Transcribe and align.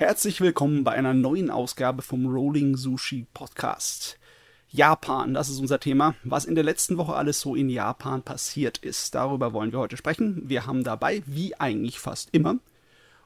Herzlich 0.00 0.40
willkommen 0.40 0.82
bei 0.82 0.92
einer 0.92 1.12
neuen 1.12 1.50
Ausgabe 1.50 2.00
vom 2.00 2.24
Rolling 2.26 2.74
Sushi 2.74 3.26
Podcast. 3.34 4.18
Japan, 4.70 5.34
das 5.34 5.50
ist 5.50 5.60
unser 5.60 5.78
Thema. 5.78 6.14
Was 6.24 6.46
in 6.46 6.54
der 6.54 6.64
letzten 6.64 6.96
Woche 6.96 7.12
alles 7.12 7.42
so 7.42 7.54
in 7.54 7.68
Japan 7.68 8.22
passiert 8.22 8.78
ist, 8.78 9.14
darüber 9.14 9.52
wollen 9.52 9.72
wir 9.72 9.78
heute 9.78 9.98
sprechen. 9.98 10.48
Wir 10.48 10.66
haben 10.66 10.84
dabei, 10.84 11.22
wie 11.26 11.54
eigentlich 11.60 11.98
fast 11.98 12.30
immer, 12.32 12.56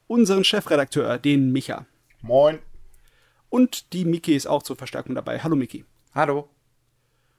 unseren 0.09 0.43
Chefredakteur, 0.43 1.16
den 1.18 1.52
Micha. 1.52 1.87
Moin. 2.23 2.59
Und 3.50 3.93
die 3.93 4.04
Miki 4.04 4.34
ist 4.34 4.48
auch 4.48 4.64
zur 4.64 4.75
Verstärkung 4.75 5.14
dabei. 5.14 5.38
Hallo 5.38 5.54
Miki. 5.54 5.84
Hallo. 6.12 6.48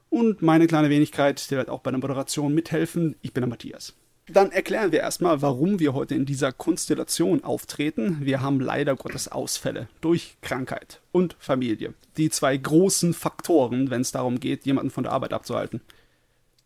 Und 0.10 0.44
meine 0.44 0.66
kleine 0.66 0.90
Wenigkeit, 0.90 1.52
der 1.52 1.58
wird 1.58 1.70
auch 1.70 1.82
bei 1.82 1.92
der 1.92 2.00
Moderation 2.00 2.56
mithelfen. 2.56 3.18
Ich 3.22 3.34
bin 3.34 3.42
der 3.42 3.50
Matthias. 3.50 3.98
Dann 4.28 4.52
erklären 4.52 4.92
wir 4.92 5.02
erstmal, 5.02 5.42
warum 5.44 5.80
wir 5.80 5.94
heute 5.94 6.16
in 6.16 6.26
dieser 6.26 6.52
Konstellation 6.52 7.44
auftreten. 7.44 8.18
Wir 8.22 8.42
haben 8.42 8.60
leider 8.60 8.96
Gottes 8.96 9.28
Ausfälle 9.28 9.88
durch 10.02 10.38
Krankheit 10.42 11.02
und 11.12 11.36
Familie. 11.40 11.94
Die 12.18 12.32
zwei 12.32 12.58
großen 12.58 13.14
Faktoren, 13.14 13.92
wenn 13.92 14.02
es 14.02 14.12
darum 14.12 14.40
geht, 14.40 14.66
jemanden 14.66 14.90
von 14.90 15.04
der 15.04 15.14
Arbeit 15.14 15.34
abzuhalten. 15.34 15.82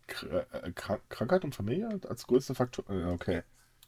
Äh, 0.08 0.72
Krank 0.72 1.02
Krankheit 1.10 1.44
und 1.44 1.54
Familie 1.54 2.00
als 2.08 2.26
größte 2.26 2.54
Faktor. 2.54 2.84
Äh, 2.88 3.04
okay. 3.04 3.42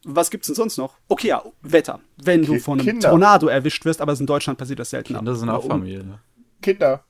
Was 0.04 0.30
gibt's 0.30 0.48
denn 0.48 0.56
sonst 0.56 0.76
noch? 0.76 0.96
Okay, 1.08 1.28
ja, 1.28 1.42
Wetter. 1.62 2.00
Wenn 2.16 2.44
du 2.44 2.58
von 2.58 2.78
einem 2.78 2.88
Kinder. 2.88 3.10
Tornado 3.10 3.46
erwischt 3.46 3.84
wirst, 3.84 4.00
aber 4.00 4.18
in 4.18 4.26
Deutschland 4.26 4.58
passiert 4.58 4.80
das 4.80 4.90
seltener. 4.90 5.20
Kinder 5.20 5.34
sind 5.34 5.48
auch? 5.48 5.66
Familie. 5.66 6.18
Kinder. 6.60 7.04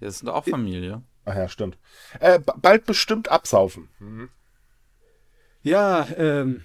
Ja, 0.00 0.06
das 0.06 0.18
sind 0.18 0.28
auch 0.28 0.44
Familie. 0.44 1.02
Ach 1.24 1.34
ja, 1.34 1.48
stimmt. 1.48 1.78
Äh, 2.20 2.40
bald 2.40 2.84
bestimmt 2.84 3.30
absaufen. 3.30 3.88
Ja, 5.64 6.06
ähm. 6.16 6.62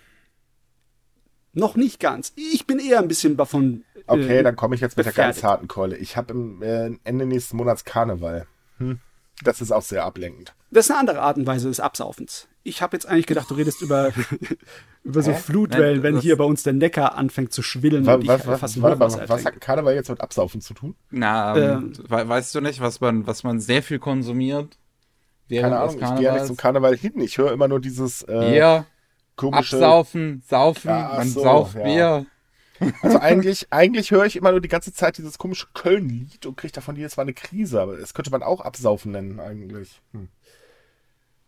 Noch 1.53 1.75
nicht 1.75 1.99
ganz. 1.99 2.31
Ich 2.35 2.67
bin 2.67 2.77
eher 2.77 2.99
ein 2.99 3.07
bisschen 3.07 3.35
davon. 3.35 3.83
Okay, 4.05 4.37
äh, 4.37 4.43
dann 4.43 4.55
komme 4.55 4.75
ich 4.75 4.81
jetzt 4.81 4.97
mit 4.97 5.05
der 5.07 5.13
ganz 5.13 5.43
harten 5.43 5.67
Keule. 5.67 5.97
Ich 5.97 6.15
habe 6.15 6.33
im 6.33 6.61
äh, 6.61 6.91
Ende 7.03 7.25
nächsten 7.25 7.57
Monats 7.57 7.85
Karneval. 7.85 8.45
Hm. 8.77 8.99
Das 9.43 9.61
ist 9.61 9.71
auch 9.71 9.81
sehr 9.81 10.03
ablenkend. 10.03 10.53
Das 10.69 10.85
ist 10.85 10.91
eine 10.91 10.99
andere 10.99 11.21
Art 11.21 11.37
und 11.37 11.47
Weise 11.47 11.67
des 11.67 11.79
Absaufens. 11.79 12.47
Ich 12.63 12.81
habe 12.81 12.95
jetzt 12.95 13.07
eigentlich 13.07 13.25
gedacht, 13.25 13.49
du 13.49 13.55
redest 13.55 13.81
über, 13.81 14.11
über 15.03 15.23
so 15.23 15.31
Hä? 15.31 15.37
Flutwellen, 15.37 16.01
Nein, 16.01 16.03
wenn 16.03 16.19
hier 16.19 16.37
bei 16.37 16.43
uns 16.43 16.63
der 16.63 16.73
Neckar 16.73 17.15
anfängt 17.15 17.53
zu 17.53 17.63
schwillen 17.63 18.05
Was, 18.05 18.15
und 18.15 18.21
ich 18.23 18.27
was, 18.27 18.43
äh, 18.43 18.47
was, 18.47 18.59
fast 18.59 18.81
warte 18.81 18.97
mal, 18.97 19.29
was 19.29 19.45
hat 19.45 19.59
Karneval 19.59 19.95
jetzt 19.95 20.09
mit 20.09 20.21
Absaufen 20.21 20.61
zu 20.61 20.73
tun? 20.73 20.95
Na, 21.09 21.57
ähm, 21.57 21.93
we 22.07 22.27
weißt 22.27 22.53
du 22.53 22.61
nicht, 22.61 22.81
was 22.81 22.99
man, 23.01 23.25
was 23.25 23.43
man 23.43 23.59
sehr 23.59 23.81
viel 23.81 23.97
konsumiert? 23.99 24.77
Während 25.49 25.73
Keine 25.73 25.79
Ahnung, 25.79 26.01
ich 26.01 26.15
gehe 26.15 26.25
ja 26.25 26.33
nicht 26.33 26.45
zum 26.45 26.57
Karneval 26.57 26.95
hin. 26.95 27.19
Ich 27.19 27.37
höre 27.37 27.51
immer 27.51 27.67
nur 27.67 27.79
dieses 27.79 28.23
äh, 28.23 28.51
Bier, 28.51 28.85
komische. 29.35 29.75
absaufen, 29.77 30.43
saufen, 30.47 30.89
Ja, 30.89 31.13
man 31.17 31.27
so, 31.27 31.41
sauft 31.41 31.75
ja. 31.75 31.83
Bier. 31.83 32.25
Also 33.01 33.19
eigentlich, 33.19 33.67
eigentlich 33.71 34.11
höre 34.11 34.23
ich 34.23 34.37
immer 34.37 34.51
nur 34.51 34.61
die 34.61 34.69
ganze 34.69 34.93
Zeit 34.93 35.17
dieses 35.17 35.37
komische 35.37 35.67
Köln-Lied 35.73 36.45
und 36.45 36.55
kriege 36.55 36.71
davon 36.71 36.95
jedes 36.95 37.17
Mal 37.17 37.23
eine 37.23 37.33
Krise. 37.33 37.81
Aber 37.81 37.97
das 37.97 38.13
könnte 38.13 38.31
man 38.31 38.41
auch 38.41 38.61
Absaufen 38.61 39.11
nennen 39.11 39.41
eigentlich. 39.41 40.01
Hm. 40.13 40.29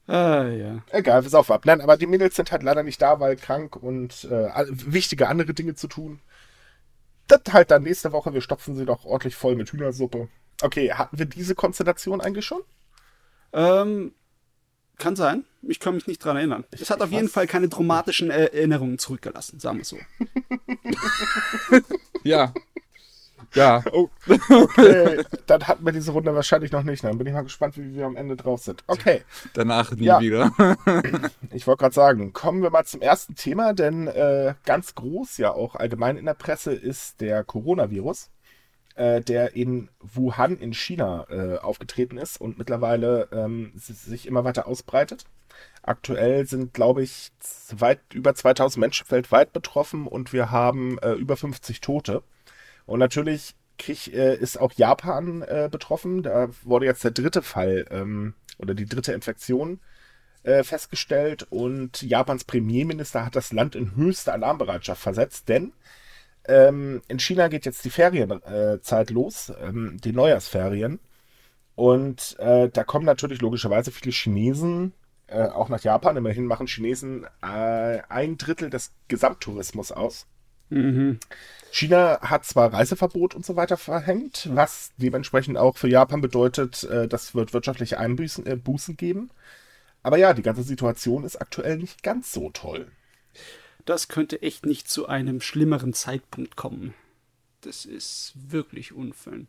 Ah, 0.08 0.44
ja. 0.44 0.84
Egal, 0.92 1.24
wir 1.24 1.30
saufen 1.30 1.54
ab. 1.54 1.66
Nein, 1.66 1.80
aber 1.80 1.96
die 1.96 2.08
Mädels 2.08 2.36
sind 2.36 2.52
halt 2.52 2.64
leider 2.64 2.84
nicht 2.84 3.02
da, 3.02 3.22
weil 3.22 3.38
krank 3.38 3.78
und 3.78 4.26
äh, 4.26 4.50
wichtige 4.68 5.30
andere 5.30 5.54
Dinge 5.54 5.76
zu 5.76 5.88
tun. 5.88 6.20
Das 7.28 7.42
halt 7.54 7.72
dann 7.72 7.84
nächste 7.84 8.12
Woche. 8.12 8.34
Wir 8.34 8.42
stopfen 8.42 8.76
sie 8.76 8.86
doch 8.86 9.06
ordentlich 9.06 9.38
voll 9.38 9.56
mit 9.56 9.72
Hühnersuppe. 9.72 10.28
Okay, 10.62 10.92
hatten 10.92 11.18
wir 11.18 11.26
diese 11.26 11.56
Konstellation 11.56 12.20
eigentlich 12.20 12.46
schon? 12.46 12.62
Ähm, 13.54 14.14
kann 14.98 15.16
sein. 15.16 15.46
Ich 15.64 15.80
kann 15.80 15.96
mich 15.96 16.08
nicht 16.08 16.24
dran 16.24 16.38
erinnern. 16.38 16.64
Es 16.72 16.90
hat 16.90 17.02
auf 17.02 17.12
jeden 17.12 17.30
Fall 17.30 17.48
keine 17.48 17.70
traumatischen 17.70 18.30
äh, 18.32 18.46
Erinnerungen 18.46 18.98
zurückgelassen, 19.00 19.60
sagen 19.60 19.78
wir 19.80 19.86
so. 19.86 19.98
Ja. 22.24 22.54
Ja. 23.54 23.84
Oh, 23.92 24.10
okay. 24.50 25.24
dann 25.48 25.68
hatten 25.68 25.84
wir 25.86 25.92
diese 25.92 26.12
Runde 26.12 26.34
wahrscheinlich 26.34 26.72
noch 26.72 26.84
nicht. 26.84 27.04
Dann 27.04 27.18
bin 27.18 27.28
ich 27.28 27.34
mal 27.34 27.42
gespannt, 27.42 27.78
wie 27.78 27.94
wir 27.96 28.06
am 28.06 28.16
Ende 28.16 28.38
drauf 28.38 28.62
sind. 28.64 28.84
Okay, 28.88 29.24
Danach 29.54 29.92
nie 29.92 30.06
Ja. 30.06 30.22
wieder. 30.22 30.52
ich 31.52 31.68
wollte 31.68 31.80
gerade 31.82 31.94
sagen, 31.96 32.32
kommen 32.32 32.62
wir 32.62 32.70
mal 32.70 32.86
zum 32.86 33.02
ersten 33.02 33.36
Thema, 33.36 33.74
denn 33.74 34.08
äh, 34.08 34.54
ganz 34.66 34.96
groß 34.96 35.38
ja 35.38 35.52
auch 35.52 35.76
allgemein 35.76 36.16
in 36.16 36.26
der 36.26 36.34
Presse 36.36 36.72
ist 36.74 37.20
der 37.20 37.44
Coronavirus, 37.44 38.30
äh, 39.02 39.22
der 39.22 39.56
in 39.56 39.90
Wuhan 40.00 40.58
in 40.58 40.74
China 40.74 41.26
äh, 41.30 41.58
aufgetreten 41.58 42.18
ist 42.18 42.40
und 42.40 42.58
mittlerweile 42.60 43.28
ähm, 43.32 43.72
si- 43.76 43.94
sich 43.94 44.28
immer 44.28 44.44
weiter 44.44 44.68
ausbreitet. 44.68 45.26
Aktuell 45.84 46.46
sind, 46.46 46.74
glaube 46.74 47.02
ich, 47.04 47.32
weit 47.76 48.00
über 48.14 48.36
2000 48.36 48.80
Menschen 48.80 49.10
weltweit 49.10 49.54
betroffen 49.54 50.08
und 50.08 50.34
wir 50.34 50.52
haben 50.52 51.00
äh, 51.00 51.14
über 51.14 51.36
50 51.36 51.82
Tote. 51.82 52.22
Und 52.86 53.00
natürlich 53.00 53.56
krieg, 53.80 54.14
äh, 54.14 54.36
ist 54.36 54.60
auch 54.60 54.74
Japan 54.74 55.42
äh, 55.42 55.68
betroffen. 55.72 56.24
Da 56.24 56.50
wurde 56.64 56.86
jetzt 56.86 57.04
der 57.04 57.12
dritte 57.12 57.42
Fall 57.42 57.86
ähm, 57.90 58.36
oder 58.60 58.76
die 58.76 58.86
dritte 58.86 59.14
Infektion 59.14 59.80
äh, 60.44 60.64
festgestellt 60.64 61.48
und 61.50 62.02
Japans 62.04 62.44
Premierminister 62.44 63.26
hat 63.26 63.36
das 63.36 63.52
Land 63.54 63.76
in 63.76 63.96
höchste 63.96 64.34
Alarmbereitschaft 64.34 65.02
versetzt, 65.02 65.50
denn 65.50 65.74
ähm, 66.46 67.02
in 67.08 67.20
China 67.20 67.48
geht 67.48 67.66
jetzt 67.66 67.86
die 67.86 67.90
Ferienzeit 67.90 69.10
äh, 69.10 69.14
los, 69.14 69.52
ähm, 69.62 69.98
die 70.04 70.14
Neujahrsferien. 70.14 71.00
Und 71.76 72.38
äh, 72.40 72.70
da 72.70 72.84
kommen 72.84 73.06
natürlich 73.06 73.42
logischerweise 73.42 73.92
viele 73.92 74.12
Chinesen 74.12 74.94
äh, 75.28 75.44
auch 75.48 75.70
nach 75.70 75.82
Japan. 75.82 76.18
Immerhin 76.18 76.46
machen 76.46 76.68
Chinesen 76.68 77.26
äh, 77.42 78.02
ein 78.10 78.38
Drittel 78.38 78.70
des 78.70 78.92
Gesamttourismus 79.08 79.92
aus. 79.92 80.28
Mhm. 80.70 81.20
China 81.72 82.20
hat 82.22 82.46
zwar 82.46 82.74
Reiseverbot 82.74 83.36
und 83.36 83.46
so 83.46 83.56
weiter 83.56 83.78
verhängt, 83.78 84.50
was 84.54 84.92
dementsprechend 84.98 85.58
auch 85.58 85.78
für 85.78 85.88
Japan 85.88 86.22
bedeutet, 86.22 86.84
äh, 86.86 87.08
das 87.08 87.36
wird 87.36 87.54
wirtschaftliche 87.54 87.98
Einbußen 88.00 88.46
äh, 88.46 88.56
Bußen 88.56 88.98
geben. 88.98 89.32
Aber 90.04 90.18
ja, 90.18 90.34
die 90.34 90.42
ganze 90.42 90.64
Situation 90.64 91.24
ist 91.24 91.38
aktuell 91.42 91.78
nicht 91.78 92.04
ganz 92.04 92.32
so 92.32 92.50
toll. 92.50 92.92
Das 93.86 94.08
könnte 94.08 94.42
echt 94.42 94.66
nicht 94.66 94.90
zu 94.90 95.08
einem 95.08 95.42
schlimmeren 95.42 95.94
Zeitpunkt 95.94 96.56
kommen. 96.56 96.94
Das 97.62 97.86
ist 97.86 98.34
wirklich 98.36 98.94
unfällig. 98.94 99.48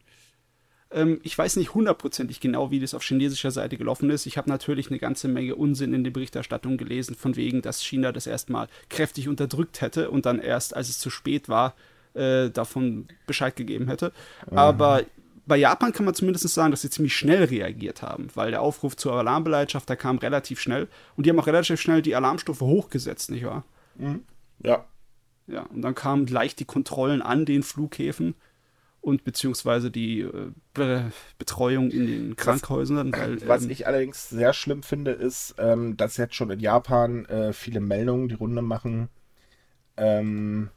Ähm, 0.90 1.20
ich 1.22 1.36
weiß 1.36 1.56
nicht 1.56 1.74
hundertprozentig 1.74 2.40
genau, 2.40 2.70
wie 2.70 2.80
das 2.80 2.94
auf 2.94 3.02
chinesischer 3.02 3.50
Seite 3.50 3.76
gelaufen 3.76 4.10
ist. 4.10 4.26
Ich 4.26 4.36
habe 4.36 4.50
natürlich 4.50 4.88
eine 4.88 4.98
ganze 4.98 5.28
Menge 5.28 5.56
Unsinn 5.56 5.94
in 5.94 6.04
der 6.04 6.10
Berichterstattung 6.10 6.76
gelesen, 6.76 7.14
von 7.14 7.36
wegen, 7.36 7.62
dass 7.62 7.82
China 7.82 8.12
das 8.12 8.26
erstmal 8.26 8.68
kräftig 8.88 9.28
unterdrückt 9.28 9.80
hätte 9.80 10.10
und 10.10 10.26
dann 10.26 10.38
erst, 10.38 10.76
als 10.76 10.88
es 10.88 10.98
zu 10.98 11.10
spät 11.10 11.48
war, 11.48 11.74
äh, 12.14 12.50
davon 12.50 13.08
Bescheid 13.26 13.56
gegeben 13.56 13.88
hätte. 13.88 14.12
Aber 14.50 15.04
bei 15.46 15.56
Japan 15.56 15.92
kann 15.92 16.04
man 16.04 16.14
zumindest 16.14 16.48
sagen, 16.48 16.70
dass 16.70 16.82
sie 16.82 16.90
ziemlich 16.90 17.16
schnell 17.16 17.44
reagiert 17.44 18.02
haben, 18.02 18.28
weil 18.34 18.50
der 18.50 18.62
Aufruf 18.62 18.96
zur 18.96 19.14
Alarmbereitschaft, 19.14 19.88
der 19.88 19.96
kam 19.96 20.18
relativ 20.18 20.60
schnell 20.60 20.88
und 21.16 21.26
die 21.26 21.30
haben 21.30 21.40
auch 21.40 21.46
relativ 21.46 21.80
schnell 21.80 22.02
die 22.02 22.14
Alarmstufe 22.14 22.64
hochgesetzt, 22.64 23.30
nicht 23.30 23.44
wahr? 23.44 23.64
Ja, 23.98 24.18
Ja, 25.46 25.62
und 25.62 25.82
dann 25.82 25.94
kamen 25.94 26.26
gleich 26.26 26.54
die 26.54 26.64
Kontrollen 26.64 27.20
an 27.20 27.44
den 27.44 27.62
Flughäfen 27.62 28.34
und 29.00 29.24
beziehungsweise 29.24 29.90
die 29.90 30.20
äh, 30.20 30.52
Be 30.74 31.12
Betreuung 31.38 31.90
in 31.90 32.06
den 32.06 32.36
Krankenhäusern. 32.36 33.12
Weil, 33.12 33.46
was 33.48 33.64
ähm, 33.64 33.70
ich 33.70 33.86
allerdings 33.86 34.28
sehr 34.28 34.52
schlimm 34.52 34.82
finde, 34.82 35.10
ist, 35.10 35.56
ähm, 35.58 35.96
dass 35.96 36.16
jetzt 36.16 36.36
schon 36.36 36.50
in 36.50 36.60
Japan 36.60 37.24
äh, 37.26 37.52
viele 37.52 37.80
Meldungen 37.80 38.28
die 38.28 38.36
Runde 38.36 38.62
machen, 38.62 39.08
ähm, 39.96 40.70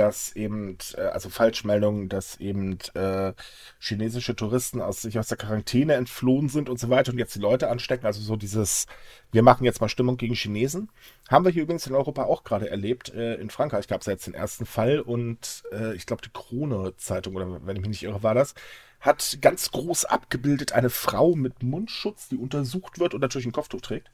dass 0.00 0.34
eben, 0.34 0.78
äh, 0.96 1.02
also 1.02 1.28
Falschmeldungen, 1.28 2.08
dass 2.08 2.40
eben 2.40 2.78
äh, 2.94 3.34
chinesische 3.78 4.34
Touristen 4.34 4.80
aus 4.80 5.02
sich 5.02 5.18
aus 5.18 5.28
der 5.28 5.36
Quarantäne 5.36 5.92
entflohen 5.92 6.48
sind 6.48 6.70
und 6.70 6.80
so 6.80 6.88
weiter 6.88 7.12
und 7.12 7.18
jetzt 7.18 7.34
die 7.34 7.40
Leute 7.40 7.68
anstecken. 7.68 8.06
Also 8.06 8.22
so 8.22 8.36
dieses, 8.36 8.86
wir 9.30 9.42
machen 9.42 9.64
jetzt 9.64 9.82
mal 9.82 9.90
Stimmung 9.90 10.16
gegen 10.16 10.34
Chinesen. 10.34 10.88
Haben 11.28 11.44
wir 11.44 11.52
hier 11.52 11.64
übrigens 11.64 11.86
in 11.86 11.94
Europa 11.94 12.24
auch 12.24 12.44
gerade 12.44 12.70
erlebt. 12.70 13.12
Äh, 13.12 13.34
in 13.34 13.50
Frankreich 13.50 13.88
gab 13.88 14.00
es 14.00 14.06
ja 14.06 14.14
jetzt 14.14 14.26
den 14.26 14.32
ersten 14.32 14.64
Fall 14.64 15.00
und 15.00 15.64
äh, 15.70 15.94
ich 15.94 16.06
glaube 16.06 16.22
die 16.22 16.32
Krone-Zeitung, 16.32 17.36
oder 17.36 17.66
wenn 17.66 17.76
ich 17.76 17.82
mich 17.82 17.90
nicht 17.90 18.02
irre, 18.04 18.22
war 18.22 18.34
das, 18.34 18.54
hat 19.00 19.38
ganz 19.42 19.70
groß 19.70 20.06
abgebildet 20.06 20.72
eine 20.72 20.88
Frau 20.88 21.34
mit 21.34 21.62
Mundschutz, 21.62 22.28
die 22.28 22.38
untersucht 22.38 22.98
wird 22.98 23.12
und 23.12 23.20
natürlich 23.20 23.46
ein 23.46 23.52
Kopftuch 23.52 23.82
trägt. 23.82 24.10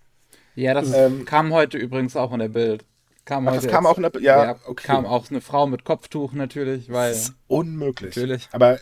Ja, 0.56 0.74
das 0.74 0.92
Ähm, 0.92 1.24
kam 1.24 1.52
heute 1.52 1.78
übrigens 1.78 2.16
auch 2.16 2.32
in 2.32 2.40
der 2.40 2.48
Bild. 2.48 2.84
Kam 3.26 3.46
Ach, 3.46 3.52
heute 3.52 3.66
das 3.66 3.72
kam 3.72 3.86
auch 3.86 3.98
in 3.98 4.04
der- 4.04 4.22
ja, 4.22 4.56
okay. 4.66 4.86
Kam 4.86 5.04
auch 5.04 5.28
eine 5.30 5.40
Frau 5.40 5.66
mit 5.66 5.84
Kopftuch 5.84 6.32
natürlich, 6.32 6.90
weil. 6.90 7.10
Das 7.10 7.22
ist 7.22 7.34
unmöglich. 7.48 8.14
Natürlich. 8.16 8.48
Aber 8.52 8.78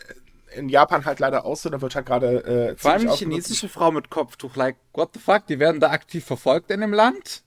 in 0.55 0.69
Japan 0.69 1.03
halt 1.03 1.19
leider 1.19 1.45
auch 1.45 1.57
so, 1.57 1.69
da 1.69 1.81
wird 1.81 1.95
halt 1.95 2.05
gerade 2.05 2.43
äh, 2.45 2.77
Vor 2.77 2.91
allem 2.91 3.09
die 3.09 3.15
chinesische 3.15 3.67
Frau 3.67 3.91
mit 3.91 4.09
Kopftuch, 4.09 4.55
like, 4.55 4.77
what 4.93 5.09
the 5.13 5.19
fuck, 5.19 5.47
die 5.47 5.59
werden 5.59 5.81
da 5.81 5.89
aktiv 5.89 6.23
verfolgt 6.23 6.69
in 6.71 6.81
dem 6.81 6.93
Land? 6.93 7.43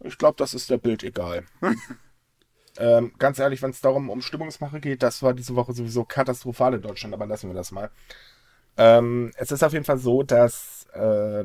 Ich 0.00 0.16
glaube, 0.18 0.36
das 0.38 0.54
ist 0.54 0.70
der 0.70 0.78
Bild 0.78 1.04
egal. 1.04 1.44
ähm, 2.78 3.12
ganz 3.18 3.38
ehrlich, 3.38 3.60
wenn 3.60 3.70
es 3.70 3.82
darum 3.82 4.08
um 4.08 4.22
Stimmungsmache 4.22 4.80
geht, 4.80 5.02
das 5.02 5.22
war 5.22 5.34
diese 5.34 5.54
Woche 5.56 5.74
sowieso 5.74 6.04
katastrophal 6.04 6.74
in 6.74 6.82
Deutschland, 6.82 7.14
aber 7.14 7.26
lassen 7.26 7.50
wir 7.50 7.54
das 7.54 7.70
mal. 7.70 7.90
Ähm, 8.78 9.30
es 9.36 9.52
ist 9.52 9.62
auf 9.62 9.74
jeden 9.74 9.84
Fall 9.84 9.98
so, 9.98 10.22
dass 10.22 10.86
äh, 10.94 11.44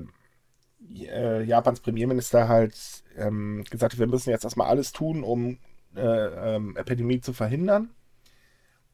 äh, 0.90 1.44
Japans 1.44 1.82
Premierminister 1.82 2.48
halt 2.48 3.01
ähm, 3.18 3.64
gesagt 3.70 3.98
wir 4.00 4.08
müssen 4.08 4.30
jetzt 4.30 4.44
erstmal 4.44 4.68
alles 4.68 4.92
tun, 4.92 5.24
um 5.24 5.58
äh, 5.96 6.56
ähm, 6.56 6.76
Epidemie 6.78 7.22
zu 7.22 7.34
verhindern. 7.34 7.92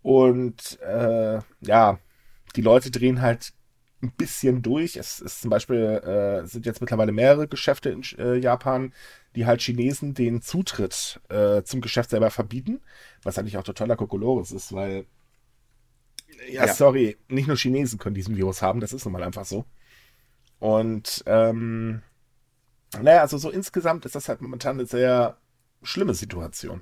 Und 0.01 0.79
äh, 0.81 1.39
ja, 1.61 1.99
die 2.55 2.61
Leute 2.61 2.91
drehen 2.91 3.21
halt 3.21 3.53
ein 4.01 4.11
bisschen 4.11 4.61
durch. 4.61 4.95
Es 4.95 5.19
ist 5.19 5.41
zum 5.41 5.49
Beispiel, 5.49 5.77
äh, 5.77 6.45
sind 6.45 6.65
jetzt 6.65 6.81
mittlerweile 6.81 7.11
mehrere 7.11 7.47
Geschäfte 7.47 7.89
in 7.89 8.03
äh, 8.17 8.35
Japan, 8.35 8.93
die 9.35 9.45
halt 9.45 9.61
Chinesen 9.61 10.13
den 10.13 10.41
Zutritt 10.41 11.19
äh, 11.29 11.63
zum 11.63 11.81
Geschäft 11.81 12.11
selber 12.11 12.29
verbieten, 12.29 12.79
was 13.23 13.37
eigentlich 13.37 13.57
auch 13.57 13.63
totaler 13.63 13.95
Kokolores 13.95 14.51
ist, 14.51 14.73
weil, 14.73 15.05
ja, 16.49 16.65
ja, 16.65 16.73
sorry, 16.73 17.17
nicht 17.27 17.47
nur 17.47 17.57
Chinesen 17.57 17.99
können 17.99 18.15
diesen 18.15 18.37
Virus 18.37 18.61
haben, 18.61 18.79
das 18.79 18.93
ist 18.93 19.05
nun 19.05 19.13
mal 19.13 19.23
einfach 19.23 19.45
so. 19.45 19.65
Und, 20.59 21.23
ähm, 21.27 22.01
naja, 23.01 23.21
also 23.21 23.37
so 23.37 23.49
insgesamt 23.49 24.05
ist 24.05 24.15
das 24.15 24.29
halt 24.29 24.41
momentan 24.41 24.77
eine 24.77 24.85
sehr 24.85 25.37
schlimme 25.83 26.13
Situation. 26.13 26.81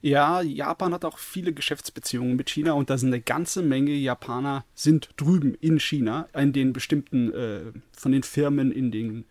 Ja, 0.00 0.40
Japan 0.42 0.92
hat 0.92 1.04
auch 1.04 1.18
viele 1.18 1.52
Geschäftsbeziehungen 1.52 2.34
mit 2.34 2.50
China 2.50 2.72
und 2.72 2.90
da 2.90 2.98
sind 2.98 3.10
eine 3.10 3.20
ganze 3.20 3.62
Menge 3.62 3.92
Japaner 3.92 4.64
sind 4.74 5.10
drüben 5.16 5.54
in 5.54 5.78
China, 5.78 6.28
in 6.34 6.52
den 6.52 6.72
bestimmten, 6.72 7.32
äh, 7.32 7.72
von 7.92 8.10
den 8.10 8.24
Firmen, 8.24 8.72
in 8.72 8.90
den 8.90 9.26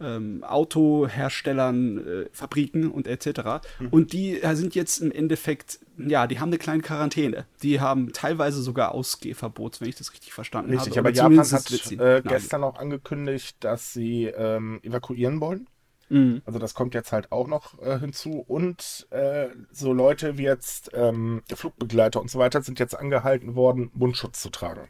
ähm, 0.00 0.44
Autoherstellern, 0.44 1.98
äh, 1.98 2.28
Fabriken 2.32 2.90
und 2.90 3.06
etc. 3.06 3.66
Mhm. 3.78 3.88
Und 3.90 4.12
die 4.12 4.40
äh, 4.40 4.54
sind 4.54 4.74
jetzt 4.74 4.98
im 4.98 5.12
Endeffekt, 5.12 5.80
ja, 5.98 6.26
die 6.26 6.40
haben 6.40 6.48
eine 6.48 6.58
kleine 6.58 6.82
Quarantäne. 6.82 7.46
Die 7.62 7.80
haben 7.80 8.12
teilweise 8.12 8.62
sogar 8.62 8.92
Ausgehverbot, 8.92 9.80
wenn 9.80 9.88
ich 9.88 9.96
das 9.96 10.12
richtig 10.12 10.32
verstanden 10.32 10.70
richtig, 10.70 10.96
habe. 10.96 11.08
Richtig, 11.08 11.22
aber 11.22 11.34
Japan 11.36 11.52
hat 11.52 11.92
äh, 12.00 12.22
gestern 12.22 12.64
auch 12.64 12.78
angekündigt, 12.78 13.56
dass 13.60 13.92
sie 13.92 14.26
ähm, 14.26 14.80
evakuieren 14.82 15.40
wollen. 15.40 15.68
Mhm. 16.08 16.42
Also 16.44 16.58
das 16.58 16.74
kommt 16.74 16.94
jetzt 16.94 17.12
halt 17.12 17.32
auch 17.32 17.48
noch 17.48 17.80
äh, 17.82 17.98
hinzu. 17.98 18.44
Und 18.46 19.06
äh, 19.10 19.48
so 19.72 19.92
Leute 19.92 20.38
wie 20.38 20.44
jetzt 20.44 20.90
ähm, 20.94 21.42
Flugbegleiter 21.52 22.20
und 22.20 22.30
so 22.30 22.38
weiter 22.38 22.62
sind 22.62 22.78
jetzt 22.78 22.96
angehalten 22.96 23.54
worden, 23.54 23.90
Mundschutz 23.94 24.40
zu 24.40 24.50
tragen. 24.50 24.88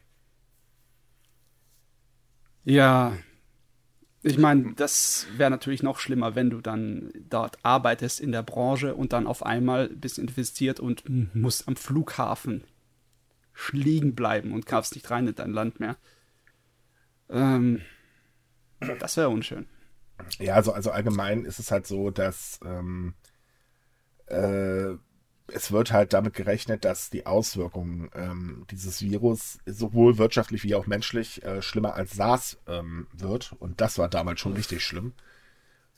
Ja, 2.64 3.16
ich 4.26 4.38
meine, 4.38 4.72
das 4.74 5.26
wäre 5.36 5.50
natürlich 5.50 5.84
noch 5.84 6.00
schlimmer, 6.00 6.34
wenn 6.34 6.50
du 6.50 6.60
dann 6.60 7.12
dort 7.30 7.64
arbeitest 7.64 8.20
in 8.20 8.32
der 8.32 8.42
Branche 8.42 8.94
und 8.94 9.12
dann 9.12 9.26
auf 9.26 9.46
einmal 9.46 9.88
bist 9.88 10.18
investiert 10.18 10.80
und 10.80 11.04
musst 11.34 11.68
am 11.68 11.76
Flughafen 11.76 12.64
liegen 13.70 14.14
bleiben 14.14 14.52
und 14.52 14.70
darfst 14.70 14.96
nicht 14.96 15.10
rein 15.10 15.28
in 15.28 15.34
dein 15.34 15.52
Land 15.52 15.78
mehr. 15.78 15.96
Ähm, 17.30 17.82
das 18.98 19.16
wäre 19.16 19.28
unschön. 19.28 19.66
Ja, 20.38 20.54
also, 20.54 20.72
also 20.72 20.90
allgemein 20.90 21.44
ist 21.44 21.60
es 21.60 21.70
halt 21.70 21.86
so, 21.86 22.10
dass 22.10 22.58
ähm, 22.64 23.14
äh, 24.26 24.94
es 25.48 25.70
wird 25.70 25.92
halt 25.92 26.12
damit 26.12 26.34
gerechnet, 26.34 26.84
dass 26.84 27.10
die 27.10 27.26
Auswirkungen 27.26 28.10
ähm, 28.14 28.66
dieses 28.70 29.00
Virus 29.02 29.58
sowohl 29.66 30.18
wirtschaftlich 30.18 30.64
wie 30.64 30.74
auch 30.74 30.86
menschlich 30.86 31.42
äh, 31.44 31.62
schlimmer 31.62 31.94
als 31.94 32.14
SARS 32.14 32.58
ähm, 32.66 33.06
wird. 33.12 33.52
Und 33.58 33.80
das 33.80 33.98
war 33.98 34.08
damals 34.08 34.40
schon 34.40 34.54
richtig 34.54 34.82
schlimm. 34.82 35.12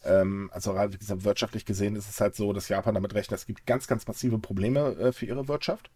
Ähm, 0.05 0.51
also 0.53 0.75
wie 0.75 0.99
gesagt, 0.99 1.25
wirtschaftlich 1.25 1.65
gesehen 1.65 1.97
ist 1.97 2.09
es 2.09 2.21
halt 2.21 2.37
so, 2.37 2.53
dass 2.53 2.69
Japan 2.69 2.95
damit 2.95 3.15
rechnet, 3.15 3.41
es 3.41 3.47
gibt 3.47 3.67
ganz, 3.67 3.87
ganz 3.87 4.07
massive 4.07 4.39
Probleme 4.39 4.93
äh, 4.97 5.13
für 5.13 5.27
ihre 5.27 5.49
Wirtschaft. 5.49 5.91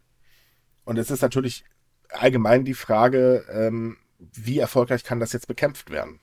Und 0.83 0.97
es 0.97 1.11
ist 1.11 1.21
natürlich 1.21 1.63
allgemein 2.09 2.65
die 2.65 2.73
Frage, 2.73 3.45
ähm, 3.49 3.97
wie 4.19 4.59
erfolgreich 4.59 5.03
kann 5.03 5.19
das 5.19 5.33
jetzt 5.33 5.47
bekämpft 5.47 5.89
werden? 5.89 6.19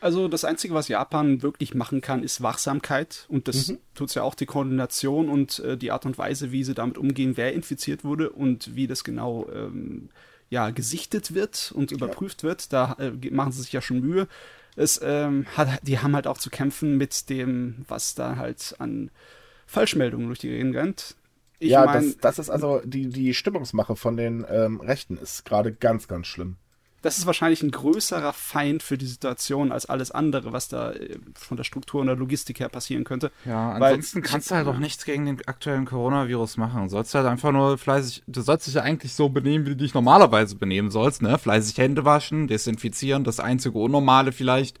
Also 0.00 0.28
das 0.28 0.44
Einzige, 0.44 0.74
was 0.74 0.88
Japan 0.88 1.42
wirklich 1.42 1.74
machen 1.74 2.00
kann, 2.00 2.22
ist 2.22 2.42
Wachsamkeit. 2.42 3.26
Und 3.28 3.48
das 3.48 3.68
mhm. 3.68 3.78
tut 3.94 4.08
es 4.08 4.14
ja 4.14 4.22
auch 4.22 4.34
die 4.34 4.46
Koordination 4.46 5.28
und 5.28 5.58
äh, 5.60 5.76
die 5.76 5.92
Art 5.92 6.06
und 6.06 6.16
Weise, 6.16 6.52
wie 6.52 6.64
sie 6.64 6.74
damit 6.74 6.96
umgehen, 6.96 7.36
wer 7.36 7.52
infiziert 7.52 8.04
wurde 8.04 8.30
und 8.30 8.74
wie 8.74 8.86
das 8.86 9.04
genau 9.04 9.48
ähm, 9.54 10.08
ja, 10.48 10.70
gesichtet 10.70 11.34
wird 11.34 11.72
und 11.74 11.92
überprüft 11.92 12.42
wird. 12.42 12.72
Da 12.72 12.96
äh, 12.98 13.12
machen 13.30 13.52
sie 13.52 13.62
sich 13.62 13.72
ja 13.72 13.82
schon 13.82 14.00
Mühe. 14.00 14.26
Es, 14.74 15.00
ähm, 15.02 15.46
hat, 15.56 15.80
die 15.82 15.98
haben 15.98 16.14
halt 16.14 16.26
auch 16.26 16.38
zu 16.38 16.48
kämpfen 16.48 16.96
mit 16.96 17.28
dem, 17.28 17.84
was 17.86 18.14
da 18.14 18.36
halt 18.36 18.76
an 18.78 19.10
Falschmeldungen 19.66 20.28
durch 20.28 20.38
die 20.38 20.48
Gegend 20.48 20.76
rennt. 20.76 21.16
Ich 21.58 21.70
ja, 21.72 21.84
mein, 21.84 22.02
das, 22.02 22.16
das, 22.36 22.38
ist 22.38 22.50
also 22.50 22.80
die, 22.84 23.08
die 23.08 23.34
Stimmungsmache 23.34 23.94
von 23.94 24.16
den 24.16 24.46
ähm, 24.48 24.80
Rechten 24.80 25.18
ist 25.18 25.44
gerade 25.44 25.72
ganz, 25.72 26.08
ganz 26.08 26.26
schlimm 26.26 26.56
das 27.02 27.16
ist 27.16 27.26
wahrscheinlich 27.26 27.62
ein 27.62 27.70
größerer 27.70 28.32
Feind 28.32 28.82
für 28.82 28.98
die 28.98 29.06
Situation 29.06 29.72
als 29.72 29.86
alles 29.86 30.10
andere, 30.10 30.52
was 30.52 30.68
da 30.68 30.92
äh, 30.92 31.18
von 31.34 31.56
der 31.56 31.64
Struktur 31.64 32.00
und 32.00 32.08
der 32.08 32.16
Logistik 32.16 32.60
her 32.60 32.68
passieren 32.68 33.04
könnte. 33.04 33.32
Ja, 33.46 33.72
ansonsten 33.72 34.22
Weil, 34.22 34.28
kannst 34.28 34.50
du 34.50 34.54
halt 34.54 34.66
auch 34.66 34.78
nichts 34.78 35.04
gegen 35.04 35.24
den 35.24 35.40
aktuellen 35.46 35.86
Coronavirus 35.86 36.58
machen. 36.58 36.84
Du 36.84 36.88
sollst 36.90 37.14
halt 37.14 37.26
einfach 37.26 37.52
nur 37.52 37.78
fleißig, 37.78 38.22
du 38.26 38.42
sollst 38.42 38.66
dich 38.66 38.74
ja 38.74 38.82
eigentlich 38.82 39.14
so 39.14 39.30
benehmen, 39.30 39.64
wie 39.64 39.70
du 39.70 39.76
dich 39.76 39.94
normalerweise 39.94 40.56
benehmen 40.56 40.90
sollst, 40.90 41.22
ne? 41.22 41.38
Fleißig 41.38 41.78
Hände 41.78 42.04
waschen, 42.04 42.48
desinfizieren, 42.48 43.24
das 43.24 43.40
einzige 43.40 43.78
Unnormale 43.78 44.32
vielleicht. 44.32 44.78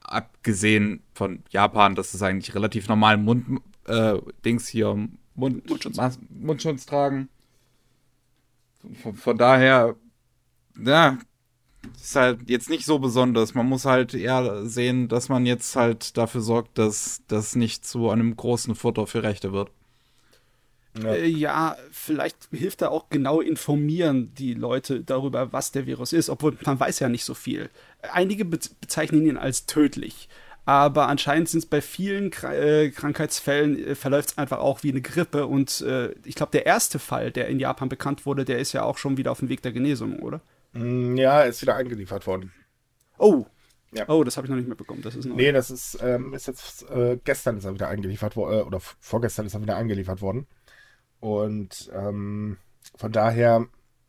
Abgesehen 0.00 1.02
von 1.14 1.42
Japan, 1.50 1.94
das 1.94 2.14
ist 2.14 2.22
eigentlich 2.22 2.54
relativ 2.54 2.88
normal, 2.88 3.18
Mund, 3.18 3.60
äh, 3.86 4.14
Dings 4.44 4.66
hier, 4.68 4.94
Mund, 5.34 5.68
Mundschutz. 5.68 5.98
Mundschutz 6.30 6.86
tragen. 6.86 7.28
Von, 9.02 9.14
von 9.14 9.38
daher, 9.38 9.94
ja, 10.82 11.18
ist 12.00 12.16
halt 12.16 12.48
jetzt 12.48 12.70
nicht 12.70 12.84
so 12.84 12.98
besonders. 12.98 13.54
Man 13.54 13.66
muss 13.66 13.84
halt 13.84 14.14
eher 14.14 14.66
sehen, 14.66 15.08
dass 15.08 15.28
man 15.28 15.46
jetzt 15.46 15.76
halt 15.76 16.16
dafür 16.16 16.40
sorgt, 16.40 16.78
dass 16.78 17.22
das 17.28 17.56
nicht 17.56 17.84
zu 17.86 18.10
einem 18.10 18.36
großen 18.36 18.74
Futter 18.74 19.06
für 19.06 19.22
Rechte 19.22 19.52
wird. 19.52 19.70
Ja. 21.00 21.14
Äh, 21.14 21.26
ja. 21.26 21.76
vielleicht 21.90 22.36
hilft 22.50 22.82
da 22.82 22.88
auch 22.88 23.08
genau 23.08 23.40
informieren 23.40 24.34
die 24.34 24.54
Leute 24.54 25.00
darüber, 25.00 25.52
was 25.52 25.72
der 25.72 25.86
Virus 25.86 26.12
ist, 26.12 26.28
obwohl 26.28 26.56
man 26.64 26.78
weiß 26.78 26.98
ja 27.00 27.08
nicht 27.08 27.24
so 27.24 27.34
viel. 27.34 27.70
Einige 28.02 28.44
be 28.44 28.58
bezeichnen 28.80 29.24
ihn 29.26 29.38
als 29.38 29.64
tödlich, 29.64 30.28
aber 30.66 31.08
anscheinend 31.08 31.48
sind 31.48 31.60
es 31.60 31.66
bei 31.66 31.80
vielen 31.80 32.30
Kr 32.30 32.52
äh, 32.52 32.90
Krankheitsfällen 32.90 33.82
äh, 33.82 33.94
verläuft 33.94 34.30
es 34.30 34.38
einfach 34.38 34.58
auch 34.58 34.82
wie 34.82 34.90
eine 34.90 35.00
Grippe 35.00 35.46
und 35.46 35.80
äh, 35.80 36.10
ich 36.24 36.34
glaube, 36.34 36.52
der 36.52 36.66
erste 36.66 36.98
Fall, 36.98 37.30
der 37.30 37.48
in 37.48 37.58
Japan 37.58 37.88
bekannt 37.88 38.26
wurde, 38.26 38.44
der 38.44 38.58
ist 38.58 38.72
ja 38.72 38.82
auch 38.82 38.98
schon 38.98 39.16
wieder 39.16 39.32
auf 39.32 39.38
dem 39.38 39.48
Weg 39.48 39.62
der 39.62 39.72
Genesung, 39.72 40.18
oder? 40.18 40.42
Mm, 40.72 41.16
ja, 41.16 41.42
ist 41.42 41.62
wieder 41.62 41.76
eingeliefert 41.76 42.26
worden. 42.26 42.52
Oh. 43.18 43.46
Ja. 43.92 44.08
Oh, 44.08 44.24
das 44.24 44.36
habe 44.36 44.46
ich 44.46 44.50
noch 44.50 44.56
nicht 44.56 44.68
mitbekommen. 44.68 45.02
Das 45.02 45.14
ist 45.14 45.26
neu. 45.26 45.34
Nee, 45.34 45.52
das 45.52 45.70
ist, 45.70 45.98
ähm, 46.02 46.32
ist 46.32 46.46
jetzt 46.46 46.88
äh, 46.90 47.18
gestern 47.22 47.58
ist 47.58 47.64
er 47.64 47.74
wieder 47.74 47.88
eingeliefert 47.88 48.36
worden, 48.36 48.60
äh, 48.60 48.62
oder 48.62 48.80
vorgestern 48.80 49.44
ist 49.46 49.54
er 49.54 49.60
wieder 49.60 49.76
eingeliefert 49.76 50.22
worden. 50.22 50.46
Und 51.20 51.90
ähm, 51.94 52.56
von 52.96 53.12
daher, 53.12 53.66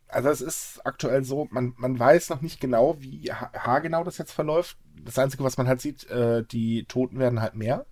also 0.08 0.30
es 0.30 0.42
ist 0.42 0.82
aktuell 0.86 1.24
so, 1.26 1.48
man, 1.52 1.74
man 1.78 2.00
weiß 2.00 2.30
noch 2.30 2.42
nicht 2.42 2.62
genau, 2.62 2.96
wie 3.02 3.32
haargenau 3.32 4.04
das 4.06 4.18
jetzt 4.18 4.32
verläuft. 4.32 4.78
Das 5.04 5.20
Einzige, 5.20 5.44
was 5.44 5.58
man 5.58 5.68
halt 5.68 5.82
sieht, 5.82 6.10
äh, 6.10 6.44
die 6.44 6.86
Toten 6.86 7.20
werden 7.20 7.42
halt 7.42 7.56
mehr. 7.56 7.86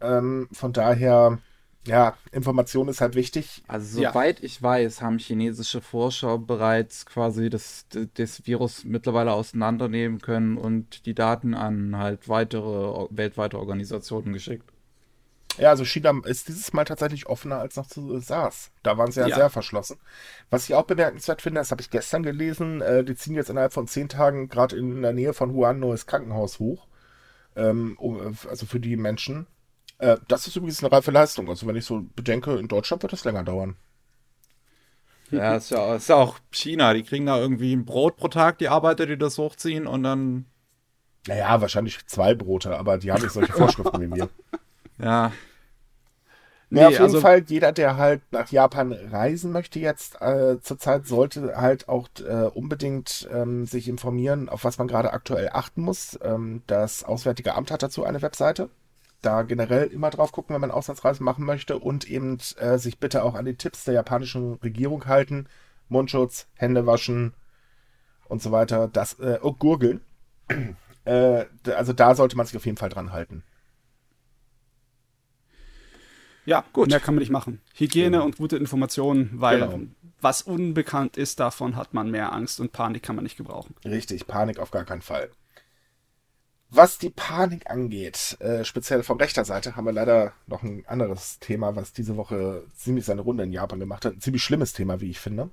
Ähm, 0.00 0.48
von 0.52 0.72
daher, 0.72 1.38
ja, 1.86 2.16
Information 2.30 2.88
ist 2.88 3.00
halt 3.00 3.14
wichtig. 3.14 3.62
Also 3.66 4.00
soweit 4.00 4.40
ja. 4.40 4.44
ich 4.44 4.62
weiß, 4.62 5.02
haben 5.02 5.18
chinesische 5.18 5.80
Forscher 5.80 6.38
bereits 6.38 7.06
quasi 7.06 7.50
das, 7.50 7.86
das 8.14 8.46
Virus 8.46 8.84
mittlerweile 8.84 9.32
auseinandernehmen 9.32 10.20
können 10.20 10.56
und 10.56 11.06
die 11.06 11.14
Daten 11.14 11.54
an 11.54 11.96
halt 11.98 12.28
weitere 12.28 13.06
weltweite 13.10 13.58
Organisationen 13.58 14.32
geschickt. 14.32 14.72
Ja, 15.58 15.70
also 15.70 15.84
China 15.84 16.18
ist 16.24 16.48
dieses 16.48 16.72
Mal 16.72 16.84
tatsächlich 16.84 17.26
offener 17.26 17.58
als 17.58 17.76
noch 17.76 17.86
zu 17.86 18.18
SARS. 18.20 18.70
Da 18.82 18.96
waren 18.96 19.12
sie 19.12 19.20
ja, 19.20 19.26
ja. 19.26 19.36
sehr 19.36 19.50
verschlossen. 19.50 19.98
Was 20.50 20.64
ich 20.64 20.74
auch 20.74 20.84
bemerkenswert 20.84 21.42
finde, 21.42 21.60
das 21.60 21.70
habe 21.70 21.82
ich 21.82 21.90
gestern 21.90 22.22
gelesen, 22.22 22.80
äh, 22.80 23.04
die 23.04 23.16
ziehen 23.16 23.34
jetzt 23.34 23.50
innerhalb 23.50 23.72
von 23.72 23.86
zehn 23.86 24.08
Tagen 24.08 24.48
gerade 24.48 24.76
in 24.76 25.02
der 25.02 25.12
Nähe 25.12 25.34
von 25.34 25.52
Wuhan 25.52 25.76
ein 25.76 25.80
neues 25.80 26.06
Krankenhaus 26.06 26.58
hoch. 26.58 26.86
Ähm, 27.54 27.98
also 28.48 28.66
für 28.66 28.80
die 28.80 28.96
Menschen. 28.96 29.46
Äh, 30.02 30.16
das 30.26 30.48
ist 30.48 30.56
übrigens 30.56 30.82
eine 30.82 30.90
reife 30.90 31.12
Leistung. 31.12 31.48
Also 31.48 31.66
wenn 31.66 31.76
ich 31.76 31.84
so 31.84 32.04
bedenke, 32.16 32.56
in 32.56 32.66
Deutschland 32.66 33.02
wird 33.04 33.12
das 33.12 33.24
länger 33.24 33.44
dauern. 33.44 33.76
Ja, 35.30 35.54
ist 35.54 35.70
ja 35.70 35.94
ist 35.94 36.08
ja 36.08 36.16
auch 36.16 36.38
China. 36.50 36.92
Die 36.92 37.04
kriegen 37.04 37.24
da 37.26 37.38
irgendwie 37.38 37.72
ein 37.72 37.84
Brot 37.84 38.16
pro 38.16 38.26
Tag, 38.28 38.58
die 38.58 38.68
Arbeiter, 38.68 39.06
die 39.06 39.16
das 39.16 39.38
hochziehen 39.38 39.86
und 39.86 40.02
dann. 40.02 40.46
Naja, 41.28 41.60
wahrscheinlich 41.60 42.04
zwei 42.06 42.34
Brote, 42.34 42.76
aber 42.76 42.98
die 42.98 43.12
haben 43.12 43.22
nicht 43.22 43.32
solche 43.32 43.52
Vorschriften 43.52 44.00
wie 44.00 44.14
wir. 44.14 44.28
Ja. 44.98 45.32
Nee, 46.68 46.80
nee, 46.80 46.86
auf 46.86 46.92
jeden 46.92 47.02
also, 47.04 47.20
Fall, 47.20 47.42
jeder, 47.48 47.72
der 47.72 47.96
halt 47.96 48.22
nach 48.30 48.52
Japan 48.52 48.92
reisen 48.92 49.50
möchte 49.50 49.80
jetzt 49.80 50.20
äh, 50.20 50.60
zurzeit, 50.60 51.06
sollte 51.06 51.56
halt 51.56 51.88
auch 51.88 52.08
äh, 52.24 52.44
unbedingt 52.54 53.28
ähm, 53.32 53.66
sich 53.66 53.88
informieren, 53.88 54.48
auf 54.48 54.64
was 54.64 54.78
man 54.78 54.86
gerade 54.86 55.12
aktuell 55.12 55.50
achten 55.52 55.82
muss. 55.82 56.18
Ähm, 56.22 56.62
das 56.68 57.02
Auswärtige 57.02 57.54
Amt 57.54 57.72
hat 57.72 57.82
dazu 57.82 58.04
eine 58.04 58.22
Webseite 58.22 58.70
da 59.22 59.42
generell 59.42 59.86
immer 59.88 60.10
drauf 60.10 60.32
gucken, 60.32 60.52
wenn 60.54 60.60
man 60.60 60.70
Auslandsreisen 60.70 61.24
machen 61.24 61.44
möchte 61.44 61.78
und 61.78 62.08
eben 62.08 62.38
äh, 62.58 62.78
sich 62.78 62.98
bitte 62.98 63.22
auch 63.24 63.34
an 63.34 63.44
die 63.44 63.56
Tipps 63.56 63.84
der 63.84 63.94
japanischen 63.94 64.54
Regierung 64.54 65.06
halten. 65.06 65.46
Mundschutz, 65.88 66.46
Hände 66.54 66.86
waschen 66.86 67.34
und 68.28 68.42
so 68.42 68.50
weiter. 68.52 68.88
Das, 68.88 69.18
äh, 69.20 69.38
oh, 69.42 69.52
Gurgeln. 69.52 70.00
äh, 71.04 71.44
also 71.74 71.92
da 71.92 72.14
sollte 72.14 72.36
man 72.36 72.46
sich 72.46 72.56
auf 72.56 72.66
jeden 72.66 72.78
Fall 72.78 72.88
dran 72.88 73.12
halten. 73.12 73.42
Ja, 76.44 76.64
gut. 76.72 76.88
Mehr 76.88 76.98
kann 77.00 77.14
man 77.14 77.20
nicht 77.20 77.30
machen. 77.30 77.60
Hygiene 77.74 78.10
Genau. 78.10 78.24
und 78.24 78.36
gute 78.36 78.56
Informationen, 78.56 79.30
weil 79.34 79.60
Genau. 79.60 79.80
was 80.20 80.42
unbekannt 80.42 81.16
ist, 81.16 81.38
davon 81.38 81.76
hat 81.76 81.94
man 81.94 82.10
mehr 82.10 82.32
Angst 82.32 82.58
und 82.58 82.72
Panik 82.72 83.02
kann 83.04 83.14
man 83.14 83.22
nicht 83.22 83.36
gebrauchen. 83.36 83.76
Richtig, 83.84 84.26
Panik 84.26 84.58
auf 84.58 84.72
gar 84.72 84.84
keinen 84.84 85.02
Fall. 85.02 85.30
Was 86.74 86.96
die 86.96 87.10
Panik 87.10 87.68
angeht, 87.68 88.38
äh, 88.40 88.64
speziell 88.64 89.02
von 89.02 89.18
rechter 89.18 89.44
Seite, 89.44 89.76
haben 89.76 89.84
wir 89.84 89.92
leider 89.92 90.32
noch 90.46 90.62
ein 90.62 90.84
anderes 90.86 91.38
Thema, 91.38 91.76
was 91.76 91.92
diese 91.92 92.16
Woche 92.16 92.64
ziemlich 92.74 93.04
seine 93.04 93.20
Runde 93.20 93.44
in 93.44 93.52
Japan 93.52 93.78
gemacht 93.78 94.06
hat. 94.06 94.14
Ein 94.14 94.20
ziemlich 94.22 94.42
schlimmes 94.42 94.72
Thema, 94.72 95.02
wie 95.02 95.10
ich 95.10 95.20
finde. 95.20 95.50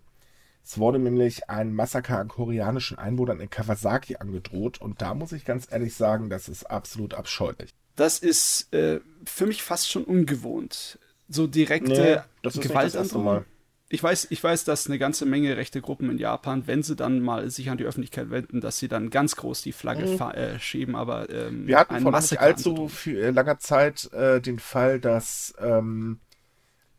Es 0.64 0.78
wurde 0.78 0.98
nämlich 0.98 1.50
ein 1.50 1.74
Massaker 1.74 2.20
an 2.20 2.30
koreanischen 2.30 2.98
Einwohnern 2.98 3.42
in 3.42 3.50
Kawasaki 3.50 4.16
angedroht 4.16 4.80
und 4.80 5.02
da 5.02 5.14
muss 5.14 5.34
ich 5.34 5.44
ganz 5.44 5.68
ehrlich 5.70 5.94
sagen, 5.94 6.30
das 6.30 6.48
ist 6.48 6.64
absolut 6.72 7.14
abscheulich. 7.14 7.72
Das 7.98 8.20
ist 8.20 8.74
äh, 8.74 9.02
für 9.26 9.46
mich 9.46 9.62
fast 9.62 9.92
schon 9.92 10.06
ungewohnt. 10.06 11.00
So 11.28 11.48
direkte 11.48 11.92
Nee, 11.92 12.18
das 12.44 12.56
ist 12.56 12.64
nicht 12.64 12.74
das 12.74 12.96
erste 12.96 13.16
Gewaltandrohung. 13.18 13.46
Ich 13.92 14.04
weiß, 14.04 14.28
ich 14.30 14.44
weiß, 14.44 14.66
dass 14.66 14.86
eine 14.88 15.00
ganze 15.00 15.26
Menge 15.26 15.58
rechte 15.58 15.82
Gruppen 15.82 16.12
in 16.12 16.20
Japan, 16.20 16.68
wenn 16.68 16.84
sie 16.84 16.96
dann 16.96 17.22
mal 17.22 17.50
sich 17.50 17.70
an 17.72 17.80
die 17.80 17.86
Öffentlichkeit 17.86 18.30
wenden, 18.30 18.62
dass 18.62 18.78
sie 18.78 18.88
dann 18.88 19.10
ganz 19.10 19.36
groß 19.36 19.64
die 19.64 19.72
Flagge 19.72 20.06
fa- 20.06 20.32
äh, 20.34 20.60
schieben, 20.60 20.96
aber 20.96 21.30
ähm, 21.32 21.64
Mhm. 21.64 21.68
Wir 21.68 21.80
hatten 21.80 21.98
vor 21.98 22.12
nicht 22.12 22.40
allzu 22.40 22.88
viel, 22.88 23.18
äh, 23.18 23.32
langer 23.32 23.58
Zeit 23.60 24.12
äh, 24.14 24.42
den 24.42 24.60
Fall, 24.60 25.00
dass 25.00 25.54
ähm, 25.60 26.20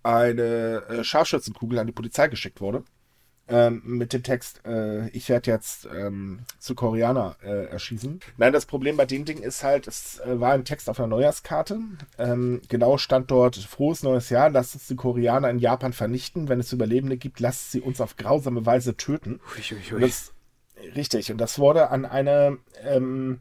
eine 0.03 0.85
äh, 0.89 1.05
Scharfschützenkugel 1.05 1.79
an 1.79 1.87
die 1.89 1.93
Polizei 1.93 2.29
geschickt 2.29 2.61
wurde. 2.61 2.85
Ähm, 3.51 3.83
mit 3.85 4.13
dem 4.13 4.23
Text, 4.23 4.65
äh, 4.65 5.09
ich 5.09 5.29
werde 5.29 5.51
jetzt 5.51 5.89
ähm, 5.93 6.41
zu 6.59 6.77
Koreaner 6.77 7.37
äh, 7.43 7.67
erschießen. 7.67 8.21
Nein, 8.37 8.53
das 8.53 8.65
Problem 8.65 8.97
bei 8.97 9.07
dem 9.07 9.25
Ding 9.25 9.39
ist 9.39 9.65
halt, 9.65 9.89
es 9.89 10.21
äh, 10.21 10.39
war 10.39 10.53
ein 10.53 10.65
Text 10.65 10.89
auf 10.89 11.01
einer 11.01 11.09
Neujahrskarte. 11.09 11.81
Ähm, 12.19 12.61
genau 12.69 12.97
stand 12.97 13.31
dort, 13.31 13.57
frohes 13.57 14.05
neues 14.05 14.31
Jahr, 14.31 14.51
lasst 14.51 14.75
uns 14.75 14.87
die 14.87 14.95
Koreaner 14.95 15.51
in 15.51 15.59
Japan 15.59 15.93
vernichten. 15.93 16.49
Wenn 16.49 16.61
es 16.61 16.73
Überlebende 16.73 17.17
gibt, 17.17 17.41
lasst 17.41 17.73
sie 17.73 17.81
uns 17.81 18.01
auf 18.01 18.17
grausame 18.17 18.67
Weise 18.67 18.97
töten. 18.97 19.41
Und 19.93 20.03
das, 20.03 20.33
richtig, 20.95 21.33
und 21.33 21.39
das 21.39 21.59
wurde 21.59 21.91
an 21.91 22.05
eine 22.05 22.59
ähm, 22.85 23.41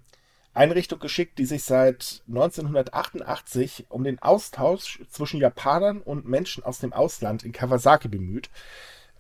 Einrichtung 0.54 1.00
geschickt, 1.00 1.38
die 1.38 1.46
sich 1.46 1.64
seit 1.64 2.24
1988 2.28 3.86
um 3.90 4.04
den 4.04 4.20
Austausch 4.20 5.00
zwischen 5.10 5.40
Japanern 5.40 6.02
und 6.02 6.28
Menschen 6.28 6.64
aus 6.64 6.80
dem 6.80 6.94
Ausland 6.94 7.44
in 7.44 7.52
Kawasaki 7.52 8.08
bemüht. 8.08 8.50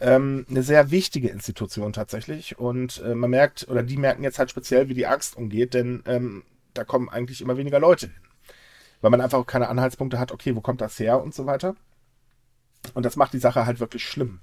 Ähm, 0.01 0.45
eine 0.49 0.63
sehr 0.63 0.91
wichtige 0.91 1.29
Institution 1.29 1.93
tatsächlich. 1.93 2.57
Und 2.57 3.01
äh, 3.03 3.15
man 3.15 3.29
merkt, 3.29 3.67
oder 3.69 3.83
die 3.83 3.97
merken 3.97 4.23
jetzt 4.23 4.39
halt 4.39 4.49
speziell, 4.49 4.89
wie 4.89 4.93
die 4.93 5.07
Angst 5.07 5.35
umgeht, 5.35 5.73
denn 5.73 6.03
ähm, 6.05 6.43
da 6.73 6.83
kommen 6.83 7.09
eigentlich 7.09 7.41
immer 7.41 7.57
weniger 7.57 7.79
Leute 7.79 8.07
hin. 8.07 8.15
Weil 9.01 9.11
man 9.11 9.21
einfach 9.21 9.39
auch 9.39 9.45
keine 9.45 9.69
Anhaltspunkte 9.69 10.19
hat, 10.19 10.31
okay, 10.31 10.55
wo 10.55 10.61
kommt 10.61 10.81
das 10.81 10.99
her 10.99 11.21
und 11.21 11.33
so 11.33 11.45
weiter. 11.45 11.75
Und 12.93 13.05
das 13.05 13.15
macht 13.15 13.33
die 13.33 13.39
Sache 13.39 13.65
halt 13.65 13.79
wirklich 13.79 14.03
schlimm. 14.05 14.41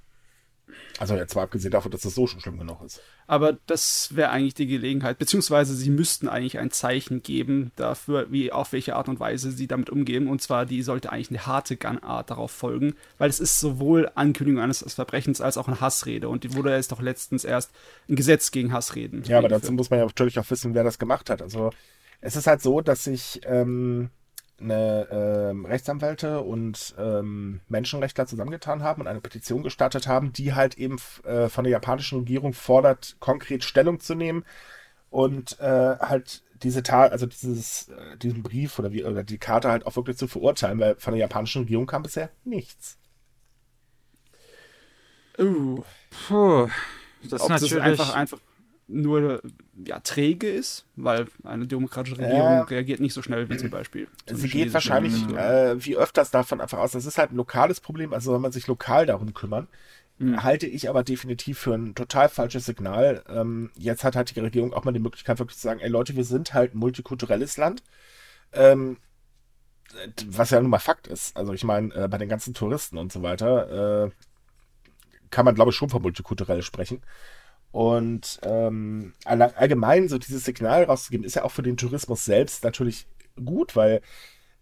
Also 0.98 1.14
jetzt 1.14 1.34
mal 1.34 1.42
abgesehen 1.42 1.70
davon, 1.70 1.90
dass 1.90 2.00
das 2.00 2.14
so 2.14 2.26
schon 2.26 2.40
schlimm 2.40 2.58
genug 2.58 2.82
ist. 2.82 3.00
Aber 3.26 3.56
das 3.66 4.16
wäre 4.16 4.30
eigentlich 4.30 4.54
die 4.54 4.66
Gelegenheit, 4.66 5.18
beziehungsweise 5.18 5.74
sie 5.74 5.90
müssten 5.90 6.28
eigentlich 6.28 6.58
ein 6.58 6.70
Zeichen 6.70 7.22
geben 7.22 7.72
dafür, 7.76 8.30
wie 8.30 8.52
auf 8.52 8.72
welche 8.72 8.96
Art 8.96 9.08
und 9.08 9.20
Weise 9.20 9.52
sie 9.52 9.66
damit 9.66 9.90
umgehen. 9.90 10.28
Und 10.28 10.42
zwar, 10.42 10.66
die 10.66 10.82
sollte 10.82 11.12
eigentlich 11.12 11.30
eine 11.30 11.46
harte 11.46 11.76
Gunart 11.76 12.30
darauf 12.30 12.50
folgen, 12.50 12.94
weil 13.18 13.30
es 13.30 13.40
ist 13.40 13.60
sowohl 13.60 14.10
Ankündigung 14.14 14.62
eines 14.62 14.82
Verbrechens 14.94 15.40
als 15.40 15.56
auch 15.56 15.68
eine 15.68 15.80
Hassrede. 15.80 16.28
Und 16.28 16.44
die 16.44 16.54
wurde 16.54 16.74
jetzt 16.74 16.92
doch 16.92 17.00
letztens 17.00 17.44
erst 17.44 17.70
ein 18.08 18.16
Gesetz 18.16 18.50
gegen 18.50 18.72
Hassreden. 18.72 19.22
Ja, 19.24 19.38
aber 19.38 19.48
dazu 19.48 19.72
muss 19.72 19.90
man 19.90 19.98
ja 20.00 20.06
natürlich 20.06 20.38
auch 20.38 20.50
wissen, 20.50 20.74
wer 20.74 20.84
das 20.84 20.98
gemacht 20.98 21.30
hat. 21.30 21.42
Also 21.42 21.70
es 22.20 22.36
ist 22.36 22.46
halt 22.46 22.62
so, 22.62 22.80
dass 22.80 23.04
sich 23.04 23.40
ähm, 23.44 24.10
eine 24.58 25.08
ähm, 25.10 25.66
Rechtsanwälte 25.66 26.40
und 26.40 26.94
ähm, 26.98 27.60
Menschenrechtler 27.68 28.26
zusammengetan 28.26 28.82
haben 28.82 29.02
und 29.02 29.06
eine 29.06 29.20
Petition 29.20 29.62
gestartet 29.62 30.06
haben, 30.06 30.32
die 30.32 30.54
halt 30.54 30.78
eben 30.78 30.96
äh, 31.24 31.48
von 31.48 31.64
der 31.64 31.72
japanischen 31.72 32.20
Regierung 32.20 32.54
fordert, 32.54 33.16
konkret 33.20 33.64
Stellung 33.64 34.00
zu 34.00 34.14
nehmen 34.14 34.44
und 35.10 35.60
äh, 35.60 35.96
halt 35.98 36.42
diese 36.62 36.82
Tat, 36.82 37.12
also 37.12 37.26
dieses, 37.26 37.88
äh, 37.88 38.16
diesen 38.16 38.42
Brief 38.42 38.78
oder 38.78 38.92
wie 38.92 39.04
oder 39.04 39.24
die 39.24 39.38
Karte 39.38 39.70
halt 39.70 39.86
auch 39.86 39.96
wirklich 39.96 40.16
zu 40.16 40.26
verurteilen, 40.26 40.78
weil 40.78 40.96
von 40.96 41.12
der 41.12 41.20
japanischen 41.20 41.62
Regierung 41.62 41.86
kam 41.86 42.02
bisher 42.02 42.30
nichts. 42.44 42.98
Uh, 45.38 45.82
Puh, 46.28 46.68
das 47.22 47.42
ob 47.42 47.50
ist 47.50 47.50
das 47.50 47.62
natürlich 47.62 47.82
einfach, 47.82 48.14
einfach 48.14 48.38
nur 48.88 49.42
ja, 49.84 49.98
träge 50.00 50.48
ist, 50.48 50.86
weil 50.94 51.26
eine 51.42 51.66
demokratische 51.66 52.18
Regierung 52.18 52.50
Ja. 52.50 52.62
reagiert 52.64 53.00
nicht 53.00 53.14
so 53.14 53.22
schnell 53.22 53.48
wie 53.48 53.56
zum 53.56 53.70
Beispiel. 53.70 54.06
zum 54.26 54.36
Sie 54.36 54.48
geht 54.48 54.72
wahrscheinlich 54.72 55.28
äh, 55.30 55.84
wie 55.84 55.96
öfters 55.96 56.30
davon 56.30 56.60
einfach 56.60 56.78
aus. 56.78 56.92
Das 56.92 57.04
ist 57.04 57.18
halt 57.18 57.32
ein 57.32 57.36
lokales 57.36 57.80
Problem, 57.80 58.12
also 58.12 58.30
soll 58.30 58.40
man 58.40 58.52
sich 58.52 58.66
lokal 58.66 59.06
darum 59.06 59.34
kümmern. 59.34 59.68
Halte 60.18 60.66
ich 60.66 60.88
aber 60.88 61.04
definitiv 61.04 61.58
für 61.58 61.74
ein 61.74 61.94
total 61.94 62.30
falsches 62.30 62.64
Signal. 62.64 63.22
Ähm, 63.28 63.70
jetzt 63.76 64.02
hat 64.02 64.16
halt 64.16 64.34
die 64.34 64.40
Regierung 64.40 64.72
auch 64.72 64.82
mal 64.84 64.92
die 64.92 64.98
Möglichkeit, 64.98 65.38
wirklich 65.38 65.58
zu 65.58 65.62
sagen, 65.64 65.80
ey 65.80 65.90
Leute, 65.90 66.16
wir 66.16 66.24
sind 66.24 66.54
halt 66.54 66.74
ein 66.74 66.78
multikulturelles 66.78 67.58
Land. 67.58 67.82
Ähm, 68.54 68.96
was 70.26 70.50
ja 70.50 70.60
nun 70.60 70.70
mal 70.70 70.78
Fakt 70.78 71.06
ist. 71.06 71.36
Also 71.36 71.52
ich 71.52 71.64
meine, 71.64 71.94
äh, 71.94 72.08
bei 72.08 72.16
den 72.16 72.30
ganzen 72.30 72.54
Touristen 72.54 72.96
und 72.96 73.12
so 73.12 73.22
weiter 73.22 74.06
äh, 74.06 74.10
kann 75.30 75.44
man, 75.44 75.54
glaube 75.54 75.70
ich, 75.70 75.76
schon 75.76 75.90
von 75.90 76.00
multikulturell 76.00 76.62
sprechen. 76.62 77.02
Und 77.76 78.40
ähm, 78.42 79.12
allgemein 79.26 80.08
so 80.08 80.16
dieses 80.16 80.46
Signal 80.46 80.84
rauszugeben, 80.84 81.26
ist 81.26 81.36
ja 81.36 81.44
auch 81.44 81.50
für 81.50 81.62
den 81.62 81.76
Tourismus 81.76 82.24
selbst 82.24 82.64
natürlich 82.64 83.06
gut, 83.44 83.76
weil 83.76 84.00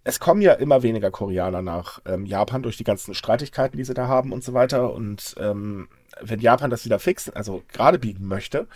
es 0.03 0.19
kommen 0.19 0.43
ja 0.43 0.55
immer 0.55 0.83
weniger 0.83 1.13
Koreaner 1.13 1.63
nach 1.63 2.03
ähm, 2.07 2.27
Japan 2.27 2.65
durch 2.65 2.77
die 2.77 2.83
ganzen 2.83 3.15
Streitigkeiten, 3.15 3.77
die 3.77 3.85
sie 3.85 3.95
da 3.95 4.09
haben 4.09 4.33
und 4.33 4.43
so 4.43 4.53
weiter. 4.53 4.93
Und 4.93 5.37
ähm, 5.39 5.89
wenn 6.23 6.41
Japan 6.41 6.71
das 6.71 6.85
wieder 6.87 6.99
fixen, 6.99 7.37
also 7.37 7.63
gerade 7.73 8.01
biegen 8.01 8.27
möchte, 8.27 8.67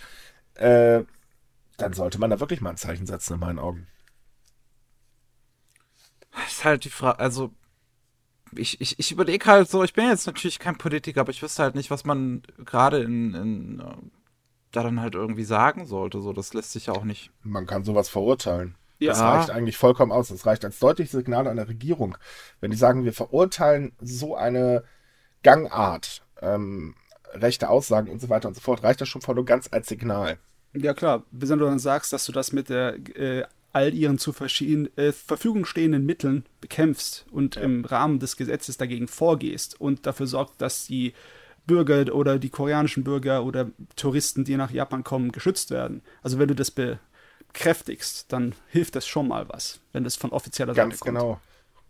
äh, 0.53 1.03
dann 1.75 1.91
sollte 1.91 2.17
man 2.17 2.29
da 2.29 2.39
wirklich 2.39 2.61
mal 2.61 2.69
ein 2.69 2.77
Zeichen 2.77 3.07
setzen, 3.07 3.33
in 3.33 3.39
meinen 3.41 3.59
Augen. 3.59 3.87
ist 6.47 6.63
halt 6.63 6.85
die 6.85 6.89
Frage, 6.89 7.19
also 7.19 7.51
ich, 8.55 8.79
ich, 8.79 8.97
ich 8.99 9.11
überlege 9.11 9.45
halt 9.45 9.69
so, 9.69 9.83
ich 9.83 9.91
bin 9.91 10.07
jetzt 10.07 10.27
natürlich 10.27 10.59
kein 10.59 10.77
Politiker, 10.77 11.19
aber 11.19 11.31
ich 11.31 11.41
wüsste 11.41 11.61
halt 11.61 11.75
nicht, 11.75 11.91
was 11.91 12.05
man 12.05 12.41
gerade 12.63 13.01
in, 13.03 13.33
in 13.33 13.79
äh, 13.81 14.18
da 14.71 14.83
dann 14.83 15.01
halt 15.01 15.15
irgendwie 15.15 15.43
sagen 15.43 15.85
sollte. 15.85 16.21
So, 16.21 16.33
das 16.33 16.53
lässt 16.53 16.71
sich 16.71 16.87
ja 16.87 16.93
auch 16.93 17.03
nicht. 17.03 17.31
Man 17.43 17.65
kann 17.65 17.83
sowas 17.83 18.09
verurteilen. 18.09 18.75
Ja. 18.99 19.11
Das 19.11 19.21
reicht 19.21 19.49
eigentlich 19.49 19.77
vollkommen 19.77 20.11
aus. 20.11 20.27
Das 20.27 20.45
reicht 20.45 20.65
als 20.65 20.79
deutliches 20.79 21.13
Signal 21.13 21.47
an 21.47 21.55
der 21.55 21.69
Regierung. 21.69 22.17
Wenn 22.59 22.71
die 22.71 22.77
sagen, 22.77 23.05
wir 23.05 23.13
verurteilen 23.13 23.93
so 24.01 24.35
eine 24.35 24.83
Gangart, 25.41 26.21
ähm, 26.41 26.95
rechte 27.33 27.69
Aussagen 27.69 28.09
und 28.09 28.19
so 28.19 28.29
weiter 28.29 28.47
und 28.47 28.55
so 28.55 28.61
fort, 28.61 28.83
reicht 28.83 28.99
das 29.01 29.07
schon 29.07 29.21
voll 29.21 29.39
und 29.39 29.45
ganz 29.45 29.69
als 29.71 29.87
Signal. 29.87 30.37
Ja 30.73 30.93
klar, 30.93 31.23
wenn 31.31 31.59
du 31.59 31.65
dann 31.65 31.79
sagst, 31.79 32.13
dass 32.13 32.25
du 32.25 32.31
das 32.31 32.51
mit 32.51 32.69
der 32.69 32.95
äh, 33.15 33.43
all 33.71 33.93
ihren 33.93 34.17
zur 34.17 34.35
äh, 34.41 35.11
Verfügung 35.11 35.65
stehenden 35.65 36.05
Mitteln 36.05 36.45
bekämpfst 36.59 37.25
und 37.31 37.55
im 37.55 37.85
Rahmen 37.85 38.19
des 38.19 38.35
Gesetzes 38.35 38.77
dagegen 38.77 39.07
vorgehst 39.07 39.79
und 39.79 40.05
dafür 40.05 40.27
sorgt, 40.27 40.61
dass 40.61 40.85
die 40.85 41.13
Bürger 41.69 42.13
oder 42.15 42.39
die 42.39 42.49
koreanischen 42.49 43.03
Bürger 43.03 43.45
oder 43.45 43.69
Touristen, 43.95 44.43
die 44.43 44.57
nach 44.57 44.71
Japan 44.71 45.03
kommen, 45.03 45.31
geschützt 45.31 45.69
werden. 45.69 46.01
Also 46.23 46.39
wenn 46.39 46.47
du 46.47 46.55
das 46.55 46.71
bekräftigst, 46.71 48.33
dann 48.33 48.55
hilft 48.67 48.95
das 48.95 49.07
schon 49.07 49.27
mal 49.27 49.47
was, 49.49 49.79
wenn 49.93 50.03
das 50.03 50.15
von 50.15 50.31
offizieller 50.31 50.73
Ganz 50.73 50.95
Seite 50.95 51.11
kommt. 51.11 51.19
genau. 51.19 51.39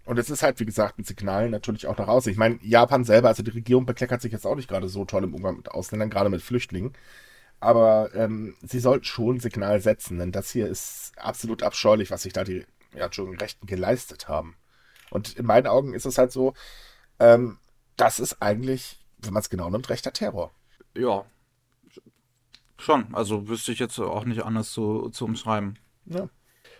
Und 0.03 0.19
es 0.19 0.29
ist 0.29 0.43
halt, 0.43 0.59
wie 0.59 0.65
gesagt, 0.65 0.99
ein 0.99 1.05
Signal 1.05 1.49
natürlich 1.49 1.87
auch 1.87 1.97
nach 1.97 2.07
außen. 2.07 2.31
Ich 2.31 2.37
meine, 2.37 2.59
Japan 2.61 3.05
selber, 3.05 3.29
also 3.29 3.41
die 3.41 3.51
Regierung 3.51 3.85
bekleckert 3.85 4.21
sich 4.21 4.33
jetzt 4.33 4.45
auch 4.45 4.55
nicht 4.55 4.67
gerade 4.67 4.89
so 4.89 5.05
toll 5.05 5.23
im 5.23 5.33
Umgang 5.33 5.55
mit 5.57 5.71
Ausländern, 5.71 6.09
gerade 6.09 6.29
mit 6.29 6.41
Flüchtlingen. 6.41 6.93
Aber 7.61 8.09
ähm, 8.15 8.55
sie 8.61 8.79
sollten 8.79 9.05
schon 9.05 9.35
ein 9.35 9.39
Signal 9.39 9.81
setzen, 9.81 10.19
denn 10.19 10.31
das 10.31 10.49
hier 10.49 10.67
ist 10.67 11.13
absolut 11.17 11.63
abscheulich, 11.63 12.11
was 12.11 12.23
sich 12.23 12.33
da 12.33 12.43
die 12.43 12.65
ja, 12.95 13.05
Rechten 13.05 13.65
geleistet 13.65 14.27
haben. 14.27 14.55
Und 15.09 15.37
in 15.37 15.45
meinen 15.45 15.67
Augen 15.67 15.93
ist 15.93 16.05
es 16.05 16.17
halt 16.17 16.31
so, 16.31 16.53
ähm, 17.19 17.57
das 17.97 18.19
ist 18.19 18.41
eigentlich, 18.41 18.98
wenn 19.21 19.33
man 19.33 19.41
es 19.41 19.49
genau 19.49 19.69
nimmt, 19.69 19.89
rechter 19.89 20.13
Terror. 20.13 20.51
Ja. 20.95 21.25
Schon. 22.77 23.13
Also 23.13 23.47
wüsste 23.47 23.71
ich 23.71 23.79
jetzt 23.79 23.99
auch 23.99 24.25
nicht 24.25 24.43
anders 24.43 24.71
zu, 24.71 25.09
zu 25.09 25.25
umschreiben. 25.25 25.77
Ja. 26.05 26.29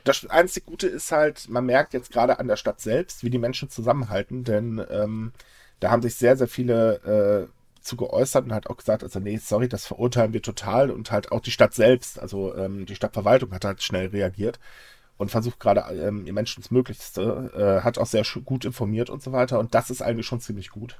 Das 0.03 0.25
einzige 0.27 0.65
Gute 0.65 0.87
ist 0.87 1.11
halt, 1.11 1.49
man 1.49 1.65
merkt 1.65 1.93
jetzt 1.93 2.11
gerade 2.11 2.39
an 2.39 2.47
der 2.47 2.55
Stadt 2.55 2.79
selbst, 2.79 3.23
wie 3.23 3.29
die 3.29 3.37
Menschen 3.37 3.69
zusammenhalten, 3.69 4.43
denn 4.43 4.83
ähm, 4.89 5.33
da 5.79 5.91
haben 5.91 6.01
sich 6.01 6.15
sehr, 6.15 6.37
sehr 6.37 6.47
viele 6.47 7.49
äh, 7.49 7.81
zu 7.81 7.95
geäußert 7.95 8.45
und 8.45 8.53
hat 8.53 8.67
auch 8.67 8.77
gesagt, 8.77 9.03
also 9.03 9.19
nee, 9.19 9.37
sorry, 9.37 9.67
das 9.67 9.85
verurteilen 9.85 10.33
wir 10.33 10.41
total 10.41 10.91
und 10.91 11.11
halt 11.11 11.31
auch 11.31 11.41
die 11.41 11.51
Stadt 11.51 11.73
selbst, 11.73 12.19
also 12.19 12.55
ähm, 12.55 12.85
die 12.85 12.95
Stadtverwaltung 12.95 13.53
hat 13.53 13.65
halt 13.65 13.83
schnell 13.83 14.07
reagiert 14.07 14.59
und 15.17 15.31
versucht 15.31 15.59
gerade 15.59 15.81
ähm, 15.95 16.25
ihr 16.25 16.33
Menschen 16.33 16.61
das 16.61 16.71
Möglichste, 16.71 17.51
äh, 17.55 17.83
hat 17.83 17.97
auch 17.97 18.05
sehr 18.05 18.23
gut 18.45 18.65
informiert 18.65 19.09
und 19.09 19.21
so 19.21 19.31
weiter 19.31 19.59
und 19.59 19.75
das 19.75 19.89
ist 19.89 20.01
eigentlich 20.01 20.25
schon 20.25 20.41
ziemlich 20.41 20.69
gut. 20.69 20.99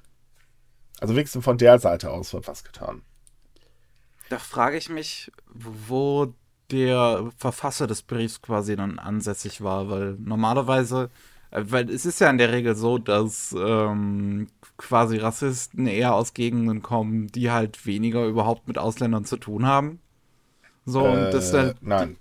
Also 0.99 1.15
wenigstens 1.15 1.43
von 1.43 1.57
der 1.57 1.79
Seite 1.79 2.11
aus 2.11 2.33
wird 2.33 2.47
was 2.47 2.63
getan. 2.63 3.01
Da 4.29 4.37
frage 4.37 4.77
ich 4.77 4.89
mich, 4.89 5.31
wo 5.47 6.33
der 6.71 7.31
Verfasser 7.37 7.87
des 7.87 8.03
Briefs 8.03 8.41
quasi 8.41 8.75
dann 8.75 8.99
ansässig 8.99 9.61
war, 9.61 9.89
weil 9.89 10.15
normalerweise 10.19 11.09
Äh, 11.51 11.63
weil 11.71 11.89
es 11.89 12.05
ist 12.05 12.19
ja 12.21 12.29
in 12.29 12.37
der 12.37 12.51
Regel 12.51 12.75
so, 12.75 12.99
dass 12.99 13.55
ähm, 13.57 14.49
quasi 14.77 15.17
Rassisten 15.17 15.87
eher 15.87 16.13
aus 16.13 16.35
Gegenden 16.35 16.83
kommen, 16.83 17.27
die 17.27 17.49
halt 17.49 17.85
weniger 17.87 18.25
überhaupt 18.27 18.67
mit 18.67 18.77
Ausländern 18.77 19.25
zu 19.25 19.37
tun 19.37 19.65
haben. 19.65 19.99
So, 20.85 21.05
Äh, 21.05 21.25
und 21.27 21.31
das 21.33 21.51
dann. 21.51 21.73
nein. 21.81 22.17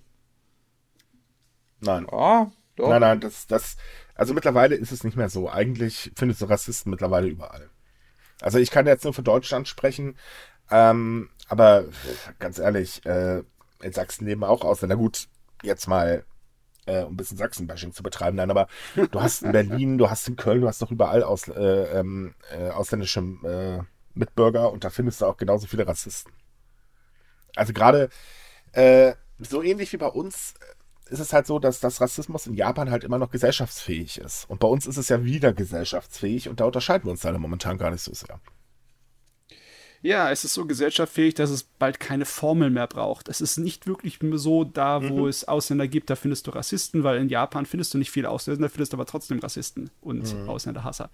Nein. 1.80 2.06
Oh. 2.10 2.46
Nein, 2.78 3.00
nein, 3.00 3.20
das, 3.20 3.46
das, 3.46 3.76
also 4.14 4.34
mittlerweile 4.34 4.76
ist 4.76 4.92
es 4.92 5.04
nicht 5.04 5.16
mehr 5.16 5.28
so. 5.28 5.50
Eigentlich 5.50 6.10
findest 6.16 6.40
du 6.40 6.46
Rassisten 6.46 6.90
mittlerweile 6.90 7.26
überall. 7.28 7.68
Also 8.40 8.58
ich 8.58 8.70
kann 8.70 8.86
jetzt 8.86 9.04
nur 9.04 9.14
für 9.14 9.22
Deutschland 9.22 9.68
sprechen, 9.68 10.16
ähm, 10.70 11.30
aber 11.48 11.84
ganz 12.38 12.58
ehrlich, 12.58 13.04
äh, 13.06 13.42
in 13.80 13.92
Sachsen 13.92 14.26
leben 14.26 14.44
auch 14.44 14.64
Ausländer. 14.64 14.96
Gut, 14.96 15.28
jetzt 15.62 15.86
mal, 15.86 16.24
äh, 16.86 17.02
um 17.02 17.14
ein 17.14 17.16
bisschen 17.16 17.36
Sachsen-Bashing 17.36 17.92
zu 17.92 18.02
betreiben, 18.02 18.36
nein, 18.36 18.50
aber 18.50 18.68
du 19.10 19.20
hast 19.20 19.42
in 19.42 19.52
Berlin, 19.52 19.98
du 19.98 20.10
hast 20.10 20.28
in 20.28 20.36
Köln, 20.36 20.60
du 20.60 20.68
hast 20.68 20.82
doch 20.82 20.90
überall 20.90 21.22
aus, 21.22 21.48
äh, 21.48 21.98
ähm, 21.98 22.34
äh, 22.50 22.70
ausländische 22.70 23.20
äh, 23.20 23.82
Mitbürger 24.14 24.72
und 24.72 24.84
da 24.84 24.90
findest 24.90 25.20
du 25.20 25.26
auch 25.26 25.36
genauso 25.36 25.66
viele 25.66 25.86
Rassisten. 25.86 26.32
Also 27.56 27.72
gerade 27.72 28.10
äh, 28.72 29.14
so 29.38 29.62
ähnlich 29.62 29.92
wie 29.92 29.96
bei 29.96 30.06
uns 30.06 30.54
ist 31.08 31.20
es 31.20 31.32
halt 31.32 31.46
so, 31.46 31.58
dass 31.58 31.80
das 31.80 32.00
Rassismus 32.00 32.46
in 32.46 32.54
Japan 32.54 32.90
halt 32.90 33.04
immer 33.04 33.18
noch 33.18 33.30
gesellschaftsfähig 33.30 34.18
ist. 34.18 34.48
Und 34.48 34.60
bei 34.60 34.68
uns 34.68 34.86
ist 34.86 34.96
es 34.96 35.08
ja 35.08 35.24
wieder 35.24 35.52
gesellschaftsfähig 35.52 36.48
und 36.48 36.60
da 36.60 36.64
unterscheiden 36.64 37.06
wir 37.06 37.10
uns 37.12 37.22
leider 37.22 37.38
momentan 37.38 37.78
gar 37.78 37.90
nicht 37.90 38.02
so 38.02 38.12
sehr. 38.14 38.40
Ja, 40.00 40.30
es 40.30 40.44
ist 40.44 40.54
so 40.54 40.64
gesellschaftsfähig, 40.64 41.34
dass 41.34 41.50
es 41.50 41.64
bald 41.64 41.98
keine 41.98 42.24
Formel 42.24 42.70
mehr 42.70 42.86
braucht. 42.86 43.28
Es 43.28 43.40
ist 43.40 43.56
nicht 43.58 43.88
wirklich 43.88 44.20
so 44.34 44.62
da, 44.62 45.02
wo 45.08 45.22
Mhm. 45.22 45.28
es 45.28 45.48
Ausländer 45.48 45.88
gibt, 45.88 46.08
da 46.08 46.14
findest 46.14 46.46
du 46.46 46.52
Rassisten, 46.52 47.02
weil 47.02 47.18
in 47.18 47.28
Japan 47.28 47.66
findest 47.66 47.94
du 47.94 47.98
nicht 47.98 48.12
viele 48.12 48.30
Ausländer, 48.30 48.68
findest 48.68 48.94
aber 48.94 49.06
trotzdem 49.06 49.40
Rassisten 49.40 49.90
und 50.00 50.32
Mhm. 50.34 50.48
Ausländerhasser. 50.48 51.10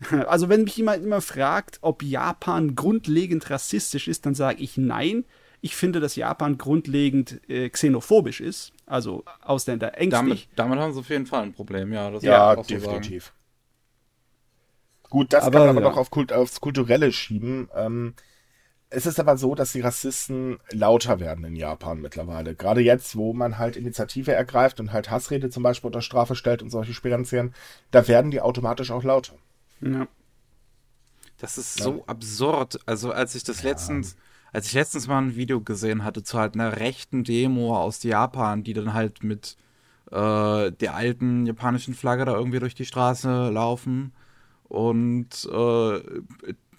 Also 0.28 0.48
wenn 0.50 0.64
mich 0.64 0.76
jemand 0.76 1.02
immer 1.04 1.20
fragt, 1.22 1.78
ob 1.82 2.02
Japan 2.02 2.74
grundlegend 2.74 3.48
rassistisch 3.48 4.08
ist, 4.08 4.26
dann 4.26 4.34
sage 4.34 4.62
ich 4.62 4.76
nein. 4.76 5.24
Ich 5.62 5.74
finde, 5.74 6.00
dass 6.00 6.16
Japan 6.16 6.58
grundlegend 6.58 7.40
äh, 7.48 7.70
xenophobisch 7.70 8.40
ist, 8.42 8.72
also 8.86 9.24
Ausländer 9.42 9.98
ängstlich. 9.98 10.48
Damit, 10.48 10.48
damit 10.56 10.78
haben 10.78 10.92
sie 10.92 11.00
auf 11.00 11.08
jeden 11.10 11.26
Fall 11.26 11.42
ein 11.42 11.52
Problem, 11.52 11.92
ja. 11.92 12.10
Das 12.10 12.22
Ja, 12.22 12.54
auch 12.54 12.64
so 12.64 12.74
definitiv. 12.74 13.32
Gut, 15.10 15.32
das 15.32 15.44
Aber, 15.44 15.58
kann 15.58 15.66
man 15.66 15.76
aber 15.76 15.84
ja. 15.84 15.90
noch 15.90 15.96
auf 15.98 16.10
Kult, 16.10 16.32
aufs 16.32 16.60
Kulturelle 16.60 17.12
schieben. 17.12 17.68
Ähm, 17.74 18.14
es 18.88 19.06
ist 19.06 19.18
aber 19.18 19.36
so, 19.36 19.54
dass 19.54 19.72
die 19.72 19.80
Rassisten 19.80 20.58
lauter 20.70 21.18
werden 21.18 21.44
in 21.44 21.56
Japan 21.56 22.00
mittlerweile. 22.00 22.54
Gerade 22.54 22.80
jetzt, 22.80 23.16
wo 23.16 23.32
man 23.32 23.58
halt 23.58 23.76
Initiative 23.76 24.32
ergreift 24.32 24.78
und 24.78 24.92
halt 24.92 25.10
Hassrede 25.10 25.50
zum 25.50 25.62
Beispiel 25.62 25.88
unter 25.88 26.02
Strafe 26.02 26.36
stellt 26.36 26.62
und 26.62 26.70
solche 26.70 26.94
Sperenzien, 26.94 27.52
da 27.90 28.06
werden 28.06 28.30
die 28.30 28.40
automatisch 28.40 28.90
auch 28.92 29.02
lauter. 29.02 29.34
Ja. 29.80 30.06
Das 31.38 31.58
ist 31.58 31.82
so 31.82 32.04
absurd. 32.06 32.78
Also 32.86 33.10
als 33.12 33.34
ich 33.34 33.44
das 33.44 33.62
letztens, 33.62 34.16
als 34.56 34.68
ich 34.68 34.72
letztens 34.72 35.06
mal 35.06 35.18
ein 35.18 35.36
Video 35.36 35.60
gesehen 35.60 36.02
hatte 36.02 36.22
zu 36.22 36.38
halt 36.38 36.54
einer 36.54 36.78
rechten 36.78 37.24
Demo 37.24 37.76
aus 37.76 38.02
Japan, 38.02 38.64
die 38.64 38.72
dann 38.72 38.94
halt 38.94 39.22
mit 39.22 39.54
äh, 40.10 40.72
der 40.72 40.94
alten 40.94 41.44
japanischen 41.44 41.92
Flagge 41.92 42.24
da 42.24 42.34
irgendwie 42.34 42.58
durch 42.58 42.74
die 42.74 42.86
Straße 42.86 43.50
laufen 43.50 44.14
und 44.64 45.46
äh, 45.52 46.00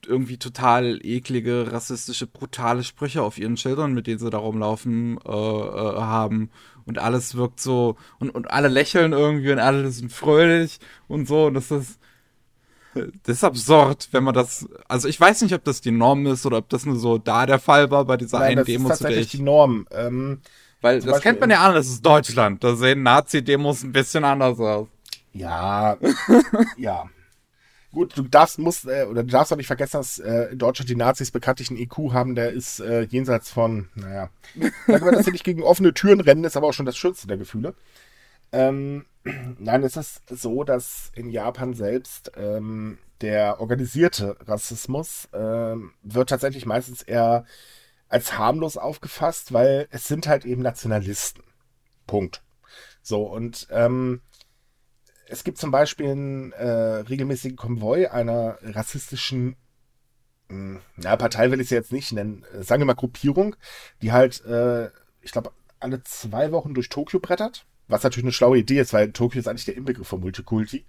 irgendwie 0.07 0.37
total 0.37 0.99
eklige, 1.05 1.71
rassistische, 1.71 2.25
brutale 2.25 2.83
Sprüche 2.83 3.21
auf 3.21 3.37
ihren 3.37 3.57
Schildern, 3.57 3.93
mit 3.93 4.07
denen 4.07 4.17
sie 4.17 4.31
da 4.31 4.39
rumlaufen, 4.39 5.19
äh, 5.23 5.29
äh, 5.29 5.31
haben. 5.31 6.49
Und 6.85 6.97
alles 6.97 7.35
wirkt 7.35 7.59
so, 7.59 7.95
und, 8.17 8.31
und 8.31 8.49
alle 8.49 8.69
lächeln 8.69 9.13
irgendwie 9.13 9.51
und 9.51 9.59
alle 9.59 9.91
sind 9.91 10.11
fröhlich 10.11 10.79
und 11.07 11.27
so. 11.27 11.45
Und 11.45 11.53
das 11.53 11.69
ist, 11.69 11.99
das 13.23 13.37
ist 13.37 13.43
absurd, 13.43 14.09
wenn 14.11 14.23
man 14.23 14.33
das. 14.33 14.67
Also 14.87 15.07
ich 15.07 15.19
weiß 15.19 15.41
nicht, 15.41 15.53
ob 15.53 15.63
das 15.63 15.81
die 15.81 15.91
Norm 15.91 16.25
ist 16.27 16.45
oder 16.45 16.57
ob 16.57 16.69
das 16.69 16.85
nur 16.85 16.97
so 16.97 17.17
da 17.17 17.45
der 17.45 17.59
Fall 17.59 17.91
war 17.91 18.05
bei 18.05 18.17
dieser 18.17 18.39
Nein, 18.39 18.47
einen 18.49 18.57
das 18.57 18.65
Demo, 18.67 18.89
ist 18.89 18.97
zu 18.97 19.03
der 19.03 19.09
tatsächlich 19.09 19.33
ich. 19.33 19.39
die 19.39 19.43
Norm. 19.43 19.87
Ähm, 19.91 20.41
Weil 20.81 20.97
das 20.97 21.05
Beispiel 21.05 21.21
kennt 21.21 21.41
man 21.41 21.49
ja 21.49 21.61
an, 21.61 21.73
das 21.73 21.87
ist 21.87 22.05
Deutschland. 22.05 22.63
Da 22.63 22.75
sehen 22.75 23.03
Nazi-Demos 23.03 23.83
ein 23.83 23.91
bisschen 23.91 24.23
anders 24.23 24.59
aus. 24.59 24.87
Ja, 25.33 25.97
ja. 26.77 27.09
Gut, 27.91 28.17
du 28.17 28.23
darfst, 28.23 28.59
musst, 28.59 28.85
äh, 28.85 29.05
oder 29.09 29.23
du 29.23 29.29
darfst 29.29 29.51
auch 29.53 29.57
nicht 29.57 29.67
vergessen, 29.67 29.97
dass 29.97 30.19
äh, 30.19 30.51
in 30.51 30.59
Deutschland 30.59 30.89
die 30.89 30.95
Nazis 30.95 31.31
bekanntlich 31.31 31.69
einen 31.69 31.79
IQ 31.79 32.11
haben, 32.11 32.35
der 32.35 32.51
ist 32.51 32.79
äh, 32.79 33.03
jenseits 33.03 33.49
von, 33.49 33.87
naja. 33.95 34.29
Sagen 34.87 35.05
wir, 35.05 35.11
dass 35.13 35.25
sie 35.25 35.31
nicht 35.31 35.43
gegen 35.43 35.63
offene 35.63 35.93
Türen 35.93 36.19
rennen, 36.19 36.43
ist 36.43 36.57
aber 36.57 36.67
auch 36.67 36.73
schon 36.73 36.85
das 36.85 36.97
schönste 36.97 37.27
der 37.27 37.37
Gefühle. 37.37 37.73
Ähm, 38.51 39.05
nein, 39.57 39.83
es 39.83 39.97
ist 39.97 40.21
so, 40.29 40.63
dass 40.63 41.11
in 41.15 41.29
Japan 41.29 41.73
selbst 41.73 42.31
ähm, 42.35 42.97
der 43.21 43.59
organisierte 43.59 44.37
Rassismus 44.47 45.27
ähm, 45.33 45.93
wird 46.03 46.29
tatsächlich 46.29 46.65
meistens 46.65 47.01
eher 47.01 47.45
als 48.09 48.37
harmlos 48.37 48.77
aufgefasst, 48.77 49.53
weil 49.53 49.87
es 49.91 50.07
sind 50.07 50.27
halt 50.27 50.45
eben 50.45 50.61
Nationalisten. 50.61 51.43
Punkt. 52.05 52.41
So, 53.01 53.23
und 53.23 53.67
ähm, 53.71 54.21
es 55.27 55.43
gibt 55.43 55.57
zum 55.57 55.71
Beispiel 55.71 56.09
einen 56.09 56.51
äh, 56.53 56.65
regelmäßigen 56.67 57.57
Konvoi 57.57 58.07
einer 58.07 58.57
rassistischen, 58.61 59.55
mh, 60.47 60.79
na, 60.95 61.15
Partei 61.17 61.51
will 61.51 61.59
ich 61.59 61.69
sie 61.69 61.75
jetzt 61.75 61.91
nicht 61.91 62.11
nennen, 62.13 62.45
äh, 62.53 62.63
sagen 62.63 62.81
wir 62.81 62.85
mal 62.85 62.93
Gruppierung, 62.93 63.55
die 64.01 64.11
halt, 64.11 64.43
äh, 64.45 64.89
ich 65.21 65.31
glaube, 65.31 65.51
alle 65.79 66.01
zwei 66.03 66.51
Wochen 66.51 66.73
durch 66.73 66.89
Tokio 66.89 67.19
brettert. 67.19 67.65
Was 67.87 68.03
natürlich 68.03 68.25
eine 68.25 68.33
schlaue 68.33 68.57
Idee 68.57 68.79
ist, 68.79 68.93
weil 68.93 69.11
Tokio 69.11 69.39
ist 69.39 69.47
eigentlich 69.47 69.65
der 69.65 69.77
Inbegriff 69.77 70.07
von 70.07 70.19
Multikulti. 70.19 70.85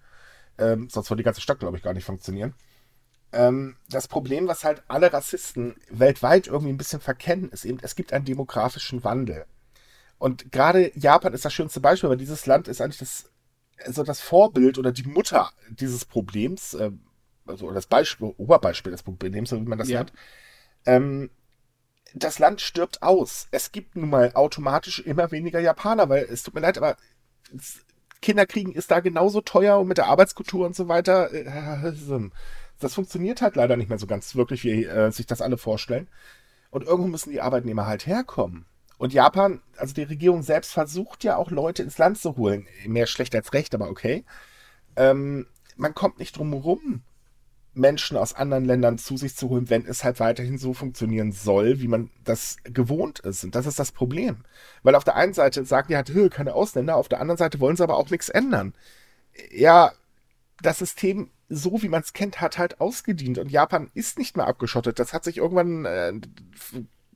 Ähm, 0.58 0.88
sonst 0.90 1.10
würde 1.10 1.22
die 1.22 1.24
ganze 1.24 1.40
Stadt, 1.40 1.60
glaube 1.60 1.76
ich, 1.76 1.82
gar 1.82 1.94
nicht 1.94 2.04
funktionieren. 2.04 2.54
Ähm, 3.32 3.76
das 3.90 4.08
Problem, 4.08 4.48
was 4.48 4.64
halt 4.64 4.82
alle 4.88 5.12
Rassisten 5.12 5.76
weltweit 5.90 6.46
irgendwie 6.46 6.72
ein 6.72 6.78
bisschen 6.78 7.00
verkennen, 7.00 7.50
ist 7.50 7.64
eben, 7.64 7.78
es 7.82 7.94
gibt 7.94 8.12
einen 8.12 8.24
demografischen 8.24 9.04
Wandel. 9.04 9.44
Und 10.18 10.50
gerade 10.50 10.90
Japan 10.98 11.32
ist 11.34 11.44
das 11.44 11.52
schönste 11.52 11.80
Beispiel, 11.80 12.10
weil 12.10 12.16
dieses 12.16 12.46
Land 12.46 12.66
ist 12.66 12.80
eigentlich 12.80 12.98
das, 12.98 13.30
also 13.84 14.02
das 14.02 14.20
Vorbild 14.20 14.78
oder 14.78 14.90
die 14.90 15.04
Mutter 15.04 15.50
dieses 15.70 16.04
Problems, 16.04 16.74
äh, 16.74 16.90
also 17.46 17.70
das 17.70 17.86
Beispiel, 17.86 18.34
Oberbeispiel 18.36 18.90
des 18.92 19.02
Problems, 19.02 19.50
so 19.50 19.56
wie 19.56 19.68
man 19.68 19.78
das 19.78 19.88
Ja. 19.88 20.00
nennt. 20.00 20.12
Ähm, 20.86 21.30
das 22.14 22.38
Land 22.38 22.60
stirbt 22.60 23.02
aus. 23.02 23.48
Es 23.50 23.72
gibt 23.72 23.96
nun 23.96 24.10
mal 24.10 24.32
automatisch 24.34 25.00
immer 25.00 25.30
weniger 25.30 25.60
Japaner, 25.60 26.08
weil 26.08 26.24
es 26.24 26.42
tut 26.42 26.54
mir 26.54 26.60
leid, 26.60 26.78
aber 26.78 26.96
Kinderkriegen 28.20 28.72
ist 28.72 28.90
da 28.90 29.00
genauso 29.00 29.40
teuer 29.40 29.78
und 29.78 29.88
mit 29.88 29.98
der 29.98 30.06
Arbeitskultur 30.06 30.66
und 30.66 30.74
so 30.74 30.88
weiter. 30.88 31.32
äh, 31.32 32.30
Das 32.80 32.94
funktioniert 32.94 33.42
halt 33.42 33.56
leider 33.56 33.76
nicht 33.76 33.88
mehr 33.88 33.98
so 33.98 34.06
ganz 34.06 34.34
wirklich, 34.34 34.64
wie 34.64 34.84
äh, 34.84 35.10
sich 35.10 35.26
das 35.26 35.42
alle 35.42 35.58
vorstellen. 35.58 36.08
Und 36.70 36.84
irgendwo 36.84 37.08
müssen 37.08 37.30
die 37.30 37.40
Arbeitnehmer 37.40 37.86
halt 37.86 38.06
herkommen. 38.06 38.66
Und 38.98 39.12
Japan, 39.12 39.62
also 39.76 39.94
die 39.94 40.02
Regierung 40.02 40.42
selbst 40.42 40.72
versucht 40.72 41.22
ja 41.22 41.36
auch 41.36 41.50
Leute 41.50 41.82
ins 41.82 41.98
Land 41.98 42.18
zu 42.18 42.36
holen. 42.36 42.66
Mehr 42.86 43.06
schlecht 43.06 43.34
als 43.34 43.52
recht, 43.52 43.74
aber 43.74 43.88
okay. 43.88 44.24
Ähm, 44.96 45.46
man 45.76 45.94
kommt 45.94 46.18
nicht 46.18 46.36
drum 46.36 46.52
herum, 46.52 47.02
Menschen 47.78 48.16
aus 48.16 48.34
anderen 48.34 48.64
Ländern 48.64 48.98
zu 48.98 49.16
sich 49.16 49.36
zu 49.36 49.48
holen, 49.48 49.70
wenn 49.70 49.86
es 49.86 50.04
halt 50.04 50.20
weiterhin 50.20 50.58
so 50.58 50.74
funktionieren 50.74 51.32
soll, 51.32 51.80
wie 51.80 51.88
man 51.88 52.10
das 52.24 52.56
gewohnt 52.64 53.20
ist. 53.20 53.44
Und 53.44 53.54
das 53.54 53.66
ist 53.66 53.78
das 53.78 53.92
Problem. 53.92 54.44
Weil 54.82 54.94
auf 54.94 55.04
der 55.04 55.16
einen 55.16 55.34
Seite 55.34 55.64
sagen 55.64 55.88
die 55.88 55.96
halt, 55.96 56.10
"Hö, 56.10 56.28
keine 56.28 56.54
Ausländer, 56.54 56.96
auf 56.96 57.08
der 57.08 57.20
anderen 57.20 57.38
Seite 57.38 57.60
wollen 57.60 57.76
sie 57.76 57.82
aber 57.82 57.96
auch 57.96 58.10
nichts 58.10 58.28
ändern. 58.28 58.74
Ja, 59.50 59.92
das 60.60 60.78
System, 60.78 61.30
so 61.48 61.82
wie 61.82 61.88
man 61.88 62.02
es 62.02 62.12
kennt, 62.12 62.40
hat 62.40 62.58
halt 62.58 62.80
ausgedient. 62.80 63.38
Und 63.38 63.50
Japan 63.50 63.90
ist 63.94 64.18
nicht 64.18 64.36
mehr 64.36 64.46
abgeschottet. 64.46 64.98
Das 64.98 65.12
hat 65.12 65.24
sich 65.24 65.38
irgendwann, 65.38 65.84
äh, 65.84 66.12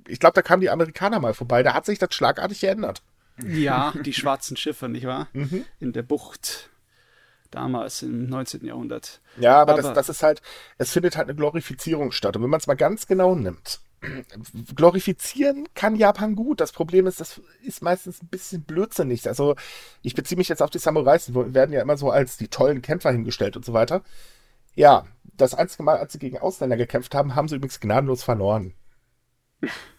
ich 0.08 0.20
glaube, 0.20 0.34
da 0.34 0.42
kamen 0.42 0.60
die 0.60 0.70
Amerikaner 0.70 1.20
mal 1.20 1.34
vorbei. 1.34 1.62
Da 1.62 1.74
hat 1.74 1.86
sich 1.86 1.98
das 1.98 2.14
schlagartig 2.14 2.60
geändert. 2.60 3.02
Ja, 3.44 3.92
die 4.04 4.12
schwarzen 4.12 4.56
Schiffe, 4.56 4.88
nicht 4.88 5.06
wahr? 5.06 5.28
Mhm. 5.32 5.64
In 5.80 5.92
der 5.92 6.02
Bucht. 6.02 6.70
Damals 7.52 8.02
im 8.02 8.28
19. 8.28 8.64
Jahrhundert. 8.64 9.20
Ja, 9.36 9.60
aber, 9.60 9.74
Aber- 9.74 9.82
das, 9.82 9.92
das 9.92 10.08
ist 10.08 10.22
halt, 10.22 10.42
es 10.78 10.90
findet 10.90 11.16
halt 11.16 11.28
eine 11.28 11.36
Glorifizierung 11.36 12.10
statt. 12.10 12.34
Und 12.34 12.42
wenn 12.42 12.50
man 12.50 12.58
es 12.58 12.66
mal 12.66 12.74
ganz 12.74 13.06
genau 13.06 13.34
nimmt, 13.34 13.80
glorifizieren 14.74 15.68
kann 15.74 15.94
Japan 15.94 16.34
gut. 16.34 16.60
Das 16.60 16.72
Problem 16.72 17.06
ist, 17.06 17.20
das 17.20 17.40
ist 17.62 17.82
meistens 17.82 18.22
ein 18.22 18.28
bisschen 18.28 18.62
blödsinnig. 18.62 19.28
Also, 19.28 19.54
ich 20.00 20.14
beziehe 20.14 20.38
mich 20.38 20.48
jetzt 20.48 20.62
auf 20.62 20.70
die 20.70 20.78
Samurais, 20.78 21.26
die 21.26 21.34
werden 21.34 21.72
ja 21.72 21.82
immer 21.82 21.98
so 21.98 22.10
als 22.10 22.38
die 22.38 22.48
tollen 22.48 22.80
Kämpfer 22.80 23.12
hingestellt 23.12 23.54
und 23.54 23.64
so 23.66 23.74
weiter. 23.74 24.02
Ja, 24.74 25.04
das 25.36 25.54
einzige 25.54 25.82
Mal, 25.82 25.98
als 25.98 26.14
sie 26.14 26.18
gegen 26.18 26.38
Ausländer 26.38 26.78
gekämpft 26.78 27.14
haben, 27.14 27.34
haben 27.34 27.48
sie 27.48 27.56
übrigens 27.56 27.80
gnadenlos 27.80 28.22
verloren. 28.22 28.72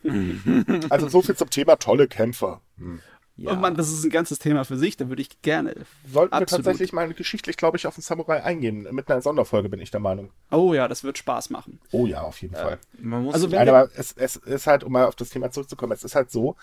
also 0.89 1.08
so 1.08 1.22
viel 1.22 1.36
zum 1.36 1.52
Thema 1.52 1.76
tolle 1.78 2.08
Kämpfer. 2.08 2.62
Hm. 2.78 3.00
Ja. 3.36 3.54
Oh 3.54 3.56
Mann, 3.56 3.74
das 3.76 3.89
ist 3.89 4.04
ein 4.04 4.12
ganzes 4.12 4.38
Thema 4.38 4.63
für 4.63 4.78
sich, 4.78 4.96
da 4.96 5.10
würde 5.10 5.22
ich 5.24 5.41
gerne. 5.41 5.74
Sollten 6.12 6.34
wir 6.34 6.38
Absolut. 6.41 6.65
tatsächlich 6.65 6.93
mal 6.93 7.12
geschichtlich, 7.13 7.58
glaube 7.58 7.78
ich, 7.78 7.88
auf 7.88 7.96
den 7.96 8.02
Samurai 8.02 8.43
eingehen. 8.43 8.88
Mit 8.91 9.10
einer 9.10 9.22
Sonderfolge 9.24 9.69
bin 9.69 9.80
ich 9.82 9.89
der 9.89 10.00
Meinung. 10.02 10.30
Oh 10.52 10.74
ja, 10.76 10.88
das 10.88 11.04
wird 11.04 11.17
Spaß 11.17 11.50
machen. 11.50 11.80
Oh 11.91 12.06
ja, 12.06 12.22
auf 12.22 12.39
jeden 12.43 12.54
Fall. 12.56 12.78
Man 13.00 13.24
muss 13.24 13.34
Also 13.34 13.50
wenn 13.50 13.58
Nein, 13.58 13.67
wir- 13.67 13.76
aber 13.76 13.89
es, 13.96 14.12
es 14.12 14.36
ist 14.36 14.67
halt, 14.67 14.84
um 14.84 14.91
mal 14.91 15.06
auf 15.06 15.15
das 15.15 15.30
Thema 15.32 15.50
zurückzukommen, 15.50 15.93
es 15.93 16.04
ist 16.04 16.13
halt 16.13 16.30
so, 16.30 16.56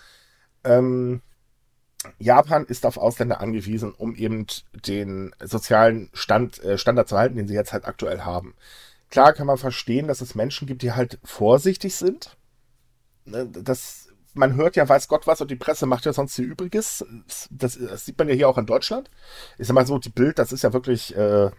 ähm, 0.63 1.21
Japan 2.19 2.65
ist 2.65 2.85
auf 2.85 2.97
Ausländer 2.97 3.41
angewiesen, 3.41 3.93
um 3.93 4.15
eben 4.15 4.47
den 4.87 5.35
sozialen 5.43 6.09
Stand, 6.13 6.63
äh, 6.63 6.77
Standard 6.77 7.07
zu 7.09 7.17
halten, 7.17 7.35
den 7.35 7.47
sie 7.47 7.53
jetzt 7.53 7.73
halt 7.73 7.85
aktuell 7.85 8.21
haben. 8.21 8.55
Klar 9.09 9.33
kann 9.33 9.45
man 9.45 9.57
verstehen, 9.57 10.07
dass 10.07 10.21
es 10.21 10.35
Menschen 10.35 10.67
gibt, 10.67 10.81
die 10.83 10.93
halt 10.93 11.19
vorsichtig 11.23 11.95
sind. 11.95 12.37
Ne, 13.25 13.45
das, 13.45 14.07
man 14.33 14.55
hört 14.55 14.75
ja, 14.75 14.87
weiß 14.87 15.07
Gott 15.07 15.27
was, 15.27 15.41
und 15.41 15.51
die 15.51 15.55
Presse 15.55 15.85
macht 15.85 16.05
ja 16.05 16.13
sonst 16.13 16.37
ihr 16.39 16.45
Übriges. 16.45 17.05
Das, 17.49 17.79
das 17.81 18.05
sieht 18.05 18.17
man 18.17 18.29
ja 18.29 18.35
hier 18.35 18.49
auch 18.49 18.57
in 18.57 18.65
Deutschland. 18.65 19.09
Ich 19.57 19.67
sag 19.67 19.73
mal 19.73 19.85
so, 19.85 19.97
die 19.97 20.09
Bild, 20.09 20.39
das 20.39 20.51
ist 20.51 20.63
ja 20.63 20.73
wirklich, 20.73 21.15
äh, 21.15 21.51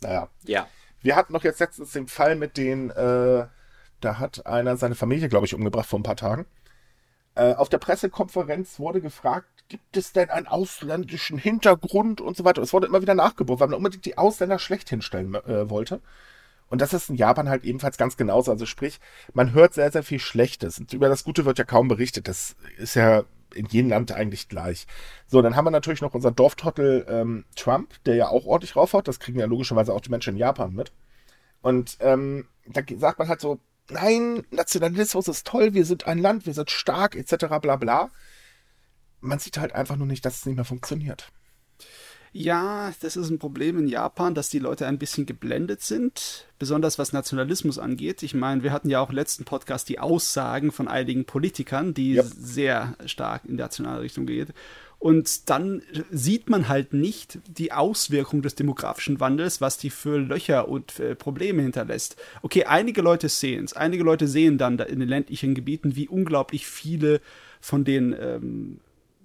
naja. 0.00 0.28
Ja. 0.44 0.66
Wir 1.00 1.16
hatten 1.16 1.32
noch 1.32 1.44
jetzt 1.44 1.60
letztens 1.60 1.92
den 1.92 2.06
Fall 2.06 2.36
mit 2.36 2.56
den, 2.56 2.90
äh, 2.90 3.46
da 4.00 4.18
hat 4.18 4.46
einer 4.46 4.76
seine 4.76 4.94
Familie, 4.94 5.28
glaube 5.28 5.46
ich, 5.46 5.54
umgebracht 5.54 5.88
vor 5.88 5.98
ein 5.98 6.04
paar 6.04 6.16
Tagen. 6.16 6.46
Äh, 7.34 7.54
auf 7.54 7.68
der 7.68 7.78
Pressekonferenz 7.78 8.78
wurde 8.78 9.00
gefragt, 9.00 9.48
gibt 9.68 9.96
es 9.96 10.12
denn 10.12 10.28
einen 10.28 10.46
ausländischen 10.46 11.38
Hintergrund 11.38 12.20
und 12.20 12.36
so 12.36 12.44
weiter. 12.44 12.60
Es 12.60 12.72
wurde 12.72 12.86
immer 12.86 13.00
wieder 13.00 13.14
nachgebohrt, 13.14 13.60
weil 13.60 13.68
man 13.68 13.78
unbedingt 13.78 14.04
die 14.04 14.18
Ausländer 14.18 14.58
schlecht 14.58 14.90
hinstellen 14.90 15.34
äh, 15.34 15.70
wollte. 15.70 16.00
Und 16.72 16.80
das 16.80 16.94
ist 16.94 17.10
in 17.10 17.16
Japan 17.16 17.50
halt 17.50 17.64
ebenfalls 17.64 17.98
ganz 17.98 18.16
genauso. 18.16 18.50
Also 18.50 18.64
sprich, 18.64 18.98
man 19.34 19.52
hört 19.52 19.74
sehr, 19.74 19.92
sehr 19.92 20.02
viel 20.02 20.18
Schlechtes. 20.18 20.78
Und 20.78 20.90
über 20.94 21.10
das 21.10 21.22
Gute 21.22 21.44
wird 21.44 21.58
ja 21.58 21.64
kaum 21.64 21.86
berichtet. 21.86 22.28
Das 22.28 22.56
ist 22.78 22.94
ja 22.94 23.24
in 23.54 23.66
jedem 23.66 23.90
Land 23.90 24.10
eigentlich 24.12 24.48
gleich. 24.48 24.86
So, 25.26 25.42
dann 25.42 25.54
haben 25.54 25.66
wir 25.66 25.70
natürlich 25.70 26.00
noch 26.00 26.14
unseren 26.14 26.34
Dorftrottel 26.34 27.04
ähm, 27.10 27.44
Trump, 27.56 28.02
der 28.06 28.14
ja 28.14 28.28
auch 28.28 28.46
ordentlich 28.46 28.74
raufhaut. 28.74 29.06
Das 29.06 29.20
kriegen 29.20 29.38
ja 29.38 29.44
logischerweise 29.44 29.92
auch 29.92 30.00
die 30.00 30.08
Menschen 30.08 30.32
in 30.32 30.38
Japan 30.38 30.72
mit. 30.72 30.92
Und 31.60 31.98
ähm, 32.00 32.48
da 32.64 32.80
sagt 32.96 33.18
man 33.18 33.28
halt 33.28 33.42
so, 33.42 33.60
nein, 33.90 34.42
Nationalismus 34.50 35.28
ist 35.28 35.46
toll, 35.46 35.74
wir 35.74 35.84
sind 35.84 36.06
ein 36.06 36.16
Land, 36.16 36.46
wir 36.46 36.54
sind 36.54 36.70
stark, 36.70 37.16
etc. 37.16 37.58
bla 37.60 37.76
bla. 37.76 38.08
Man 39.20 39.38
sieht 39.38 39.58
halt 39.58 39.74
einfach 39.74 39.96
nur 39.96 40.06
nicht, 40.06 40.24
dass 40.24 40.38
es 40.38 40.46
nicht 40.46 40.56
mehr 40.56 40.64
funktioniert. 40.64 41.32
Ja, 42.34 42.94
das 43.00 43.16
ist 43.16 43.28
ein 43.28 43.38
Problem 43.38 43.78
in 43.78 43.88
Japan, 43.88 44.34
dass 44.34 44.48
die 44.48 44.58
Leute 44.58 44.86
ein 44.86 44.98
bisschen 44.98 45.26
geblendet 45.26 45.82
sind, 45.82 46.46
besonders 46.58 46.98
was 46.98 47.12
Nationalismus 47.12 47.78
angeht. 47.78 48.22
Ich 48.22 48.32
meine, 48.32 48.62
wir 48.62 48.72
hatten 48.72 48.88
ja 48.88 49.00
auch 49.00 49.10
im 49.10 49.16
letzten 49.16 49.44
Podcast 49.44 49.88
die 49.90 49.98
Aussagen 49.98 50.72
von 50.72 50.88
einigen 50.88 51.26
Politikern, 51.26 51.92
die 51.92 52.14
ja. 52.14 52.22
sehr 52.22 52.96
stark 53.04 53.42
in 53.44 53.56
nationale 53.56 54.00
Richtung 54.00 54.24
gehen. 54.24 54.48
Und 54.98 55.50
dann 55.50 55.82
sieht 56.10 56.48
man 56.48 56.68
halt 56.68 56.94
nicht 56.94 57.40
die 57.48 57.72
Auswirkung 57.72 58.40
des 58.40 58.54
demografischen 58.54 59.20
Wandels, 59.20 59.60
was 59.60 59.76
die 59.76 59.90
für 59.90 60.16
Löcher 60.16 60.68
und 60.68 60.92
für 60.92 61.14
Probleme 61.16 61.60
hinterlässt. 61.60 62.16
Okay, 62.40 62.64
einige 62.64 63.02
Leute 63.02 63.28
sehen 63.28 63.64
es. 63.64 63.74
Einige 63.74 64.04
Leute 64.04 64.26
sehen 64.26 64.58
dann 64.58 64.78
in 64.78 65.00
den 65.00 65.08
ländlichen 65.08 65.54
Gebieten, 65.54 65.96
wie 65.96 66.08
unglaublich 66.08 66.66
viele 66.66 67.20
von 67.60 67.84
den 67.84 68.16
ähm, 68.18 68.78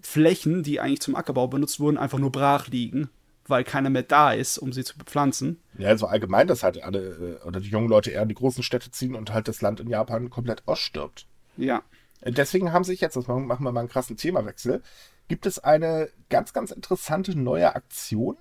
Flächen, 0.08 0.63
die 0.63 0.80
eigentlich 0.80 1.02
zum 1.02 1.17
Ackerbau 1.17 1.50
benutzt 1.50 1.82
wurden, 1.82 1.98
einfach 1.98 2.17
nur 2.17 2.32
brach 2.32 2.70
liegen, 2.70 3.10
weil 3.46 3.65
keiner 3.65 3.89
mehr 3.89 4.04
da 4.04 4.32
ist, 4.32 4.58
um 4.58 4.72
sie 4.72 4.86
zu 4.86 4.98
bepflanzen. 4.98 5.60
Ja, 5.78 5.89
also 5.89 6.08
allgemein, 6.08 6.48
dass 6.48 6.63
halt 6.63 6.82
alle 6.82 7.39
äh, 7.43 7.46
oder 7.46 7.60
die 7.60 7.67
jungen 7.67 7.89
Leute 7.89 8.12
eher 8.12 8.22
in 8.22 8.30
die 8.30 8.34
großen 8.34 8.63
Städte 8.63 8.89
ziehen 8.89 9.15
und 9.15 9.34
halt 9.34 9.50
das 9.50 9.60
Land 9.62 9.82
in 9.82 9.89
Japan 9.89 10.30
komplett 10.30 10.65
ausstirbt. 10.65 11.28
Ja. 11.58 11.84
Deswegen 12.24 12.72
haben 12.72 12.86
sich 12.86 13.02
jetzt, 13.02 13.17
das 13.17 13.28
machen 13.28 13.48
wir 13.50 13.72
mal 13.74 13.82
einen 13.82 13.89
krassen 13.89 14.15
Themawechsel, 14.15 14.82
gibt 15.28 15.46
es 15.46 15.60
eine 15.60 16.10
ganz, 16.30 16.54
ganz 16.54 16.72
interessante 16.72 17.38
neue 17.38 17.76
Aktion. 17.76 18.38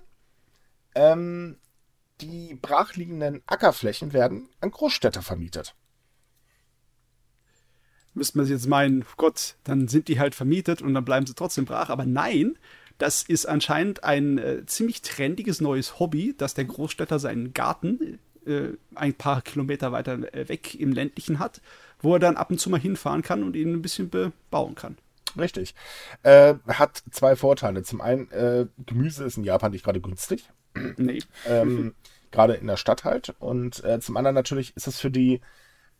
Ähm, 0.95 1.57
die 2.21 2.55
brachliegenden 2.55 3.43
Ackerflächen 3.45 4.13
werden 4.13 4.47
an 4.61 4.71
Großstädter 4.71 5.21
vermietet 5.21 5.75
müsste 8.17 8.37
man 8.37 8.47
jetzt 8.47 8.67
meinen, 8.67 9.05
Gott, 9.15 9.55
dann 9.63 9.87
sind 9.87 10.07
die 10.07 10.19
halt 10.19 10.35
vermietet 10.35 10.81
und 10.81 10.93
dann 10.93 11.05
bleiben 11.05 11.25
sie 11.25 11.35
trotzdem 11.35 11.65
brach. 11.65 11.89
Aber 11.89 12.05
nein, 12.05 12.57
das 12.97 13.23
ist 13.23 13.45
anscheinend 13.45 14.03
ein 14.03 14.37
äh, 14.37 14.65
ziemlich 14.65 15.01
trendiges 15.01 15.61
neues 15.61 15.99
Hobby, 15.99 16.35
dass 16.37 16.53
der 16.53 16.65
Großstädter 16.65 17.19
seinen 17.19 17.53
Garten 17.53 18.19
äh, 18.45 18.69
ein 18.95 19.13
paar 19.13 19.41
Kilometer 19.41 19.91
weiter 19.91 20.33
äh, 20.33 20.49
weg 20.49 20.75
im 20.75 20.91
ländlichen 20.91 21.39
hat, 21.39 21.61
wo 21.99 22.13
er 22.13 22.19
dann 22.19 22.37
ab 22.37 22.49
und 22.49 22.59
zu 22.59 22.69
mal 22.69 22.79
hinfahren 22.79 23.21
kann 23.21 23.43
und 23.43 23.55
ihn 23.55 23.73
ein 23.73 23.81
bisschen 23.81 24.09
bebauen 24.09 24.75
kann. 24.75 24.97
Richtig. 25.37 25.75
Äh, 26.23 26.55
hat 26.67 27.03
zwei 27.11 27.35
Vorteile. 27.35 27.83
Zum 27.83 28.01
einen, 28.01 28.31
äh, 28.31 28.65
Gemüse 28.85 29.23
ist 29.25 29.37
in 29.37 29.43
Japan 29.43 29.71
nicht 29.71 29.85
gerade 29.85 30.01
günstig. 30.01 30.49
Nee. 30.97 31.19
ähm, 31.45 31.93
gerade 32.31 32.55
in 32.55 32.67
der 32.67 32.77
Stadt 32.77 33.03
halt. 33.03 33.35
Und 33.39 33.83
äh, 33.83 33.99
zum 33.99 34.17
anderen 34.17 34.35
natürlich 34.35 34.75
ist 34.75 34.87
es 34.87 34.99
für 34.99 35.11
die 35.11 35.41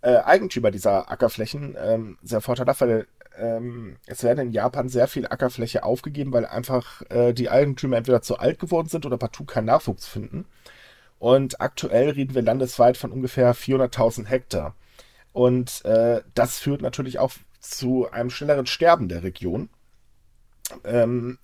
äh, 0.02 0.18
Eigentümer 0.18 0.72
dieser 0.72 1.12
Ackerflächen 1.12 1.76
ähm, 1.80 2.18
sehr 2.22 2.42
vorteilhaft, 2.42 2.82
weil 2.82 3.08
ähm, 3.38 3.98
es 4.06 4.24
werden 4.24 4.48
in 4.48 4.52
Japan 4.52 4.90
sehr 4.90 5.08
viel 5.08 5.28
Ackerfläche 5.28 5.84
aufgegeben, 5.84 6.34
weil 6.34 6.46
einfach 6.46 7.02
äh, 7.10 7.34
die 7.34 7.50
Eigentümer 7.50 7.98
entweder 7.98 8.22
zu 8.22 8.38
alt 8.38 8.60
geworden 8.60 8.90
sind 8.90 9.06
oder 9.06 9.18
partout 9.18 9.46
keinen 9.46 9.66
Nachwuchs 9.66 10.08
finden. 10.08 10.46
Und 11.20 11.62
aktuell 11.62 12.10
reden 12.12 12.36
wir 12.36 12.42
landesweit 12.42 12.98
von 12.98 13.12
ungefähr 13.12 13.56
400.000 13.56 14.26
Hektar. 14.26 14.76
Und 15.34 15.84
äh, 15.86 16.22
das 16.36 16.60
führt 16.60 16.82
natürlich 16.82 17.20
auch 17.20 17.34
zu 17.60 18.10
einem 18.10 18.30
schnelleren 18.30 18.66
Sterben 18.66 19.10
der 19.10 19.24
Region. 19.24 19.70
Ähm, 20.84 21.38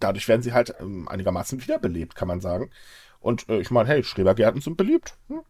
dadurch 0.00 0.28
werden 0.28 0.42
sie 0.42 0.52
halt 0.52 0.74
ähm, 0.80 1.08
einigermaßen 1.08 1.62
wiederbelebt, 1.62 2.14
kann 2.14 2.28
man 2.28 2.40
sagen. 2.40 2.70
Und 3.20 3.48
äh, 3.48 3.58
ich 3.58 3.70
meine, 3.70 3.88
hey, 3.88 4.04
Schrebergärten 4.04 4.60
sind 4.60 4.76
beliebt. 4.76 5.16
Hm? 5.28 5.42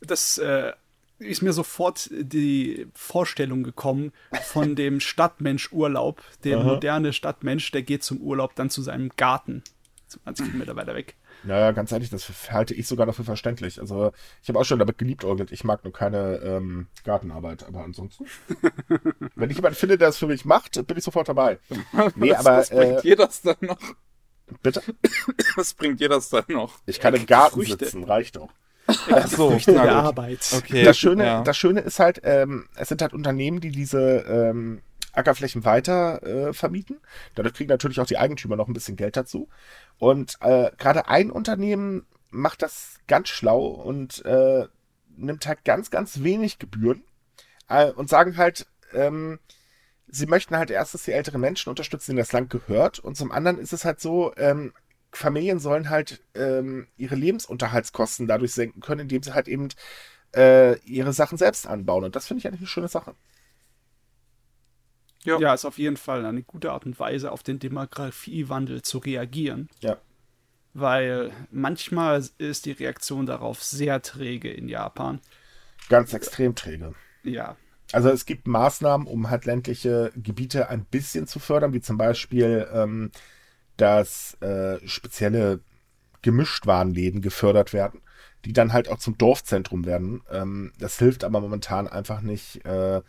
Das 0.00 0.38
äh, 0.38 0.72
ist 1.18 1.42
mir 1.42 1.52
sofort 1.52 2.10
die 2.12 2.86
Vorstellung 2.94 3.62
gekommen 3.62 4.12
von 4.44 4.76
dem 4.76 5.00
Stadtmensch-Urlaub. 5.00 6.22
Der 6.44 6.58
Aha. 6.58 6.64
moderne 6.64 7.12
Stadtmensch, 7.12 7.70
der 7.70 7.82
geht 7.82 8.04
zum 8.04 8.20
Urlaub 8.20 8.54
dann 8.54 8.70
zu 8.70 8.82
seinem 8.82 9.10
Garten. 9.16 9.62
20 10.06 10.46
Kilometer 10.46 10.74
weiter 10.76 10.94
weg. 10.94 11.16
Naja, 11.44 11.70
ganz 11.72 11.92
ehrlich, 11.92 12.10
das 12.10 12.30
halte 12.50 12.74
ich 12.74 12.86
sogar 12.88 13.06
noch 13.06 13.14
für 13.14 13.24
verständlich. 13.24 13.80
Also, 13.80 14.12
ich 14.42 14.48
habe 14.48 14.58
auch 14.58 14.64
schon 14.64 14.78
damit 14.78 14.98
geliebäugelt. 14.98 15.52
Ich 15.52 15.64
mag 15.64 15.84
nur 15.84 15.92
keine 15.92 16.36
ähm, 16.42 16.88
Gartenarbeit, 17.04 17.64
aber 17.64 17.84
ansonsten. 17.84 18.26
wenn 19.36 19.50
ich 19.50 19.56
jemanden 19.56 19.78
finde, 19.78 19.98
der 19.98 20.08
es 20.08 20.18
für 20.18 20.26
mich 20.26 20.44
macht, 20.44 20.84
bin 20.86 20.96
ich 20.96 21.04
sofort 21.04 21.28
dabei. 21.28 21.58
Nee, 22.16 22.30
was, 22.30 22.38
aber. 22.38 22.56
Was 22.58 22.70
bringt 22.70 22.98
äh, 22.98 23.02
dir 23.02 23.16
das 23.16 23.42
dann 23.42 23.56
noch? 23.60 23.78
Bitte? 24.62 24.82
Was 25.56 25.74
bringt 25.74 26.00
dir 26.00 26.08
das 26.08 26.30
dann 26.30 26.44
noch? 26.48 26.78
Ich 26.86 27.00
kann 27.00 27.14
im 27.14 27.26
Garten 27.26 27.56
Früchte. 27.56 27.84
sitzen, 27.84 28.04
reicht 28.04 28.36
doch. 28.36 28.48
Ach 28.88 29.26
so, 29.26 29.50
der 29.66 29.92
Arbeit. 29.92 30.40
Okay. 30.56 30.82
Das 30.82 30.98
Schöne, 30.98 31.24
ja. 31.24 31.42
das 31.42 31.56
Schöne 31.56 31.80
ist 31.80 31.98
halt, 31.98 32.20
ähm, 32.24 32.68
es 32.76 32.88
sind 32.88 33.02
halt 33.02 33.12
Unternehmen, 33.12 33.60
die 33.60 33.70
diese 33.70 34.00
ähm, 34.00 34.80
Ackerflächen 35.12 35.64
weiter 35.64 36.22
äh, 36.22 36.52
vermieten. 36.52 36.98
Dadurch 37.34 37.54
kriegen 37.54 37.68
natürlich 37.68 38.00
auch 38.00 38.06
die 38.06 38.18
Eigentümer 38.18 38.56
noch 38.56 38.68
ein 38.68 38.74
bisschen 38.74 38.96
Geld 38.96 39.16
dazu. 39.16 39.48
Und 39.98 40.38
äh, 40.40 40.70
gerade 40.78 41.08
ein 41.08 41.30
Unternehmen 41.30 42.06
macht 42.30 42.62
das 42.62 42.98
ganz 43.06 43.28
schlau 43.28 43.66
und 43.66 44.24
äh, 44.24 44.66
nimmt 45.16 45.46
halt 45.46 45.64
ganz, 45.64 45.90
ganz 45.90 46.22
wenig 46.22 46.58
Gebühren 46.58 47.02
äh, 47.68 47.90
und 47.90 48.08
sagen 48.08 48.36
halt, 48.36 48.66
ähm, 48.94 49.38
sie 50.06 50.26
möchten 50.26 50.56
halt 50.56 50.70
erstens 50.70 51.02
die 51.02 51.12
älteren 51.12 51.40
Menschen 51.40 51.70
unterstützen, 51.70 52.12
denen 52.12 52.24
das 52.24 52.32
Land 52.32 52.50
gehört. 52.50 52.98
Und 52.98 53.16
zum 53.16 53.32
anderen 53.32 53.58
ist 53.58 53.72
es 53.72 53.84
halt 53.84 54.00
so, 54.00 54.32
ähm, 54.36 54.72
Familien 55.12 55.58
sollen 55.58 55.90
halt 55.90 56.22
ähm, 56.34 56.86
ihre 56.96 57.14
Lebensunterhaltskosten 57.14 58.26
dadurch 58.26 58.52
senken 58.52 58.80
können, 58.80 59.02
indem 59.02 59.22
sie 59.22 59.34
halt 59.34 59.48
eben 59.48 59.68
äh, 60.36 60.78
ihre 60.80 61.12
Sachen 61.12 61.38
selbst 61.38 61.66
anbauen. 61.66 62.04
Und 62.04 62.16
das 62.16 62.26
finde 62.26 62.40
ich 62.40 62.46
eigentlich 62.46 62.60
eine 62.60 62.68
schöne 62.68 62.88
Sache. 62.88 63.14
Ja. 65.24 65.38
ja, 65.38 65.54
ist 65.54 65.64
auf 65.64 65.78
jeden 65.78 65.96
Fall 65.96 66.24
eine 66.24 66.42
gute 66.42 66.72
Art 66.72 66.86
und 66.86 66.98
Weise, 66.98 67.32
auf 67.32 67.42
den 67.42 67.58
Demografiewandel 67.58 68.82
zu 68.82 68.98
reagieren. 68.98 69.68
Ja. 69.80 69.98
Weil 70.74 71.32
manchmal 71.50 72.24
ist 72.38 72.66
die 72.66 72.72
Reaktion 72.72 73.26
darauf 73.26 73.62
sehr 73.62 74.00
träge 74.00 74.50
in 74.50 74.68
Japan. 74.68 75.20
Ganz 75.88 76.12
extrem 76.12 76.54
träge. 76.54 76.94
Ja. 77.24 77.56
Also 77.92 78.10
es 78.10 78.26
gibt 78.26 78.46
Maßnahmen, 78.46 79.06
um 79.06 79.30
halt 79.30 79.44
ländliche 79.44 80.12
Gebiete 80.14 80.68
ein 80.68 80.84
bisschen 80.84 81.26
zu 81.26 81.38
fördern, 81.38 81.72
wie 81.72 81.80
zum 81.80 81.96
Beispiel 81.96 82.68
ähm, 82.72 83.10
dass 83.78 84.34
äh, 84.42 84.86
spezielle 84.86 85.60
Gemischtwarenläden 86.22 87.22
gefördert 87.22 87.72
werden, 87.72 88.02
die 88.44 88.52
dann 88.52 88.72
halt 88.72 88.88
auch 88.88 88.98
zum 88.98 89.16
Dorfzentrum 89.16 89.86
werden. 89.86 90.22
Ähm, 90.30 90.72
das 90.78 90.98
hilft 90.98 91.24
aber 91.24 91.40
momentan 91.40 91.88
einfach 91.88 92.20
nicht, 92.20 92.64
äh, 92.66 93.00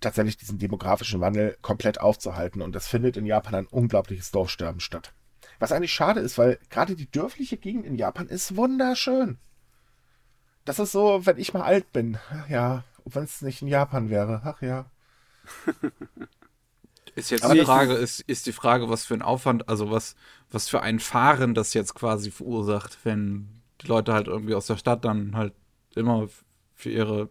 tatsächlich 0.00 0.36
diesen 0.36 0.58
demografischen 0.58 1.20
Wandel 1.20 1.56
komplett 1.62 2.00
aufzuhalten. 2.00 2.62
Und 2.62 2.74
das 2.74 2.86
findet 2.86 3.16
in 3.16 3.26
Japan 3.26 3.54
ein 3.54 3.66
unglaubliches 3.66 4.30
Dorfsterben 4.30 4.80
statt. 4.80 5.12
Was 5.58 5.72
eigentlich 5.72 5.92
schade 5.92 6.20
ist, 6.20 6.36
weil 6.38 6.58
gerade 6.68 6.94
die 6.94 7.10
dörfliche 7.10 7.56
Gegend 7.56 7.86
in 7.86 7.96
Japan 7.96 8.28
ist 8.28 8.56
wunderschön. 8.56 9.38
Das 10.64 10.78
ist 10.78 10.92
so, 10.92 11.26
wenn 11.26 11.38
ich 11.38 11.54
mal 11.54 11.62
alt 11.62 11.92
bin. 11.92 12.18
Ja, 12.48 12.84
wenn 13.04 13.24
es 13.24 13.42
nicht 13.42 13.62
in 13.62 13.68
Japan 13.68 14.10
wäre. 14.10 14.42
Ach 14.44 14.62
ja. 14.62 14.90
Ist 17.14 17.30
jetzt 17.30 17.50
die 17.52 17.60
Frage, 17.60 17.94
ist, 17.94 18.20
ist 18.20 18.46
die 18.46 18.52
Frage, 18.52 18.88
was 18.88 19.04
für 19.04 19.14
ein 19.14 19.22
Aufwand, 19.22 19.68
also 19.68 19.90
was, 19.90 20.16
was 20.50 20.68
für 20.68 20.82
ein 20.82 20.98
Fahren 20.98 21.54
das 21.54 21.72
jetzt 21.74 21.94
quasi 21.94 22.30
verursacht, 22.30 22.98
wenn 23.04 23.62
die 23.80 23.86
Leute 23.86 24.12
halt 24.12 24.26
irgendwie 24.26 24.54
aus 24.54 24.66
der 24.66 24.76
Stadt 24.76 25.04
dann 25.04 25.36
halt 25.36 25.54
immer 25.94 26.28
für 26.74 26.90
ihre 26.90 27.30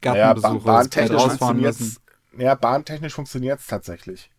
Gartenbesuche 0.00 0.52
naja, 0.52 0.64
bahntechnisch 0.64 1.20
rausfahren 1.20 1.60
müssen. 1.60 1.96
Ja, 2.38 2.54
bahntechnisch 2.54 3.14
funktioniert 3.14 3.60
es 3.60 3.66
tatsächlich. 3.66 4.30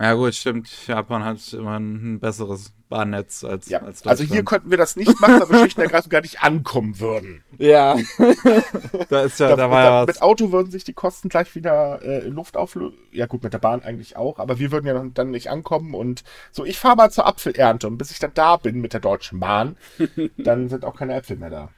Ja 0.00 0.14
gut, 0.14 0.34
stimmt. 0.34 0.68
Japan 0.88 1.24
hat 1.24 1.52
immer 1.52 1.78
ein 1.78 2.18
besseres 2.18 2.72
Bahnnetz 2.88 3.44
als, 3.44 3.68
Ja, 3.68 3.78
als 3.80 4.04
also 4.06 4.24
hier 4.24 4.44
könnten 4.44 4.70
wir 4.70 4.76
das 4.76 4.96
nicht 4.96 5.20
machen, 5.20 5.40
weil 5.40 5.48
wir 5.50 5.58
schlicht 5.60 5.76
und 5.78 5.84
ergreifend 5.84 6.10
gar 6.10 6.20
nicht 6.20 6.42
ankommen 6.42 6.98
würden. 6.98 7.44
Ja. 7.58 7.96
da 9.08 9.22
ist 9.22 9.38
ja, 9.38 9.48
Da- 9.50 9.56
da 9.56 9.70
war 9.70 9.84
ja 9.84 10.00
mit 10.00 10.08
was. 10.16 10.20
Auto 10.22 10.50
würden 10.50 10.70
sich 10.72 10.82
die 10.84 10.92
Kosten 10.94 11.28
gleich 11.28 11.54
wieder 11.54 12.02
äh, 12.02 12.26
in 12.26 12.34
Luft 12.34 12.56
auflösen. 12.56 12.98
Ja 13.12 13.26
gut, 13.26 13.44
mit 13.44 13.52
der 13.52 13.58
Bahn 13.60 13.82
eigentlich 13.82 14.16
auch, 14.16 14.38
aber 14.40 14.58
wir 14.58 14.72
würden 14.72 14.86
ja 14.86 15.04
dann 15.14 15.30
nicht 15.30 15.48
ankommen 15.50 15.94
und 15.94 16.24
so, 16.50 16.64
ich 16.64 16.78
fahre 16.78 16.96
mal 16.96 17.10
zur 17.12 17.26
Apfelernte 17.26 17.86
und 17.86 17.96
bis 17.96 18.10
ich 18.10 18.18
dann 18.18 18.34
da 18.34 18.56
bin 18.56 18.80
mit 18.80 18.92
der 18.94 19.00
Deutschen 19.00 19.38
Bahn, 19.38 19.76
dann 20.36 20.68
sind 20.68 20.84
auch 20.84 20.96
keine 20.96 21.14
Äpfel 21.14 21.36
mehr 21.36 21.50
da. 21.50 21.68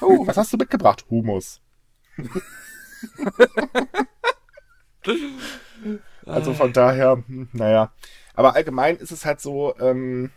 Oh, 0.00 0.26
was 0.26 0.36
hast 0.36 0.52
du 0.52 0.56
mitgebracht? 0.56 1.04
Humus. 1.10 1.60
also 6.26 6.54
von 6.54 6.72
daher, 6.72 7.22
hm, 7.26 7.48
naja. 7.52 7.92
Aber 8.34 8.54
allgemein 8.54 8.96
ist 8.96 9.12
es 9.12 9.24
halt 9.24 9.40
so, 9.40 9.74
ähm, 9.78 10.30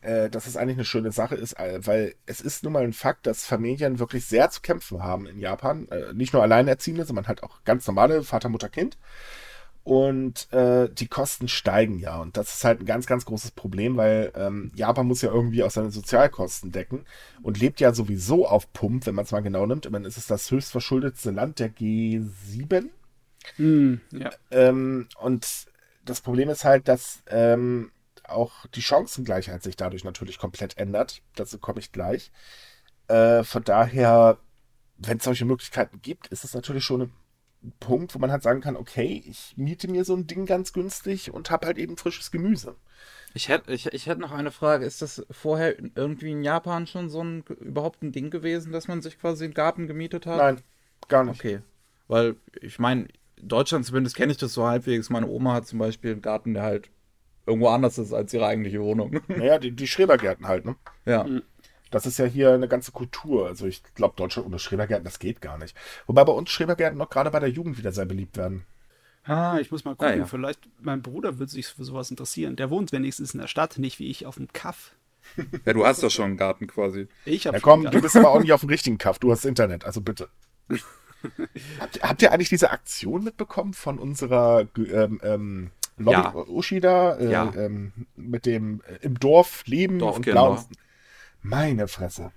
äh, 0.00 0.30
dass 0.30 0.46
es 0.46 0.56
eigentlich 0.56 0.76
eine 0.76 0.84
schöne 0.84 1.12
Sache 1.12 1.34
ist, 1.34 1.58
äh, 1.58 1.84
weil 1.86 2.14
es 2.26 2.40
ist 2.40 2.62
nun 2.62 2.72
mal 2.72 2.84
ein 2.84 2.92
Fakt, 2.92 3.26
dass 3.26 3.44
Familien 3.44 3.98
wirklich 3.98 4.26
sehr 4.26 4.50
zu 4.50 4.60
kämpfen 4.60 5.02
haben 5.02 5.26
in 5.26 5.38
Japan. 5.38 5.88
Äh, 5.88 6.12
nicht 6.14 6.32
nur 6.32 6.42
Alleinerziehende, 6.42 7.04
sondern 7.04 7.26
halt 7.26 7.42
auch 7.42 7.64
ganz 7.64 7.86
normale 7.86 8.22
Vater, 8.22 8.48
Mutter, 8.48 8.68
Kind. 8.68 8.96
Und 9.84 10.52
äh, 10.52 10.90
die 10.90 11.08
Kosten 11.08 11.48
steigen 11.48 11.98
ja. 11.98 12.20
Und 12.20 12.36
das 12.36 12.56
ist 12.56 12.64
halt 12.64 12.80
ein 12.80 12.86
ganz, 12.86 13.06
ganz 13.06 13.24
großes 13.24 13.52
Problem, 13.52 13.96
weil 13.96 14.32
ähm, 14.36 14.70
Japan 14.74 15.06
muss 15.06 15.22
ja 15.22 15.32
irgendwie 15.32 15.62
auch 15.62 15.70
seine 15.70 15.90
Sozialkosten 15.90 16.72
decken 16.72 17.06
und 17.42 17.58
lebt 17.58 17.80
ja 17.80 17.94
sowieso 17.94 18.46
auf 18.46 18.70
Pump, 18.74 19.06
wenn 19.06 19.14
man 19.14 19.24
es 19.24 19.32
mal 19.32 19.40
genau 19.40 19.64
nimmt. 19.64 19.86
Ich 19.86 19.92
meine, 19.92 20.06
es 20.06 20.18
ist 20.18 20.30
das 20.30 20.50
höchst 20.50 20.72
verschuldetste 20.72 21.30
Land 21.30 21.58
der 21.58 21.70
G7. 21.74 22.90
Hm, 23.56 24.00
ja. 24.10 24.30
Ähm, 24.50 25.08
und 25.20 25.66
das 26.04 26.20
Problem 26.20 26.48
ist 26.48 26.64
halt, 26.64 26.88
dass 26.88 27.22
ähm, 27.26 27.92
auch 28.24 28.66
die 28.74 28.82
Chancengleichheit 28.82 29.62
sich 29.62 29.76
dadurch 29.76 30.04
natürlich 30.04 30.38
komplett 30.38 30.78
ändert. 30.78 31.22
Dazu 31.34 31.58
komme 31.58 31.80
ich 31.80 31.92
gleich. 31.92 32.30
Äh, 33.08 33.42
von 33.44 33.64
daher, 33.64 34.38
wenn 34.98 35.18
es 35.18 35.24
solche 35.24 35.44
Möglichkeiten 35.44 36.00
gibt, 36.02 36.28
ist 36.28 36.44
es 36.44 36.54
natürlich 36.54 36.84
schon 36.84 37.02
ein 37.62 37.72
Punkt, 37.80 38.14
wo 38.14 38.18
man 38.18 38.30
halt 38.30 38.42
sagen 38.42 38.60
kann, 38.60 38.76
okay, 38.76 39.22
ich 39.26 39.54
miete 39.56 39.88
mir 39.88 40.04
so 40.04 40.14
ein 40.14 40.26
Ding 40.26 40.46
ganz 40.46 40.72
günstig 40.72 41.32
und 41.32 41.50
habe 41.50 41.66
halt 41.66 41.78
eben 41.78 41.96
frisches 41.96 42.30
Gemüse. 42.30 42.76
Ich 43.34 43.48
hätte 43.48 43.72
ich, 43.72 43.86
ich 43.86 44.06
hätt 44.06 44.18
noch 44.18 44.32
eine 44.32 44.50
Frage. 44.50 44.86
Ist 44.86 45.02
das 45.02 45.24
vorher 45.30 45.76
irgendwie 45.94 46.30
in 46.30 46.44
Japan 46.44 46.86
schon 46.86 47.10
so 47.10 47.22
ein 47.22 47.42
überhaupt 47.60 48.02
ein 48.02 48.12
Ding 48.12 48.30
gewesen, 48.30 48.72
dass 48.72 48.88
man 48.88 49.02
sich 49.02 49.18
quasi 49.18 49.44
einen 49.44 49.54
Garten 49.54 49.86
gemietet 49.86 50.26
hat? 50.26 50.38
Nein, 50.38 50.60
gar 51.08 51.24
nicht. 51.24 51.40
Okay. 51.40 51.60
Weil, 52.06 52.36
ich 52.60 52.78
meine, 52.78 53.02
in 53.02 53.08
Deutschland 53.42 53.86
zumindest 53.86 54.16
kenne 54.16 54.32
ich 54.32 54.38
das 54.38 54.52
so 54.54 54.66
halbwegs. 54.66 55.10
Meine 55.10 55.26
Oma 55.26 55.54
hat 55.54 55.66
zum 55.66 55.78
Beispiel 55.78 56.12
einen 56.12 56.22
Garten, 56.22 56.54
der 56.54 56.62
halt 56.62 56.90
irgendwo 57.46 57.68
anders 57.68 57.98
ist 57.98 58.12
als 58.12 58.32
ihre 58.32 58.46
eigentliche 58.46 58.80
Wohnung. 58.82 59.20
Naja, 59.28 59.58
die, 59.58 59.72
die 59.72 59.86
Schrebergärten 59.86 60.46
halt, 60.46 60.64
ne? 60.64 60.76
ja. 61.06 61.26
Das 61.90 62.04
ist 62.04 62.18
ja 62.18 62.26
hier 62.26 62.52
eine 62.52 62.68
ganze 62.68 62.92
Kultur. 62.92 63.46
Also 63.46 63.66
ich 63.66 63.82
glaube, 63.94 64.14
Deutschland 64.14 64.46
ohne 64.46 64.58
Schrebergärten, 64.58 65.04
das 65.04 65.18
geht 65.18 65.40
gar 65.40 65.56
nicht. 65.56 65.74
Wobei 66.06 66.22
bei 66.22 66.32
uns 66.32 66.50
Schrebergärten 66.50 66.98
noch 66.98 67.08
gerade 67.08 67.30
bei 67.30 67.40
der 67.40 67.48
Jugend 67.48 67.78
wieder 67.78 67.92
sehr 67.92 68.04
beliebt 68.04 68.36
werden. 68.36 68.66
Ah, 69.24 69.58
ich 69.58 69.70
muss 69.70 69.84
mal 69.84 69.94
gucken. 69.94 70.18
Ja. 70.18 70.26
Vielleicht, 70.26 70.68
mein 70.80 71.02
Bruder 71.02 71.38
würde 71.38 71.50
sich 71.50 71.66
für 71.66 71.84
sowas 71.84 72.10
interessieren. 72.10 72.56
Der 72.56 72.70
wohnt 72.70 72.92
wenigstens 72.92 73.32
in 73.32 73.40
der 73.40 73.46
Stadt, 73.46 73.78
nicht 73.78 73.98
wie 73.98 74.10
ich 74.10 74.26
auf 74.26 74.36
dem 74.36 74.48
Kaff. 74.52 74.96
ja, 75.64 75.72
du 75.72 75.86
hast 75.86 76.02
doch 76.02 76.10
schon 76.10 76.26
einen 76.26 76.36
Garten 76.36 76.66
quasi. 76.66 77.08
Ich 77.24 77.46
habe 77.46 77.56
Ja 77.56 77.60
komm, 77.60 77.90
du 77.90 78.00
bist 78.00 78.16
aber 78.16 78.30
auch 78.30 78.40
nicht 78.40 78.52
auf 78.52 78.60
dem 78.60 78.70
richtigen 78.70 78.98
Kaff. 78.98 79.18
Du 79.18 79.30
hast 79.30 79.44
Internet, 79.44 79.84
also 79.84 80.00
bitte. 80.00 80.28
habt, 81.80 81.96
ihr- 81.96 82.02
habt 82.02 82.22
ihr 82.22 82.32
eigentlich 82.32 82.48
diese 82.48 82.70
Aktion 82.70 83.24
mitbekommen 83.24 83.74
von 83.74 83.98
unserer 83.98 84.66
ähm, 84.76 85.20
ähm, 85.22 85.70
Lobby 85.96 86.12
Ja. 86.76 86.80
Da? 86.80 87.16
Äh, 87.16 87.30
Ja. 87.30 87.52
ähm, 87.56 87.92
mit 88.16 88.46
dem 88.46 88.82
äh, 88.86 89.04
im 89.04 89.18
Dorf 89.18 89.64
leben 89.66 89.94
und 89.94 90.00
Dorfkinder. 90.00 90.32
blauen. 90.32 90.64
Meine 91.42 91.88
Fresse. 91.88 92.32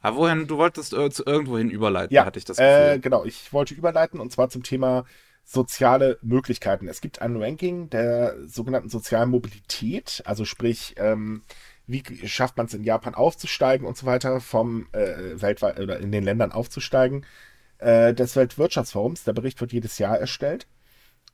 Aber 0.00 0.16
wohin, 0.18 0.46
du 0.46 0.56
wolltest 0.58 0.92
äh, 0.92 1.10
zu 1.10 1.24
irgendwohin 1.26 1.70
überleiten, 1.70 2.14
Ja, 2.14 2.24
hatte 2.24 2.38
ich 2.38 2.44
das 2.44 2.58
Gefühl. 2.58 2.94
äh, 2.94 2.98
genau. 2.98 3.24
Ich 3.24 3.52
wollte 3.52 3.74
überleiten 3.74 4.20
und 4.20 4.30
zwar 4.32 4.48
zum 4.50 4.62
Thema 4.62 5.04
soziale 5.44 6.18
Möglichkeiten. 6.22 6.88
Es 6.88 7.00
gibt 7.00 7.22
ein 7.22 7.36
Ranking 7.40 7.88
der 7.90 8.34
sogenannten 8.46 8.88
sozialen 8.88 9.30
Mobilität, 9.30 10.22
also 10.26 10.44
sprich, 10.44 10.94
ähm, 10.98 11.42
wie 11.86 12.02
schafft 12.26 12.56
man 12.56 12.66
es 12.66 12.74
in 12.74 12.82
Japan 12.82 13.14
aufzusteigen 13.14 13.86
und 13.86 13.96
so 13.96 14.06
weiter, 14.06 14.40
vom 14.40 14.88
äh, 14.92 15.40
weltweit 15.40 15.78
oder 15.78 15.98
in 16.00 16.10
den 16.10 16.24
Ländern 16.24 16.50
aufzusteigen, 16.50 17.24
äh, 17.78 18.14
des 18.14 18.36
Weltwirtschaftsforums. 18.36 19.24
Der 19.24 19.32
Bericht 19.32 19.60
wird 19.60 19.72
jedes 19.72 19.98
Jahr 19.98 20.18
erstellt. 20.18 20.66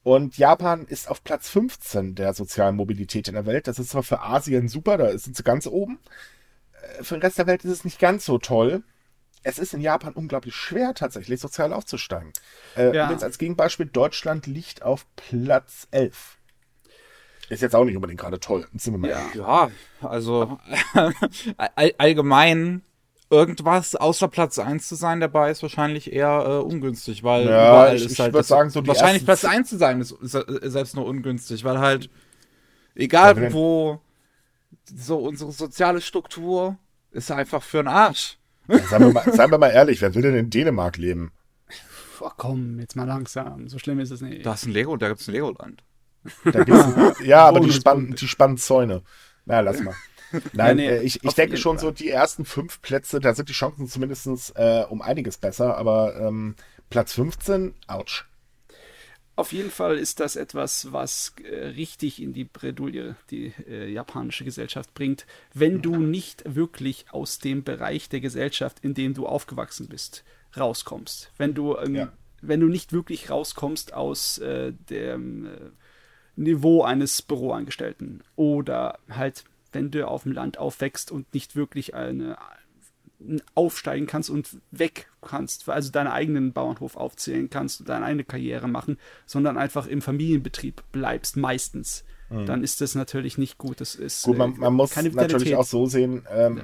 Und 0.02 0.36
Japan 0.36 0.84
ist 0.86 1.08
auf 1.08 1.22
Platz 1.22 1.48
15 1.48 2.16
der 2.16 2.34
sozialen 2.34 2.74
Mobilität 2.76 3.28
in 3.28 3.34
der 3.34 3.46
Welt. 3.46 3.68
Das 3.68 3.78
ist 3.78 3.90
zwar 3.90 4.02
für 4.02 4.20
Asien 4.20 4.68
super, 4.68 4.96
da 4.98 5.16
sind 5.16 5.36
sie 5.36 5.44
ganz 5.44 5.66
oben. 5.68 6.00
Äh, 6.98 7.04
Für 7.04 7.14
den 7.16 7.22
Rest 7.22 7.38
der 7.38 7.46
Welt 7.46 7.64
ist 7.64 7.70
es 7.70 7.84
nicht 7.84 8.00
ganz 8.00 8.24
so 8.24 8.38
toll. 8.38 8.82
Es 9.44 9.58
ist 9.58 9.74
in 9.74 9.80
Japan 9.80 10.12
unglaublich 10.12 10.54
schwer, 10.54 10.94
tatsächlich 10.94 11.40
sozial 11.40 11.72
aufzusteigen. 11.72 12.32
Äh, 12.76 12.94
Ja. 12.94 13.04
und 13.06 13.12
jetzt 13.12 13.24
als 13.24 13.38
Gegenbeispiel, 13.38 13.86
Deutschland 13.86 14.46
liegt 14.46 14.82
auf 14.82 15.06
Platz 15.16 15.86
11. 15.92 16.38
Ist 17.48 17.60
jetzt 17.62 17.74
auch 17.76 17.84
nicht 17.84 17.96
unbedingt 17.96 18.20
gerade 18.20 18.40
toll, 18.40 18.66
sind 18.76 18.94
wir 18.94 18.98
mal 18.98 19.10
Ja. 19.10 19.22
Ja, 19.34 19.70
also 20.08 20.58
all, 21.74 21.92
allgemein 21.98 22.82
irgendwas 23.32 23.96
außer 23.96 24.28
Platz 24.28 24.58
1 24.58 24.86
zu 24.86 24.94
sein 24.94 25.18
dabei 25.20 25.50
ist 25.50 25.62
wahrscheinlich 25.62 26.12
eher 26.12 26.44
äh, 26.46 26.62
ungünstig, 26.62 27.24
weil 27.24 27.46
Ja, 27.46 27.48
überall 27.70 27.96
ich- 27.96 28.04
ist 28.04 28.12
ich 28.12 28.20
halt 28.20 28.32
würd 28.34 28.40
das- 28.40 28.48
sagen, 28.48 28.70
so 28.70 28.80
die 28.82 28.88
wahrscheinlich 28.88 29.24
Platz 29.24 29.44
1 29.44 29.68
zu 29.70 29.78
sein 29.78 30.00
ist, 30.00 30.12
ist 30.12 30.34
äh, 30.34 30.44
selbst 30.70 30.94
nur 30.94 31.06
ungünstig, 31.06 31.64
weil 31.64 31.78
halt 31.80 32.10
egal 32.94 33.42
Ja, 33.42 33.52
wo 33.52 34.00
so 34.94 35.18
unsere 35.18 35.50
soziale 35.52 36.00
Struktur 36.00 36.76
ist 37.10 37.30
einfach 37.30 37.62
für 37.62 37.78
den 37.78 37.88
Arsch. 37.88 38.38
Seien 38.68 39.02
wir, 39.02 39.12
mal, 39.12 39.32
seien 39.32 39.50
wir 39.50 39.58
mal 39.58 39.68
ehrlich, 39.70 40.00
wer 40.00 40.14
will 40.14 40.22
denn 40.22 40.34
in 40.36 40.50
Dänemark 40.50 40.96
leben? 40.96 41.32
Oh, 42.20 42.30
komm, 42.36 42.78
jetzt 42.78 42.94
mal 42.94 43.04
langsam. 43.06 43.68
So 43.68 43.78
schlimm 43.78 43.98
ist 43.98 44.10
es 44.12 44.20
nicht. 44.20 44.46
Da 44.46 44.54
ist 44.54 44.64
ein 44.66 44.72
Lego, 44.72 44.96
da 44.96 45.08
gibt's 45.08 45.26
ein 45.26 45.32
Legoland. 45.32 45.82
Da 46.44 46.62
gibt's, 46.62 47.18
ja, 47.24 47.46
aber 47.48 47.58
die 47.58 47.66
Bonus, 47.66 47.76
spannen, 47.76 48.04
Bonus. 48.06 48.20
die 48.20 48.28
spannen 48.28 48.56
Zäune. 48.58 49.02
Na, 49.44 49.58
lass 49.60 49.80
mal. 49.80 49.94
Nein, 50.52 50.76
nee, 50.76 50.88
äh, 50.88 51.02
ich, 51.02 51.22
ich 51.24 51.34
denke 51.34 51.56
schon 51.56 51.78
Fall. 51.78 51.88
so, 51.88 51.90
die 51.90 52.08
ersten 52.10 52.44
fünf 52.44 52.80
Plätze, 52.82 53.20
da 53.20 53.34
sind 53.34 53.48
die 53.48 53.52
Chancen 53.54 53.86
zumindest 53.88 54.52
äh, 54.56 54.84
um 54.88 55.02
einiges 55.02 55.36
besser, 55.38 55.76
aber 55.76 56.16
ähm, 56.20 56.54
Platz 56.90 57.14
15, 57.14 57.74
ouch. 57.88 58.24
Auf 59.34 59.52
jeden 59.52 59.70
Fall 59.70 59.96
ist 59.96 60.20
das 60.20 60.36
etwas, 60.36 60.92
was 60.92 61.34
äh, 61.42 61.68
richtig 61.68 62.20
in 62.20 62.34
die 62.34 62.44
Bredouille 62.44 63.16
die 63.30 63.54
äh, 63.66 63.90
japanische 63.90 64.44
Gesellschaft 64.44 64.92
bringt, 64.92 65.26
wenn 65.54 65.80
du 65.80 65.96
nicht 65.96 66.42
wirklich 66.54 67.06
aus 67.10 67.38
dem 67.38 67.64
Bereich 67.64 68.10
der 68.10 68.20
Gesellschaft, 68.20 68.80
in 68.82 68.92
dem 68.92 69.14
du 69.14 69.26
aufgewachsen 69.26 69.88
bist, 69.88 70.22
rauskommst. 70.56 71.32
Wenn 71.38 71.54
du, 71.54 71.76
ähm, 71.78 71.94
Ja. 71.94 72.12
wenn 72.42 72.60
du 72.60 72.66
nicht 72.66 72.92
wirklich 72.92 73.30
rauskommst 73.30 73.94
aus 73.94 74.36
äh, 74.38 74.72
dem 74.90 75.46
äh, 75.46 75.50
Niveau 76.36 76.82
eines 76.82 77.22
Büroangestellten 77.22 78.22
oder 78.36 78.98
halt, 79.10 79.44
wenn 79.72 79.90
du 79.90 80.06
auf 80.06 80.24
dem 80.24 80.32
Land 80.32 80.58
aufwächst 80.58 81.10
und 81.10 81.32
nicht 81.34 81.56
wirklich 81.56 81.94
eine 81.94 82.36
aufsteigen 83.54 84.06
kannst 84.06 84.30
und 84.30 84.56
weg 84.72 85.08
kannst, 85.20 85.68
also 85.68 85.92
deinen 85.92 86.08
eigenen 86.08 86.52
Bauernhof 86.52 86.96
aufzählen 86.96 87.48
kannst 87.48 87.80
und 87.80 87.88
deine 87.88 88.04
eigene 88.04 88.24
Karriere 88.24 88.66
machen, 88.66 88.98
sondern 89.26 89.56
einfach 89.56 89.86
im 89.86 90.02
Familienbetrieb 90.02 90.82
bleibst 90.90 91.36
meistens, 91.36 92.04
dann 92.46 92.64
ist 92.64 92.80
das 92.80 92.94
natürlich 92.94 93.38
nicht 93.38 93.58
gut. 93.58 93.80
Das 93.80 93.94
ist 93.94 94.22
Gut, 94.22 94.38
man, 94.38 94.54
äh, 94.54 94.58
man 94.58 94.74
muss 94.74 94.90
keine 94.90 95.10
natürlich 95.10 95.54
auch 95.54 95.66
so 95.66 95.86
sehen, 95.86 96.26
ähm, 96.30 96.62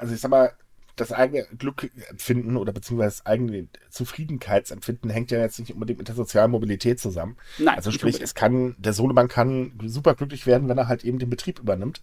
also 0.00 0.14
ich 0.14 0.20
sag 0.20 0.30
mal, 0.30 0.52
das 0.96 1.12
eigene 1.12 1.46
Glückempfinden 1.58 2.56
oder 2.56 2.72
beziehungsweise 2.72 3.16
das 3.18 3.26
eigene 3.26 3.66
Zufriedenheitsempfinden 3.90 5.10
hängt 5.10 5.32
ja 5.32 5.40
jetzt 5.40 5.58
nicht 5.58 5.74
unbedingt 5.74 5.98
mit 5.98 6.08
der 6.08 6.14
sozialen 6.14 6.52
Mobilität 6.52 7.00
zusammen. 7.00 7.36
Nein, 7.58 7.74
also 7.74 7.90
sprich, 7.90 8.20
es 8.20 8.34
kann, 8.34 8.76
der 8.78 8.92
Sohnemann 8.92 9.26
kann 9.26 9.72
super 9.84 10.14
glücklich 10.14 10.46
werden, 10.46 10.68
wenn 10.68 10.78
er 10.78 10.86
halt 10.86 11.04
eben 11.04 11.18
den 11.18 11.30
Betrieb 11.30 11.58
übernimmt. 11.58 12.00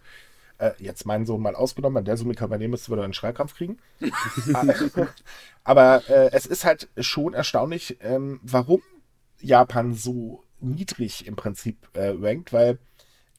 Äh, 0.62 0.74
jetzt 0.78 1.06
meinen 1.06 1.26
Sohn 1.26 1.42
mal 1.42 1.56
ausgenommen, 1.56 1.96
wenn 1.96 2.04
der 2.04 2.24
mich 2.24 2.40
übernehmen 2.40 2.70
müsste, 2.70 2.90
würde 2.90 3.02
er 3.02 3.06
einen 3.06 3.14
Schreikrampf 3.14 3.56
kriegen. 3.56 3.78
Aber 5.64 6.08
äh, 6.08 6.30
es 6.30 6.46
ist 6.46 6.64
halt 6.64 6.88
schon 6.98 7.34
erstaunlich, 7.34 7.98
ähm, 8.00 8.38
warum 8.44 8.80
Japan 9.40 9.94
so 9.94 10.44
niedrig 10.60 11.26
im 11.26 11.34
Prinzip 11.34 11.88
äh, 11.94 12.14
rankt, 12.16 12.52
weil 12.52 12.78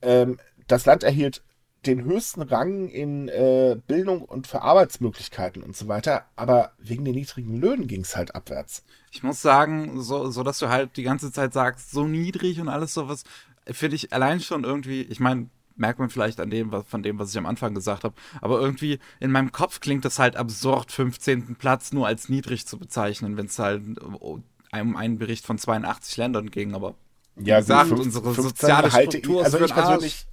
ähm, 0.01 0.38
das 0.67 0.86
Land 0.86 1.03
erhielt 1.03 1.43
den 1.86 2.03
höchsten 2.03 2.41
Rang 2.41 2.89
in 2.89 3.29
äh, 3.29 3.77
Bildung 3.88 4.21
und 4.23 4.47
für 4.47 4.62
Arbeitsmöglichkeiten 4.62 5.63
und 5.63 5.77
so 5.77 5.88
weiter, 5.88 6.25
aber 6.36 6.73
wegen 6.77 7.05
den 7.05 7.15
niedrigen 7.15 7.55
Löhnen 7.55 7.88
ging 7.88 8.01
es 8.01 8.17
halt 8.17 8.36
abwärts. 8.36 8.83
Ich 9.12 9.23
muss 9.23 9.41
sagen, 9.41 10.01
so, 10.01 10.29
so 10.29 10.43
dass 10.43 10.59
du 10.59 10.67
halt 10.67 10.97
die 10.97 11.03
ganze 11.03 11.31
Zeit 11.31 11.53
sagst, 11.53 11.91
so 11.91 12.05
niedrig 12.05 12.59
und 12.59 12.67
alles 12.67 12.93
sowas, 12.93 13.23
finde 13.65 13.95
ich 13.95 14.12
allein 14.12 14.41
schon 14.41 14.65
irgendwie, 14.65 15.03
ich 15.03 15.21
meine, 15.21 15.47
merkt 15.75 15.99
man 15.99 16.09
vielleicht 16.09 16.39
an 16.39 16.49
dem, 16.49 16.71
was, 16.71 16.86
von 16.88 17.03
dem, 17.03 17.19
was 17.19 17.31
ich 17.31 17.38
am 17.38 17.45
Anfang 17.45 17.73
gesagt 17.75 18.03
habe, 18.03 18.15
aber 18.41 18.59
irgendwie 18.59 18.99
in 19.19 19.31
meinem 19.31 19.51
Kopf 19.51 19.79
klingt 19.79 20.05
das 20.05 20.19
halt 20.19 20.36
absurd, 20.36 20.91
15. 20.91 21.55
Platz 21.55 21.91
nur 21.93 22.07
als 22.07 22.29
niedrig 22.29 22.65
zu 22.67 22.77
bezeichnen, 22.77 23.38
wenn 23.38 23.47
es 23.47 23.59
halt 23.59 23.83
um 23.99 24.95
einen 24.95 25.17
Bericht 25.19 25.45
von 25.45 25.57
82 25.57 26.17
Ländern 26.17 26.49
ging, 26.51 26.73
aber 26.75 26.95
Ja, 27.36 27.62
gesagt, 27.62 27.89
gut, 27.89 27.99
unsere 27.99 28.33
15 28.33 28.43
soziale 28.43 28.91
halte 28.91 29.21
Struktur 29.21 29.41
ich, 29.41 29.43
also 29.43 29.57
ist 29.57 29.59
ich 29.59 29.67
den 29.67 29.71
Arsch. 29.71 30.12
persönlich, 30.12 30.27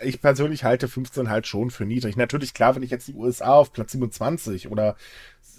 ich 0.00 0.20
persönlich 0.20 0.64
halte 0.64 0.88
15 0.88 1.28
halt 1.30 1.46
schon 1.46 1.70
für 1.70 1.86
niedrig. 1.86 2.16
Natürlich, 2.16 2.54
klar, 2.54 2.74
wenn 2.74 2.82
ich 2.82 2.90
jetzt 2.90 3.08
die 3.08 3.14
USA 3.14 3.54
auf 3.54 3.72
Platz 3.72 3.92
27 3.92 4.68
oder 4.70 4.96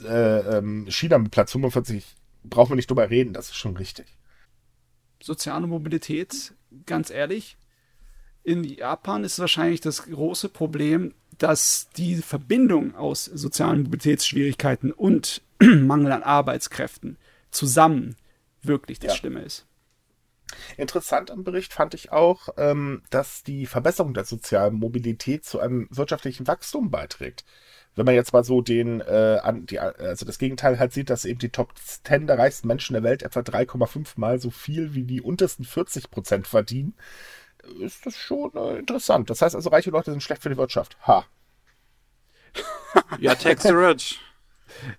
äh, 0.04 0.58
ähm, 0.58 0.88
China 0.89 1.17
mit 1.19 1.32
Platz 1.32 1.52
45, 1.54 2.06
brauchen 2.43 2.71
wir 2.71 2.76
nicht 2.76 2.89
drüber 2.89 3.10
reden, 3.10 3.34
das 3.34 3.47
ist 3.49 3.56
schon 3.58 3.78
richtig. 3.78 4.17
soziale 5.21 5.67
Mobilität, 5.67 6.54
ganz 6.86 7.10
ehrlich, 7.10 7.58
in 8.43 8.63
Japan 8.63 9.23
ist 9.23 9.39
wahrscheinlich 9.39 9.82
das 9.82 10.03
große 10.03 10.49
Problem, 10.49 11.13
dass 11.38 11.89
die 11.97 12.15
Verbindung 12.17 12.95
aus 12.95 13.25
sozialen 13.25 13.84
Mobilitätsschwierigkeiten 13.84 14.91
und 14.91 15.41
Mangel 15.60 16.12
an 16.12 16.23
Arbeitskräften 16.23 17.17
zusammen 17.51 18.15
wirklich 18.62 18.99
das 18.99 19.13
Ja. 19.13 19.17
Schlimme 19.17 19.41
ist. 19.41 19.65
Interessant 20.77 21.32
am 21.32 21.43
Bericht 21.43 21.73
fand 21.73 21.93
ich 21.93 22.12
auch, 22.12 22.49
ähm, 22.58 23.01
dass 23.10 23.43
die 23.43 23.65
Verbesserung 23.65 24.13
der 24.13 24.25
sozialen 24.25 24.75
Mobilität 24.75 25.45
zu 25.45 25.60
einem 25.60 25.88
wirtschaftlichen 25.89 26.45
Wachstum 26.47 26.91
beiträgt. 26.91 27.43
Wenn 27.95 28.06
man 28.06 28.15
jetzt 28.15 28.34
mal 28.34 28.43
so 28.43 28.62
den, 28.62 29.01
äh, 29.01 29.39
also 29.43 30.25
das 30.25 30.38
Gegenteil 30.39 30.79
halt 30.79 30.93
sieht, 30.93 31.10
dass 31.10 31.25
eben 31.25 31.39
die 31.39 31.49
Top 31.49 31.73
10 31.77 32.27
der 32.27 32.39
reichsten 32.39 32.67
Menschen 32.67 32.93
der 32.93 33.03
Welt 33.03 33.23
etwa 33.23 33.41
3,5 33.41 34.13
mal 34.15 34.39
so 34.39 34.49
viel 34.49 34.93
wie 34.93 35.03
die 35.03 35.21
untersten 35.21 35.63
40 35.63 36.10
Prozent 36.10 36.47
verdienen, 36.47 36.95
ist 37.80 38.06
das 38.06 38.15
schon 38.17 38.52
äh, 38.56 38.78
interessant. 38.78 39.30
Das 39.30 39.41
heißt 39.41 39.56
also, 39.56 39.69
reiche 39.69 39.89
Leute 39.91 40.12
sind 40.12 40.21
schlecht 40.23 40.41
für 40.43 40.49
die 40.49 40.58
Wirtschaft. 40.58 40.97
Ha. 41.08 41.26
Ja, 43.19 43.36
tax 43.36 43.63
the 43.63 43.69
rich. 43.69 44.19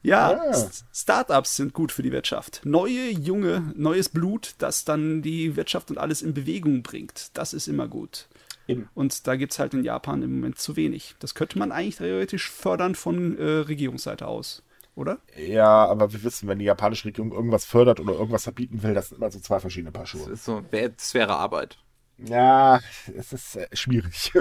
Ja, 0.03 0.31
Ah. 0.40 0.50
S- 0.50 0.85
Startups 0.92 1.57
sind 1.57 1.72
gut 1.72 1.90
für 1.90 2.05
die 2.05 2.12
Wirtschaft. 2.12 2.61
Neue, 2.64 3.11
junge, 3.11 3.72
neues 3.74 4.09
Blut, 4.09 4.55
das 4.59 4.85
dann 4.85 5.20
die 5.20 5.57
Wirtschaft 5.57 5.90
und 5.90 5.98
alles 5.98 6.22
in 6.22 6.33
Bewegung 6.33 6.85
bringt. 6.85 7.31
Das 7.37 7.53
ist 7.53 7.66
immer 7.66 7.88
gut. 7.88 8.29
Eben. 8.68 8.88
Und 8.94 9.27
da 9.27 9.35
gibt 9.35 9.53
es 9.53 9.59
halt 9.59 9.74
in 9.74 9.83
Japan 9.83 10.22
im 10.22 10.37
Moment 10.37 10.59
zu 10.61 10.77
wenig. 10.77 11.16
Das 11.18 11.35
könnte 11.35 11.59
man 11.59 11.72
eigentlich 11.72 11.96
theoretisch 11.96 12.48
fördern 12.50 12.94
von 12.94 13.37
äh, 13.37 13.42
Regierungsseite 13.42 14.29
aus, 14.29 14.62
oder? 14.94 15.18
Ja, 15.37 15.87
aber 15.87 16.12
wir 16.12 16.22
wissen, 16.22 16.48
wenn 16.48 16.61
die 16.61 16.66
japanische 16.66 17.07
Regierung 17.07 17.33
irgendwas 17.33 17.64
fördert 17.64 17.98
oder 17.98 18.12
irgendwas 18.12 18.44
verbieten 18.44 18.85
will, 18.85 18.94
das 18.94 19.09
sind 19.09 19.18
immer 19.18 19.33
so 19.33 19.40
zwei 19.40 19.59
verschiedene 19.59 19.90
Paar 19.90 20.03
Das 20.05 20.11
Schuhe. 20.11 20.31
ist 20.31 20.44
so, 20.44 20.62
das 20.70 21.14
wäre 21.14 21.35
Arbeit. 21.35 21.79
Ja, 22.18 22.81
es 23.16 23.33
ist 23.33 23.57
äh, 23.57 23.68
schwierig. 23.72 24.33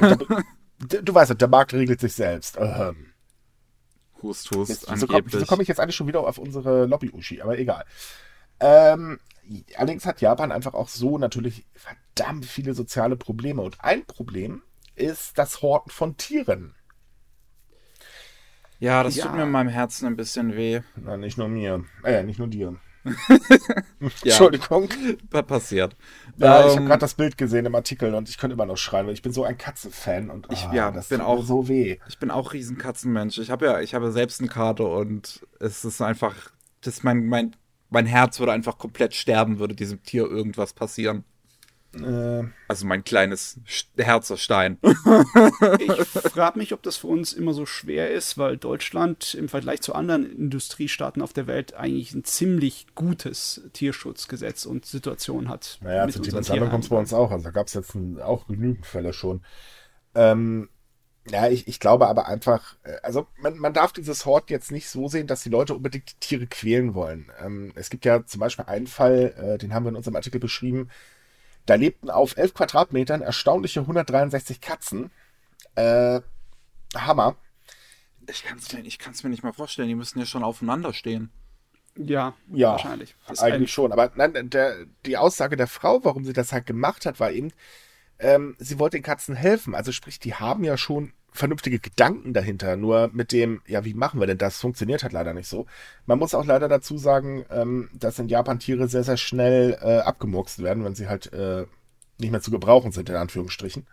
Da- 0.00 0.16
du, 0.78 1.02
du 1.02 1.14
weißt, 1.14 1.30
ja, 1.30 1.34
der 1.34 1.48
Markt 1.48 1.72
regelt 1.72 2.00
sich 2.00 2.12
selbst. 2.14 2.56
Ähm. 2.60 3.12
Hust, 4.22 4.50
hust, 4.50 4.70
Jetzt, 4.70 4.86
wieso 4.90 5.06
komme 5.06 5.22
komm 5.46 5.60
ich 5.60 5.68
jetzt 5.68 5.78
eigentlich 5.78 5.96
schon 5.96 6.06
wieder 6.08 6.20
auf 6.20 6.38
unsere 6.38 6.86
Lobby-Uschi? 6.86 7.42
Aber 7.42 7.58
egal. 7.58 7.84
Ähm, 8.60 9.20
allerdings 9.76 10.06
hat 10.06 10.20
Japan 10.20 10.52
einfach 10.52 10.74
auch 10.74 10.88
so 10.88 11.18
natürlich 11.18 11.66
verdammt 11.74 12.46
viele 12.46 12.74
soziale 12.74 13.16
Probleme. 13.16 13.62
Und 13.62 13.80
ein 13.82 14.04
Problem 14.06 14.62
ist 14.94 15.36
das 15.38 15.60
Horten 15.62 15.90
von 15.90 16.16
Tieren. 16.16 16.74
ja, 18.78 19.02
das 19.02 19.16
Ja. 19.16 19.26
tut 19.26 19.34
mir 19.34 19.42
in 19.44 19.50
meinem 19.50 19.68
Herzen 19.68 20.06
ein 20.06 20.16
bisschen 20.16 20.56
weh. 20.56 20.80
Na, 20.96 21.16
nicht 21.16 21.38
nur 21.38 21.48
mir. 21.48 21.84
Äh, 22.04 22.22
nicht 22.24 22.38
nur 22.38 22.48
dir. 22.48 22.76
Ja, 24.24 24.32
Entschuldigung. 24.32 24.88
pa- 25.30 25.42
passiert. 25.42 25.96
Ja, 26.36 26.60
ich 26.66 26.72
Ähm, 26.72 26.76
habe 26.78 26.86
gerade 26.86 27.00
das 27.00 27.14
Bild 27.14 27.38
gesehen 27.38 27.66
im 27.66 27.74
Artikel 27.74 28.14
und 28.14 28.28
ich 28.28 28.38
könnte 28.38 28.54
immer 28.54 28.66
noch 28.66 28.76
schreien, 28.76 29.06
weil 29.06 29.14
ich 29.14 29.22
bin 29.22 29.32
so 29.32 29.44
ein 29.44 29.56
Katzenfan 29.58 30.30
und 30.30 30.46
Ich- 30.50 30.64
ah, 30.66 30.74
ja, 30.74 30.90
das 30.90 31.08
bin 31.08 31.18
tut 31.18 31.26
auch- 31.26 31.38
mir 31.38 31.44
so 31.44 31.68
weh. 31.68 31.98
Ich 32.08 32.18
bin 32.18 32.30
auch 32.30 32.52
riesen 32.52 32.78
Katzenmensch. 32.78 33.38
Ich 33.38 33.50
habe 33.50 33.64
ja, 33.66 33.80
ich 33.80 33.94
habe 33.94 34.06
ja 34.06 34.10
selbst 34.12 34.40
eine 34.40 34.48
Karte 34.48 34.84
und 34.84 35.46
es 35.60 35.84
ist 35.84 36.00
einfach, 36.02 36.34
das 36.82 37.02
mein, 37.02 37.26
mein, 37.26 37.56
mein 37.90 38.06
Herz 38.06 38.38
würde 38.38 38.52
einfach 38.52 38.78
komplett 38.78 39.14
sterben, 39.14 39.58
würde 39.58 39.74
diesem 39.74 40.02
Tier 40.02 40.24
irgendwas 40.26 40.72
passieren. 40.72 41.24
Äh, 42.04 42.48
Also 42.68 42.86
mein 42.86 43.04
kleines 43.04 43.60
Herz 43.96 44.30
aus 44.30 44.42
Stein. 44.42 44.78
Ich 45.78 45.92
frage 46.32 46.58
mich, 46.58 46.72
ob 46.72 46.82
das 46.82 46.96
für 46.96 47.06
uns 47.06 47.32
immer 47.32 47.52
so 47.54 47.66
schwer 47.66 48.10
ist, 48.10 48.38
weil 48.38 48.56
Deutschland 48.56 49.34
im 49.34 49.48
Vergleich 49.48 49.80
zu 49.82 49.94
anderen 49.94 50.24
Industriestaaten 50.24 51.22
auf 51.22 51.32
der 51.32 51.46
Welt 51.46 51.74
eigentlich 51.74 52.14
ein 52.14 52.24
ziemlich 52.24 52.86
gutes 52.94 53.62
Tierschutzgesetz 53.72 54.66
und 54.66 54.86
Situation 54.86 55.48
hat. 55.48 55.78
Naja, 55.82 56.08
zu 56.08 56.20
Tiermisshandlung 56.20 56.70
kommt 56.70 56.84
es 56.84 56.90
bei 56.90 56.98
uns 56.98 57.12
auch. 57.12 57.30
Also 57.30 57.44
da 57.44 57.50
gab 57.50 57.66
es 57.68 57.74
jetzt 57.74 57.94
ein, 57.94 58.20
auch 58.20 58.46
genügend 58.46 58.86
Fälle 58.86 59.12
schon. 59.12 59.42
Ähm, 60.14 60.68
ja, 61.28 61.48
ich, 61.48 61.66
ich 61.66 61.80
glaube 61.80 62.06
aber 62.06 62.28
einfach, 62.28 62.76
äh, 62.84 62.96
also 63.02 63.26
man, 63.38 63.58
man 63.58 63.72
darf 63.72 63.92
dieses 63.92 64.26
Hort 64.26 64.50
jetzt 64.50 64.70
nicht 64.70 64.88
so 64.88 65.08
sehen, 65.08 65.26
dass 65.26 65.42
die 65.42 65.48
Leute 65.50 65.74
unbedingt 65.74 66.10
die 66.10 66.20
Tiere 66.20 66.46
quälen 66.46 66.94
wollen. 66.94 67.30
Ähm, 67.44 67.72
es 67.74 67.90
gibt 67.90 68.04
ja 68.04 68.24
zum 68.24 68.40
Beispiel 68.40 68.66
einen 68.66 68.86
Fall, 68.86 69.34
äh, 69.36 69.58
den 69.58 69.74
haben 69.74 69.84
wir 69.84 69.90
in 69.90 69.96
unserem 69.96 70.16
Artikel 70.16 70.40
beschrieben. 70.40 70.88
Da 71.66 71.74
lebten 71.74 72.10
auf 72.10 72.36
11 72.36 72.54
Quadratmetern 72.54 73.22
erstaunliche 73.22 73.80
163 73.80 74.60
Katzen. 74.60 75.10
Äh, 75.74 76.20
Hammer. 76.94 77.36
Ich 78.28 78.44
kann 78.44 78.58
es 78.58 78.72
mir, 78.72 78.80
ich 78.80 78.98
kann's 78.98 79.22
mir 79.22 79.30
nicht 79.30 79.42
mal 79.42 79.52
vorstellen, 79.52 79.88
die 79.88 79.94
müssen 79.94 80.18
ja 80.18 80.26
schon 80.26 80.42
aufeinander 80.42 80.92
stehen. 80.92 81.30
Ja, 81.96 82.34
Ja, 82.52 82.72
wahrscheinlich. 82.72 83.14
Ist 83.30 83.42
Eigentlich 83.42 83.72
schon, 83.72 83.92
aber 83.92 84.12
nein, 84.14 84.50
der, 84.50 84.86
die 85.06 85.16
Aussage 85.16 85.56
der 85.56 85.66
Frau, 85.66 86.04
warum 86.04 86.24
sie 86.24 86.32
das 86.32 86.52
halt 86.52 86.66
gemacht 86.66 87.06
hat, 87.06 87.20
war 87.20 87.30
eben, 87.30 87.52
ähm, 88.18 88.54
sie 88.58 88.78
wollte 88.78 88.96
den 88.98 89.02
Katzen 89.02 89.34
helfen. 89.34 89.74
Also 89.74 89.92
sprich, 89.92 90.18
die 90.18 90.34
haben 90.34 90.64
ja 90.64 90.76
schon 90.76 91.12
vernünftige 91.36 91.78
Gedanken 91.78 92.32
dahinter. 92.32 92.76
Nur 92.76 93.10
mit 93.12 93.32
dem, 93.32 93.62
ja, 93.66 93.84
wie 93.84 93.94
machen 93.94 94.20
wir 94.20 94.26
denn 94.26 94.38
das? 94.38 94.58
Funktioniert 94.58 95.02
halt 95.02 95.12
leider 95.12 95.34
nicht 95.34 95.48
so. 95.48 95.66
Man 96.06 96.18
muss 96.18 96.34
auch 96.34 96.44
leider 96.44 96.68
dazu 96.68 96.98
sagen, 96.98 97.44
ähm, 97.50 97.88
dass 97.92 98.18
in 98.18 98.28
Japan 98.28 98.58
Tiere 98.58 98.88
sehr, 98.88 99.04
sehr 99.04 99.16
schnell 99.16 99.78
äh, 99.80 99.98
abgemurkst 99.98 100.62
werden, 100.62 100.84
wenn 100.84 100.94
sie 100.94 101.08
halt 101.08 101.32
äh, 101.32 101.66
nicht 102.18 102.30
mehr 102.30 102.40
zu 102.40 102.50
gebrauchen 102.50 102.92
sind, 102.92 103.08
in 103.08 103.16
Anführungsstrichen. 103.16 103.86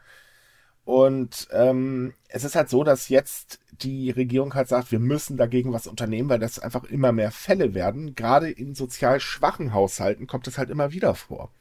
Und 0.86 1.48
ähm, 1.52 2.14
es 2.28 2.44
ist 2.44 2.56
halt 2.56 2.70
so, 2.70 2.84
dass 2.84 3.08
jetzt 3.10 3.60
die 3.72 4.12
Regierung 4.12 4.54
halt 4.54 4.68
sagt, 4.68 4.92
wir 4.92 5.00
müssen 5.00 5.38
dagegen 5.38 5.72
was 5.72 5.88
unternehmen, 5.88 6.30
weil 6.30 6.40
das 6.40 6.60
einfach 6.60 6.84
immer 6.84 7.12
mehr 7.12 7.32
Fälle 7.32 7.74
werden. 7.74 8.16
Gerade 8.16 8.50
in 8.50 8.76
sozial 8.76 9.20
schwachen 9.20 9.74
Haushalten 9.74 10.28
kommt 10.28 10.48
es 10.48 10.58
halt 10.58 10.70
immer 10.70 10.92
wieder 10.92 11.16
vor. 11.16 11.52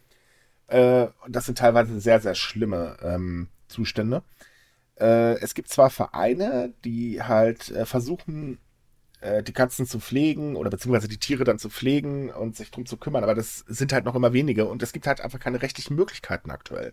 Äh, 0.66 1.06
und 1.24 1.36
das 1.36 1.46
sind 1.46 1.58
teilweise 1.58 2.00
sehr, 2.00 2.20
sehr 2.20 2.34
schlimme 2.34 2.96
ähm, 3.02 3.48
Zustände. 3.68 4.22
Äh, 4.98 5.40
es 5.40 5.54
gibt 5.54 5.68
zwar 5.68 5.90
Vereine, 5.90 6.72
die 6.84 7.22
halt 7.22 7.70
äh, 7.70 7.86
versuchen, 7.86 8.58
äh, 9.20 9.42
die 9.42 9.52
Katzen 9.52 9.86
zu 9.86 10.00
pflegen 10.00 10.56
oder 10.56 10.70
beziehungsweise 10.70 11.08
die 11.08 11.18
Tiere 11.18 11.44
dann 11.44 11.58
zu 11.58 11.70
pflegen 11.70 12.30
und 12.30 12.56
sich 12.56 12.70
drum 12.70 12.86
zu 12.86 12.96
kümmern, 12.96 13.22
aber 13.22 13.34
das 13.34 13.58
sind 13.68 13.92
halt 13.92 14.04
noch 14.04 14.14
immer 14.14 14.32
wenige 14.32 14.66
und 14.66 14.82
es 14.82 14.92
gibt 14.92 15.06
halt 15.06 15.20
einfach 15.20 15.38
keine 15.38 15.62
rechtlichen 15.62 15.94
Möglichkeiten 15.94 16.50
aktuell. 16.50 16.92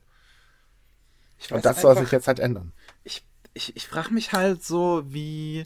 Ich 1.40 1.52
Und 1.52 1.66
das 1.66 1.82
soll 1.82 1.98
sich 1.98 2.12
jetzt 2.12 2.28
halt 2.28 2.40
ändern. 2.40 2.74
ich, 3.04 3.26
ich, 3.54 3.76
ich 3.76 3.88
frage 3.88 4.14
mich 4.14 4.34
halt 4.34 4.64
so, 4.64 5.04
wie 5.08 5.66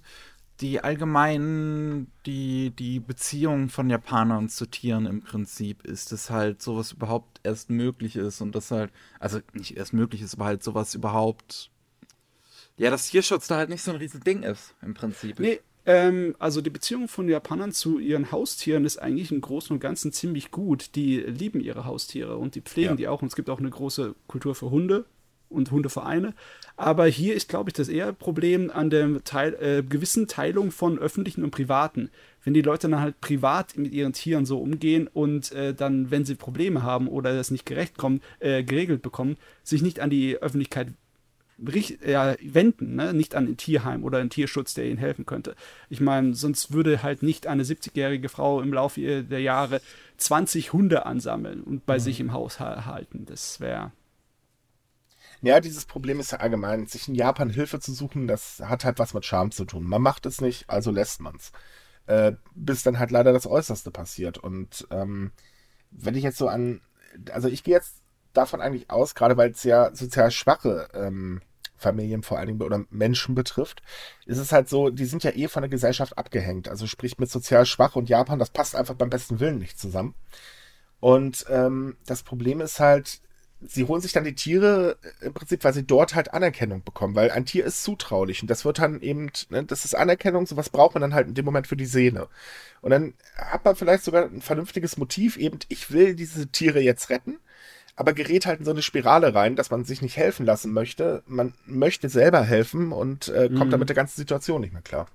die 0.62 0.80
allgemein 0.82 2.08
die, 2.26 2.72
die 2.72 3.00
Beziehung 3.00 3.70
von 3.70 3.90
Japanern 3.90 4.50
zu 4.50 4.66
Tieren 4.68 5.06
im 5.06 5.22
Prinzip 5.22 5.84
ist, 5.86 6.12
dass 6.12 6.30
halt 6.30 6.62
sowas 6.62 6.94
überhaupt 6.94 7.42
erst 7.44 7.70
möglich 7.70 8.16
ist 8.16 8.40
und 8.40 8.54
das 8.56 8.72
halt, 8.72 8.92
also 9.20 9.40
nicht 9.54 9.76
erst 9.76 9.94
möglich 9.94 10.22
ist, 10.22 10.36
aber 10.36 10.46
halt 10.46 10.64
sowas 10.64 10.96
überhaupt, 10.96 11.72
ja, 12.78 12.90
dass 12.90 13.10
Tierschutz 13.10 13.48
da 13.48 13.58
halt 13.58 13.70
nicht 13.70 13.84
so 13.84 13.92
ein 13.92 13.98
riesen 13.98 14.22
Ding 14.22 14.44
ist, 14.44 14.74
im 14.82 14.94
Prinzip. 14.94 15.40
Nee, 15.40 15.60
ähm, 15.86 16.36
also 16.40 16.62
die 16.62 16.70
Beziehung 16.70 17.08
von 17.08 17.28
Japanern 17.28 17.72
zu 17.72 18.00
ihren 18.00 18.32
Haustieren 18.32 18.86
ist 18.86 18.98
eigentlich 18.98 19.32
im 19.32 19.42
Großen 19.42 19.74
und 19.74 19.80
Ganzen 19.80 20.12
ziemlich 20.12 20.52
gut. 20.52 20.96
Die 20.96 21.18
lieben 21.18 21.60
ihre 21.60 21.86
Haustiere 21.86 22.38
und 22.38 22.56
die 22.56 22.62
pflegen 22.62 22.92
Ja. 22.92 22.96
die 22.96 23.08
auch. 23.08 23.22
Und 23.22 23.28
es 23.28 23.36
gibt 23.36 23.50
auch 23.50 23.60
eine 23.60 23.70
große 23.70 24.16
Kultur 24.28 24.56
für 24.56 24.72
Hunde 24.72 25.06
und 25.50 25.72
Hundevereine. 25.72 26.34
Aber 26.78 27.06
hier 27.06 27.36
ist, 27.36 27.50
glaube 27.50 27.70
ich, 27.70 27.74
das 27.74 27.90
eher 27.90 28.12
Problem 28.14 28.72
an 28.72 28.90
der 28.90 29.24
Teil, 29.24 29.54
äh, 29.56 29.84
gewissen 29.84 30.28
Teilung 30.28 30.72
von 30.72 30.98
öffentlichen 30.98 31.44
und 31.44 31.52
privaten. 31.52 32.10
Wenn 32.44 32.54
die 32.54 32.62
Leute 32.62 32.90
dann 32.90 33.00
halt 33.00 33.22
privat 33.22 33.78
mit 33.78 33.94
ihren 33.94 34.14
Tieren 34.14 34.46
so 34.46 34.60
umgehen 34.60 35.08
und 35.14 35.52
äh, 35.52 35.74
dann, 35.74 36.12
wenn 36.12 36.26
sie 36.26 36.36
Probleme 36.36 36.82
haben 36.82 37.08
oder 37.08 37.36
das 37.36 37.52
nicht 37.52 37.66
gerecht 37.66 37.98
kommt, 37.98 38.24
äh, 38.40 38.64
geregelt 38.64 39.02
bekommen, 39.02 39.38
sich 39.64 39.82
nicht 39.82 40.00
an 40.00 40.10
die 40.10 40.38
Öffentlichkeit 40.38 40.88
ja, 42.06 42.36
wenden, 42.42 42.96
ne? 42.96 43.14
nicht 43.14 43.36
an 43.36 43.48
ein 43.48 43.58
Tierheim 43.58 44.04
oder 44.04 44.20
einen 44.20 44.30
Tierschutz, 44.30 44.74
der 44.74 44.86
ihnen 44.86 44.98
helfen 44.98 45.26
könnte. 45.26 45.56
Ich 45.90 46.02
meine, 46.02 46.34
sonst 46.34 46.74
würde 46.74 47.04
halt 47.04 47.24
nicht 47.24 47.48
eine 47.48 47.64
70-jährige 47.64 48.30
Frau 48.30 48.62
im 48.62 48.74
Laufe 48.74 49.24
der 49.24 49.42
Jahre 49.42 49.82
20 50.18 50.74
Hunde 50.74 51.06
ansammeln 51.06 51.64
und 51.64 51.86
bei 51.86 52.00
sich 52.00 52.20
im 52.20 52.34
Haus 52.34 52.60
ha- 52.60 52.86
halten. 52.86 53.26
Das 53.26 53.60
wäre. 53.60 53.92
Ja, 55.42 55.60
dieses 55.60 55.86
Problem 55.86 56.20
ist 56.20 56.32
ja 56.32 56.40
allgemein, 56.40 56.88
sich 56.88 57.08
in 57.08 57.16
Japan 57.16 57.50
Hilfe 57.50 57.80
zu 57.80 57.94
suchen, 57.94 58.28
das 58.28 58.60
hat 58.62 58.86
halt 58.86 59.00
was 59.00 59.14
mit 59.14 59.26
Scham 59.26 59.52
zu 59.52 59.66
tun. 59.66 59.84
Man 59.84 60.02
macht 60.02 60.26
es 60.26 60.40
nicht, 60.42 60.70
also 60.70 60.92
lässt 60.92 61.20
man's. 61.22 61.52
Äh, 62.08 62.34
bis 62.56 62.84
dann 62.84 63.00
halt 63.00 63.12
leider 63.12 63.34
das 63.34 63.48
Äußerste 63.48 63.92
passiert. 63.92 64.38
Und 64.38 64.88
ähm, 64.92 65.32
wenn 65.92 66.16
ich 66.16 66.24
jetzt 66.24 66.38
so 66.40 66.50
an, 66.50 66.82
also 67.32 67.50
ich 67.50 67.64
gehe 67.64 67.76
jetzt 67.76 68.03
davon 68.34 68.62
eigentlich 68.62 68.90
aus, 68.90 69.16
gerade 69.16 69.38
weil 69.38 69.52
es 69.52 69.64
ja 69.64 69.94
sozial 69.96 70.32
schwache 70.32 70.90
ähm, 70.94 71.42
Familien 71.76 72.24
vor 72.24 72.38
allen 72.38 72.48
Dingen 72.48 72.62
oder 72.62 72.86
Menschen 72.90 73.36
betrifft, 73.36 73.82
ist 74.26 74.38
es 74.38 74.52
halt 74.52 74.70
so, 74.70 74.90
die 74.90 75.06
sind 75.06 75.24
ja 75.24 75.32
eh 75.32 75.48
von 75.48 75.62
der 75.62 75.70
Gesellschaft 75.70 76.18
abgehängt. 76.18 76.70
Also 76.70 76.88
sprich 76.88 77.20
mit 77.20 77.30
sozial 77.30 77.66
schwach 77.66 77.96
und 77.96 78.10
Japan, 78.10 78.40
das 78.40 78.50
passt 78.50 78.76
einfach 78.76 78.96
beim 78.96 79.10
besten 79.10 79.40
Willen 79.40 79.60
nicht 79.60 79.80
zusammen. 79.80 80.16
Und 81.00 81.46
ähm, 81.50 81.98
das 82.06 82.24
Problem 82.24 82.62
ist 82.62 82.80
halt, 82.80 83.20
sie 83.68 83.86
holen 83.86 84.02
sich 84.02 84.14
dann 84.14 84.24
die 84.24 84.36
Tiere 84.36 84.98
äh, 85.22 85.26
im 85.26 85.34
Prinzip, 85.34 85.64
weil 85.64 85.74
sie 85.74 85.86
dort 85.86 86.16
halt 86.16 86.34
Anerkennung 86.34 86.84
bekommen, 86.84 87.16
weil 87.16 87.32
ein 87.32 87.46
Tier 87.46 87.66
ist 87.66 87.84
zutraulich 87.84 88.42
und 88.42 88.50
das 88.50 88.66
wird 88.66 88.80
dann 88.80 89.02
eben, 89.02 89.30
ne, 89.50 89.64
das 89.64 89.86
ist 89.86 89.96
Anerkennung, 89.96 90.46
sowas 90.46 90.70
braucht 90.70 90.96
man 90.96 91.02
dann 91.02 91.14
halt 91.14 91.28
in 91.28 91.34
dem 91.34 91.46
Moment 91.46 91.68
für 91.68 91.76
die 91.76 91.86
Seele. 91.86 92.30
Und 92.82 92.92
dann 92.92 93.14
hat 93.36 93.66
man 93.66 93.76
vielleicht 93.76 94.04
sogar 94.04 94.26
ein 94.26 94.42
vernünftiges 94.42 94.98
Motiv, 94.98 95.38
eben, 95.38 95.60
ich 95.70 95.92
will 95.92 96.16
diese 96.16 96.48
Tiere 96.48 96.80
jetzt 96.80 97.10
retten, 97.10 97.40
aber 97.96 98.14
gerät 98.14 98.46
halt 98.46 98.60
in 98.60 98.66
so 98.66 98.72
eine 98.72 98.82
Spirale 98.82 99.36
rein, 99.36 99.56
dass 99.56 99.70
man 99.70 99.86
sich 99.86 100.02
nicht 100.02 100.18
helfen 100.18 100.46
lassen 100.46 100.74
möchte. 100.74 101.24
Man 101.28 101.54
möchte 101.66 102.10
selber 102.10 102.42
helfen 102.42 102.92
und 102.92 103.28
äh, 103.30 103.50
kommt 103.50 103.66
mhm. 103.66 103.70
dann 103.72 103.80
mit 103.80 103.90
der 103.90 103.96
ganzen 103.96 104.18
Situation 104.18 104.62
nicht 104.62 104.74
mehr 104.74 104.82
klar. 104.82 105.08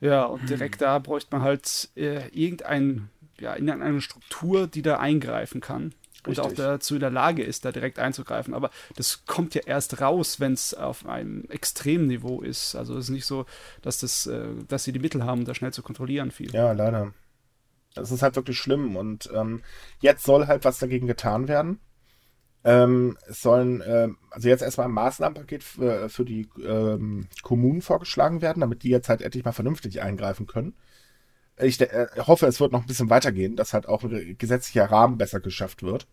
Ja, 0.00 0.24
und 0.24 0.48
direkt 0.50 0.80
da 0.80 0.98
bräuchte 0.98 1.34
man 1.34 1.42
halt 1.42 1.90
äh, 1.96 2.26
irgendein, 2.28 3.08
ja, 3.38 3.54
in 3.54 3.70
eine 3.70 4.00
Struktur, 4.00 4.66
die 4.66 4.82
da 4.82 4.98
eingreifen 4.98 5.60
kann. 5.60 5.94
Richtig. 6.26 6.44
und 6.44 6.50
auch 6.50 6.54
dazu 6.54 6.94
in 6.94 7.00
der 7.00 7.10
Lage 7.10 7.42
ist, 7.42 7.64
da 7.64 7.72
direkt 7.72 7.98
einzugreifen. 7.98 8.54
Aber 8.54 8.70
das 8.96 9.24
kommt 9.26 9.54
ja 9.54 9.62
erst 9.64 10.00
raus, 10.00 10.38
wenn 10.38 10.52
es 10.52 10.72
auf 10.72 11.06
einem 11.06 11.44
Extremniveau 11.48 12.42
ist. 12.42 12.76
Also 12.76 12.94
es 12.96 13.06
ist 13.06 13.10
nicht 13.10 13.26
so, 13.26 13.44
dass 13.80 13.98
das, 13.98 14.26
äh, 14.26 14.48
dass 14.68 14.84
sie 14.84 14.92
die 14.92 15.00
Mittel 15.00 15.24
haben, 15.24 15.44
da 15.44 15.54
schnell 15.54 15.72
zu 15.72 15.82
kontrollieren 15.82 16.30
viel. 16.30 16.52
Ja, 16.54 16.72
leider. 16.72 17.12
Das 17.94 18.10
ist 18.10 18.22
halt 18.22 18.36
wirklich 18.36 18.58
schlimm. 18.58 18.96
Und 18.96 19.30
ähm, 19.34 19.62
jetzt 20.00 20.24
soll 20.24 20.46
halt 20.46 20.64
was 20.64 20.78
dagegen 20.78 21.06
getan 21.06 21.48
werden. 21.48 21.80
Ähm, 22.64 23.18
es 23.28 23.42
sollen, 23.42 23.80
äh, 23.80 24.08
also 24.30 24.48
jetzt 24.48 24.62
erstmal 24.62 24.86
ein 24.86 24.92
Maßnahmenpaket 24.92 25.64
für, 25.64 26.08
für 26.08 26.24
die 26.24 26.48
ähm, 26.64 27.26
Kommunen 27.42 27.82
vorgeschlagen 27.82 28.40
werden, 28.40 28.60
damit 28.60 28.84
die 28.84 28.90
jetzt 28.90 29.08
halt 29.08 29.20
endlich 29.20 29.44
mal 29.44 29.52
vernünftig 29.52 30.00
eingreifen 30.00 30.46
können 30.46 30.74
ich 31.60 31.80
äh, 31.80 32.06
hoffe, 32.18 32.46
es 32.46 32.60
wird 32.60 32.72
noch 32.72 32.82
ein 32.82 32.86
bisschen 32.86 33.10
weitergehen, 33.10 33.56
dass 33.56 33.74
halt 33.74 33.86
auch 33.88 34.02
ein 34.04 34.36
gesetzlicher 34.38 34.90
Rahmen 34.90 35.18
besser 35.18 35.40
geschafft 35.40 35.82
wird. 35.82 36.06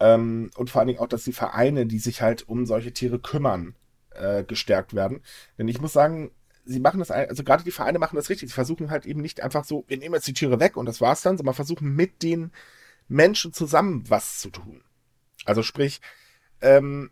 Ähm, 0.00 0.50
und 0.56 0.70
vor 0.70 0.80
allen 0.80 0.88
Dingen 0.88 1.00
auch, 1.00 1.08
dass 1.08 1.24
die 1.24 1.32
Vereine, 1.32 1.86
die 1.86 1.98
sich 1.98 2.22
halt 2.22 2.48
um 2.48 2.66
solche 2.66 2.92
Tiere 2.92 3.18
kümmern, 3.18 3.74
äh, 4.10 4.44
gestärkt 4.44 4.94
werden. 4.94 5.22
Denn 5.58 5.68
ich 5.68 5.80
muss 5.80 5.92
sagen, 5.92 6.30
sie 6.70 6.80
machen 6.80 7.00
das, 7.00 7.10
also 7.10 7.42
gerade 7.42 7.64
die 7.64 7.70
Vereine 7.70 7.98
machen 7.98 8.16
das 8.16 8.30
richtig. 8.30 8.48
Sie 8.48 8.54
versuchen 8.54 8.90
halt 8.90 9.06
eben 9.06 9.20
nicht 9.20 9.42
einfach 9.42 9.64
so, 9.64 9.84
wir 9.88 9.98
nehmen 9.98 10.14
jetzt 10.14 10.26
die 10.26 10.32
Tiere 10.32 10.60
weg 10.60 10.76
und 10.76 10.86
das 10.86 11.00
war's 11.00 11.22
dann, 11.22 11.36
sondern 11.36 11.54
versuchen 11.54 11.94
mit 11.94 12.22
den 12.22 12.52
Menschen 13.08 13.52
zusammen 13.52 14.04
was 14.08 14.38
zu 14.38 14.50
tun. 14.50 14.82
Also 15.44 15.62
sprich, 15.62 16.00
ähm, 16.60 17.10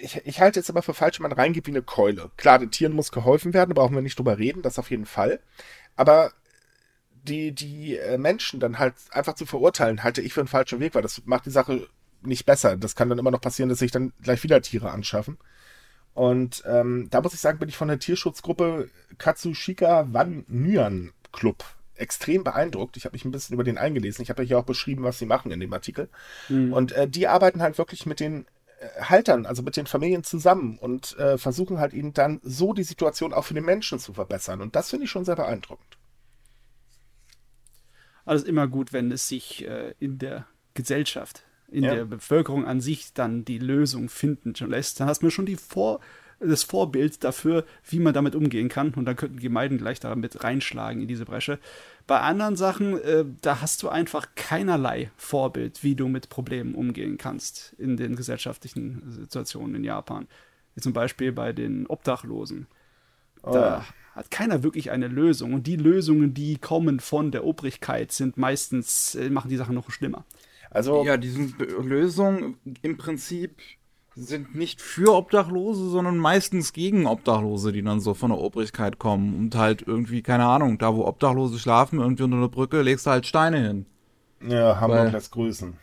ich, 0.00 0.16
ich 0.24 0.40
halte 0.40 0.58
es 0.58 0.70
aber 0.70 0.82
für 0.82 0.94
falsch, 0.94 1.18
wenn 1.18 1.28
man 1.28 1.38
reingeht 1.38 1.66
wie 1.66 1.70
eine 1.70 1.82
Keule. 1.82 2.30
Klar, 2.36 2.58
den 2.58 2.70
Tieren 2.70 2.94
muss 2.94 3.12
geholfen 3.12 3.54
werden, 3.54 3.70
da 3.70 3.80
brauchen 3.80 3.94
wir 3.94 4.02
nicht 4.02 4.18
drüber 4.18 4.38
reden, 4.38 4.62
das 4.62 4.78
auf 4.78 4.90
jeden 4.90 5.06
Fall. 5.06 5.40
Aber 5.94 6.32
die, 7.10 7.52
die 7.52 7.96
äh, 7.96 8.18
Menschen 8.18 8.60
dann 8.60 8.78
halt 8.78 8.94
einfach 9.10 9.34
zu 9.34 9.46
verurteilen, 9.46 10.02
halte 10.02 10.22
ich 10.22 10.34
für 10.34 10.40
einen 10.40 10.48
falschen 10.48 10.80
Weg, 10.80 10.94
weil 10.94 11.02
das 11.02 11.22
macht 11.26 11.46
die 11.46 11.50
Sache 11.50 11.86
nicht 12.22 12.46
besser. 12.46 12.76
Das 12.76 12.96
kann 12.96 13.08
dann 13.08 13.18
immer 13.18 13.30
noch 13.30 13.40
passieren, 13.40 13.68
dass 13.68 13.78
sich 13.78 13.92
dann 13.92 14.12
gleich 14.22 14.42
wieder 14.42 14.60
Tiere 14.62 14.90
anschaffen. 14.90 15.38
Und 16.20 16.62
ähm, 16.66 17.08
da 17.10 17.22
muss 17.22 17.32
ich 17.32 17.40
sagen, 17.40 17.58
bin 17.58 17.70
ich 17.70 17.78
von 17.78 17.88
der 17.88 17.98
Tierschutzgruppe 17.98 18.90
Katsushika 19.16 20.06
Wan 20.12 20.44
Nyan 20.48 21.12
Club 21.32 21.64
extrem 21.94 22.44
beeindruckt. 22.44 22.98
Ich 22.98 23.06
habe 23.06 23.14
mich 23.14 23.24
ein 23.24 23.30
bisschen 23.30 23.54
über 23.54 23.64
den 23.64 23.78
eingelesen. 23.78 24.22
Ich 24.22 24.28
habe 24.28 24.42
ja 24.42 24.48
hier 24.48 24.58
auch 24.58 24.64
beschrieben, 24.64 25.02
was 25.02 25.18
sie 25.18 25.24
machen 25.24 25.50
in 25.50 25.60
dem 25.60 25.72
Artikel. 25.72 26.10
Mhm. 26.50 26.74
Und 26.74 26.92
äh, 26.92 27.08
die 27.08 27.26
arbeiten 27.26 27.62
halt 27.62 27.78
wirklich 27.78 28.04
mit 28.04 28.20
den 28.20 28.44
äh, 28.80 29.00
Haltern, 29.00 29.46
also 29.46 29.62
mit 29.62 29.78
den 29.78 29.86
Familien 29.86 30.22
zusammen 30.22 30.76
und 30.76 31.16
äh, 31.18 31.38
versuchen 31.38 31.78
halt 31.78 31.94
ihnen 31.94 32.12
dann 32.12 32.38
so 32.42 32.74
die 32.74 32.82
Situation 32.82 33.32
auch 33.32 33.46
für 33.46 33.54
den 33.54 33.64
Menschen 33.64 33.98
zu 33.98 34.12
verbessern. 34.12 34.60
Und 34.60 34.76
das 34.76 34.90
finde 34.90 35.06
ich 35.06 35.10
schon 35.10 35.24
sehr 35.24 35.36
beeindruckend 35.36 35.96
alles 38.26 38.44
immer 38.44 38.68
gut, 38.68 38.92
wenn 38.92 39.10
es 39.10 39.26
sich 39.26 39.66
äh, 39.66 39.94
in 39.98 40.18
der 40.18 40.46
Gesellschaft, 40.74 41.42
in 41.70 41.84
ja. 41.84 41.94
der 41.94 42.04
Bevölkerung 42.04 42.64
an 42.64 42.80
sich 42.80 43.12
dann 43.12 43.44
die 43.44 43.58
Lösung 43.58 44.08
finden 44.08 44.54
lässt. 44.68 45.00
Dann 45.00 45.08
hast 45.08 45.22
du 45.22 45.30
schon 45.30 45.46
die 45.46 45.56
Vor 45.56 46.00
das 46.40 46.62
Vorbild 46.62 47.22
dafür, 47.22 47.64
wie 47.88 47.98
man 47.98 48.14
damit 48.14 48.34
umgehen 48.34 48.68
kann. 48.68 48.94
Und 48.94 49.04
dann 49.04 49.16
könnten 49.16 49.38
Gemeinden 49.38 49.78
gleich 49.78 50.00
damit 50.00 50.42
reinschlagen 50.42 51.02
in 51.02 51.08
diese 51.08 51.26
Bresche. 51.26 51.58
Bei 52.06 52.20
anderen 52.20 52.56
Sachen, 52.56 53.00
äh, 53.02 53.24
da 53.42 53.60
hast 53.60 53.82
du 53.82 53.88
einfach 53.88 54.28
keinerlei 54.34 55.10
Vorbild, 55.16 55.84
wie 55.84 55.94
du 55.94 56.08
mit 56.08 56.28
Problemen 56.28 56.74
umgehen 56.74 57.18
kannst 57.18 57.74
in 57.78 57.96
den 57.96 58.16
gesellschaftlichen 58.16 59.02
Situationen 59.10 59.76
in 59.76 59.84
Japan. 59.84 60.26
Wie 60.74 60.80
zum 60.80 60.92
Beispiel 60.92 61.32
bei 61.32 61.52
den 61.52 61.86
Obdachlosen. 61.86 62.66
Oh. 63.42 63.52
Da 63.52 63.84
hat 64.14 64.30
keiner 64.30 64.62
wirklich 64.62 64.90
eine 64.90 65.08
Lösung. 65.08 65.52
Und 65.52 65.66
die 65.66 65.76
Lösungen, 65.76 66.32
die 66.34 66.56
kommen 66.56 67.00
von 67.00 67.30
der 67.32 67.44
Obrigkeit, 67.44 68.12
sind 68.12 68.38
meistens, 68.38 69.14
äh, 69.14 69.28
machen 69.28 69.50
die 69.50 69.56
Sache 69.56 69.74
noch 69.74 69.90
schlimmer. 69.90 70.24
Also. 70.70 71.04
Ja, 71.04 71.16
diese 71.16 71.42
Lösungen 71.82 72.56
im 72.82 72.96
Prinzip 72.96 73.56
sind 74.14 74.54
nicht 74.54 74.80
für 74.80 75.14
Obdachlose, 75.14 75.88
sondern 75.88 76.18
meistens 76.18 76.72
gegen 76.72 77.06
Obdachlose, 77.06 77.72
die 77.72 77.82
dann 77.82 78.00
so 78.00 78.14
von 78.14 78.30
der 78.30 78.38
Obrigkeit 78.38 78.98
kommen. 78.98 79.34
Und 79.36 79.54
halt 79.54 79.82
irgendwie, 79.86 80.22
keine 80.22 80.46
Ahnung, 80.46 80.78
da 80.78 80.94
wo 80.94 81.06
Obdachlose 81.06 81.58
schlafen, 81.58 82.00
irgendwie 82.00 82.24
unter 82.24 82.36
einer 82.36 82.48
Brücke, 82.48 82.82
legst 82.82 83.06
du 83.06 83.10
halt 83.10 83.26
Steine 83.26 83.58
hin. 83.58 83.86
Ja, 84.46 84.80
Hamburg 84.80 84.98
Weil, 84.98 85.12
lässt 85.12 85.32
grüßen. 85.32 85.76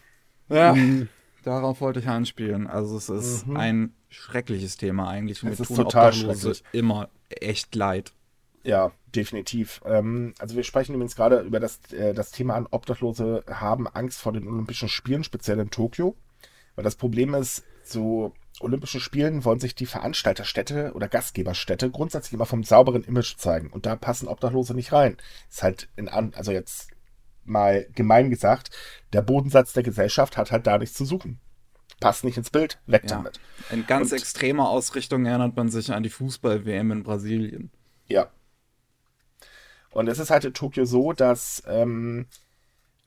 Ja, 0.49 0.73
mhm. 0.73 1.09
darauf 1.43 1.81
wollte 1.81 1.99
ich 1.99 2.07
anspielen. 2.07 2.67
Also 2.67 2.97
es 2.97 3.09
ist 3.09 3.47
mhm. 3.47 3.57
ein 3.57 3.93
schreckliches 4.09 4.77
Thema 4.77 5.09
eigentlich. 5.09 5.43
Es 5.43 5.59
ist 5.59 5.75
total 5.75 6.11
Obdachlose 6.11 6.61
immer 6.71 7.09
echt 7.29 7.75
leid. 7.75 8.13
Ja, 8.67 8.91
definitiv. 9.15 9.81
Ähm, 9.85 10.33
also 10.39 10.57
wir 10.57 10.63
sprechen 10.63 10.93
übrigens 10.93 11.15
gerade 11.15 11.39
über 11.39 11.61
das, 11.61 11.79
äh, 11.93 12.13
das 12.13 12.31
Thema 12.31 12.55
an, 12.55 12.67
Obdachlose 12.69 13.45
haben 13.49 13.87
Angst 13.87 14.19
vor 14.19 14.33
den 14.33 14.45
Olympischen 14.45 14.89
Spielen, 14.89 15.23
speziell 15.23 15.57
in 15.59 15.69
Tokio. 15.69 16.17
Weil 16.75 16.83
das 16.83 16.97
Problem 16.97 17.33
ist, 17.33 17.63
zu 17.85 18.33
Olympischen 18.59 18.99
Spielen 18.99 19.45
wollen 19.45 19.61
sich 19.61 19.73
die 19.73 19.85
Veranstalterstädte 19.85 20.91
oder 20.95 21.07
Gastgeberstädte 21.07 21.89
grundsätzlich 21.89 22.33
immer 22.33 22.45
vom 22.45 22.65
sauberen 22.65 23.05
Image 23.05 23.37
zeigen. 23.37 23.69
Und 23.69 23.85
da 23.85 23.95
passen 23.95 24.27
Obdachlose 24.27 24.73
nicht 24.73 24.91
rein. 24.91 25.15
Ist 25.49 25.63
halt 25.63 25.87
in 25.95 26.09
an, 26.09 26.33
also 26.35 26.51
jetzt 26.51 26.89
mal 27.45 27.87
gemein 27.95 28.29
gesagt, 28.29 28.71
der 29.13 29.21
Bodensatz 29.21 29.71
der 29.71 29.83
Gesellschaft 29.83 30.35
hat 30.35 30.51
halt 30.51 30.67
da 30.67 30.77
nichts 30.77 30.97
zu 30.97 31.05
suchen. 31.05 31.39
Passt 32.01 32.25
nicht 32.25 32.35
ins 32.35 32.49
Bild, 32.49 32.79
weg 32.85 33.03
ja. 33.03 33.15
damit. 33.15 33.39
In 33.71 33.87
ganz 33.87 34.11
Und, 34.11 34.17
extremer 34.17 34.67
Ausrichtung 34.67 35.25
erinnert 35.25 35.55
man 35.55 35.69
sich 35.69 35.93
an 35.93 36.03
die 36.03 36.09
Fußball-WM 36.09 36.91
in 36.91 37.03
Brasilien. 37.03 37.71
Ja, 38.07 38.29
und 39.97 40.07
es 40.07 40.19
ist 40.19 40.29
halt 40.29 40.45
in 40.45 40.53
Tokio 40.53 40.85
so, 40.85 41.11
dass 41.11 41.63
ähm, 41.65 42.27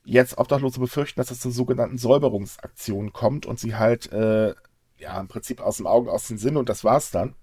jetzt 0.03 0.39
Obdachlose 0.39 0.81
befürchten, 0.81 1.21
dass 1.21 1.31
es 1.31 1.39
zu 1.39 1.53
sogenannten 1.53 1.99
Säuberungsaktionen 1.99 3.13
kommt 3.13 3.47
und 3.47 3.61
sie 3.61 3.77
halt, 3.77 4.11
äh, 4.11 4.57
ja, 4.99 5.21
im 5.21 5.29
Prinzip 5.29 5.61
aus 5.61 5.77
dem 5.77 5.87
Augen, 5.87 6.09
aus 6.09 6.27
dem 6.27 6.37
Sinn 6.37 6.57
und 6.57 6.69
das 6.69 6.83
war's 6.83 7.13
dann. 7.13 7.37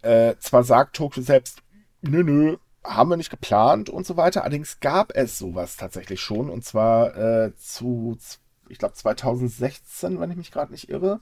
Äh, 0.00 0.36
zwar 0.38 0.64
sagt 0.64 0.96
Tokio 0.96 1.22
selbst, 1.22 1.62
nö, 2.00 2.24
nö, 2.24 2.56
haben 2.82 3.10
wir 3.10 3.18
nicht 3.18 3.28
geplant 3.28 3.90
und 3.90 4.06
so 4.06 4.16
weiter, 4.16 4.40
allerdings 4.40 4.80
gab 4.80 5.14
es 5.14 5.36
sowas 5.36 5.76
tatsächlich 5.76 6.22
schon 6.22 6.48
und 6.48 6.64
zwar 6.64 7.14
äh, 7.14 7.54
zu, 7.56 8.16
ich 8.70 8.78
glaube 8.78 8.94
2016, 8.94 10.18
wenn 10.18 10.30
ich 10.30 10.38
mich 10.38 10.50
gerade 10.50 10.72
nicht 10.72 10.88
irre 10.88 11.20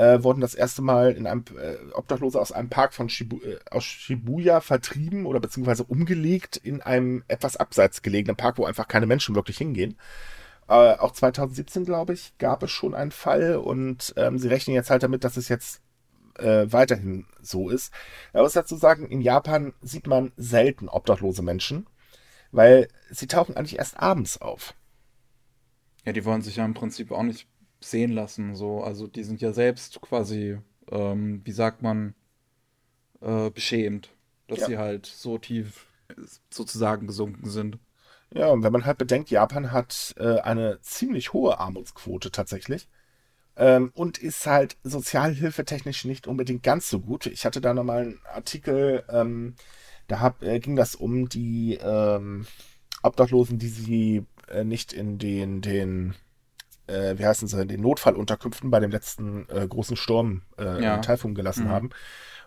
äh, 0.00 0.24
wurden 0.24 0.40
das 0.40 0.54
erste 0.54 0.80
Mal 0.80 1.12
in 1.12 1.26
einem 1.26 1.44
äh, 1.58 1.76
Obdachlose 1.92 2.40
aus 2.40 2.52
einem 2.52 2.70
Park 2.70 2.94
von 2.94 3.10
Shibu 3.10 3.38
äh, 3.42 3.58
aus 3.70 3.84
Shibuya 3.84 4.62
vertrieben 4.62 5.26
oder 5.26 5.40
beziehungsweise 5.40 5.84
umgelegt 5.84 6.56
in 6.56 6.80
einem 6.80 7.22
etwas 7.28 7.58
abseits 7.58 8.00
gelegenen 8.00 8.36
Park, 8.36 8.56
wo 8.56 8.64
einfach 8.64 8.88
keine 8.88 9.04
Menschen 9.04 9.34
wirklich 9.34 9.58
hingehen. 9.58 9.98
Äh, 10.68 10.96
auch 10.96 11.12
2017, 11.12 11.84
glaube 11.84 12.14
ich, 12.14 12.32
gab 12.38 12.62
es 12.62 12.70
schon 12.70 12.94
einen 12.94 13.10
Fall 13.10 13.56
und 13.56 14.14
ähm, 14.16 14.38
sie 14.38 14.48
rechnen 14.48 14.74
jetzt 14.74 14.88
halt 14.88 15.02
damit, 15.02 15.22
dass 15.22 15.36
es 15.36 15.50
jetzt 15.50 15.82
äh, 16.38 16.64
weiterhin 16.70 17.26
so 17.42 17.68
ist. 17.68 17.92
Man 18.32 18.42
muss 18.42 18.54
dazu 18.54 18.76
sagen, 18.76 19.06
in 19.06 19.20
Japan 19.20 19.74
sieht 19.82 20.06
man 20.06 20.32
selten 20.38 20.88
obdachlose 20.88 21.42
Menschen, 21.42 21.86
weil 22.52 22.88
sie 23.10 23.26
tauchen 23.26 23.54
eigentlich 23.54 23.78
erst 23.78 24.00
abends 24.00 24.40
auf. 24.40 24.72
Ja, 26.06 26.14
die 26.14 26.24
wollen 26.24 26.40
sich 26.40 26.56
ja 26.56 26.64
im 26.64 26.72
Prinzip 26.72 27.12
auch 27.12 27.22
nicht 27.22 27.49
sehen 27.80 28.12
lassen. 28.12 28.54
So. 28.54 28.82
Also 28.82 29.06
die 29.06 29.24
sind 29.24 29.40
ja 29.40 29.52
selbst 29.52 30.00
quasi, 30.00 30.58
ähm, 30.90 31.40
wie 31.44 31.52
sagt 31.52 31.82
man, 31.82 32.14
äh, 33.20 33.50
beschämt, 33.50 34.10
dass 34.48 34.60
ja. 34.60 34.66
sie 34.66 34.78
halt 34.78 35.06
so 35.06 35.38
tief 35.38 35.86
sozusagen 36.50 37.06
gesunken 37.06 37.48
sind. 37.48 37.78
Ja, 38.32 38.48
und 38.48 38.62
wenn 38.62 38.72
man 38.72 38.84
halt 38.84 38.98
bedenkt, 38.98 39.30
Japan 39.30 39.72
hat 39.72 40.14
äh, 40.18 40.38
eine 40.40 40.80
ziemlich 40.82 41.32
hohe 41.32 41.58
Armutsquote 41.58 42.30
tatsächlich. 42.30 42.88
Ähm, 43.56 43.90
und 43.94 44.18
ist 44.18 44.46
halt 44.46 44.76
sozialhilfetechnisch 44.84 46.04
nicht 46.04 46.26
unbedingt 46.26 46.62
ganz 46.62 46.88
so 46.88 47.00
gut. 47.00 47.26
Ich 47.26 47.44
hatte 47.44 47.60
da 47.60 47.74
nochmal 47.74 48.02
einen 48.02 48.20
Artikel, 48.32 49.04
ähm, 49.10 49.56
da 50.06 50.20
hab, 50.20 50.42
äh, 50.42 50.60
ging 50.60 50.76
das 50.76 50.94
um 50.94 51.28
die 51.28 51.78
ähm, 51.82 52.46
Obdachlosen, 53.02 53.58
die 53.58 53.68
sie 53.68 54.26
äh, 54.48 54.64
nicht 54.64 54.92
in 54.92 55.18
den, 55.18 55.60
den 55.60 56.14
äh, 56.90 57.18
wie 57.18 57.26
heißen 57.26 57.48
sie, 57.48 57.66
den 57.66 57.80
Notfallunterkünften 57.80 58.70
bei 58.70 58.80
dem 58.80 58.90
letzten 58.90 59.48
äh, 59.48 59.66
großen 59.66 59.96
Sturm 59.96 60.42
äh, 60.58 60.82
ja. 60.82 60.98
Taifun 60.98 61.34
gelassen 61.34 61.64
mhm. 61.64 61.70
haben. 61.70 61.90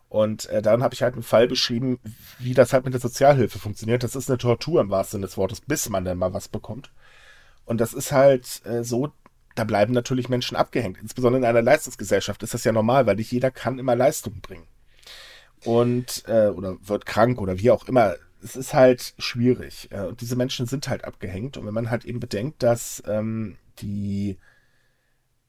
Und 0.10 0.46
äh, 0.50 0.62
dann 0.62 0.84
habe 0.84 0.94
ich 0.94 1.02
halt 1.02 1.16
einen 1.16 1.24
Fall 1.24 1.48
beschrieben, 1.48 2.00
wie 2.38 2.54
das 2.54 2.72
halt 2.72 2.86
mit 2.86 2.94
der 2.94 3.02
Sozialhilfe 3.02 3.58
funktioniert. 3.58 4.04
Das 4.04 4.16
ist 4.16 4.30
eine 4.30 4.38
Tortur 4.38 4.80
im 4.80 4.92
wahrsten 4.92 5.18
Sinne 5.18 5.26
des 5.26 5.38
Wortes, 5.38 5.62
bis 5.62 5.90
man 5.90 6.06
dann 6.06 6.20
mal 6.20 6.34
was 6.34 6.50
bekommt. 6.50 6.92
Und 7.66 7.82
das 7.82 7.94
ist 7.94 8.12
halt 8.12 8.62
äh, 8.66 8.84
so, 8.84 9.12
da 9.56 9.64
bleiben 9.64 9.92
natürlich 9.92 10.30
Menschen 10.30 10.56
abgehängt. 10.56 11.00
Insbesondere 11.02 11.40
in 11.40 11.46
einer 11.46 11.64
Leistungsgesellschaft 11.64 12.44
ist 12.44 12.54
das 12.54 12.64
ja 12.64 12.72
normal, 12.72 13.08
weil 13.08 13.16
nicht 13.16 13.32
jeder 13.32 13.50
kann 13.50 13.80
immer 13.80 13.96
Leistung 13.96 14.40
bringen. 14.42 14.68
Und, 15.66 16.26
äh, 16.28 16.50
oder 16.50 16.78
wird 16.82 17.08
krank 17.08 17.42
oder 17.42 17.58
wie 17.58 17.72
auch 17.72 17.88
immer. 17.88 18.16
Es 18.44 18.56
ist 18.56 18.76
halt 18.76 19.16
schwierig. 19.18 19.88
Äh, 19.92 20.02
und 20.02 20.22
diese 20.22 20.36
Menschen 20.36 20.68
sind 20.68 20.90
halt 20.90 21.06
abgehängt. 21.06 21.58
Und 21.58 21.66
wenn 21.66 21.74
man 21.74 21.90
halt 21.90 22.06
eben 22.06 22.20
bedenkt, 22.20 22.62
dass 22.62 23.02
ähm, 23.08 23.58
die, 23.80 24.38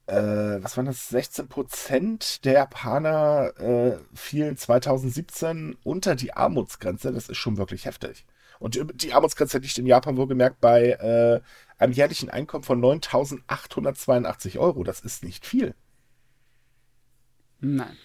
äh, 0.07 0.15
was 0.15 0.77
waren 0.77 0.87
das, 0.87 1.09
16 1.09 1.49
Prozent 1.49 2.45
der 2.45 2.55
Japaner 2.55 3.53
äh, 3.59 3.99
fielen 4.15 4.57
2017 4.57 5.77
unter 5.85 6.15
die 6.15 6.33
Armutsgrenze, 6.33 7.13
das 7.13 7.29
ist 7.29 7.39
schon 7.39 7.57
wirklich 7.57 7.85
heftig. 7.87 8.27
Und 8.59 8.75
die, 8.75 8.85
die 8.95 9.13
Armutsgrenze 9.13 9.59
liegt 9.59 9.79
in 9.79 9.87
Japan 9.87 10.17
wohlgemerkt 10.17 10.61
bei 10.61 10.91
äh, 10.91 11.41
einem 11.79 11.93
jährlichen 11.93 12.31
Einkommen 12.31 12.65
von 12.65 12.81
9.882 12.81 14.59
Euro. 14.59 14.85
Das 14.85 15.01
ist 15.01 15.25
nicht 15.25 15.45
viel. 15.45 15.75
Nein. 17.61 17.97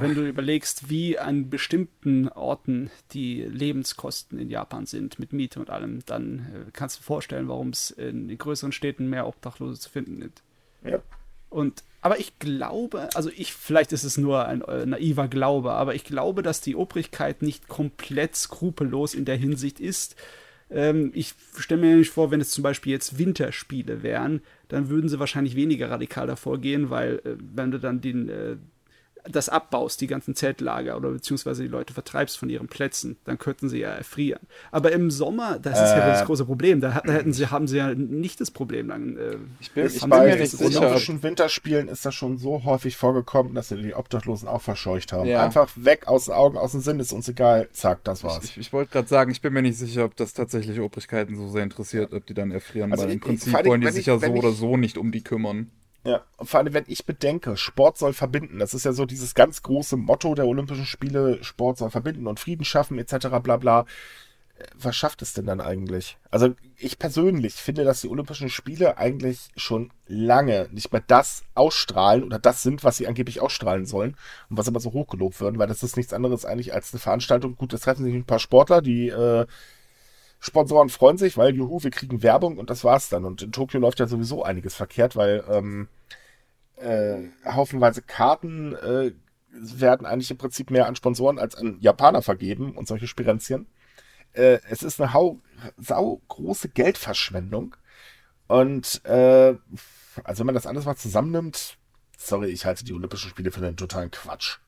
Wenn 0.00 0.14
du 0.14 0.26
überlegst, 0.26 0.90
wie 0.90 1.18
an 1.18 1.50
bestimmten 1.50 2.28
Orten 2.28 2.90
die 3.12 3.42
Lebenskosten 3.42 4.38
in 4.38 4.48
Japan 4.48 4.86
sind, 4.86 5.18
mit 5.18 5.32
Miete 5.32 5.58
und 5.58 5.70
allem, 5.70 6.04
dann 6.06 6.38
äh, 6.38 6.70
kannst 6.72 6.98
du 6.98 7.02
vorstellen, 7.02 7.48
warum 7.48 7.70
es 7.70 7.90
in 7.90 8.28
den 8.28 8.38
größeren 8.38 8.72
Städten 8.72 9.08
mehr 9.08 9.26
Obdachlose 9.26 9.80
zu 9.80 9.90
finden 9.90 10.20
gibt. 10.20 10.42
Ja. 10.84 11.00
Und 11.50 11.82
aber 12.00 12.18
ich 12.18 12.38
glaube, 12.40 13.08
also 13.14 13.30
ich, 13.30 13.52
vielleicht 13.52 13.92
ist 13.92 14.02
es 14.02 14.18
nur 14.18 14.46
ein 14.46 14.62
äh, 14.62 14.84
naiver 14.86 15.28
Glaube, 15.28 15.72
aber 15.72 15.94
ich 15.94 16.02
glaube, 16.02 16.42
dass 16.42 16.60
die 16.60 16.74
Obrigkeit 16.74 17.42
nicht 17.42 17.68
komplett 17.68 18.34
skrupellos 18.34 19.14
in 19.14 19.24
der 19.24 19.36
Hinsicht 19.36 19.78
ist. 19.78 20.16
Ähm, 20.68 21.12
ich 21.14 21.34
stelle 21.58 21.80
mir 21.80 21.90
nämlich 21.90 22.10
vor, 22.10 22.32
wenn 22.32 22.40
es 22.40 22.50
zum 22.50 22.62
Beispiel 22.62 22.92
jetzt 22.92 23.18
Winterspiele 23.18 24.02
wären, 24.02 24.40
dann 24.66 24.88
würden 24.88 25.08
sie 25.08 25.20
wahrscheinlich 25.20 25.54
weniger 25.54 25.90
radikal 25.90 26.26
davor 26.26 26.58
gehen, 26.58 26.90
weil 26.90 27.20
äh, 27.24 27.36
wenn 27.38 27.70
du 27.70 27.78
dann 27.78 28.00
den, 28.00 28.28
äh, 28.28 28.56
das 29.30 29.48
abbaust, 29.48 30.00
die 30.00 30.06
ganzen 30.08 30.34
Zeltlager 30.34 30.96
oder 30.96 31.10
beziehungsweise 31.10 31.62
die 31.62 31.68
Leute 31.68 31.94
vertreibst 31.94 32.38
von 32.38 32.50
ihren 32.50 32.66
Plätzen, 32.66 33.16
dann 33.24 33.38
könnten 33.38 33.68
sie 33.68 33.78
ja 33.78 33.90
erfrieren. 33.90 34.40
Aber 34.72 34.90
im 34.92 35.10
Sommer, 35.12 35.58
das 35.60 35.74
ist 35.80 35.90
ja 35.96 36.08
das 36.08 36.24
große 36.24 36.44
Problem, 36.44 36.80
da, 36.80 37.00
da 37.04 37.12
hätten 37.12 37.32
sie, 37.32 37.46
haben 37.46 37.68
sie 37.68 37.76
ja 37.76 37.94
nicht 37.94 38.40
das 38.40 38.50
Problem. 38.50 38.88
Dann, 38.88 39.16
äh, 39.16 39.36
Ich 39.60 39.70
bin, 39.70 39.86
ich 39.86 40.04
mir 40.06 40.36
nicht 40.36 40.50
sicher. 40.50 40.78
ob- 40.78 40.84
olympischen 40.86 41.22
Winterspielen 41.22 41.88
ist 41.88 42.04
das 42.04 42.14
schon 42.14 42.38
so 42.38 42.64
häufig 42.64 42.96
vorgekommen, 42.96 43.54
dass 43.54 43.68
sie 43.68 43.76
die 43.80 43.94
Obdachlosen 43.94 44.48
auch 44.48 44.62
verscheucht 44.62 45.12
haben. 45.12 45.28
Ja. 45.28 45.44
Einfach 45.44 45.68
weg 45.76 46.08
aus 46.08 46.24
den 46.24 46.34
Augen, 46.34 46.56
aus 46.58 46.72
dem 46.72 46.80
Sinn, 46.80 46.98
ist 46.98 47.12
uns 47.12 47.28
egal. 47.28 47.68
Zack, 47.72 48.02
das 48.04 48.24
war's. 48.24 48.44
Ich, 48.44 48.58
ich 48.58 48.72
wollte 48.72 48.90
gerade 48.92 49.08
sagen, 49.08 49.30
ich 49.30 49.40
bin 49.40 49.52
mir 49.52 49.62
nicht 49.62 49.78
sicher, 49.78 50.04
ob 50.04 50.16
das 50.16 50.32
tatsächlich 50.34 50.80
Obrigkeiten 50.80 51.36
so 51.36 51.48
sehr 51.48 51.62
interessiert, 51.62 52.12
ob 52.12 52.26
die 52.26 52.34
dann 52.34 52.50
erfrieren, 52.50 52.90
Also 52.92 53.04
weil 53.04 53.12
im 53.12 53.18
ich- 53.18 53.22
ich- 53.22 53.28
Prinzip 53.28 53.66
wollen 53.66 53.80
die 53.82 53.88
sich 53.88 54.00
ich- 54.00 54.06
ja 54.06 54.18
so 54.18 54.26
oder 54.32 54.48
ich- 54.48 54.56
so 54.56 54.76
nicht 54.76 54.98
um 54.98 55.12
die 55.12 55.22
kümmern. 55.22 55.70
Ja, 56.04 56.24
und 56.36 56.48
vor 56.50 56.58
allem, 56.58 56.74
wenn 56.74 56.84
ich 56.88 57.06
bedenke, 57.06 57.56
Sport 57.56 57.96
soll 57.96 58.12
verbinden, 58.12 58.58
das 58.58 58.74
ist 58.74 58.84
ja 58.84 58.92
so 58.92 59.06
dieses 59.06 59.34
ganz 59.34 59.62
große 59.62 59.96
Motto 59.96 60.34
der 60.34 60.46
Olympischen 60.46 60.84
Spiele, 60.86 61.42
Sport 61.44 61.78
soll 61.78 61.90
verbinden 61.90 62.26
und 62.26 62.40
Frieden 62.40 62.64
schaffen, 62.64 62.98
etc. 62.98 63.28
bla 63.40 63.56
bla. 63.56 63.80
Äh, 64.58 64.64
Was 64.76 64.96
schafft 64.96 65.22
es 65.22 65.32
denn 65.32 65.46
dann 65.46 65.60
eigentlich? 65.60 66.18
Also 66.30 66.54
ich 66.76 66.98
persönlich 66.98 67.54
finde, 67.54 67.84
dass 67.84 68.00
die 68.00 68.08
Olympischen 68.08 68.48
Spiele 68.48 68.98
eigentlich 68.98 69.50
schon 69.56 69.92
lange 70.08 70.68
nicht 70.72 70.92
mehr 70.92 71.04
das 71.06 71.44
ausstrahlen 71.54 72.24
oder 72.24 72.40
das 72.40 72.62
sind, 72.64 72.82
was 72.82 72.96
sie 72.96 73.06
angeblich 73.06 73.40
ausstrahlen 73.40 73.86
sollen 73.86 74.16
und 74.50 74.56
was 74.58 74.66
immer 74.66 74.80
so 74.80 74.92
hochgelobt 74.92 75.40
werden, 75.40 75.58
weil 75.60 75.68
das 75.68 75.84
ist 75.84 75.96
nichts 75.96 76.12
anderes 76.12 76.44
eigentlich 76.44 76.74
als 76.74 76.92
eine 76.92 76.98
Veranstaltung. 77.00 77.56
Gut, 77.56 77.72
es 77.74 77.82
treffen 77.82 78.04
sich 78.04 78.14
ein 78.14 78.24
paar 78.24 78.40
Sportler, 78.40 78.82
die 78.82 79.08
äh, 79.08 79.46
Sponsoren 80.44 80.88
freuen 80.88 81.18
sich, 81.18 81.36
weil 81.36 81.54
juhu, 81.54 81.84
wir 81.84 81.92
kriegen 81.92 82.24
Werbung 82.24 82.58
und 82.58 82.68
das 82.68 82.82
war's 82.82 83.08
dann. 83.08 83.24
Und 83.24 83.42
in 83.42 83.52
Tokio 83.52 83.78
läuft 83.78 84.00
ja 84.00 84.08
sowieso 84.08 84.42
einiges 84.42 84.74
verkehrt, 84.74 85.14
weil 85.14 85.44
ähm, 85.48 85.86
äh, 86.78 87.28
haufenweise 87.44 88.02
Karten 88.02 88.74
äh, 88.74 89.12
werden 89.52 90.04
eigentlich 90.04 90.32
im 90.32 90.38
Prinzip 90.38 90.72
mehr 90.72 90.88
an 90.88 90.96
Sponsoren 90.96 91.38
als 91.38 91.54
an 91.54 91.76
Japaner 91.80 92.22
vergeben 92.22 92.74
und 92.76 92.88
solche 92.88 93.06
Spirenzien. 93.06 93.68
Äh, 94.32 94.58
es 94.68 94.82
ist 94.82 95.00
eine 95.00 95.12
hau 95.12 95.38
sau 95.78 96.20
große 96.26 96.70
Geldverschwendung. 96.70 97.76
Und 98.48 99.04
äh, 99.04 99.54
also 100.24 100.40
wenn 100.40 100.46
man 100.46 100.56
das 100.56 100.66
alles 100.66 100.86
mal 100.86 100.96
zusammennimmt, 100.96 101.78
sorry, 102.18 102.48
ich 102.48 102.66
halte 102.66 102.84
die 102.84 102.94
Olympischen 102.94 103.30
Spiele 103.30 103.52
für 103.52 103.64
einen 103.64 103.76
totalen 103.76 104.10
Quatsch. 104.10 104.58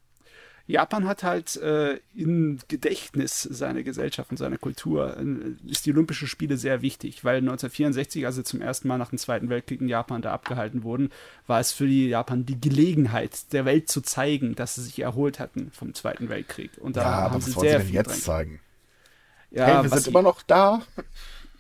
Japan 0.67 1.07
hat 1.07 1.23
halt 1.23 1.57
äh, 1.57 2.01
im 2.15 2.59
Gedächtnis 2.69 3.43
seiner 3.43 3.83
Gesellschaft 3.83 4.31
und 4.31 4.39
seiner 4.39 4.57
Kultur 4.59 5.17
äh, 5.19 5.71
ist 5.71 5.85
die 5.87 5.93
Olympischen 5.93 6.27
Spiele 6.29 6.57
sehr 6.57 6.81
wichtig, 6.81 7.23
weil 7.25 7.37
1964, 7.39 8.25
als 8.25 8.37
sie 8.37 8.45
zum 8.45 8.63
ersten 8.63 8.89
Mal 8.89 8.97
nach 8.99 9.11
dem 9.11 9.19
Zweiten 9.19 9.51
Weltkrieg 9.51 9.81
in 9.83 9.89
Japan 9.89 10.23
da 10.23 10.33
abgehalten 10.33 10.83
wurden, 10.83 11.11
war 11.47 11.61
es 11.61 11.73
für 11.73 11.87
die 11.87 12.09
Japan 12.09 12.47
die 12.47 12.61
Gelegenheit, 12.61 13.53
der 13.53 13.67
Welt 13.67 13.89
zu 13.91 14.01
zeigen, 14.01 14.55
dass 14.55 14.77
sie 14.77 14.83
sich 14.83 14.99
erholt 15.01 15.39
hatten 15.39 15.71
vom 15.73 15.93
Zweiten 15.95 16.31
Weltkrieg. 16.31 16.79
Und 16.79 16.97
da 16.97 17.05
Ja, 17.05 17.25
haben 17.25 17.29
aber 17.29 17.41
sie 17.41 17.53
was 17.53 17.57
wollen 17.57 17.69
sie 17.69 17.77
sehr 17.77 17.79
denn 17.79 17.91
jetzt 17.91 18.23
zeigen? 18.23 18.61
Ja, 19.51 19.67
hey, 19.67 19.83
wir 19.83 19.89
sind 19.91 20.07
immer 20.09 20.23
noch 20.23 20.43
da. 20.43 20.83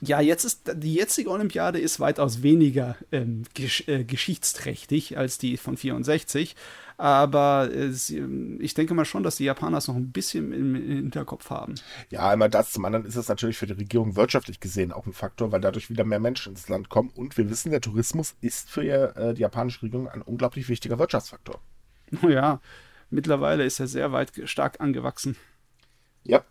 Ja, 0.00 0.20
jetzt 0.20 0.44
ist 0.44 0.70
die 0.74 0.94
jetzige 0.94 1.30
Olympiade 1.30 1.78
ist 1.78 2.00
weitaus 2.00 2.42
weniger 2.42 2.96
ähm, 3.12 3.44
gesch 3.54 3.88
äh, 3.88 4.04
geschichtsträchtig 4.04 5.16
als 5.16 5.38
die 5.38 5.56
von 5.56 5.76
64. 5.76 6.56
Aber 6.96 7.72
äh, 7.72 7.90
sie, 7.90 8.22
ich 8.60 8.74
denke 8.74 8.94
mal 8.94 9.04
schon, 9.04 9.22
dass 9.22 9.36
die 9.36 9.44
Japaner 9.44 9.78
es 9.78 9.88
noch 9.88 9.96
ein 9.96 10.12
bisschen 10.12 10.52
im, 10.52 10.74
im 10.76 10.84
Hinterkopf 10.84 11.50
haben. 11.50 11.74
Ja, 12.10 12.28
einmal 12.28 12.50
das. 12.50 12.70
Zum 12.70 12.84
anderen 12.84 13.04
ist 13.04 13.16
es 13.16 13.28
natürlich 13.28 13.56
für 13.56 13.66
die 13.66 13.72
Regierung 13.72 14.14
wirtschaftlich 14.14 14.60
gesehen 14.60 14.92
auch 14.92 15.06
ein 15.06 15.12
Faktor, 15.12 15.50
weil 15.50 15.60
dadurch 15.60 15.90
wieder 15.90 16.04
mehr 16.04 16.20
Menschen 16.20 16.52
ins 16.52 16.68
Land 16.68 16.88
kommen. 16.88 17.10
Und 17.10 17.36
wir 17.36 17.50
wissen, 17.50 17.70
der 17.70 17.80
Tourismus 17.80 18.36
ist 18.40 18.70
für 18.70 18.82
äh, 19.16 19.34
die 19.34 19.40
japanische 19.40 19.82
Regierung 19.82 20.08
ein 20.08 20.22
unglaublich 20.22 20.68
wichtiger 20.68 20.98
Wirtschaftsfaktor. 20.98 21.60
Ja, 22.28 22.60
mittlerweile 23.10 23.64
ist 23.64 23.80
er 23.80 23.88
sehr 23.88 24.12
weit 24.12 24.32
stark 24.44 24.80
angewachsen. 24.80 25.36
Ja. 26.22 26.44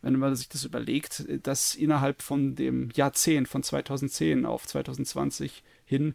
Wenn 0.00 0.16
man 0.18 0.34
sich 0.36 0.48
das 0.48 0.64
überlegt, 0.64 1.24
dass 1.42 1.74
innerhalb 1.74 2.22
von 2.22 2.54
dem 2.54 2.90
Jahrzehnt 2.94 3.48
von 3.48 3.62
2010 3.62 4.46
auf 4.46 4.66
2020 4.66 5.64
hin 5.84 6.14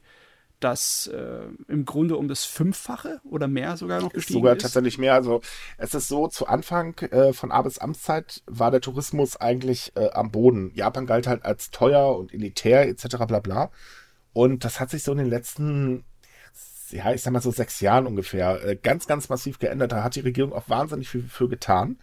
das 0.63 1.07
äh, 1.07 1.47
im 1.67 1.85
Grunde 1.85 2.15
um 2.15 2.27
das 2.27 2.45
Fünffache 2.45 3.19
oder 3.23 3.47
mehr 3.47 3.75
sogar 3.77 4.01
noch 4.01 4.11
Ist 4.11 4.15
gestiegen 4.15 4.39
sogar 4.39 4.55
ist. 4.55 4.61
tatsächlich 4.61 4.97
mehr. 4.97 5.13
Also 5.13 5.41
es 5.77 5.93
ist 5.93 6.07
so, 6.07 6.27
zu 6.27 6.47
Anfang 6.47 6.97
äh, 6.99 7.33
von 7.33 7.51
Abes 7.51 7.79
Amtszeit 7.79 8.41
war 8.45 8.71
der 8.71 8.81
Tourismus 8.81 9.35
eigentlich 9.35 9.91
äh, 9.95 10.09
am 10.11 10.31
Boden. 10.31 10.71
Japan 10.73 11.05
galt 11.05 11.27
halt 11.27 11.43
als 11.43 11.71
teuer 11.71 12.17
und 12.17 12.33
elitär 12.33 12.87
etc. 12.87 13.17
bla 13.27 13.39
bla. 13.39 13.71
Und 14.31 14.65
das 14.65 14.79
hat 14.79 14.89
sich 14.89 15.03
so 15.03 15.11
in 15.11 15.19
den 15.19 15.29
letzten, 15.29 16.05
ja, 16.89 17.13
ich 17.13 17.21
sag 17.21 17.33
mal 17.33 17.41
so 17.41 17.51
sechs 17.51 17.81
Jahren 17.81 18.07
ungefähr, 18.07 18.63
äh, 18.65 18.75
ganz, 18.75 19.05
ganz 19.05 19.29
massiv 19.29 19.59
geändert. 19.59 19.91
Da 19.91 20.03
hat 20.03 20.15
die 20.15 20.21
Regierung 20.21 20.53
auch 20.53 20.69
wahnsinnig 20.69 21.09
viel 21.09 21.23
für 21.23 21.49
getan. 21.49 21.99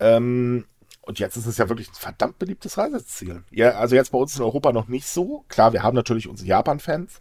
Ähm, 0.00 0.64
und 1.06 1.18
jetzt 1.18 1.36
ist 1.36 1.46
es 1.46 1.58
ja 1.58 1.68
wirklich 1.68 1.88
ein 1.88 1.94
verdammt 1.94 2.38
beliebtes 2.38 2.78
Reiseziel. 2.78 3.42
Ja, 3.50 3.72
also 3.72 3.94
jetzt 3.94 4.12
bei 4.12 4.18
uns 4.18 4.36
in 4.36 4.42
Europa 4.42 4.72
noch 4.72 4.88
nicht 4.88 5.06
so. 5.06 5.44
Klar, 5.48 5.72
wir 5.72 5.82
haben 5.82 5.94
natürlich 5.94 6.28
unsere 6.28 6.48
Japan-Fans. 6.48 7.20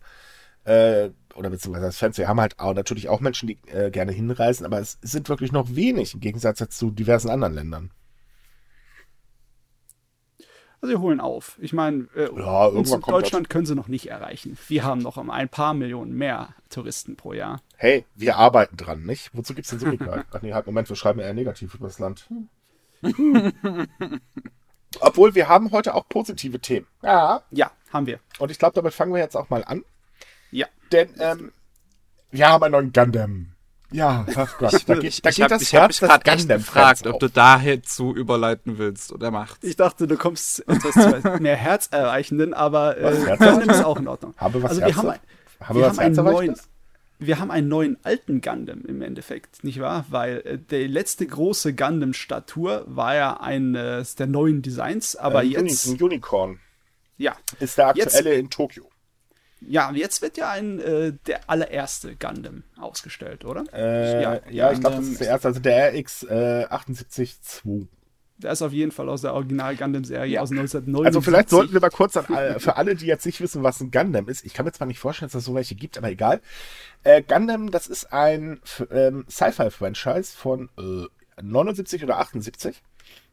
Äh, 0.64 1.10
oder 1.36 1.50
beziehungsweise 1.50 1.88
als 1.88 1.98
Fans, 1.98 2.18
wir 2.18 2.28
haben 2.28 2.40
halt 2.40 2.60
auch 2.60 2.74
natürlich 2.74 3.10
auch 3.10 3.20
Menschen, 3.20 3.48
die 3.48 3.58
äh, 3.68 3.92
gerne 3.92 4.12
hinreisen, 4.12 4.66
aber 4.66 4.80
es 4.80 4.98
sind 5.02 5.28
wirklich 5.28 5.52
noch 5.52 5.76
wenig 5.76 6.14
im 6.14 6.20
Gegensatz 6.20 6.60
jetzt 6.60 6.78
zu 6.78 6.92
diversen 6.92 7.30
anderen 7.30 7.54
Ländern. 7.54 7.92
Also 10.80 10.96
sie 10.96 11.02
holen 11.02 11.20
auf. 11.20 11.58
Ich 11.62 11.74
meine, 11.74 12.08
äh, 12.16 12.30
Ja, 12.38 12.70
Deutschland 12.70 13.50
können 13.50 13.66
sie 13.66 13.76
noch 13.76 13.88
nicht 13.88 14.10
erreichen. 14.10 14.58
Wir 14.68 14.84
haben 14.84 15.02
noch 15.02 15.18
um 15.18 15.30
ein 15.30 15.50
paar 15.50 15.74
Millionen 15.74 16.14
mehr 16.14 16.56
Touristen 16.70 17.16
pro 17.16 17.34
Jahr. 17.34 17.62
Hey, 17.78 18.06
wir 18.16 18.38
arbeiten 18.38 18.78
dran, 18.78 19.04
nicht? 19.04 19.32
Wozu 19.34 19.54
gibt's 19.54 19.70
denn 19.70 19.80
so 19.80 19.90
viel? 19.90 20.00
Ach 20.32 20.42
nee, 20.42 20.54
halt, 20.54 20.68
Moment, 20.68 20.90
wir 20.90 20.96
schreiben 20.96 21.20
eher 21.20 21.34
negativ 21.34 21.74
über 21.76 21.88
das 21.88 22.00
Land. 22.00 22.30
Obwohl, 25.00 25.34
wir 25.36 25.48
haben 25.50 25.72
heute 25.72 25.96
auch 25.96 26.08
positive 26.08 26.60
Themen. 26.60 26.86
Ja. 27.02 27.42
Ja, 27.52 27.72
haben 27.92 28.06
wir. 28.06 28.20
Und 28.40 28.52
ich 28.52 28.60
glaube, 28.60 28.76
damit 28.76 28.94
fangen 28.94 29.14
wir 29.14 29.20
jetzt 29.22 29.36
auch 29.36 29.50
mal 29.50 29.64
an. 29.66 29.84
Ja. 30.52 30.68
Denn, 30.92 31.10
ähm, 31.20 31.52
wir 32.32 32.48
haben 32.48 32.64
einen 32.64 32.72
neuen 32.74 32.94
Gundam. 32.94 33.48
Ja, 33.92 34.26
ach 34.36 34.58
Gott, 34.60 34.74
da 34.88 34.96
geht, 34.96 35.24
da 35.26 35.30
ich 35.30 35.36
geht 35.36 35.44
hab, 35.44 35.50
das 35.50 35.62
ich 35.62 35.74
hab 35.76 35.82
Herz 35.84 36.02
mich 36.02 36.10
gerade 36.10 36.48
gefragt, 36.48 37.06
ob 37.08 37.20
du 37.20 37.30
dazu 37.30 38.16
überleiten 38.16 38.78
willst. 38.80 39.12
Und 39.12 39.22
er 39.22 39.32
macht's. 39.32 39.64
Ich 39.64 39.76
dachte, 39.76 40.08
du 40.08 40.18
kommst 40.18 40.68
etwas 40.68 40.94
zu 40.94 41.42
mehr 41.42 41.56
Herzerreichenden, 41.56 42.54
aber 42.54 42.98
äh, 42.98 43.12
ist 43.14 43.84
auch 43.84 43.98
in 43.98 44.08
Ordnung. 44.08 44.34
Haben 44.38 44.54
wir 44.56 44.64
was 44.64 44.72
also 44.72 44.82
wir 44.82 44.88
Herz- 44.88 44.98
haben, 44.98 45.10
ein- 45.10 45.20
haben 45.62 45.76
wir 45.76 45.82
wir 45.82 45.88
haben 45.90 45.98
was 45.98 46.00
einen 46.00 46.16
neuen? 46.16 46.56
Wir 47.20 47.40
haben 47.40 47.52
einen 47.52 47.68
neuen 47.68 47.98
alten 48.04 48.42
Gundam 48.42 48.84
im 48.86 49.02
Endeffekt, 49.02 49.64
nicht 49.64 49.80
wahr? 49.80 50.06
Weil 50.10 50.42
äh, 50.46 50.58
der 50.58 50.88
letzte 50.88 51.26
große 51.26 51.74
Gundam-Statur 51.74 52.84
war 52.88 53.16
ja 53.16 53.40
eines 53.40 54.16
der 54.16 54.28
neuen 54.28 54.62
Designs, 54.62 55.16
aber 55.16 55.40
Ein 55.40 55.50
jetzt, 55.50 55.88
ein 55.88 56.02
Unicorn 56.02 56.60
ja, 57.18 57.36
ist 57.60 57.78
der 57.78 57.94
Jetzt- 57.96 58.16
aktuelle 58.16 58.36
in 58.36 58.50
Tokio. 58.50 58.90
ja, 59.62 59.92
jetzt 59.94 60.22
wird 60.22 60.36
ja 60.38 60.50
ein 60.50 60.80
äh, 60.80 61.14
der 61.28 61.50
allererste 61.50 62.16
Gundam 62.16 62.64
ausgestellt, 62.78 63.46
oder? 63.46 63.64
Äh, 63.72 64.22
Ja, 64.22 64.40
ja, 64.50 64.72
ich 64.72 64.80
glaube, 64.82 64.98
das 64.98 65.08
ist 65.08 65.22
der 65.22 65.28
erste, 65.28 65.48
also 65.50 65.60
der 65.62 65.94
RX 65.94 66.24
äh, 66.24 66.66
78-2. 66.70 67.88
Der 68.44 68.52
ist 68.52 68.62
auf 68.62 68.72
jeden 68.74 68.92
Fall 68.92 69.10
aus 69.10 69.22
der 69.22 69.34
Original 69.34 69.76
Gundam-Serie 69.76 70.42
aus 70.42 70.52
1979. 70.52 71.06
Also 71.06 71.22
vielleicht 71.22 71.50
sollten 71.50 71.74
wir 71.74 71.82
mal 71.82 71.90
kurz 71.90 72.18
an, 72.18 72.26
all- 72.34 72.60
für 72.60 72.76
alle, 72.78 72.96
die 72.96 73.06
jetzt 73.06 73.26
nicht 73.26 73.40
wissen, 73.42 73.64
was 73.64 73.80
ein 73.82 73.92
Gundam 73.92 74.28
ist. 74.28 74.46
Ich 74.46 74.54
kann 74.54 74.66
mir 74.66 74.72
zwar 74.72 74.88
nicht 74.88 75.00
vorstellen, 75.00 75.30
dass 75.32 75.40
es 75.40 75.46
so 75.46 75.56
welche 75.56 75.76
gibt, 75.76 75.98
aber 75.98 76.10
egal. 76.10 76.42
Äh, 77.04 77.22
Gundam, 77.22 77.72
das 77.72 77.88
ist 77.88 78.12
ein 78.14 78.60
ähm, 78.92 79.26
Sci-Fi-Franchise 79.30 80.36
von 80.38 80.70
äh, 80.78 81.06
79 81.42 82.04
oder 82.04 82.20
78. 82.20 82.82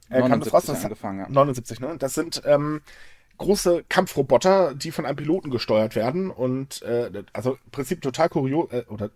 Äh, 0.08 0.20
kam 0.22 0.40
das 0.40 0.52
raus? 0.52 0.66
79 0.66 0.66
Das- 0.74 0.84
angefangen, 0.84 1.18
ja. 1.20 1.28
79, 1.28 1.80
ne? 1.80 1.96
Das 1.98 2.14
sind 2.14 2.42
ähm, 2.44 2.80
große 3.38 3.84
Kampfroboter, 3.88 4.74
die 4.74 4.90
von 4.90 5.06
einem 5.06 5.16
Piloten 5.16 5.50
gesteuert 5.50 5.96
werden 5.96 6.30
und 6.30 6.82
äh, 6.82 7.11
also 7.32 7.52
im 7.64 7.70
Prinzip 7.70 8.02
total 8.02 8.28
kurios 8.28 8.70
äh, 8.72 8.84
oder 8.88 9.11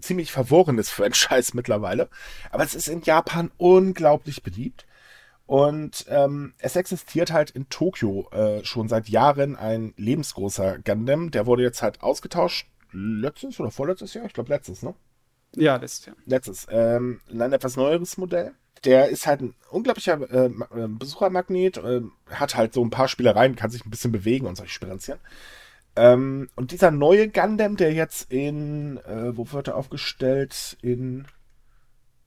ziemlich 0.00 0.32
verworrenes 0.32 0.88
Franchise 0.90 1.52
mittlerweile. 1.54 2.08
Aber 2.50 2.64
es 2.64 2.74
ist 2.74 2.88
in 2.88 3.02
Japan 3.02 3.50
unglaublich 3.58 4.42
beliebt. 4.42 4.86
Und 5.52 6.06
ähm, 6.08 6.54
es 6.60 6.76
existiert 6.76 7.30
halt 7.30 7.50
in 7.50 7.68
Tokio 7.68 8.26
äh, 8.30 8.64
schon 8.64 8.88
seit 8.88 9.10
Jahren 9.10 9.54
ein 9.54 9.92
lebensgroßer 9.98 10.78
Gundam. 10.78 11.30
Der 11.30 11.44
wurde 11.44 11.62
jetzt 11.62 11.82
halt 11.82 12.02
ausgetauscht. 12.02 12.70
Letztes 12.90 13.60
oder 13.60 13.70
vorletztes 13.70 14.14
Jahr? 14.14 14.24
Ich 14.24 14.32
glaube 14.32 14.48
letztes, 14.48 14.82
ne? 14.82 14.94
ja, 15.54 15.78
das 15.78 15.92
ist 15.92 16.06
ja. 16.06 16.14
letztes, 16.24 16.66
ähm, 16.70 17.20
ein 17.30 17.52
etwas 17.52 17.76
neueres 17.76 18.16
Modell. 18.16 18.52
Der 18.86 19.10
ist 19.10 19.26
halt 19.26 19.42
ein 19.42 19.54
unglaublicher 19.68 20.22
äh, 20.30 20.46
äh, 20.46 20.88
Besuchermagnet, 20.88 21.76
äh, 21.76 22.00
hat 22.30 22.56
halt 22.56 22.72
so 22.72 22.82
ein 22.82 22.88
paar 22.88 23.08
Spielereien, 23.08 23.54
kann 23.54 23.70
sich 23.70 23.84
ein 23.84 23.90
bisschen 23.90 24.10
bewegen 24.10 24.46
und 24.46 24.56
solche 24.56 24.72
Spielereien. 24.72 25.20
Ähm, 25.96 26.48
und 26.56 26.70
dieser 26.70 26.90
neue 26.90 27.28
Gundam, 27.28 27.76
der 27.76 27.92
jetzt 27.92 28.32
in, 28.32 28.96
äh, 29.04 29.36
wo 29.36 29.52
wird 29.52 29.68
er 29.68 29.76
aufgestellt? 29.76 30.78
In 30.80 31.26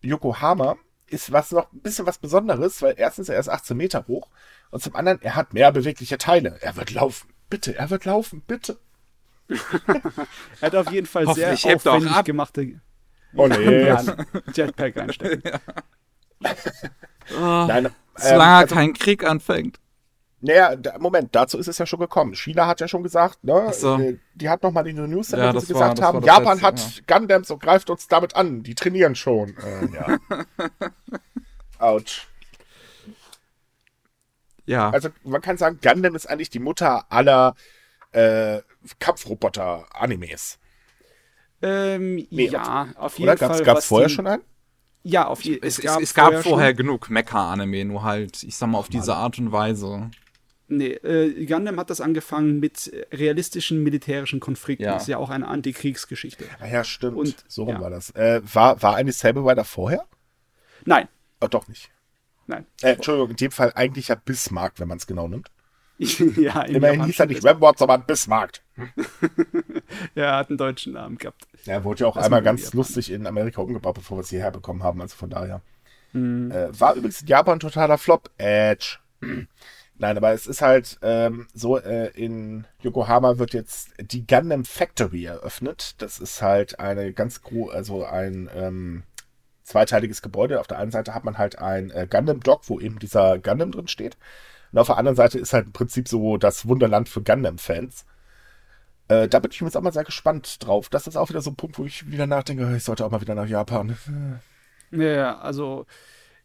Yokohama, 0.02 0.76
ist 1.08 1.32
was 1.32 1.52
noch 1.52 1.72
ein 1.72 1.80
bisschen 1.82 2.06
was 2.06 2.18
Besonderes, 2.18 2.82
weil 2.82 2.96
erstens 2.98 3.30
er 3.30 3.40
ist 3.40 3.50
18 3.50 3.78
Meter 3.78 4.06
hoch 4.08 4.30
und 4.72 4.82
zum 4.82 4.96
anderen 4.96 5.22
er 5.22 5.36
hat 5.36 5.54
mehr 5.54 5.72
bewegliche 5.72 6.18
Teile. 6.18 6.58
Er 6.62 6.76
wird 6.76 6.92
laufen, 6.92 7.30
bitte, 7.50 7.78
er 7.78 7.90
wird 7.90 8.06
laufen, 8.06 8.42
bitte. 8.46 8.80
Er 10.60 10.68
hat 10.68 10.76
auf 10.76 10.92
jeden 10.92 11.06
Fall 11.06 11.32
sehr 11.36 11.50
er 11.50 11.76
aufwendig 11.76 12.24
gemachte 12.24 12.82
Oh 13.36 13.48
nee. 13.48 13.86
ja, 13.88 14.02
Jetpack 14.54 14.98
reinstecken. 14.98 15.60
Oh, 16.42 17.66
Nein, 17.68 17.86
ähm, 17.86 17.92
solange 18.16 18.56
also- 18.56 18.76
kein 18.76 18.94
Krieg 18.94 19.24
anfängt. 19.24 19.80
Naja, 20.46 20.76
Moment, 21.00 21.34
dazu 21.36 21.58
ist 21.58 21.68
es 21.68 21.78
ja 21.80 21.86
schon 21.86 22.00
gekommen. 22.00 22.36
China 22.36 22.68
hat 22.68 22.80
ja 22.80 22.88
schon 22.88 23.02
gesagt, 23.04 23.44
ne? 23.44 23.72
So. 23.74 23.98
äh, 23.98 24.18
Die 24.36 24.48
hat 24.50 24.62
nochmal 24.64 24.86
in 24.88 24.96
den 24.96 25.10
News, 25.10 25.32
Ja, 25.32 25.54
war- 25.54 25.54
gesagt 25.54 25.98
war 26.00 26.08
haben, 26.08 26.24
Japan 26.24 26.60
letzte, 26.60 26.66
hat 26.66 27.08
Gundams 27.08 27.50
und 27.52 27.62
greift 27.64 27.90
uns 27.90 28.08
damit 28.08 28.36
an. 28.36 28.62
Die 28.62 28.76
trainieren 28.76 29.16
schon. 29.16 29.56
Äh, 29.58 29.88
ja. 29.94 30.18
Autsch. 31.80 32.28
Ja, 34.68 34.90
Also 34.90 35.10
man 35.24 35.42
kann 35.42 35.58
sagen, 35.58 35.80
Gundam 35.82 36.16
ist 36.16 36.28
eigentlich 36.28 36.50
die 36.50 36.60
Mutter 36.60 37.06
aller 37.12 37.56
äh, 38.12 38.62
Kampfroboter-Animes. 39.00 40.58
Ähm, 41.62 42.28
Nee, 42.30 42.48
ja, 42.48 42.88
auf 42.96 43.18
jeden 43.20 43.30
Oder? 43.32 43.38
Fall. 43.48 43.64
gab's 43.64 43.78
was 43.78 43.86
vorher 43.86 44.08
die- 44.08 44.14
schon 44.14 44.28
einen? 44.28 44.44
Ja, 45.04 45.28
auf 45.28 45.42
jeden 45.44 45.64
es, 45.64 45.78
es, 45.78 45.86
es 45.98 46.14
gab 46.16 46.26
vorher 46.34 46.44
vorher 46.44 46.74
genug 46.74 47.12
Mecha-Anime, 47.12 47.86
nur 47.86 48.02
halt, 48.02 48.42
ich 48.42 48.56
sag 48.56 48.68
mal, 48.70 48.80
auf 48.80 48.90
diese 48.90 49.16
Art 49.16 49.38
und 49.38 49.52
Weise. 49.52 50.10
Nee, 50.68 50.94
äh, 50.94 51.46
Gundam 51.46 51.80
hat 51.80 51.90
das 51.92 52.02
angefangen 52.02 52.60
mit 52.60 52.92
realistischen 53.12 53.84
militärischen 53.84 54.40
Konflikten. 54.40 54.86
Ja. 54.86 54.94
Das 54.94 55.04
ist 55.04 55.10
ja 55.10 55.18
auch 55.18 55.30
eine 55.30 55.48
Antikriegsgeschichte. 55.48 56.46
Ah, 56.60 56.68
ja, 56.68 56.84
stimmt. 56.84 57.18
Und- 57.18 57.44
so 57.48 57.64
rum 57.66 57.76
ja. 57.76 57.82
war 57.82 57.90
das. 57.90 58.10
Äh, 58.12 58.42
war, 58.52 58.82
war 58.82 58.96
eigentlich 58.96 59.18
Saber 59.18 59.64
vorher? 59.66 60.06
Nein, 60.86 61.08
Oh, 61.42 61.48
doch 61.48 61.68
nicht. 61.68 61.92
nein. 62.48 62.66
Äh, 62.82 62.94
Entschuldigung, 62.94 63.32
in 63.32 63.36
dem 63.36 63.52
Fall 63.52 63.72
eigentlich 63.76 64.08
ja 64.08 64.16
Bismarck, 64.16 64.80
wenn 64.80 64.88
man 64.88 64.98
es 64.98 65.06
genau 65.06 65.28
nimmt. 65.28 65.52
ja, 65.98 66.62
im 66.64 66.76
Immerhin 66.76 67.06
hieß 67.06 67.20
er 67.20 67.26
nicht. 67.28 67.46
Rambots, 67.46 67.80
sondern 67.80 68.06
Bismarck. 68.06 68.62
Ja, 70.16 70.24
er 70.26 70.38
hat 70.38 70.50
einen 70.50 70.58
deutschen 70.58 70.94
Namen 70.94 71.18
gehabt. 71.18 71.48
Er 71.66 71.84
wurde 71.84 72.02
ja 72.02 72.08
auch 72.08 72.16
Das 72.16 72.26
einmal 72.26 72.42
ganz 72.42 72.74
lustig 72.74 73.12
in 73.12 73.28
Amerika 73.28 73.62
umgebaut, 73.62 73.96
bevor 73.96 74.18
wir 74.18 74.22
es 74.22 74.30
hierher 74.30 74.52
bekommen 74.52 74.84
haben. 74.84 75.00
Also 75.02 75.16
von 75.16 75.30
daher. 75.30 75.62
Hm. 76.12 76.52
Äh, 76.52 76.78
war 76.80 76.96
übrigens 76.96 77.22
in 77.22 77.28
Japan 77.28 77.60
totaler 77.60 77.98
Flop. 77.98 78.30
Edge. 78.38 78.98
Nein, 79.98 80.18
aber 80.18 80.34
es 80.34 80.46
ist 80.46 80.62
halt 80.62 80.98
ähm, 81.02 81.48
so, 81.54 81.78
äh, 81.80 82.08
in 82.10 82.68
Yokohama 82.82 83.38
wird 83.38 83.54
jetzt 83.54 83.94
die 84.00 84.28
Gundam 84.28 84.66
Factory 84.66 85.26
eröffnet. 85.26 85.96
Das 86.00 86.20
ist 86.20 86.42
halt 86.42 86.80
eine 86.80 87.14
ganz 87.14 87.42
gro 87.42 87.70
also 87.70 88.04
ein 88.04 88.50
ähm, 88.54 89.04
zweiteiliges 89.64 90.22
Gebäude. 90.22 90.60
Auf 90.60 90.68
der 90.68 90.80
einen 90.80 90.92
Seite 90.92 91.14
hat 91.14 91.24
man 91.24 91.38
halt 91.38 91.60
ein 91.60 91.92
äh, 91.92 92.08
Gundam 92.10 92.42
Dock, 92.42 92.64
wo 92.68 92.80
eben 92.80 93.00
dieser 93.00 93.40
Gundam 93.40 93.72
drin 93.72 93.88
steht. 93.88 94.18
Und 94.72 94.80
auf 94.80 94.88
der 94.88 94.98
anderen 94.98 95.16
Seite 95.16 95.40
ist 95.40 95.54
halt 95.54 95.68
im 95.68 95.72
Prinzip 95.72 96.10
so 96.10 96.36
das 96.36 96.68
Wunderland 96.68 97.08
für 97.08 97.22
Gundam-Fans. 97.22 98.06
Äh, 99.08 99.30
da 99.30 99.40
bin 99.40 99.52
ich 99.52 99.62
jetzt 99.62 99.78
auch 99.78 99.82
mal 99.82 99.94
sehr 99.94 100.04
gespannt 100.04 100.66
drauf. 100.66 100.90
Das 100.90 101.08
ist 101.08 101.16
auch 101.16 101.30
wieder 101.30 101.42
so 101.42 101.52
ein 101.52 101.56
Punkt, 101.56 101.80
wo 101.80 101.86
ich 101.86 102.12
wieder 102.12 102.28
nachdenke, 102.28 102.76
ich 102.76 102.84
sollte 102.84 103.06
auch 103.06 103.12
mal 103.12 103.22
wieder 103.22 103.36
nach 103.36 103.48
Japan. 103.48 103.98
Ja, 104.92 105.02
Ja, 105.02 105.40
also 105.40 105.86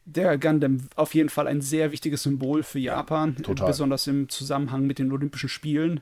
der 0.04 0.38
Gundam 0.38 0.88
auf 0.96 1.14
jeden 1.14 1.28
Fall 1.28 1.46
ein 1.46 1.60
sehr 1.60 1.92
wichtiges 1.92 2.22
Symbol 2.22 2.62
für 2.62 2.78
Japan, 2.78 3.36
total. 3.36 3.68
besonders 3.68 4.06
im 4.06 4.28
Zusammenhang 4.28 4.86
mit 4.86 4.98
den 4.98 5.12
Olympischen 5.12 5.48
Spielen, 5.48 6.00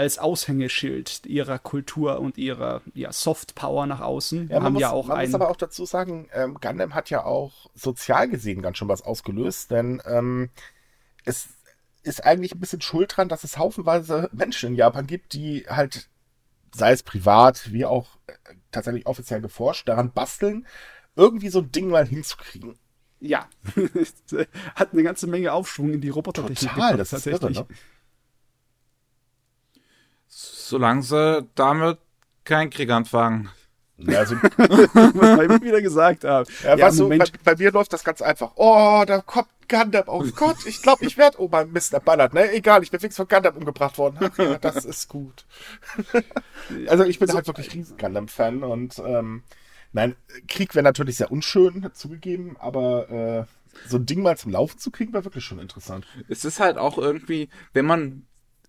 als 0.00 0.18
Aushängeschild 0.18 1.26
ihrer 1.26 1.58
Kultur 1.58 2.20
und 2.20 2.38
ihrer 2.38 2.80
ja, 2.94 3.12
Soft 3.12 3.54
Power 3.54 3.84
nach 3.84 4.00
außen. 4.00 4.48
Ja, 4.48 4.56
man, 4.56 4.64
haben 4.64 4.72
muss, 4.72 4.80
ja 4.80 4.90
auch 4.92 5.08
man 5.08 5.20
muss 5.20 5.34
aber 5.34 5.50
auch 5.50 5.56
dazu 5.56 5.84
sagen, 5.84 6.28
ähm, 6.32 6.56
Gundam 6.58 6.94
hat 6.94 7.10
ja 7.10 7.24
auch 7.24 7.70
sozial 7.74 8.28
gesehen 8.28 8.62
ganz 8.62 8.78
schön 8.78 8.88
was 8.88 9.02
ausgelöst, 9.02 9.70
denn 9.70 10.00
ähm, 10.06 10.48
es 11.26 11.50
ist 12.02 12.24
eigentlich 12.24 12.54
ein 12.54 12.60
bisschen 12.60 12.80
schuld 12.80 13.14
dran, 13.14 13.28
dass 13.28 13.44
es 13.44 13.58
haufenweise 13.58 14.30
Menschen 14.32 14.70
in 14.70 14.74
Japan 14.76 15.06
gibt, 15.06 15.34
die 15.34 15.66
halt, 15.68 16.08
sei 16.74 16.92
es 16.92 17.02
privat 17.02 17.70
wie 17.70 17.84
auch 17.84 18.16
äh, 18.26 18.32
tatsächlich 18.70 19.06
offiziell 19.06 19.42
geforscht, 19.42 19.86
daran 19.86 20.12
basteln, 20.12 20.66
irgendwie 21.14 21.50
so 21.50 21.58
ein 21.58 21.72
Ding 21.72 21.88
mal 21.88 22.06
hinzukriegen. 22.06 22.78
Ja, 23.20 23.48
hat 24.74 24.92
eine 24.92 25.02
ganze 25.02 25.26
Menge 25.26 25.52
Aufschwung 25.52 25.92
in 25.92 26.00
die 26.00 26.08
Robotertechnik 26.08 26.72
Total, 26.72 26.96
das 26.96 27.12
ist 27.12 27.26
irre, 27.26 27.50
ne? 27.50 27.66
Solange 30.26 31.02
sie 31.02 31.46
damit 31.54 31.98
keinen 32.44 32.70
Krieg 32.70 32.90
anfangen. 32.90 33.50
Ja, 33.98 34.20
also, 34.20 34.36
was 34.56 35.14
wir 35.14 35.42
immer 35.42 35.60
wieder 35.60 35.82
gesagt 35.82 36.24
haben. 36.24 36.48
ja, 36.62 36.76
Ja, 36.76 36.90
du, 36.90 37.08
bei, 37.08 37.24
bei 37.44 37.56
mir 37.56 37.70
läuft 37.72 37.92
das 37.92 38.04
ganz 38.04 38.22
einfach. 38.22 38.52
Oh, 38.54 39.04
da 39.06 39.20
kommt 39.20 39.48
Gundam. 39.68 40.04
Oh 40.06 40.24
Gott, 40.36 40.64
ich 40.64 40.80
glaube, 40.80 41.04
ich 41.04 41.18
werde. 41.18 41.40
Oh, 41.40 41.48
mein 41.50 41.70
Mist, 41.72 41.92
der 41.92 42.00
ballert. 42.00 42.32
Ne? 42.32 42.50
Egal, 42.52 42.82
ich 42.82 42.90
bin 42.90 43.00
fix 43.00 43.16
von 43.16 43.28
Gundam 43.28 43.56
umgebracht 43.56 43.98
worden. 43.98 44.18
Ach, 44.20 44.38
ja, 44.38 44.58
das 44.58 44.84
ist 44.84 45.08
gut. 45.08 45.44
also, 46.86 47.04
ich 47.04 47.18
bin 47.18 47.32
halt 47.32 47.46
wirklich 47.46 47.74
riesen 47.74 47.98
Gundam-Fan 47.98 48.62
und 48.62 48.98
ähm, 49.04 49.42
nein, 49.92 50.16
Krieg 50.48 50.74
wäre 50.74 50.82
natürlich 50.84 51.16
sehr 51.16 51.30
unschön, 51.32 51.88
zugegeben, 51.94 52.56
aber 52.58 53.10
äh, 53.10 53.44
so 53.88 53.96
ein 53.98 54.06
Ding 54.06 54.22
mal 54.22 54.36
zum 54.36 54.52
Laufen 54.52 54.78
zu 54.78 54.90
kriegen, 54.90 55.12
wäre 55.12 55.24
wirklich 55.24 55.44
schon 55.44 55.58
interessant. 55.58 56.06
Es 56.28 56.44
ist 56.44 56.60
halt 56.60 56.76
auch 56.76 56.98
irgendwie, 56.98 57.48
wenn 57.72 57.86
man, 57.86 58.26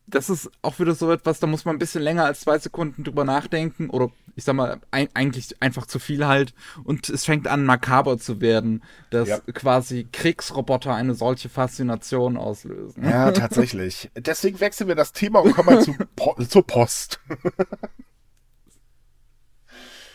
das 0.08 0.30
ist 0.30 0.52
auch 0.62 0.80
wieder 0.80 0.94
so 0.96 1.12
etwas, 1.12 1.40
da 1.40 1.48
muss 1.48 1.66
man 1.66 1.76
ein 1.76 1.80
bisschen 1.80 2.02
länger 2.04 2.26
als 2.26 2.42
zwei 2.42 2.58
Sekunden 2.60 3.04
drüber 3.04 3.24
nachdenken 3.24 3.90
oder 3.90 4.10
ich 4.36 4.46
sag 4.46 4.56
mal, 4.56 4.80
ein, 4.92 5.10
eigentlich 5.14 5.62
einfach 5.62 5.86
zu 5.86 6.00
viel 6.00 6.26
halt 6.26 6.54
und 6.86 7.10
es 7.10 7.26
fängt 7.26 7.48
an 7.48 7.66
makaber 7.66 8.18
zu 8.18 8.40
werden, 8.40 8.82
dass 9.10 9.28
Ja. 9.28 9.40
quasi 9.40 10.08
Kriegsroboter 10.12 10.94
eine 10.96 11.16
solche 11.16 11.50
Faszination 11.50 12.38
auslösen. 12.38 13.04
Ja, 13.04 13.32
tatsächlich. 13.32 14.10
Deswegen 14.18 14.60
wechseln 14.62 14.88
wir 14.88 14.96
das 14.96 15.12
Thema 15.12 15.40
und 15.40 15.54
kommen 15.54 15.76
mal 15.76 15.84
zu 15.84 15.94
po 16.16 16.36
zur 16.48 16.66
Post. 16.66 17.20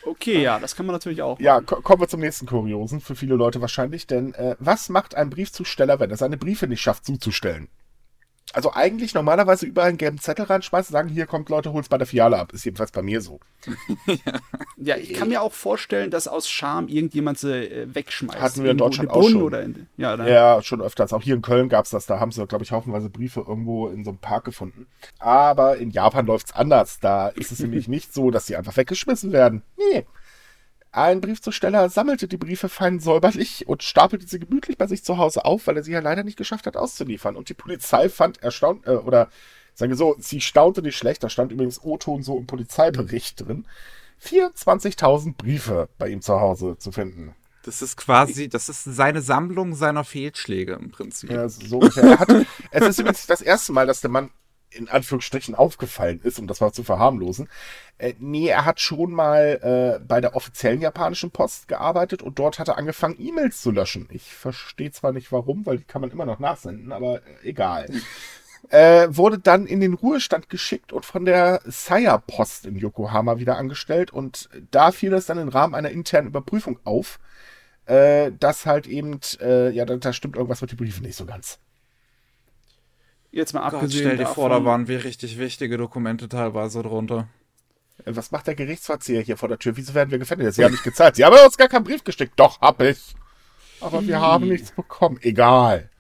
okay, 0.07 0.42
ja, 0.42 0.59
das 0.59 0.76
kann 0.76 0.86
man 0.86 0.94
natürlich 0.94 1.22
auch. 1.22 1.38
Ja, 1.40 1.61
ko 1.61 1.80
kommen 1.80 2.00
wir 2.00 2.09
zum 2.09 2.20
nächsten 2.20 2.46
Kuriosen, 2.46 3.00
für 3.00 3.16
viele 3.16 3.34
Leute 3.34 3.61
wahrscheinlich, 3.61 4.07
denn 4.07 4.34
äh, 4.34 4.57
was 4.59 4.88
macht 4.88 5.14
ein 5.14 5.30
Briefzusteller, 5.30 6.00
wenn 6.00 6.11
er 6.11 6.16
seine 6.16 6.36
Briefe 6.36 6.66
nicht 6.66 6.80
schafft 6.80 7.04
zuzustellen? 7.04 7.68
Also 8.53 8.72
eigentlich 8.72 9.12
normalerweise 9.12 9.66
überall 9.66 9.88
einen 9.88 9.99
gelben 9.99 10.18
Zettel 10.18 10.44
reinschmeißen, 10.47 10.92
sagen, 10.92 11.09
hier 11.09 11.26
kommt 11.26 11.49
Leute, 11.49 11.72
hol's 11.72 11.88
bei 11.88 11.99
der 11.99 12.07
Filiale 12.07 12.38
ab. 12.38 12.53
Ist 12.53 12.64
jedenfalls 12.64 12.92
bei 12.92 13.03
mir 13.03 13.20
so. 13.20 13.40
Ja, 14.78 14.97
ich 14.97 15.14
kann 15.14 15.30
mir 15.30 15.40
auch 15.40 15.53
vorstellen, 15.53 16.11
dass 16.11 16.28
aus 16.28 16.49
Scham 16.49 16.86
irgendjemand 16.88 17.38
sie 17.38 17.64
äh, 17.64 17.94
wegschmeißt. 17.94 18.40
Hatten 18.40 18.62
wir 18.62 18.70
in 18.70 18.78
Deutschland 18.78 19.11
auch 19.11 19.26
schon. 19.28 19.42
Oder 19.42 19.62
in, 19.62 19.86
ja, 19.97 20.14
Ja, 20.26 20.62
schon 20.62 20.82
öfters. 20.82 21.12
Auch 21.14 21.22
hier 21.22 21.34
in 21.34 21.42
Köln 21.42 21.68
gab's 21.70 21.90
das. 21.90 22.07
Da 22.07 22.20
haben 22.20 22.30
sie, 22.30 22.47
glaube 22.47 22.62
ich, 22.62 22.72
haufenweise 22.72 23.09
Briefe 23.09 23.40
irgendwo 23.40 23.88
in 23.88 24.05
so 24.05 24.11
einem 24.11 24.18
Park 24.18 24.44
gefunden. 24.44 24.86
Aber 25.18 25.78
in 25.78 25.90
Japan 25.90 26.26
läuft's 26.26 26.53
anders. 26.53 27.01
Da 27.01 27.28
ist 27.28 27.53
es 27.53 27.59
nämlich 27.61 27.88
nicht 27.88 28.12
so, 28.12 28.30
dass 28.30 28.47
sie 28.47 28.57
einfach 28.57 28.76
weggeschmissen 28.76 29.32
werden. 29.32 29.62
Nee. 29.78 30.05
Ein 30.97 31.20
Briefzusteller 31.20 31.90
sammelte 31.90 32.26
die 32.26 32.38
Briefe 32.38 32.70
fein 32.70 33.01
säuberlich 33.01 33.68
und 33.68 33.82
stapelte 33.82 34.26
sie 34.26 34.38
gemütlich 34.38 34.78
bei 34.78 34.86
sich 34.86 35.05
zu 35.05 35.18
Hause 35.18 35.44
auf, 35.44 35.66
weil 35.66 35.76
er 35.76 35.84
sie 35.84 35.92
ja 35.92 36.01
leider 36.01 36.24
nicht 36.24 36.38
geschafft 36.38 36.66
hat 36.66 36.74
auszuliefern. 36.74 37.36
Und 37.36 37.51
die 37.51 37.55
Polizei 37.55 38.09
fand 38.09 38.42
erstaunt, 38.42 38.86
äh, 38.86 38.92
oder 38.92 39.28
sagen 39.74 39.90
wir 39.90 39.97
so, 39.99 40.16
sie 40.18 40.40
staunte 40.40 40.80
nicht 40.80 40.97
schlecht, 40.97 41.22
da 41.22 41.28
stand 41.28 41.53
übrigens 41.53 41.84
O-Ton 41.84 42.22
so 42.22 42.38
im 42.38 42.47
Polizeibericht 42.47 43.47
drin, 43.47 43.66
24.000 44.24 45.34
Briefe 45.36 45.90
bei 45.99 46.09
ihm 46.09 46.22
zu 46.22 46.40
Hause 46.40 46.78
zu 46.78 46.92
finden. 46.92 47.34
Das 47.64 47.82
ist 47.82 47.99
quasi, 47.99 48.49
das 48.49 48.70
ist 48.70 48.84
seine 48.84 49.20
Sammlung 49.20 49.74
seiner 49.74 50.03
Fehlschläge 50.03 50.72
im 50.80 50.92
Prinzip. 50.92 51.30
Ja, 51.30 51.47
so 51.51 51.76
ungefähr. 51.76 52.05
Er 52.05 52.18
hat, 52.20 52.30
es 52.70 52.86
ist 52.86 53.01
übrigens 53.01 53.26
das 53.26 53.42
erste 53.42 53.72
Mal, 53.72 53.86
dass 53.86 54.01
der 54.01 54.09
Mann 54.09 54.30
in 54.76 54.88
Anführungsstrichen 54.88 55.54
aufgefallen 55.54 56.20
ist, 56.22 56.38
um 56.38 56.46
das 56.46 56.60
mal 56.60 56.72
zu 56.72 56.84
verharmlosen. 56.84 57.48
Äh, 57.98 58.14
nee, 58.18 58.48
er 58.48 58.64
hat 58.64 58.80
schon 58.80 59.12
mal 59.12 59.98
äh, 60.00 60.04
bei 60.04 60.20
der 60.20 60.36
offiziellen 60.36 60.80
japanischen 60.80 61.30
Post 61.30 61.68
gearbeitet 61.68 62.22
und 62.22 62.38
dort 62.38 62.58
hat 62.58 62.68
er 62.68 62.78
angefangen, 62.78 63.16
E-Mails 63.18 63.60
zu 63.60 63.70
löschen. 63.70 64.08
Ich 64.10 64.34
verstehe 64.34 64.90
zwar 64.90 65.12
nicht 65.12 65.32
warum, 65.32 65.66
weil 65.66 65.78
die 65.78 65.84
kann 65.84 66.00
man 66.00 66.10
immer 66.10 66.26
noch 66.26 66.38
nachsenden, 66.38 66.92
aber 66.92 67.16
äh, 67.16 67.48
egal. 67.48 67.86
äh, 68.70 69.08
wurde 69.10 69.38
dann 69.38 69.66
in 69.66 69.80
den 69.80 69.94
Ruhestand 69.94 70.50
geschickt 70.50 70.92
und 70.92 71.04
von 71.04 71.24
der 71.24 71.60
Saya 71.64 72.18
Post 72.18 72.66
in 72.66 72.76
Yokohama 72.76 73.38
wieder 73.38 73.56
angestellt 73.56 74.12
und 74.12 74.48
da 74.70 74.92
fiel 74.92 75.12
es 75.14 75.26
dann 75.26 75.38
im 75.38 75.48
Rahmen 75.48 75.74
einer 75.74 75.90
internen 75.90 76.28
Überprüfung 76.28 76.78
auf, 76.84 77.18
äh, 77.86 78.32
dass 78.38 78.66
halt 78.66 78.86
eben, 78.86 79.20
äh, 79.40 79.70
ja, 79.70 79.84
da, 79.84 79.96
da 79.96 80.12
stimmt 80.12 80.36
irgendwas 80.36 80.60
mit 80.60 80.72
den 80.72 80.78
Briefen 80.78 81.04
nicht 81.04 81.16
so 81.16 81.24
ganz. 81.24 81.58
Jetzt 83.37 83.53
mal 83.53 83.61
Gott, 83.68 83.74
abgesehen 83.74 84.01
stell 84.01 84.16
dir 84.16 84.22
davon, 84.22 84.34
vor, 84.34 84.49
da 84.49 84.64
waren 84.64 84.89
wir 84.89 85.05
richtig 85.05 85.39
wichtige 85.39 85.76
Dokumente 85.76 86.26
teilweise 86.26 86.82
drunter. 86.82 87.28
Äh, 88.07 88.16
Was 88.16 88.30
macht 88.30 88.47
der 88.47 88.55
Gerichtsverzieher 88.55 89.20
hier 89.20 89.37
vor 89.37 89.51
der 89.51 89.59
Tür? 89.59 89.76
Wieso 89.76 89.93
werden 89.93 90.11
wir 90.11 90.18
gefändet? 90.18 90.55
Sie 90.55 90.64
haben 90.64 90.72
nicht 90.72 90.84
gezahlt. 90.84 91.16
Sie 91.16 91.24
haben 91.24 91.37
uns 91.45 91.59
gar 91.59 91.68
keinen 91.68 91.84
Brief 91.84 92.03
geschickt. 92.03 92.32
Doch, 92.37 92.59
hab 92.62 92.80
ich. 92.80 93.14
Aber 93.82 94.07
wir 94.07 94.22
haben 94.22 94.49
nichts 94.49 94.70
bekommen. 94.72 95.18
Egal. 95.20 95.91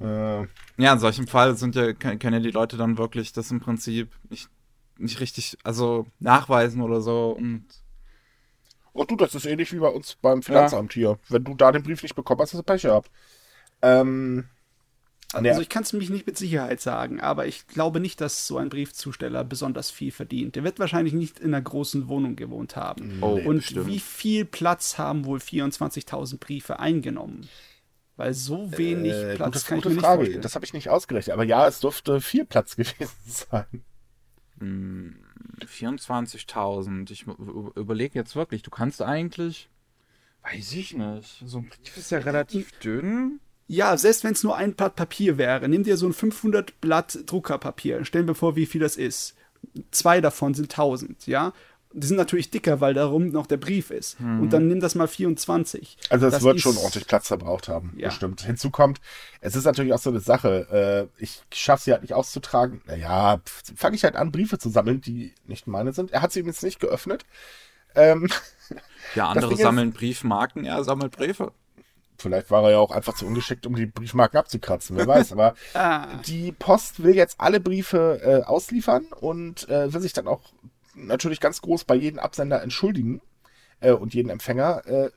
Äh, 0.00 0.46
Ja, 0.78 0.94
in 0.94 0.98
solchem 0.98 1.26
Fall 1.26 1.54
sind 1.54 1.74
ja, 1.74 1.92
können 1.92 2.18
können 2.18 2.36
ja 2.36 2.40
die 2.40 2.50
Leute 2.50 2.78
dann 2.78 2.96
wirklich 2.96 3.34
das 3.34 3.50
im 3.50 3.60
Prinzip 3.60 4.10
nicht, 4.30 4.48
nicht 4.96 5.20
richtig, 5.20 5.58
also 5.64 6.06
nachweisen 6.18 6.80
oder 6.80 7.02
so 7.02 7.36
und 7.38 7.66
oh 8.94 9.04
du, 9.04 9.16
das 9.16 9.34
ist 9.34 9.44
ähnlich 9.44 9.70
wie 9.74 9.80
bei 9.80 9.88
uns 9.88 10.16
beim 10.22 10.42
Finanzamt 10.42 10.94
hier. 10.94 11.18
Wenn 11.28 11.44
du 11.44 11.54
da 11.54 11.70
den 11.72 11.82
Brief 11.82 12.02
nicht 12.02 12.16
bekommen 12.16 12.40
hast, 12.40 12.54
hast 12.54 12.60
du 12.60 12.64
Pech 12.64 12.82
gehabt. 12.82 13.10
Ähm, 13.82 14.48
Also 15.34 15.60
ich 15.60 15.68
kann 15.68 15.82
es 15.82 15.92
mich 15.92 16.10
nicht 16.10 16.26
mit 16.26 16.38
Sicherheit 16.38 16.80
sagen, 16.80 17.20
aber 17.20 17.46
ich 17.46 17.66
glaube 17.66 18.00
nicht, 18.00 18.20
dass 18.20 18.46
so 18.46 18.58
ein 18.58 18.68
Briefzusteller 18.68 19.44
besonders 19.44 19.90
viel 19.90 20.12
verdient. 20.12 20.56
Der 20.56 20.64
wird 20.64 20.78
wahrscheinlich 20.78 21.14
nicht 21.14 21.38
in 21.40 21.54
einer 21.54 21.62
großen 21.62 22.08
Wohnung 22.08 22.36
gewohnt 22.36 22.76
haben. 22.76 23.18
Oh, 23.20 23.34
Und 23.44 23.56
bestimmt. 23.58 23.86
wie 23.86 23.98
viel 24.00 24.44
Platz 24.44 24.98
haben 24.98 25.24
wohl 25.24 25.38
24.000 25.38 26.38
Briefe 26.38 26.78
eingenommen? 26.78 27.48
Weil 28.16 28.32
so 28.32 28.70
wenig 28.78 29.12
äh, 29.12 29.34
Platz 29.34 29.54
gute, 29.54 29.66
kann 29.66 29.78
ich 29.78 29.82
gute 29.84 29.88
mir 29.88 29.94
nicht 29.96 30.04
Frage. 30.04 30.18
vorstellen. 30.18 30.42
Das 30.42 30.54
habe 30.54 30.64
ich 30.64 30.72
nicht 30.72 30.88
ausgerechnet. 30.88 31.34
Aber 31.34 31.44
ja, 31.44 31.66
es 31.66 31.80
dürfte 31.80 32.20
viel 32.20 32.44
Platz 32.44 32.76
gewesen 32.76 33.10
sein. 33.26 33.66
24.000. 35.66 37.10
Ich 37.10 37.26
überlege 37.76 38.18
jetzt 38.18 38.36
wirklich, 38.36 38.62
du 38.62 38.70
kannst 38.70 39.02
eigentlich, 39.02 39.68
weiß 40.42 40.72
ich 40.74 40.94
nicht, 40.96 41.42
so 41.44 41.58
ein 41.58 41.68
Brief 41.68 41.96
ist 41.96 42.10
ja 42.10 42.18
relativ 42.18 42.70
dünn. 42.78 43.40
Ja, 43.66 43.96
selbst 43.96 44.24
wenn 44.24 44.32
es 44.34 44.42
nur 44.42 44.56
ein 44.56 44.74
Blatt 44.74 44.94
Papier 44.96 45.38
wäre, 45.38 45.68
nimm 45.68 45.84
dir 45.84 45.96
so 45.96 46.06
ein 46.06 46.12
500 46.12 46.80
Blatt 46.80 47.18
Druckerpapier, 47.26 48.04
stell 48.04 48.26
dir 48.26 48.34
vor, 48.34 48.56
wie 48.56 48.66
viel 48.66 48.80
das 48.80 48.96
ist. 48.96 49.34
Zwei 49.90 50.20
davon 50.20 50.52
sind 50.54 50.70
1000, 50.70 51.26
ja? 51.26 51.52
Die 51.96 52.06
sind 52.08 52.16
natürlich 52.16 52.50
dicker, 52.50 52.80
weil 52.80 52.92
darum 52.92 53.28
noch 53.28 53.46
der 53.46 53.56
Brief 53.56 53.92
ist. 53.92 54.18
Und 54.18 54.50
dann 54.52 54.66
nimm 54.66 54.80
das 54.80 54.96
mal 54.96 55.06
24. 55.06 55.96
Also 56.10 56.26
es 56.26 56.32
Das 56.34 56.42
wird 56.42 56.56
ist- 56.56 56.62
schon 56.62 56.76
ordentlich 56.76 57.06
Platz 57.06 57.28
verbraucht 57.28 57.68
haben, 57.68 57.92
Ja. 57.96 58.08
bestimmt. 58.08 58.40
Hinzu 58.42 58.70
kommt, 58.70 59.00
es 59.40 59.54
ist 59.54 59.64
natürlich 59.64 59.92
auch 59.92 60.00
so 60.00 60.10
eine 60.10 60.18
Sache, 60.18 61.08
äh, 61.18 61.22
ich 61.22 61.40
schaffe 61.52 61.84
sie 61.84 61.92
halt 61.92 62.02
nicht 62.02 62.12
auszutragen. 62.12 62.82
Naja, 62.86 63.40
fange 63.76 63.94
ich 63.94 64.02
halt 64.02 64.16
an, 64.16 64.32
Briefe 64.32 64.58
zu 64.58 64.70
sammeln, 64.70 65.00
die 65.02 65.32
nicht 65.46 65.68
meine 65.68 65.92
sind. 65.92 66.10
Er 66.10 66.20
hat 66.20 66.32
sie 66.32 66.40
übrigens 66.40 66.62
nicht 66.62 66.80
geöffnet. 66.80 67.24
Ähm, 67.94 68.28
Ja, 69.14 69.28
andere 69.28 69.50
Ding 69.50 69.58
ist- 69.58 69.62
sammeln 69.62 69.92
Briefmarken, 69.92 70.64
er 70.64 70.82
sammelt 70.82 71.12
Briefe. 71.16 71.52
Vielleicht 72.18 72.50
war 72.50 72.64
er 72.64 72.72
ja 72.72 72.78
auch 72.78 72.90
einfach 72.90 73.14
zu 73.14 73.26
ungeschickt, 73.26 73.66
um 73.66 73.74
die 73.74 73.86
Briefmarken 73.86 74.38
abzukratzen, 74.38 74.96
wer 74.96 75.06
weiß. 75.06 75.32
Aber 75.32 75.54
Ah, 75.74 76.06
die 76.26 76.52
Post 76.52 77.02
will 77.02 77.14
jetzt 77.14 77.40
alle 77.40 77.60
Briefe 77.60 78.20
äh, 78.22 78.44
ausliefern 78.44 79.06
und 79.20 79.68
äh, 79.68 79.92
will 79.92 80.00
sich 80.00 80.12
dann 80.12 80.28
auch 80.28 80.52
natürlich 80.94 81.40
ganz 81.40 81.60
groß 81.60 81.84
bei 81.84 81.94
jedem 81.94 82.18
Absender 82.18 82.62
entschuldigen 82.62 83.20
äh, 83.80 83.92
und 83.92 84.14
jeden 84.14 84.30
Empfänger. 84.30 84.86
Äh, 84.86 85.10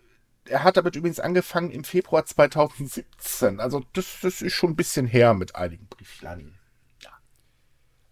er 0.49 0.63
hat 0.63 0.77
damit 0.77 0.95
übrigens 0.95 1.19
angefangen 1.19 1.71
im 1.71 1.83
Februar 1.83 2.25
2017. 2.25 3.59
Also 3.59 3.83
das, 3.93 4.19
das 4.21 4.41
ist 4.41 4.53
schon 4.53 4.71
ein 4.71 4.75
bisschen 4.75 5.05
her 5.05 5.33
mit 5.33 5.55
einigen 5.55 5.87
Briefchen. 5.87 6.57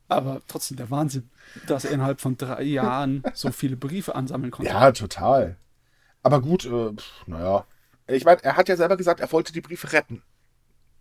aber 0.07 0.41
trotzdem 0.47 0.77
der 0.77 0.91
Wahnsinn, 0.91 1.29
dass 1.67 1.85
er 1.85 1.91
innerhalb 1.91 2.21
von 2.21 2.37
drei 2.37 2.63
Jahren 2.63 3.23
so 3.33 3.51
viele 3.51 3.77
Briefe 3.77 4.15
ansammeln 4.15 4.51
konnte. 4.51 4.71
Ja, 4.71 4.91
total. 4.91 5.57
Aber 6.23 6.41
gut, 6.41 6.65
äh, 6.65 6.91
naja. 7.25 7.65
Ich 8.07 8.25
meine, 8.25 8.43
er 8.43 8.55
hat 8.57 8.69
ja 8.69 8.75
selber 8.75 8.97
gesagt, 8.97 9.19
er 9.19 9.31
wollte 9.31 9.51
die 9.53 9.61
Briefe 9.61 9.91
retten. 9.93 10.21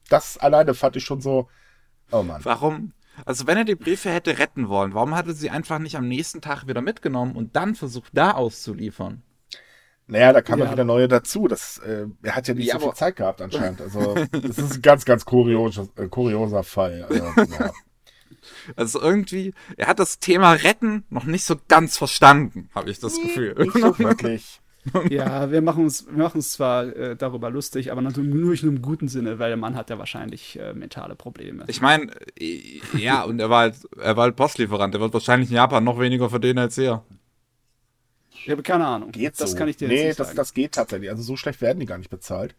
Das 0.09 0.38
alleine 0.38 0.74
fand 0.74 0.96
ich 0.96 1.05
schon 1.05 1.20
so. 1.20 1.48
Oh 2.11 2.22
Mann. 2.22 2.44
Warum? 2.44 2.92
Also 3.24 3.46
wenn 3.46 3.57
er 3.59 3.64
die 3.64 3.74
Briefe 3.76 4.11
hätte 4.11 4.38
retten 4.38 4.68
wollen, 4.68 4.92
warum 4.94 5.14
hat 5.14 5.26
er 5.26 5.34
sie 5.34 5.50
einfach 5.50 5.78
nicht 5.78 5.96
am 5.96 6.09
nächsten 6.09 6.40
Tag 6.40 6.66
wieder 6.66 6.80
mitgenommen 6.80 7.36
und 7.36 7.55
dann 7.57 7.74
versucht, 7.74 8.11
da 8.12 8.32
auszuliefern? 8.32 9.22
Naja, 10.07 10.32
da 10.34 10.42
kam 10.42 10.59
Ja. 10.59 10.70
wieder 10.70 10.84
neue 10.84 11.09
dazu. 11.09 11.48
Das, 11.48 11.78
äh, 11.78 12.07
er 12.22 12.36
hat 12.36 12.46
ja 12.48 12.55
nicht 12.55 12.66
Ja, 12.66 12.74
so 12.74 12.80
viel 12.80 12.88
aber- 12.88 12.96
Zeit 12.96 13.16
gehabt 13.16 13.40
anscheinend. 13.40 13.80
Also 13.80 14.14
das 14.32 14.59
ist 14.59 14.74
ein 14.74 14.82
ganz, 14.82 15.05
ganz 15.05 15.24
kurios, 15.24 15.78
äh, 15.96 16.09
kurioser 16.09 16.62
Fall. 16.62 17.05
Also, 17.09 17.52
ja. 17.55 17.72
Also 18.76 19.00
irgendwie, 19.00 19.55
er 19.78 19.86
hat 19.86 19.98
das 19.98 20.18
Thema 20.18 20.52
Retten 20.52 21.05
noch 21.09 21.24
nicht 21.24 21.44
so 21.44 21.57
ganz 21.68 21.96
verstanden, 21.96 22.68
habe 22.74 22.90
ich 22.90 22.98
das 23.00 23.18
Gefühl. 23.20 23.55
Nicht 23.57 23.72
so 23.72 23.98
wirklich. 23.98 24.61
Ja, 25.11 25.51
wir 25.51 25.62
machen 25.62 25.85
uns, 25.85 26.07
wir 26.07 26.22
machen 26.22 26.37
uns 26.37 26.53
zwar 26.53 26.85
äh, 26.85 27.16
darüber 27.16 27.51
lustig, 27.51 27.91
aber 27.91 28.03
natürlich 28.03 28.32
nur 28.32 28.53
in 28.53 28.68
einem 28.68 28.82
guten 28.82 29.09
Sinne, 29.09 29.39
weil 29.39 29.49
der 29.49 29.57
Mann 29.57 29.76
hat 29.76 29.91
ja 29.91 29.99
wahrscheinlich 29.99 30.59
äh, 30.59 30.74
mentale 30.74 31.14
Probleme. 31.14 31.64
Ich 31.68 31.80
meine, 31.80 32.12
äh, 32.39 32.80
ja, 32.97 33.22
und 33.22 33.41
er 33.41 33.51
war 33.51 33.61
halt, 33.61 33.76
er 33.99 34.16
war 34.16 34.24
halt 34.24 34.37
Postlieferant. 34.37 34.95
Der 34.95 35.01
wird 35.01 35.14
wahrscheinlich 35.14 35.51
in 35.51 35.57
Japan 35.57 35.85
noch 35.85 35.99
weniger 35.99 36.28
verdienen 36.28 36.59
als 36.59 36.74
hier. 36.74 37.03
Ich 38.30 38.51
habe 38.51 38.62
keine 38.62 38.87
Ahnung. 38.87 39.11
Geht 39.11 39.41
das 39.41 39.53
so. 39.53 39.57
kann 39.57 39.68
ich 39.68 39.76
dir 39.76 39.89
nee, 39.89 39.95
jetzt 39.95 40.05
nicht 40.05 40.20
das, 40.20 40.26
sagen. 40.28 40.37
das 40.37 40.55
geht 40.55 40.72
tatsächlich. 40.72 41.11
Also 41.11 41.22
so 41.22 41.37
schlecht 41.37 41.61
werden 41.61 41.80
die 41.80 41.87
gar 41.87 41.99
nicht 41.99 42.11
bezahlt. 42.11 42.55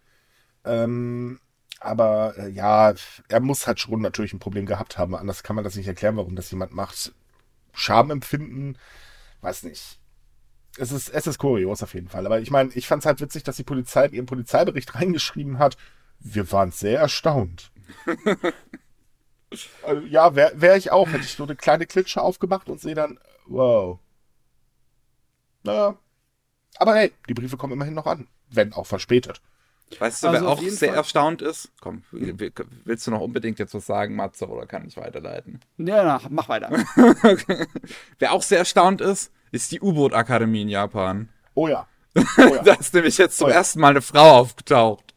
Ähm, 0.63 1.39
aber 1.79 2.33
äh, 2.37 2.49
ja, 2.49 2.93
er 3.27 3.39
muss 3.39 3.67
halt 3.67 3.79
schon 3.79 4.01
natürlich 4.01 4.33
ein 4.33 4.39
Problem 4.39 4.65
gehabt 4.65 4.97
haben. 4.97 5.15
Anders 5.15 5.43
kann 5.43 5.55
man 5.55 5.63
das 5.63 5.75
nicht 5.75 5.87
erklären, 5.87 6.17
warum 6.17 6.35
das 6.35 6.49
jemand 6.49 6.73
macht. 6.73 7.13
Scham 7.73 8.09
empfinden, 8.09 8.77
weiß 9.41 9.63
nicht. 9.63 9.99
Es 10.77 10.91
ist, 10.91 11.09
es 11.09 11.25
ist 11.27 11.37
kurios 11.37 11.81
auf 11.83 11.93
jeden 11.93 12.09
Fall. 12.09 12.25
Aber 12.25 12.39
ich 12.41 12.51
meine, 12.51 12.71
ich 12.73 12.87
fand 12.87 13.01
es 13.03 13.05
halt 13.05 13.21
witzig, 13.21 13.43
dass 13.43 13.55
die 13.55 13.63
Polizei 13.63 14.05
in 14.07 14.13
ihrem 14.13 14.25
Polizeibericht 14.25 14.95
reingeschrieben 14.95 15.57
hat, 15.59 15.77
wir 16.19 16.51
waren 16.51 16.71
sehr 16.71 16.99
erstaunt. 16.99 17.71
also, 19.83 20.01
ja, 20.07 20.35
wäre 20.35 20.59
wär 20.59 20.75
ich 20.75 20.91
auch. 20.91 21.07
Hätte 21.07 21.23
ich 21.23 21.33
so 21.33 21.43
eine 21.43 21.55
kleine 21.55 21.85
Klitsche 21.85 22.21
aufgemacht 22.21 22.69
und 22.69 22.81
sehe 22.81 22.95
dann, 22.95 23.19
wow. 23.45 23.99
Naja. 25.63 25.97
Aber 26.77 26.95
hey, 26.95 27.13
die 27.29 27.33
Briefe 27.33 27.57
kommen 27.57 27.73
immerhin 27.73 27.93
noch 27.93 28.05
an. 28.07 28.27
Wenn 28.49 28.73
auch 28.73 28.85
verspätet. 28.85 29.41
Weißt 29.99 30.23
du, 30.23 30.27
Also 30.29 30.41
wer 30.45 30.51
auch 30.51 30.59
sehr 30.61 30.89
Fall- 30.89 30.97
erstaunt 30.97 31.41
ist? 31.41 31.71
Komm, 31.79 32.03
will- 32.11 32.51
willst 32.83 33.05
du 33.07 33.11
noch 33.11 33.21
unbedingt 33.21 33.59
jetzt 33.59 33.73
was 33.73 33.85
sagen, 33.85 34.15
Matze, 34.15 34.47
oder 34.47 34.65
kann 34.65 34.85
ich 34.85 34.97
weiterleiten? 34.97 35.61
Ja, 35.77 36.03
na, 36.03 36.21
mach 36.29 36.49
weiter. 36.49 36.69
Wer 38.19 38.31
auch 38.33 38.41
sehr 38.43 38.57
erstaunt 38.59 38.99
ist, 39.01 39.31
ist 39.55 39.71
die 39.71 39.81
U-Boot-Akademie 39.81 40.61
in 40.63 40.69
Japan. 40.69 41.29
Oh 41.53 41.67
ja. 41.67 41.87
Oh 42.37 42.55
ja. 42.55 42.63
Da 42.63 42.73
ist 42.75 42.93
nämlich 42.93 43.17
jetzt 43.17 43.37
zum 43.37 43.47
Oh 43.47 43.49
ja. 43.49 43.55
ersten 43.55 43.79
Mal 43.81 43.89
eine 43.89 44.01
Frau 44.01 44.37
aufgetaucht. 44.37 45.13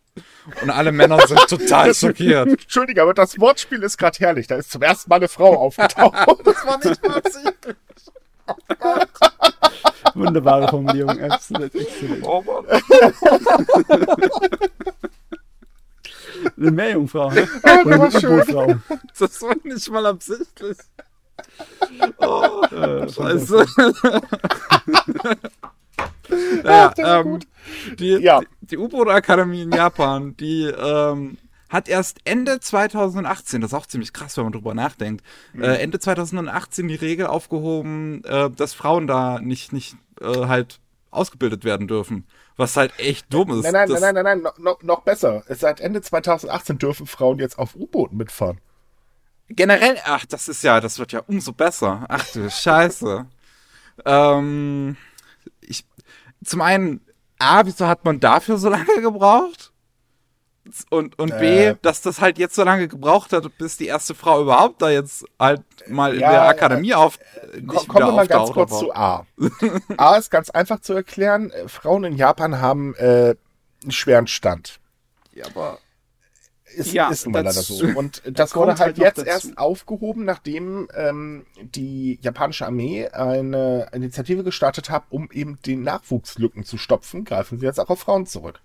Und 0.62 0.70
alle 0.70 0.90
Männer 0.92 1.24
sind 1.26 1.38
total 1.48 1.94
schockiert. 1.94 2.48
Entschuldige, 2.48 3.02
aber 3.02 3.14
das 3.14 3.38
Wortspiel 3.38 3.82
ist 3.82 3.98
gerade 3.98 4.18
herrlich. 4.18 4.46
Da 4.46 4.56
ist 4.56 4.70
zum 4.70 4.82
ersten 4.82 5.08
Mal 5.10 5.16
eine 5.16 5.28
Frau 5.28 5.54
aufgetaucht. 5.56 6.14
das 6.44 6.66
war 6.66 6.78
nicht 6.78 7.02
witzig. 7.02 7.76
Wunderbare 10.14 10.68
Formulierung. 10.68 11.18
Excellent, 11.18 11.74
excellent. 11.74 12.24
Oh 12.26 12.42
Mann. 12.42 12.64
Eine 16.56 16.70
Meerjungfrau. 16.70 17.30
Ne? 17.30 17.48
Oder 17.84 17.98
das 18.10 18.22
war 18.22 18.30
eine 18.32 18.44
schön. 18.46 18.82
Das 19.18 19.42
war 19.42 19.54
nicht 19.64 19.90
mal 19.90 20.06
absichtlich. 20.06 20.78
Oh, 22.18 22.62
Äh, 22.74 23.08
scheiße. 23.08 23.66
ja, 26.64 26.88
der 26.90 27.04
war 27.04 27.20
ähm, 27.20 27.24
gut. 27.32 27.46
die, 27.98 28.08
Ja. 28.18 28.40
die, 28.40 28.46
die 28.62 28.78
U-Boot-Akademie 28.78 29.62
in 29.62 29.72
Japan, 29.72 30.36
die 30.36 30.64
ähm, 30.64 31.38
hat 31.68 31.88
erst 31.88 32.18
Ende 32.24 32.60
2018, 32.60 33.60
das 33.60 33.72
ist 33.72 33.78
auch 33.78 33.86
ziemlich 33.86 34.12
krass, 34.12 34.36
wenn 34.36 34.44
man 34.44 34.52
drüber 34.52 34.74
nachdenkt, 34.74 35.24
Mhm. 35.52 35.64
äh, 35.64 35.76
Ende 35.76 35.98
2018 35.98 36.88
die 36.88 36.94
Regel 36.94 37.26
aufgehoben, 37.26 38.22
äh, 38.24 38.50
dass 38.50 38.74
Frauen 38.74 39.06
da 39.06 39.38
nicht, 39.40 39.72
nicht 39.72 39.96
äh, 40.20 40.46
halt 40.46 40.80
ausgebildet 41.10 41.64
werden 41.64 41.88
dürfen. 41.88 42.26
Was 42.56 42.76
halt 42.76 42.92
echt 42.98 43.32
dumm 43.32 43.50
ist. 43.52 43.62
Nein, 43.70 43.72
nein, 43.72 43.88
nein, 43.88 44.00
nein, 44.00 44.14
nein, 44.14 44.24
nein, 44.24 44.40
noch, 44.42 44.58
noch, 44.58 44.82
noch 44.82 45.00
besser. 45.02 45.42
Seit 45.48 45.80
Ende 45.80 46.02
2018 46.02 46.78
dürfen 46.78 47.06
Frauen 47.06 47.38
jetzt 47.38 47.58
auf 47.58 47.76
U-Booten 47.76 48.16
mitfahren. 48.16 48.58
Generell, 49.50 49.96
ach, 50.04 50.26
das 50.26 50.48
ist 50.48 50.62
ja, 50.62 50.80
das 50.80 50.98
wird 50.98 51.12
ja 51.12 51.20
umso 51.26 51.52
besser. 51.52 52.04
Ach 52.08 52.24
du 52.32 52.50
Scheiße. 52.50 53.26
ähm, 54.04 54.96
ich, 55.60 55.84
zum 56.44 56.60
einen, 56.60 57.00
A, 57.38 57.64
wieso 57.64 57.86
hat 57.86 58.04
man 58.04 58.20
dafür 58.20 58.58
so 58.58 58.68
lange 58.68 59.00
gebraucht? 59.00 59.72
Und, 60.90 61.18
und 61.18 61.30
B, 61.38 61.68
Äh. 61.68 61.76
dass 61.80 62.02
das 62.02 62.20
halt 62.20 62.36
jetzt 62.36 62.54
so 62.54 62.62
lange 62.62 62.88
gebraucht 62.88 63.32
hat, 63.32 63.56
bis 63.56 63.78
die 63.78 63.86
erste 63.86 64.14
Frau 64.14 64.42
überhaupt 64.42 64.82
da 64.82 64.90
jetzt 64.90 65.24
halt 65.40 65.62
mal 65.88 66.12
in 66.12 66.20
Ja, 66.20 66.30
der 66.30 66.42
Akademie 66.48 66.92
auf. 66.92 67.18
nicht 67.54 67.66
Ko- 67.68 67.84
Kommen 67.86 68.06
wir 68.08 68.12
mal 68.12 68.26
ganz 68.26 68.50
kurz 68.52 68.70
aber- 68.72 68.80
zu 68.80 68.94
A. 68.94 69.26
A 69.96 70.16
ist 70.16 70.30
ganz 70.30 70.50
einfach 70.50 70.80
zu 70.80 70.92
erklären. 70.92 71.50
Äh, 71.52 71.68
Frauen 71.68 72.04
in 72.04 72.16
Japan 72.16 72.60
haben 72.60 72.94
äh, 72.96 73.34
einen 73.82 73.92
schweren 73.92 74.26
Stand. 74.26 74.78
Ja, 75.32 75.46
aber 75.46 75.78
Ist, 76.74 76.92
Ja, 76.92 77.08
ist 77.10 77.24
nun 77.24 77.32
mal 77.32 77.42
leider 77.42 77.62
so. 77.62 77.84
Und 77.98 78.22
das 78.26 78.54
wurde 78.54 78.72
halt 78.72 78.80
halt 78.80 78.98
jetzt 78.98 79.18
dazu. 79.18 79.28
erst 79.28 79.58
aufgehoben, 79.58 80.24
nachdem 80.24 80.88
ähm, 80.94 81.46
die 81.60 82.18
japanische 82.22 82.66
Armee 82.66 83.08
eine 83.08 83.88
Initiative 83.92 84.44
gestartet 84.44 84.90
hat, 84.90 85.04
um 85.10 85.30
eben 85.32 85.58
die 85.64 85.76
Nachwuchslücken 85.76 86.64
zu 86.64 86.78
stopfen. 86.78 87.24
Greifen 87.24 87.58
sie 87.58 87.66
jetzt 87.66 87.80
auch 87.80 87.90
auf 87.90 88.00
Frauen 88.00 88.26
zurück. 88.26 88.60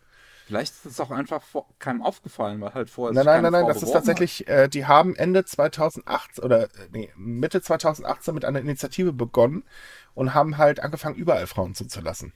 vielleicht 0.46 0.74
ist 0.74 0.86
es 0.86 1.00
auch 1.00 1.12
einfach 1.12 1.42
vor, 1.42 1.68
keinem 1.80 2.02
aufgefallen, 2.02 2.60
weil 2.62 2.74
halt 2.74 2.90
vorher. 2.90 3.14
Nein, 3.14 3.26
nein, 3.26 3.44
nein, 3.44 3.52
nein, 3.52 3.68
das 3.68 3.82
ist 3.82 3.92
tatsächlich, 3.92 4.48
äh, 4.48 4.68
die 4.68 4.86
haben 4.86 5.16
Ende 5.16 5.46
2018 5.46 6.44
oder 6.44 6.64
äh, 6.64 6.68
nee, 6.92 7.10
Mitte 7.16 7.62
2018 7.62 8.34
mit 8.34 8.46
einer 8.46 8.60
Initiative 8.60 9.14
begonnen 9.14 9.64
und 10.14 10.34
haben 10.34 10.58
halt 10.58 10.82
angefangen, 10.82 11.16
überall 11.16 11.48
Frauen 11.48 11.76
zuzulassen. 11.76 12.34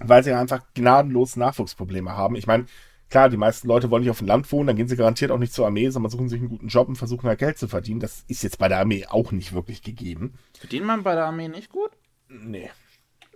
Weil 0.00 0.22
sie 0.22 0.32
einfach 0.32 0.62
gnadenlos 0.74 1.36
Nachwuchsprobleme 1.36 2.16
haben. 2.16 2.36
Ich 2.36 2.46
meine, 2.46 2.66
klar, 3.10 3.28
die 3.30 3.36
meisten 3.36 3.68
Leute 3.68 3.90
wollen 3.90 4.02
nicht 4.02 4.10
auf 4.10 4.18
dem 4.18 4.26
Land 4.26 4.50
wohnen, 4.52 4.66
dann 4.68 4.76
gehen 4.76 4.88
sie 4.88 4.96
garantiert 4.96 5.30
auch 5.30 5.38
nicht 5.38 5.52
zur 5.52 5.66
Armee, 5.66 5.88
sondern 5.90 6.10
suchen 6.10 6.28
sich 6.28 6.40
einen 6.40 6.48
guten 6.50 6.68
Job 6.68 6.88
und 6.88 6.96
versuchen 6.96 7.28
halt 7.28 7.38
Geld 7.38 7.58
zu 7.58 7.68
verdienen. 7.68 8.00
Das 8.00 8.24
ist 8.28 8.42
jetzt 8.42 8.58
bei 8.58 8.68
der 8.68 8.78
Armee 8.78 9.06
auch 9.06 9.32
nicht 9.32 9.52
wirklich 9.52 9.82
gegeben. 9.82 10.34
Verdient 10.58 10.86
man 10.86 11.02
bei 11.02 11.14
der 11.14 11.24
Armee 11.26 11.48
nicht 11.48 11.70
gut? 11.70 11.90
Nee. 12.28 12.70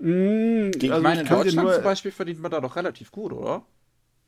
Mm, 0.00 0.70
Ich 0.80 0.90
also 0.90 1.02
meine, 1.02 1.20
in 1.22 1.26
kann 1.26 1.38
dir 1.38 1.44
Deutschland 1.44 1.66
nur- 1.68 1.74
zum 1.74 1.84
Beispiel 1.84 2.10
verdient 2.10 2.40
man 2.40 2.50
da 2.50 2.60
doch 2.60 2.76
relativ 2.76 3.10
gut, 3.12 3.32
oder? 3.32 3.64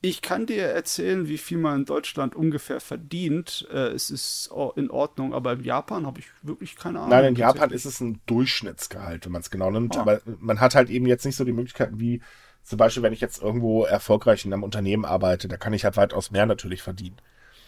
Ich 0.03 0.21
kann 0.21 0.45
dir 0.45 0.65
erzählen, 0.65 1.29
wie 1.29 1.39
viel 1.39 1.57
man 1.57 1.81
in 1.81 1.85
Deutschland 1.87 2.37
ungefähr 2.37 2.79
verdient. 2.81 3.67
Äh, 3.73 3.89
es 3.89 4.11
ist 4.11 4.51
in 4.77 4.91
Ordnung, 4.91 5.33
aber 5.33 5.55
in 5.55 5.65
Japan 5.65 6.05
habe 6.05 6.21
ich 6.21 6.27
wirklich 6.43 6.77
keine 6.77 6.99
Ahnung. 6.99 7.09
Nein, 7.11 7.25
in 7.25 7.35
Japan 7.37 7.71
ist 7.71 7.87
es 7.87 8.01
ein 8.01 8.21
Durchschnittsgehalt, 8.27 9.25
wenn 9.25 9.33
man 9.33 9.41
es 9.41 9.49
genau 9.51 9.71
nimmt. 9.71 9.97
Ah. 9.97 10.01
Aber 10.03 10.21
man 10.41 10.61
hat 10.61 10.75
halt 10.75 10.91
eben 10.91 11.07
jetzt 11.07 11.25
nicht 11.25 11.37
so 11.37 11.45
die 11.45 11.53
Möglichkeiten 11.55 11.99
wie 12.01 12.21
zum 12.65 12.79
Beispiel, 12.79 13.03
wenn 13.03 13.13
ich 13.13 13.21
jetzt 13.21 13.43
irgendwo 13.43 13.85
erfolgreich 13.85 14.45
in 14.45 14.53
einem 14.53 14.63
Unternehmen 14.63 15.05
arbeite, 15.05 15.49
da 15.49 15.57
kann 15.57 15.73
ich 15.75 15.85
halt 15.85 15.97
weitaus 15.97 16.31
mehr 16.31 16.47
natürlich 16.47 16.83
verdienen. 16.83 17.17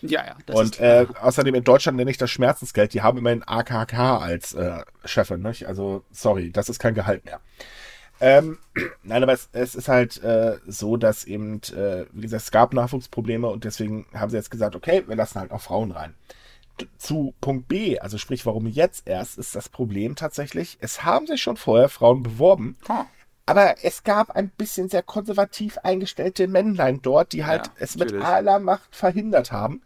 Ja, 0.02 0.24
ja. 0.24 0.36
Das 0.46 0.56
Und 0.56 0.80
äh, 0.80 1.06
außerdem 1.20 1.54
in 1.54 1.64
Deutschland 1.64 1.96
nenne 1.96 2.10
ich 2.10 2.18
das 2.18 2.30
Schmerzensgeld. 2.30 2.92
Die 2.94 3.02
haben 3.02 3.18
immerhin 3.18 3.42
AKK 3.42 4.18
als 4.18 4.54
äh, 4.54 4.80
Chefin. 5.04 5.42
Nicht? 5.42 5.66
Also, 5.66 6.02
sorry, 6.10 6.50
das 6.50 6.68
ist 6.68 6.78
kein 6.78 6.94
Gehalt 6.94 7.24
mehr. 7.24 7.40
Ähm, 8.20 8.58
nein, 9.02 9.22
aber 9.22 9.32
es, 9.32 9.48
es 9.52 9.74
ist 9.74 9.88
halt 9.88 10.22
äh, 10.22 10.58
so, 10.66 10.96
dass 10.96 11.24
eben, 11.24 11.60
äh, 11.74 12.06
wie 12.12 12.22
gesagt, 12.22 12.44
es 12.44 12.50
gab 12.50 12.72
Nachwuchsprobleme 12.72 13.48
und 13.48 13.64
deswegen 13.64 14.06
haben 14.14 14.30
sie 14.30 14.36
jetzt 14.36 14.50
gesagt, 14.50 14.76
okay, 14.76 15.04
wir 15.06 15.16
lassen 15.16 15.40
halt 15.40 15.50
auch 15.50 15.60
Frauen 15.60 15.90
rein. 15.90 16.14
Zu 16.98 17.34
Punkt 17.40 17.68
B, 17.68 17.98
also 17.98 18.18
sprich, 18.18 18.44
warum 18.44 18.66
jetzt 18.66 19.08
erst, 19.08 19.38
ist 19.38 19.56
das 19.56 19.70
Problem 19.70 20.14
tatsächlich, 20.14 20.76
es 20.80 21.04
haben 21.04 21.26
sich 21.26 21.40
schon 21.40 21.56
vorher 21.56 21.88
Frauen 21.88 22.22
beworben, 22.22 22.76
Ha. 22.86 23.06
Aber 23.46 23.84
es 23.84 24.02
gab 24.04 24.30
ein 24.32 24.50
bisschen 24.50 24.88
sehr 24.88 25.02
konservativ 25.02 25.78
eingestellte 25.78 26.48
Männlein 26.48 27.00
dort, 27.02 27.32
die 27.32 27.44
halt 27.44 27.68
Ja, 27.68 27.72
es 27.78 27.96
mit 27.96 28.08
natürlich. 28.08 28.24
aller 28.26 28.58
Macht 28.58 28.94
verhindert 28.94 29.52
haben. 29.52 29.82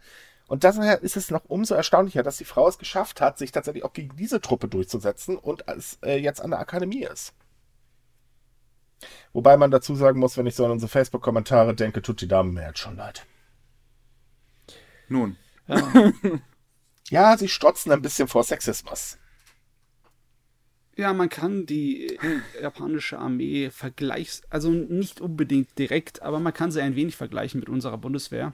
Und 0.47 0.63
daher 0.65 1.01
ist 1.01 1.15
es 1.15 1.31
noch 1.31 1.45
umso 1.45 1.75
erstaunlicher, 1.75 2.23
dass 2.23 2.37
die 2.37 2.45
Frau 2.45 2.67
es 2.67 2.77
geschafft 2.77 3.21
hat, 3.21 3.37
sich 3.37 3.51
tatsächlich 3.53 3.85
auch 3.85 3.93
gegen 3.93 4.15
diese 4.17 4.41
Truppe 4.41 4.67
durchzusetzen 4.67 5.37
und 5.37 5.67
es 5.67 5.97
äh, 6.03 6.17
jetzt 6.17 6.41
an 6.41 6.51
der 6.51 6.59
Akademie 6.59 7.03
ist. 7.03 7.33
Wobei 9.33 9.57
man 9.57 9.71
dazu 9.71 9.95
sagen 9.95 10.19
muss, 10.19 10.37
wenn 10.37 10.45
ich 10.45 10.55
so 10.55 10.65
an 10.65 10.71
unsere 10.71 10.89
Facebook-Kommentare 10.89 11.73
denke, 11.73 12.01
tut 12.01 12.21
die 12.21 12.27
Dame 12.27 12.51
mir 12.51 12.67
jetzt 12.67 12.79
schon 12.79 12.97
leid. 12.97 13.25
Nun, 15.07 15.37
Ja, 17.09 17.37
sie 17.37 17.47
strotzen 17.49 17.91
ein 17.91 18.01
bisschen 18.01 18.27
vor 18.27 18.43
Sexismus. 18.43 19.17
Ja, 20.97 21.13
man 21.13 21.29
kann 21.29 21.65
die 21.65 22.17
japanische 22.61 23.17
Armee 23.17 23.69
vergleichs, 23.69 24.43
also 24.49 24.71
nicht 24.71 25.21
unbedingt 25.21 25.77
direkt, 25.77 26.21
aber 26.21 26.39
man 26.39 26.53
kann 26.53 26.71
sie 26.71 26.81
ein 26.81 26.95
wenig 26.95 27.15
vergleichen 27.15 27.59
mit 27.59 27.69
unserer 27.69 27.97
Bundeswehr, 27.97 28.53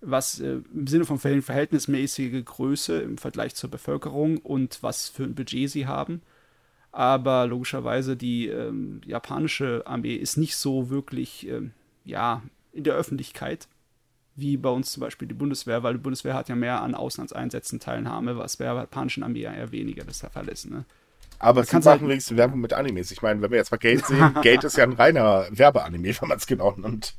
was 0.00 0.40
äh, 0.40 0.60
im 0.72 0.86
Sinne 0.86 1.04
von 1.04 1.18
verhält- 1.18 1.42
verhältnismäßige 1.42 2.42
Größe 2.44 3.00
im 3.00 3.18
Vergleich 3.18 3.54
zur 3.54 3.70
Bevölkerung 3.70 4.38
und 4.38 4.82
was 4.82 5.08
für 5.08 5.24
ein 5.24 5.34
Budget 5.34 5.70
sie 5.70 5.86
haben. 5.86 6.22
Aber 6.90 7.46
logischerweise 7.46 8.16
die 8.16 8.48
ähm, 8.48 9.00
japanische 9.04 9.82
Armee 9.86 10.14
ist 10.14 10.36
nicht 10.36 10.56
so 10.56 10.90
wirklich, 10.90 11.46
ähm, 11.48 11.72
ja, 12.04 12.42
in 12.72 12.84
der 12.84 12.94
Öffentlichkeit 12.94 13.68
wie 14.36 14.56
bei 14.56 14.70
uns 14.70 14.90
zum 14.90 15.00
Beispiel 15.00 15.28
die 15.28 15.34
Bundeswehr, 15.34 15.82
weil 15.82 15.94
die 15.94 16.00
Bundeswehr 16.00 16.34
hat 16.34 16.48
ja 16.48 16.56
mehr 16.56 16.82
an 16.82 16.94
Auslandseinsätzen 16.94 17.78
Teilnahme, 17.78 18.36
was 18.36 18.56
bei 18.56 18.64
der 18.64 18.74
japanischen 18.74 19.22
Armee 19.22 19.42
ja 19.42 19.52
eher 19.52 19.70
weniger 19.70 20.04
das 20.04 20.20
der 20.20 20.30
Fall 20.30 20.48
ist. 20.48 20.68
Ne? 20.68 20.84
Aber 21.44 21.64
sie 21.64 21.70
kannst 21.70 21.86
machen 21.86 22.00
halt- 22.00 22.10
wenigstens 22.10 22.36
Werbung 22.36 22.60
mit 22.60 22.72
Animes. 22.72 23.10
Ich 23.10 23.22
meine, 23.22 23.40
wenn 23.42 23.50
wir 23.50 23.58
jetzt 23.58 23.70
mal 23.70 23.76
Gate 23.78 24.04
sehen, 24.06 24.34
Gate 24.42 24.64
ist 24.64 24.76
ja 24.76 24.84
ein 24.84 24.92
reiner 24.92 25.46
Werbeanime, 25.50 26.14
wenn 26.20 26.28
man 26.28 26.38
es 26.38 26.46
genau 26.46 26.72
nimmt. 26.76 27.14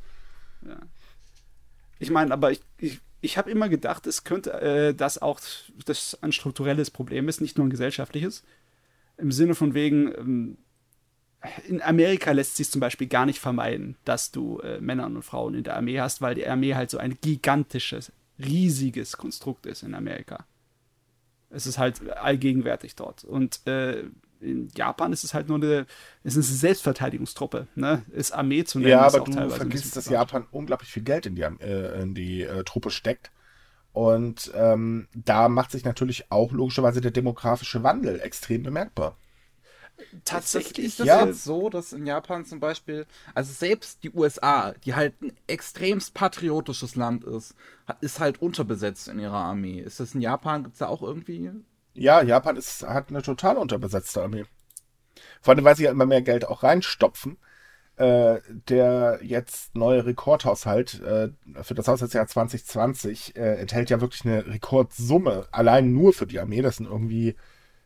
Ich 2.00 2.10
meine, 2.10 2.34
aber 2.34 2.52
ich, 2.52 2.62
ich, 2.78 3.00
ich 3.22 3.38
habe 3.38 3.50
immer 3.52 3.70
gedacht, 3.70 4.08
es 4.08 4.24
könnte 4.24 4.52
äh, 4.62 4.94
das 4.94 5.22
auch 5.22 5.40
das 5.86 6.18
ein 6.22 6.32
strukturelles 6.32 6.92
Problem 6.92 7.30
ist, 7.30 7.42
nicht 7.42 7.58
nur 7.58 7.68
ein 7.68 7.70
gesellschaftliches. 7.72 8.44
Im 9.18 9.32
Sinne 9.32 9.56
von 9.56 9.74
wegen, 9.74 10.14
ähm, 10.18 10.58
in 11.68 11.82
Amerika 11.82 12.32
lässt 12.32 12.58
sich 12.58 12.70
zum 12.70 12.82
Beispiel 12.82 13.08
gar 13.08 13.26
nicht 13.26 13.40
vermeiden, 13.40 13.96
dass 14.04 14.32
du 14.32 14.60
äh, 14.60 14.80
Männer 14.82 15.06
und 15.06 15.22
Frauen 15.24 15.54
in 15.54 15.64
der 15.64 15.76
Armee 15.78 16.00
hast, 16.00 16.22
weil 16.22 16.36
die 16.36 16.48
Armee 16.48 16.74
halt 16.76 16.90
so 16.90 16.98
ein 16.98 17.18
gigantisches, 17.22 18.12
riesiges 18.40 19.16
Konstrukt 19.18 19.66
ist 19.68 19.84
in 19.84 19.94
Amerika. 19.94 20.46
Es 21.50 21.68
ist 21.68 21.78
halt 21.78 22.10
allgegenwärtig 22.18 22.96
dort. 22.96 23.24
Und 23.24 23.66
äh, 23.68 24.04
in 24.42 24.70
Japan 24.76 25.14
ist 25.14 25.24
es 25.24 25.34
halt 25.34 25.48
nur 25.48 25.58
eine, 25.58 25.86
ist 26.24 26.36
eine 26.36 26.44
Selbstverteidigungstruppe. 26.44 27.68
Ne? 27.76 28.04
Ist 28.12 28.32
Armee 28.32 28.64
zu 28.64 28.80
nennen. 28.80 28.92
Ja, 28.92 29.02
aber 29.02 29.22
du 29.22 29.50
vergisst, 29.50 29.96
dass. 29.96 30.10
Japan 30.10 30.46
unglaublich 30.52 30.90
viel 30.90 31.04
Geld 31.04 31.26
in 31.26 31.36
die, 31.36 31.42
äh, 31.42 32.02
in 32.02 32.14
die 32.14 32.44
äh, 32.44 32.64
Truppe 32.64 32.90
steckt. 32.90 33.32
Und 33.94 34.52
ähm, 34.56 35.08
da 35.14 35.48
macht 35.48 35.72
sich 35.72 35.86
natürlich 35.86 36.30
auch 36.30 36.52
logischerweise 36.52 37.00
der 37.00 37.12
demografische 37.12 37.82
Wandel 37.82 38.20
extrem 38.20 38.62
bemerkbar. 38.62 39.16
Tatsächlich. 40.26 40.86
Ist 40.88 41.00
das 41.00 41.08
Ja. 41.08 41.26
jetzt 41.26 41.44
so, 41.44 41.70
dass 41.70 41.94
in 41.94 42.06
Japan 42.06 42.46
zum 42.46 42.60
Beispiel, 42.60 43.06
also 43.34 43.52
selbst 43.54 44.04
die 44.04 44.12
USA, 44.12 44.74
die 44.84 44.96
halt 44.96 45.22
ein 45.22 45.34
extremst 45.48 46.14
patriotisches 46.14 46.96
Land 46.96 47.24
ist, 47.24 47.56
ist 48.02 48.20
halt 48.20 48.42
unterbesetzt 48.42 49.08
in 49.08 49.20
ihrer 49.20 49.38
Armee. 49.38 49.80
Ist 49.80 50.00
das 50.00 50.16
in 50.16 50.22
Japan, 50.22 50.64
gibt 50.64 50.76
es 50.76 50.80
da 50.80 50.88
auch 50.88 51.02
irgendwie? 51.02 51.52
Ja, 51.94 52.22
Japan 52.22 52.58
ist, 52.58 52.84
hat 52.84 53.10
eine 53.10 53.22
total 53.22 53.58
unterbesetzte 53.58 54.22
Armee. 54.22 54.46
Vor 55.42 55.54
allem, 55.56 55.66
weil 55.66 55.76
sie 55.76 55.84
ja 55.84 55.92
immer 55.92 56.06
mehr 56.06 56.22
Geld 56.22 56.46
auch 56.48 56.64
reinstopfen. 56.64 57.38
Äh, 57.98 58.42
der 58.70 59.20
jetzt 59.24 59.76
neue 59.76 60.06
Rekordhaushalt 60.06 61.02
äh, 61.02 61.30
für 61.64 61.76
das 61.76 61.88
Haushaltsjahr 61.88 62.28
2020 62.28 63.36
äh, 63.38 63.56
enthält 63.62 63.90
ja 63.90 64.02
wirklich 64.02 64.26
eine 64.26 64.46
Rekordsumme, 64.48 65.48
allein 65.52 65.94
nur 65.94 66.14
für 66.14 66.28
die 66.28 66.40
Armee. 66.40 66.62
Das 66.62 66.78
sind 66.78 66.88
irgendwie 66.88 67.36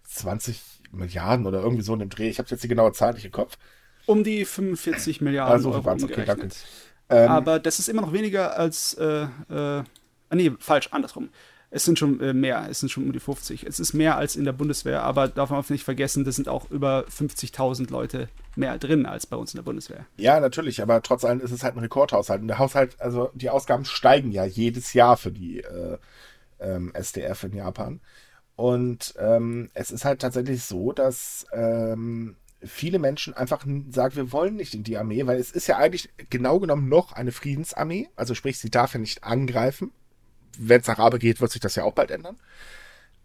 20 0.04 0.62
Milliarden 0.92 1.46
oder 1.46 1.62
irgendwie 1.62 1.84
so 1.84 1.94
in 1.94 2.00
dem 2.00 2.10
Dreh. 2.10 2.30
Ich 2.30 2.40
habe 2.40 2.50
jetzt 2.50 2.64
die 2.64 2.68
genaue 2.68 2.92
Zahl 2.94 3.14
nicht 3.14 3.26
im 3.26 3.32
Kopf. 3.32 3.58
Um 4.06 4.24
die 4.24 4.46
45 4.46 5.22
Milliarden 5.22 5.54
Also, 5.54 5.72
Euro 5.72 5.86
waren's, 5.86 6.04
okay, 6.04 6.22
umgerechnet. 6.22 6.56
Ähm, 7.10 7.30
Aber 7.30 7.60
das 7.60 7.80
ist 7.80 7.90
immer 7.90 8.02
noch 8.02 8.14
weniger 8.14 8.58
als, 8.58 8.94
äh, 8.96 9.28
äh, 9.50 9.84
nee, 10.32 10.52
falsch, 10.60 10.90
andersrum. 10.92 11.30
Es 11.72 11.86
sind 11.86 12.00
schon 12.00 12.20
äh, 12.20 12.34
mehr, 12.34 12.68
es 12.70 12.80
sind 12.80 12.90
schon 12.90 13.04
um 13.04 13.12
die 13.12 13.20
50. 13.20 13.64
Es 13.64 13.80
ist 13.80 13.94
mehr 13.94 14.18
als 14.18 14.36
in 14.36 14.44
der 14.44 14.54
Bundeswehr, 14.54 15.04
aber 15.04 15.28
darf 15.28 15.52
man 15.52 15.64
nicht 15.70 15.84
vergessen, 15.84 16.24
das 16.26 16.36
sind 16.36 16.50
auch 16.50 16.72
über 16.72 17.06
50.000 17.06 17.92
Leute 17.92 18.28
mehr 18.56 18.78
drin 18.80 19.06
als 19.06 19.28
bei 19.28 19.38
uns 19.38 19.54
in 19.54 19.60
der 19.60 19.64
Bundeswehr. 19.64 20.06
Ja, 20.18 20.40
natürlich, 20.40 20.82
aber 20.82 21.04
trotz 21.04 21.24
allem 21.24 21.42
ist 21.42 21.52
es 21.52 21.64
halt 21.64 21.76
ein 21.76 21.80
Rekordhaushalt. 21.80 22.42
Und 22.42 22.48
der 22.48 22.58
Haushalt, 22.58 23.00
also 23.00 23.30
die 23.36 23.52
Ausgaben 23.52 23.86
steigen 23.86 24.32
ja 24.32 24.46
jedes 24.46 24.94
Jahr 24.94 25.16
für 25.18 25.32
die 25.32 25.60
äh, 25.60 25.98
ähm, 26.60 26.92
SDF 26.96 27.44
in 27.44 27.56
Japan. 27.56 28.02
Und 28.60 29.14
ähm, 29.18 29.70
es 29.74 29.90
ist 29.90 30.04
halt 30.04 30.20
tatsächlich 30.20 30.64
so, 30.64 30.92
dass 30.92 31.46
ähm, 31.54 32.36
viele 32.62 33.00
Menschen 33.00 33.34
einfach 33.34 33.66
sagen, 33.90 34.16
wir 34.18 34.34
wollen 34.34 34.58
nicht 34.58 34.74
in 34.74 34.84
die 34.84 34.98
Armee, 34.98 35.26
weil 35.26 35.40
es 35.40 35.52
ist 35.52 35.68
ja 35.68 35.78
eigentlich 35.78 36.10
genau 36.30 36.60
genommen 36.60 36.90
noch 36.90 37.14
eine 37.14 37.32
Friedensarmee. 37.32 38.10
Also 38.18 38.36
sprich, 38.36 38.60
sie 38.60 38.70
darf 38.70 38.94
ja 38.94 39.00
nicht 39.00 39.24
angreifen. 39.24 39.92
Wenn 40.58 40.82
es 40.82 40.88
nach 40.88 41.00
Rabe 41.00 41.20
geht, 41.20 41.40
wird 41.40 41.52
sich 41.54 41.62
das 41.62 41.76
ja 41.76 41.86
auch 41.86 41.94
bald 41.94 42.12
ändern. 42.12 42.36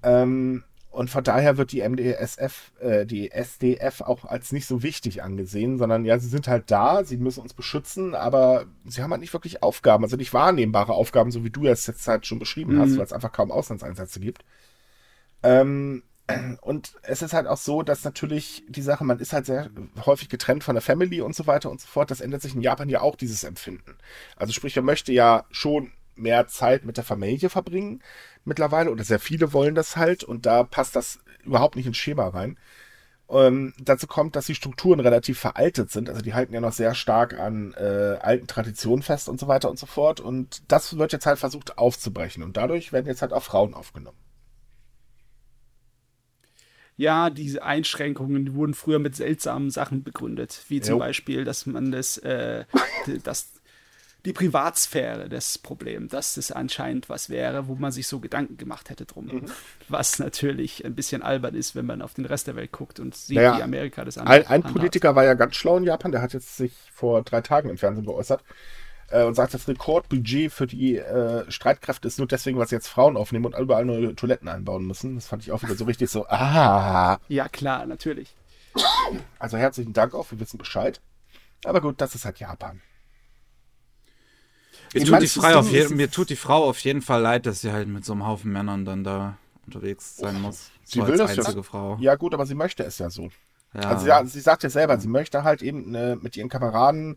Ähm, 0.04 0.62
und 0.90 1.10
von 1.10 1.24
daher 1.24 1.56
wird 1.56 1.72
die 1.72 1.80
MDSF, 1.80 2.70
äh, 2.78 3.04
die 3.04 3.32
SDF 3.32 4.02
auch 4.02 4.24
als 4.26 4.52
nicht 4.52 4.66
so 4.66 4.84
wichtig 4.84 5.24
angesehen, 5.24 5.78
sondern 5.78 6.04
ja, 6.04 6.16
sie 6.20 6.28
sind 6.28 6.46
halt 6.46 6.70
da, 6.70 7.02
sie 7.02 7.16
müssen 7.16 7.40
uns 7.40 7.54
beschützen, 7.54 8.14
aber 8.14 8.66
sie 8.84 9.02
haben 9.02 9.10
halt 9.10 9.20
nicht 9.20 9.32
wirklich 9.32 9.64
Aufgaben, 9.64 10.04
also 10.04 10.16
nicht 10.16 10.32
wahrnehmbare 10.32 10.92
Aufgaben, 10.92 11.32
so 11.32 11.42
wie 11.42 11.50
du 11.50 11.66
es 11.66 11.88
jetzt 11.88 12.06
halt 12.06 12.24
schon 12.24 12.38
beschrieben 12.38 12.78
hast, 12.78 12.90
Mhm. 12.90 12.98
weil 12.98 13.04
es 13.06 13.12
einfach 13.12 13.32
kaum 13.32 13.50
Auslandseinsätze 13.50 14.20
gibt. 14.20 14.44
Ähm, 15.44 16.02
Und 16.62 16.94
es 17.02 17.20
ist 17.22 17.34
halt 17.34 17.46
auch 17.46 17.58
so, 17.58 17.82
dass 17.82 18.04
natürlich 18.04 18.64
die 18.68 18.82
Sache, 18.82 19.04
man 19.04 19.18
ist 19.18 19.32
halt 19.34 19.46
sehr 19.46 19.68
häufig 20.06 20.28
getrennt 20.30 20.64
von 20.64 20.74
der 20.74 20.82
Family 20.82 21.20
und 21.20 21.36
so 21.36 21.46
weiter 21.46 21.70
und 21.70 21.80
so 21.80 21.86
fort. 21.86 22.10
Das 22.10 22.20
ändert 22.22 22.42
sich 22.42 22.54
in 22.54 22.62
Japan 22.62 22.88
ja 22.88 23.02
auch, 23.02 23.16
dieses 23.16 23.44
Empfinden. 23.44 23.96
Also 24.36 24.52
sprich, 24.52 24.74
man 24.76 24.86
möchte 24.86 25.12
ja 25.12 25.44
schon 25.50 25.92
mehr 26.16 26.46
Zeit 26.46 26.84
mit 26.84 26.96
der 26.96 27.04
Familie 27.04 27.50
verbringen 27.50 28.02
mittlerweile 28.44 28.90
oder 28.90 29.04
sehr 29.04 29.18
viele 29.18 29.52
wollen 29.52 29.74
das 29.74 29.96
halt 29.96 30.22
und 30.24 30.46
da 30.46 30.62
passt 30.62 30.96
das 30.96 31.18
überhaupt 31.44 31.76
nicht 31.76 31.86
ins 31.86 31.96
Schema 31.96 32.28
rein. 32.28 32.58
Ähm, 33.28 33.74
dazu 33.78 34.06
kommt, 34.06 34.36
dass 34.36 34.46
die 34.46 34.54
Strukturen 34.54 35.00
relativ 35.00 35.38
veraltet 35.40 35.90
sind. 35.90 36.08
Also 36.08 36.22
die 36.22 36.34
halten 36.34 36.54
ja 36.54 36.60
noch 36.60 36.72
sehr 36.72 36.94
stark 36.94 37.38
an 37.38 37.74
äh, 37.74 38.18
alten 38.20 38.46
Traditionen 38.46 39.02
fest 39.02 39.28
und 39.28 39.40
so 39.40 39.48
weiter 39.48 39.70
und 39.70 39.78
so 39.78 39.86
fort. 39.86 40.20
Und 40.20 40.62
das 40.68 40.96
wird 40.98 41.12
jetzt 41.12 41.26
halt 41.26 41.38
versucht 41.38 41.78
aufzubrechen. 41.78 42.42
Und 42.42 42.56
dadurch 42.56 42.92
werden 42.92 43.06
jetzt 43.06 43.22
halt 43.22 43.32
auch 43.32 43.42
Frauen 43.42 43.74
aufgenommen. 43.74 44.18
Ja, 46.96 47.30
diese 47.30 47.62
Einschränkungen 47.64 48.44
die 48.46 48.54
wurden 48.54 48.74
früher 48.74 48.98
mit 48.98 49.16
seltsamen 49.16 49.70
Sachen 49.70 50.04
begründet, 50.04 50.60
wie 50.68 50.80
zum 50.80 50.94
jo. 50.94 50.98
Beispiel, 50.98 51.44
dass 51.44 51.66
man 51.66 51.90
das, 51.90 52.18
äh, 52.18 52.64
das 53.24 53.54
die 54.24 54.32
Privatsphäre 54.32 55.28
das 55.28 55.58
Problem, 55.58 56.08
dass 56.08 56.34
das 56.34 56.50
anscheinend 56.50 57.08
was 57.10 57.28
wäre, 57.28 57.68
wo 57.68 57.74
man 57.74 57.92
sich 57.92 58.06
so 58.06 58.20
Gedanken 58.20 58.56
gemacht 58.56 58.88
hätte 58.88 59.04
drum. 59.04 59.26
Mhm. 59.26 59.44
Was 59.88 60.18
natürlich 60.18 60.84
ein 60.84 60.94
bisschen 60.94 61.22
albern 61.22 61.54
ist, 61.54 61.74
wenn 61.76 61.84
man 61.84 62.00
auf 62.00 62.14
den 62.14 62.24
Rest 62.24 62.46
der 62.46 62.56
Welt 62.56 62.72
guckt 62.72 63.00
und 63.00 63.14
sieht, 63.14 63.36
naja, 63.36 63.58
wie 63.58 63.62
Amerika 63.62 64.04
das 64.04 64.16
anders 64.16 64.46
Ein, 64.46 64.64
ein 64.64 64.72
Politiker 64.72 65.14
war 65.14 65.24
ja 65.24 65.34
ganz 65.34 65.56
schlau 65.56 65.76
in 65.76 65.84
Japan, 65.84 66.10
der 66.10 66.22
hat 66.22 66.32
jetzt 66.32 66.56
sich 66.56 66.72
vor 66.92 67.22
drei 67.22 67.42
Tagen 67.42 67.68
im 67.68 67.76
Fernsehen 67.76 68.06
geäußert 68.06 68.42
äh, 69.10 69.24
und 69.24 69.34
sagt, 69.34 69.54
das 69.54 69.68
Rekordbudget 69.68 70.52
für 70.52 70.66
die 70.66 70.96
äh, 70.96 71.50
Streitkräfte 71.50 72.08
ist 72.08 72.18
nur 72.18 72.28
deswegen, 72.28 72.58
weil 72.58 72.68
sie 72.68 72.74
jetzt 72.74 72.88
Frauen 72.88 73.16
aufnehmen 73.16 73.46
und 73.46 73.58
überall 73.58 73.84
neue 73.84 74.14
Toiletten 74.14 74.48
einbauen 74.48 74.86
müssen. 74.86 75.14
Das 75.14 75.26
fand 75.26 75.42
ich 75.42 75.52
auch 75.52 75.62
wieder 75.62 75.74
so 75.74 75.84
richtig 75.84 76.10
so, 76.10 76.26
ah. 76.28 77.18
Ja, 77.28 77.48
klar, 77.48 77.86
natürlich. 77.86 78.34
Also 79.38 79.56
herzlichen 79.56 79.92
Dank 79.92 80.14
auch, 80.14 80.30
wir 80.30 80.40
wissen 80.40 80.58
Bescheid. 80.58 81.00
Aber 81.64 81.80
gut, 81.80 82.00
das 82.00 82.14
ist 82.14 82.24
halt 82.24 82.38
Japan. 82.38 82.80
Mir 84.92 85.04
tut, 85.04 85.22
die 85.22 85.28
Frau 85.28 85.58
auf 85.58 85.70
je, 85.70 85.88
mir 85.88 86.10
tut 86.10 86.30
die 86.30 86.36
Frau 86.36 86.64
auf 86.68 86.78
jeden 86.80 87.02
Fall 87.02 87.20
leid, 87.20 87.46
dass 87.46 87.62
sie 87.62 87.72
halt 87.72 87.88
mit 87.88 88.04
so 88.04 88.12
einem 88.12 88.26
Haufen 88.26 88.52
Männern 88.52 88.84
dann 88.84 89.02
da 89.02 89.36
unterwegs 89.66 90.16
sein 90.16 90.40
muss. 90.40 90.70
Sie 90.84 91.00
so 91.00 91.08
will 91.08 91.16
das 91.16 91.34
ja. 91.34 91.62
Frau. 91.62 91.96
Ja, 92.00 92.14
gut, 92.14 92.34
aber 92.34 92.46
sie 92.46 92.54
möchte 92.54 92.84
es 92.84 92.98
ja 92.98 93.10
so. 93.10 93.30
Ja. 93.74 93.80
Also 93.80 94.06
ja, 94.06 94.24
sie 94.24 94.40
sagt 94.40 94.62
ja 94.62 94.70
selber, 94.70 94.98
sie 94.98 95.08
möchte 95.08 95.42
halt 95.42 95.62
eben 95.62 95.90
ne, 95.90 96.16
mit 96.20 96.36
ihren 96.36 96.48
Kameraden 96.48 97.16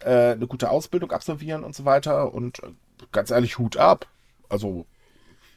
äh, 0.00 0.32
eine 0.32 0.46
gute 0.46 0.70
Ausbildung 0.70 1.12
absolvieren 1.12 1.64
und 1.64 1.74
so 1.74 1.84
weiter. 1.84 2.32
Und 2.32 2.62
äh, 2.62 2.72
ganz 3.12 3.30
ehrlich, 3.30 3.58
Hut 3.58 3.76
ab. 3.76 4.06
Also, 4.48 4.86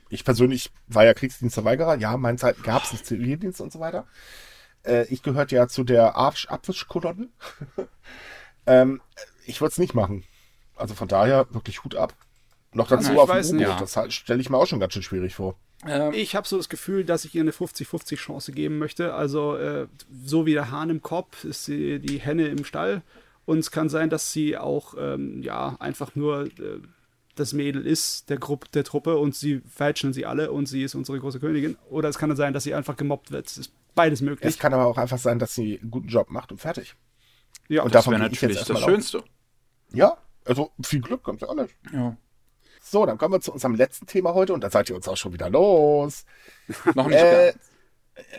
ich 0.09 0.23
persönlich 0.23 0.71
war 0.87 1.05
ja 1.05 1.13
Kriegsdienstverweigerer. 1.13 1.97
Ja, 1.97 2.17
meine 2.17 2.37
Zeit 2.37 2.61
gab 2.63 2.83
es 2.83 2.91
einen 2.91 3.03
Zivildienst 3.03 3.61
und 3.61 3.71
so 3.71 3.79
weiter. 3.79 4.05
Äh, 4.83 5.05
ich 5.07 5.23
gehörte 5.23 5.55
ja 5.55 5.67
zu 5.67 5.83
der 5.83 6.15
Abwischkolonne. 6.15 7.29
ähm, 8.65 9.01
ich 9.45 9.61
würde 9.61 9.71
es 9.71 9.77
nicht 9.77 9.93
machen. 9.93 10.23
Also 10.75 10.93
von 10.93 11.07
daher 11.07 11.47
wirklich 11.53 11.83
Hut 11.83 11.95
ab. 11.95 12.13
Noch 12.73 12.87
dazu 12.87 13.13
ja, 13.13 13.19
auf 13.19 13.31
dem 13.31 13.59
U-Boot. 13.59 13.81
Das 13.81 13.95
halt, 13.95 14.13
stelle 14.13 14.41
ich 14.41 14.49
mir 14.49 14.57
auch 14.57 14.65
schon 14.65 14.79
ganz 14.79 14.93
schön 14.93 15.03
schwierig 15.03 15.35
vor. 15.35 15.55
Ähm, 15.85 16.13
ich 16.13 16.35
habe 16.35 16.47
so 16.47 16.57
das 16.57 16.69
Gefühl, 16.69 17.03
dass 17.05 17.25
ich 17.25 17.35
ihr 17.35 17.41
eine 17.41 17.51
50-50 17.51 18.15
Chance 18.15 18.51
geben 18.51 18.79
möchte. 18.79 19.13
Also 19.13 19.55
äh, 19.57 19.87
so 20.25 20.45
wie 20.45 20.53
der 20.53 20.71
Hahn 20.71 20.89
im 20.89 21.01
Kopf 21.01 21.43
ist 21.43 21.65
sie 21.65 21.99
die 21.99 22.19
Henne 22.19 22.47
im 22.47 22.65
Stall. 22.65 23.01
Und 23.45 23.59
es 23.59 23.71
kann 23.71 23.89
sein, 23.89 24.09
dass 24.09 24.31
sie 24.31 24.57
auch 24.57 24.95
ähm, 24.97 25.41
ja 25.41 25.75
einfach 25.79 26.15
nur 26.15 26.45
äh, 26.45 26.79
das 27.35 27.53
Mädel 27.53 27.85
ist 27.85 28.29
der 28.29 28.37
Gruppe 28.37 28.67
der 28.73 28.83
Truppe 28.83 29.17
und 29.17 29.35
sie 29.35 29.61
fälschen 29.67 30.13
sie 30.13 30.25
alle 30.25 30.51
und 30.51 30.67
sie 30.67 30.83
ist 30.83 30.95
unsere 30.95 31.19
große 31.19 31.39
Königin. 31.39 31.77
Oder 31.89 32.09
es 32.09 32.17
kann 32.17 32.29
dann 32.29 32.37
sein, 32.37 32.53
dass 32.53 32.63
sie 32.63 32.73
einfach 32.73 32.95
gemobbt 32.95 33.31
wird. 33.31 33.47
Es 33.47 33.57
ist 33.57 33.73
beides 33.95 34.21
möglich. 34.21 34.47
Es 34.47 34.59
kann 34.59 34.73
aber 34.73 34.85
auch 34.85 34.97
einfach 34.97 35.17
sein, 35.17 35.39
dass 35.39 35.55
sie 35.55 35.79
einen 35.79 35.91
guten 35.91 36.07
Job 36.07 36.29
macht 36.29 36.51
und 36.51 36.59
fertig. 36.59 36.95
Ja, 37.67 37.83
und 37.83 37.95
das 37.95 38.07
wäre 38.07 38.19
natürlich 38.19 38.63
das 38.63 38.79
Schönste. 38.81 39.19
Auf. 39.19 39.25
Ja, 39.93 40.17
also 40.45 40.71
viel 40.83 41.01
Glück, 41.01 41.23
kommt 41.23 41.41
ja 41.41 41.49
auch 41.49 41.55
nicht. 41.55 41.75
Ja. 41.91 42.17
So, 42.81 43.05
dann 43.05 43.17
kommen 43.17 43.33
wir 43.33 43.41
zu 43.41 43.53
unserem 43.53 43.75
letzten 43.75 44.05
Thema 44.07 44.33
heute 44.33 44.53
und 44.53 44.63
da 44.63 44.69
seid 44.69 44.89
ihr 44.89 44.95
uns 44.95 45.07
auch 45.07 45.15
schon 45.17 45.33
wieder 45.33 45.49
los. 45.49 46.25
noch 46.95 47.07
nicht 47.07 47.17
äh, 47.17 47.51
ganz. 47.53 47.72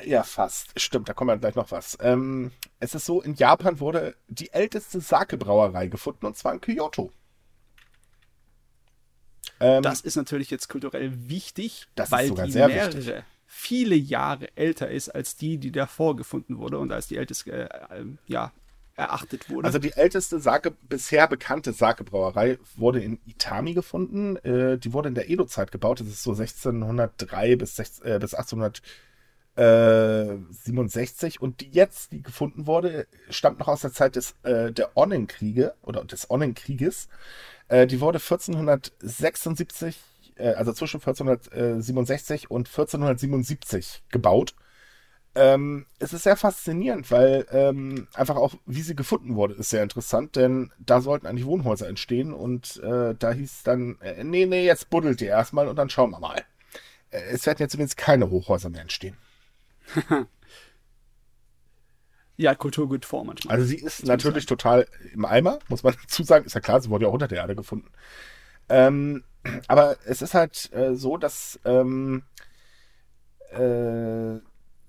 Ja, 0.04 0.22
fast. 0.22 0.78
Stimmt, 0.78 1.08
da 1.08 1.14
kommen 1.14 1.30
wir 1.30 1.38
gleich 1.38 1.54
noch 1.54 1.70
was. 1.70 1.98
Ähm, 2.00 2.52
es 2.78 2.94
ist 2.94 3.06
so, 3.06 3.22
in 3.22 3.34
Japan 3.34 3.80
wurde 3.80 4.14
die 4.28 4.52
älteste 4.52 5.00
Sake-Brauerei 5.00 5.88
gefunden 5.88 6.26
und 6.26 6.36
zwar 6.36 6.52
in 6.52 6.60
Kyoto. 6.60 7.10
Ähm, 9.60 9.82
das 9.82 10.00
ist 10.00 10.16
natürlich 10.16 10.50
jetzt 10.50 10.68
kulturell 10.68 11.12
wichtig, 11.28 11.86
weil 11.96 12.30
die 12.30 12.52
mehrere, 12.52 12.94
wichtig. 12.94 13.24
viele 13.46 13.94
Jahre 13.94 14.48
älter 14.56 14.90
ist 14.90 15.08
als 15.08 15.36
die, 15.36 15.58
die 15.58 15.72
davor 15.72 16.16
gefunden 16.16 16.58
wurde 16.58 16.78
und 16.78 16.92
als 16.92 17.08
die 17.08 17.16
älteste, 17.16 17.50
äh, 17.50 18.00
äh, 18.00 18.04
ja, 18.26 18.52
erachtet 18.96 19.50
wurde. 19.50 19.66
Also 19.66 19.78
die 19.78 19.92
älteste 19.92 20.38
Sake, 20.38 20.70
bisher 20.70 21.26
bekannte 21.26 21.72
Sake-Brauerei 21.72 22.58
wurde 22.76 23.02
in 23.02 23.18
Itami 23.26 23.74
gefunden. 23.74 24.36
Äh, 24.36 24.78
die 24.78 24.92
wurde 24.92 25.08
in 25.08 25.14
der 25.14 25.28
Edo-Zeit 25.28 25.72
gebaut. 25.72 26.00
Das 26.00 26.06
ist 26.06 26.22
so 26.22 26.32
1603 26.32 27.56
bis, 27.56 27.76
16, 27.76 28.20
äh, 29.56 30.36
bis 30.48 30.66
1867. 30.66 31.40
Und 31.40 31.60
die 31.60 31.70
jetzt, 31.70 32.12
die 32.12 32.22
gefunden 32.22 32.66
wurde, 32.66 33.06
stammt 33.30 33.58
noch 33.58 33.68
aus 33.68 33.82
der 33.82 33.92
Zeit 33.92 34.16
des, 34.16 34.34
äh, 34.42 34.72
der 34.72 34.96
Onnenkriege 34.96 35.74
oder 35.82 36.04
des 36.04 36.30
Onnenkrieges. 36.30 37.08
Äh, 37.68 37.86
die 37.86 38.00
wurde 38.00 38.18
1476 38.18 39.96
äh, 40.36 40.54
also 40.54 40.72
zwischen 40.72 41.00
1467 41.00 42.50
und 42.50 42.68
1477 42.68 44.02
gebaut. 44.10 44.54
Ähm, 45.36 45.86
es 45.98 46.12
ist 46.12 46.22
sehr 46.22 46.36
faszinierend, 46.36 47.10
weil 47.10 47.46
ähm, 47.50 48.06
einfach 48.14 48.36
auch, 48.36 48.54
wie 48.66 48.82
sie 48.82 48.94
gefunden 48.94 49.34
wurde, 49.34 49.54
ist 49.54 49.70
sehr 49.70 49.82
interessant, 49.82 50.36
denn 50.36 50.72
da 50.78 51.00
sollten 51.00 51.26
eigentlich 51.26 51.46
Wohnhäuser 51.46 51.88
entstehen 51.88 52.32
und 52.32 52.80
äh, 52.84 53.16
da 53.18 53.32
hieß 53.32 53.64
dann, 53.64 53.98
äh, 54.00 54.22
nee, 54.22 54.46
nee, 54.46 54.64
jetzt 54.64 54.90
buddelt 54.90 55.20
ihr 55.20 55.28
erstmal 55.28 55.66
und 55.66 55.76
dann 55.76 55.90
schauen 55.90 56.10
wir 56.10 56.20
mal. 56.20 56.44
Äh, 57.10 57.22
es 57.32 57.46
werden 57.46 57.58
jetzt 57.58 57.74
übrigens 57.74 57.96
keine 57.96 58.30
Hochhäuser 58.30 58.70
mehr 58.70 58.82
entstehen. 58.82 59.16
ja, 62.36 62.54
Kulturgut 62.54 63.04
vor 63.04 63.24
manchmal. 63.24 63.54
Also 63.56 63.66
sie 63.66 63.76
ist 63.76 64.06
natürlich 64.06 64.44
sagen. 64.44 64.58
total 64.58 64.86
im 65.12 65.24
Eimer, 65.24 65.58
muss 65.68 65.82
man 65.82 65.94
dazu 66.02 66.22
sagen. 66.22 66.46
Ist 66.46 66.54
ja 66.54 66.60
klar, 66.60 66.80
sie 66.80 66.90
wurde 66.90 67.04
ja 67.04 67.08
auch 67.08 67.14
unter 67.14 67.28
der 67.28 67.38
Erde 67.38 67.56
gefunden. 67.56 67.90
Ähm, 68.68 69.24
aber 69.68 69.96
es 70.04 70.22
ist 70.22 70.34
halt 70.34 70.72
äh, 70.72 70.94
so, 70.94 71.16
dass 71.16 71.60
ähm, 71.64 72.22
äh, 73.50 74.40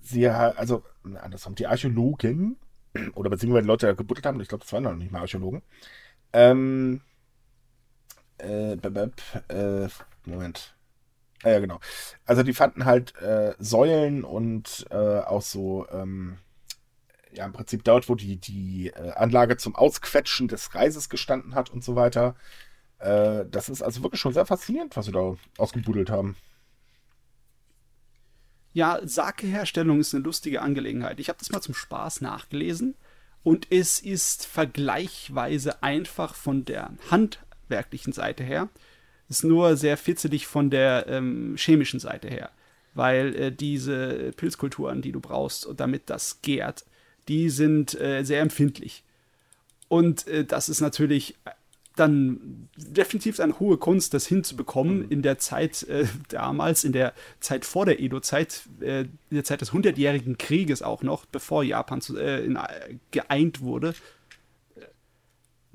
sie 0.02 0.28
also 0.28 0.84
andersrum, 1.04 1.56
die 1.56 1.68
Archäologen 1.68 2.58
oder 3.16 3.30
beziehungsweise 3.30 3.68
Leute, 3.68 3.90
die 3.90 3.96
gebuddelt 3.96 4.26
haben, 4.26 4.40
ich 4.42 4.48
glaube, 4.48 4.64
das 4.64 4.74
waren 4.74 4.84
noch 4.84 4.96
nicht 4.96 5.12
mal 5.12 5.22
Archäologen, 5.22 5.62
ähm, 6.34 7.02
äh, 8.38 8.74
äh, 8.74 9.88
Moment. 10.26 10.75
Ah, 11.46 11.52
ja, 11.52 11.60
genau. 11.60 11.80
Also 12.26 12.42
die 12.42 12.54
fanden 12.54 12.86
halt 12.86 13.16
äh, 13.22 13.54
Säulen 13.60 14.24
und 14.24 14.88
äh, 14.90 14.96
auch 14.96 15.44
so, 15.44 15.86
ähm, 15.92 16.40
ja, 17.32 17.46
im 17.46 17.54
Prinzip 17.54 17.84
dort, 17.84 18.10
wo 18.10 18.16
die, 18.16 18.38
die 18.38 18.88
äh, 18.88 19.12
Anlage 19.12 19.56
zum 19.56 19.76
Ausquetschen 19.76 20.48
des 20.48 20.74
Reises 20.74 21.08
gestanden 21.08 21.54
hat 21.54 21.70
und 21.70 21.84
so 21.84 21.96
weiter. 21.96 22.36
Äh, 22.98 23.46
das 23.48 23.70
ist 23.70 23.84
also 23.84 24.02
wirklich 24.02 24.20
schon 24.20 24.34
sehr 24.34 24.48
faszinierend, 24.48 24.98
was 24.98 25.06
sie 25.06 25.12
da 25.12 25.36
ausgebuddelt 25.60 26.10
haben. 26.10 26.36
Ja, 28.74 29.00
Sake-Herstellung 29.04 30.00
ist 30.00 30.16
eine 30.16 30.24
lustige 30.24 30.64
Angelegenheit. 30.64 31.20
Ich 31.20 31.30
habe 31.30 31.38
das 31.38 31.52
mal 31.52 31.62
zum 31.62 31.76
Spaß 31.76 32.22
nachgelesen 32.22 32.96
und 33.44 33.72
es 33.72 34.00
ist 34.00 34.48
vergleichsweise 34.48 35.84
einfach 35.84 36.34
von 36.34 36.66
der 36.66 36.94
handwerklichen 37.12 38.14
Seite 38.14 38.44
her. 38.44 38.68
Ist 39.30 39.44
nur 39.44 39.76
sehr 39.76 39.98
fitzelig 39.98 40.48
von 40.48 40.70
der 40.70 41.08
ähm, 41.08 41.56
chemischen 41.58 42.00
Seite 42.00 42.28
her, 42.28 42.52
weil 42.94 43.36
äh, 43.36 43.52
diese 43.52 44.32
Pilzkulturen, 44.36 45.02
die 45.02 45.12
du 45.12 45.20
brauchst, 45.20 45.68
damit 45.76 46.10
das 46.10 46.42
gärt, 46.42 46.86
die 47.28 47.50
sind 47.50 48.00
äh, 48.00 48.24
sehr 48.24 48.42
empfindlich. 48.42 49.04
Und 49.88 50.28
äh, 50.28 50.46
das 50.46 50.70
ist 50.70 50.82
natürlich 50.82 51.36
dann 51.96 52.68
definitiv 52.76 53.40
eine 53.40 53.60
hohe 53.60 53.78
Kunst, 53.78 54.14
das 54.14 54.28
hinzubekommen 54.28 55.00
mhm. 55.00 55.10
in 55.10 55.22
der 55.22 55.38
Zeit 55.38 55.84
äh, 55.84 56.06
damals, 56.30 56.84
in 56.84 56.92
der 56.92 57.14
Zeit 57.40 57.66
vor 57.66 57.86
der 57.86 58.00
Edo-Zeit, 58.00 58.64
äh, 58.82 59.02
in 59.02 59.18
der 59.32 59.44
Zeit 59.44 59.62
des 59.62 59.74
Hundertjährigen 59.74 60.38
Krieges 60.38 60.82
auch 60.82 61.04
noch, 61.04 61.26
bevor 61.26 61.64
Japan 61.64 62.02
zu, 62.02 62.18
äh, 62.18 62.44
in, 62.44 62.58
äh, 62.58 62.96
geeint 63.12 63.62
wurde, 63.62 63.96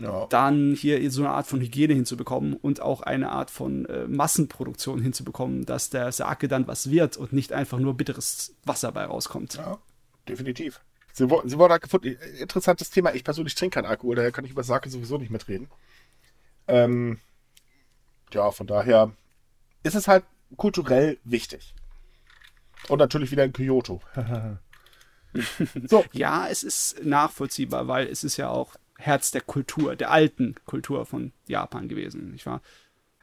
ja. 0.01 0.27
dann 0.27 0.75
hier 0.75 1.11
so 1.11 1.23
eine 1.23 1.31
Art 1.31 1.47
von 1.47 1.61
Hygiene 1.61 1.95
hinzubekommen 1.95 2.55
und 2.55 2.81
auch 2.81 3.03
eine 3.03 3.31
Art 3.31 3.51
von 3.51 3.85
äh, 3.87 4.07
Massenproduktion 4.07 5.01
hinzubekommen, 5.01 5.67
dass 5.67 5.91
der 5.91 6.11
Sake 6.13 6.49
dann 6.49 6.67
was 6.67 6.91
wird 6.91 7.17
und 7.17 7.33
nicht 7.33 7.53
einfach 7.53 7.79
nur 7.79 7.95
bitteres 7.95 8.55
Wasser 8.65 8.93
bei 8.93 9.05
rauskommt. 9.05 9.55
Ja, 9.55 9.79
definitiv. 10.29 10.81
Sie, 11.13 11.27
sie 11.45 11.59
wurde 11.59 11.73
halt 11.73 11.83
gefunden. 11.83 12.17
Interessantes 12.39 12.91
Thema. 12.91 13.15
Ich 13.15 13.25
persönlich 13.25 13.55
trinke 13.55 13.75
keinen 13.75 13.91
Alkohol, 13.91 14.17
daher 14.17 14.33
kann 14.33 14.45
ich 14.45 14.53
über 14.53 14.63
Sake 14.63 14.89
sowieso 14.89 15.19
nicht 15.19 15.31
mitreden. 15.31 15.69
Ähm, 16.69 17.19
ja, 18.33 18.51
von 18.51 18.67
daher 18.67 19.13
ist 19.83 19.97
es 19.97 20.09
halt 20.09 20.25
kulturell 20.57 21.19
wichtig. 21.25 21.75
Und 22.89 22.99
natürlich 22.99 23.31
wieder 23.31 23.45
in 23.45 23.53
Kyoto. 23.53 24.01
so. 25.87 26.05
Ja, 26.13 26.49
es 26.49 26.63
ist 26.63 27.05
nachvollziehbar, 27.05 27.89
weil 27.89 28.07
es 28.07 28.25
ist 28.25 28.37
ja 28.37 28.49
auch 28.49 28.77
Herz 29.01 29.31
der 29.31 29.41
Kultur, 29.41 29.97
der 29.97 30.11
alten 30.11 30.55
Kultur 30.67 31.07
von 31.07 31.33
Japan 31.47 31.89
gewesen, 31.89 32.33
nicht 32.33 32.47
wahr? 32.47 32.63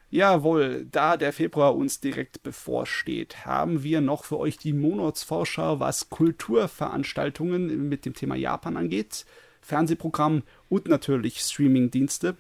Jawohl, 0.10 0.88
da 0.90 1.18
der 1.18 1.34
Februar 1.34 1.76
uns 1.76 2.00
direkt 2.00 2.42
bevorsteht, 2.42 3.46
haben 3.46 3.84
wir 3.84 4.00
noch 4.00 4.24
für 4.24 4.40
euch 4.40 4.58
die 4.58 4.72
Monatsvorschau, 4.72 5.82
was 5.82 6.10
Kulturveranstaltungen 6.10 7.90
mit 7.90 8.06
dem 8.06 8.14
Thema 8.14 8.36
Japan 8.36 8.78
angeht, 8.78 9.26
Fernsehprogramm 9.62 10.44
und 10.70 10.88
natürlich 10.88 11.40
Streamingdienste. 11.40 12.38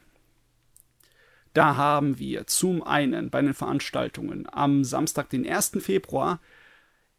Da 1.53 1.75
haben 1.75 2.19
wir 2.19 2.47
zum 2.47 2.83
einen 2.83 3.29
bei 3.29 3.41
den 3.41 3.53
Veranstaltungen 3.53 4.47
am 4.49 4.85
Samstag, 4.85 5.29
den 5.29 5.45
1. 5.45 5.71
Februar, 5.79 6.39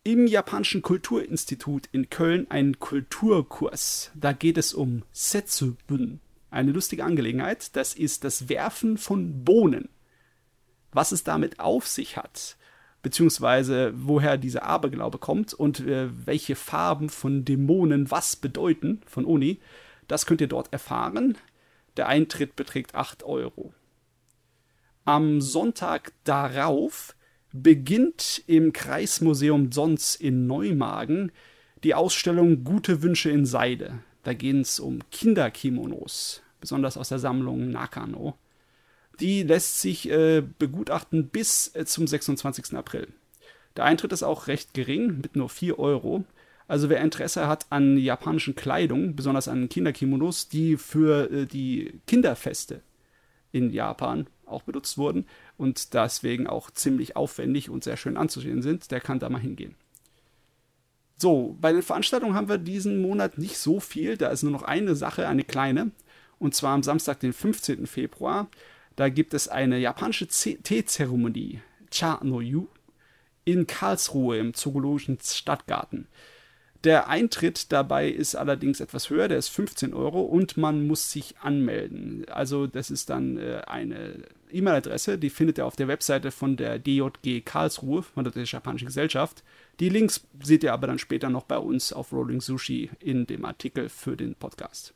im 0.09 0.27
Japanischen 0.27 0.83
Kulturinstitut 0.83 1.89
in 1.93 2.09
Köln 2.11 2.51
einen 2.51 2.79
Kulturkurs. 2.79 4.11
Da 4.15 4.33
geht 4.33 4.59
es 4.59 4.73
um 4.73 5.03
Setsubun. 5.13 6.21
Eine 6.51 6.73
lustige 6.73 7.05
Angelegenheit. 7.05 7.77
Das 7.77 7.95
ist 7.95 8.25
das 8.25 8.49
Werfen 8.49 8.97
von 8.97 9.45
Bohnen 9.45 9.89
was 10.93 11.13
es 11.13 11.25
damit 11.25 11.61
auf 11.61 11.87
sich 11.87 12.17
hat, 12.17 12.57
beziehungsweise 13.03 13.93
woher 13.95 14.37
dieser 14.37 14.65
Aberglaube 14.65 15.19
kommt 15.19 15.55
und 15.55 15.81
äh, 15.81 16.09
welche 16.27 16.57
Farben 16.57 17.09
von 17.09 17.45
Dämonen 17.45 18.11
was 18.11 18.37
bedeuten 18.37 19.03
von 19.07 19.25
Uni, 19.25 19.61
das 20.07 20.27
könnt 20.27 20.41
ihr 20.41 20.49
dort 20.49 20.73
erfahren. 20.73 21.37
Der 21.97 22.09
Eintritt 22.09 22.57
beträgt 22.57 22.95
8 22.95 23.23
Euro. 23.25 23.73
Am 25.05 25.41
Sonntag 25.41 26.13
darauf 26.25 27.15
beginnt 27.63 28.43
im 28.47 28.73
Kreismuseum 28.73 29.73
Sons 29.73 30.15
in 30.15 30.47
Neumagen 30.47 31.33
die 31.85 31.95
Ausstellung 31.95 32.65
Gute 32.65 33.03
Wünsche 33.03 33.31
in 33.31 33.47
Seide. 33.47 34.01
Da 34.25 34.35
geht 34.35 34.57
es 34.57 34.81
um 34.81 35.01
Kinderkimonos, 35.11 36.43
besonders 36.61 36.97
aus 36.97 37.09
der 37.09 37.19
Sammlung 37.19 37.71
Nakano 37.71 38.37
die 39.21 39.43
lässt 39.43 39.81
sich 39.81 40.11
äh, 40.11 40.43
begutachten 40.59 41.29
bis 41.29 41.75
äh, 41.75 41.85
zum 41.85 42.07
26. 42.07 42.75
April. 42.75 43.09
Der 43.77 43.85
Eintritt 43.85 44.13
ist 44.13 44.23
auch 44.23 44.47
recht 44.47 44.75
gering, 44.75 45.19
mit 45.19 45.37
nur 45.37 45.49
4 45.49 45.79
Euro. 45.79 46.25
Also 46.67 46.89
wer 46.89 47.01
Interesse 47.01 47.47
hat 47.47 47.67
an 47.71 47.97
japanischen 47.97 48.55
Kleidung, 48.55 49.17
besonders 49.17 49.49
an 49.49 49.69
Kinderkimonos, 49.69 50.49
die 50.49 50.77
für 50.77 51.31
äh, 51.31 51.47
die 51.47 52.01
Kinderfeste 52.07 52.83
in 53.51 53.71
Japan 53.71 54.27
auch 54.47 54.63
benutzt 54.63 54.99
wurden 54.99 55.27
und 55.59 55.93
deswegen 55.93 56.47
auch 56.47 56.71
ziemlich 56.71 57.17
aufwendig 57.17 57.69
und 57.69 57.85
sehr 57.85 57.99
schön 57.99 58.17
anzusehen 58.17 58.63
sind, 58.63 58.91
der 58.91 59.01
kann 59.01 59.19
da 59.19 59.29
mal 59.29 59.41
hingehen. 59.41 59.75
So, 61.19 61.57
bei 61.61 61.73
den 61.73 61.83
Veranstaltungen 61.83 62.35
haben 62.35 62.49
wir 62.49 62.59
diesen 62.59 63.03
Monat 63.03 63.39
nicht 63.39 63.59
so 63.59 63.81
viel. 63.81 64.17
Da 64.17 64.29
ist 64.29 64.45
nur 64.45 64.53
noch 64.53 64.63
eine 64.63 64.95
Sache, 64.95 65.27
eine 65.27 65.43
kleine. 65.43 65.91
Und 66.39 66.55
zwar 66.55 66.75
am 66.75 66.85
Samstag, 66.85 67.19
den 67.19 67.33
15. 67.33 67.89
Februar. 67.89 68.49
Da 68.95 69.09
gibt 69.09 69.35
es 69.35 69.49
eine 69.49 69.79
japanische 69.79 70.29
Teezeremonie, 70.29 71.61
Cha 71.91 72.21
no 72.23 72.41
Yu, 72.41 72.69
in 73.45 73.67
Karlsruhe 73.67 74.39
im 74.39 74.55
Zoologischen 74.55 75.19
Stadtgarten. 75.21 76.07
Der 76.85 77.09
Eintritt 77.09 77.73
dabei 77.73 78.09
ist 78.09 78.37
allerdings 78.37 78.79
etwas 78.79 79.11
höher, 79.11 79.27
der 79.27 79.39
ist 79.39 79.49
15 79.49 79.95
Euro 79.95 80.21
und 80.21 80.57
man 80.57 80.87
muss 80.87 81.11
sich 81.11 81.37
anmelden. 81.39 82.25
Also 82.31 82.69
das 82.69 82.91
ist 82.91 83.11
dann 83.11 83.37
äh, 83.37 83.63
eine 83.67 84.23
E-Mail-Adresse, 84.53 85.19
die 85.19 85.31
findet 85.31 85.59
ihr 85.59 85.67
auf 85.67 85.75
der 85.75 85.89
Webseite 85.89 86.31
von 86.31 86.57
der 86.57 86.79
DJG 86.79 87.41
Karlsruhe, 87.45 88.03
von 88.03 88.25
der 88.25 88.45
Japanischen 88.45 88.87
Gesellschaft. 88.87 89.43
Die 89.81 89.89
Links 89.89 90.25
seht 90.41 90.63
ihr 90.63 90.73
aber 90.73 90.87
dann 90.87 91.01
später 91.01 91.31
noch 91.31 91.45
bei 91.45 91.59
uns 91.59 91.93
auf 91.93 92.13
Rolling 92.13 92.41
Sushi 92.41 92.91
in 93.01 93.27
dem 93.27 93.45
Artikel 93.45 93.89
für 93.89 94.17
den 94.17 94.37
Podcast. 94.37 94.95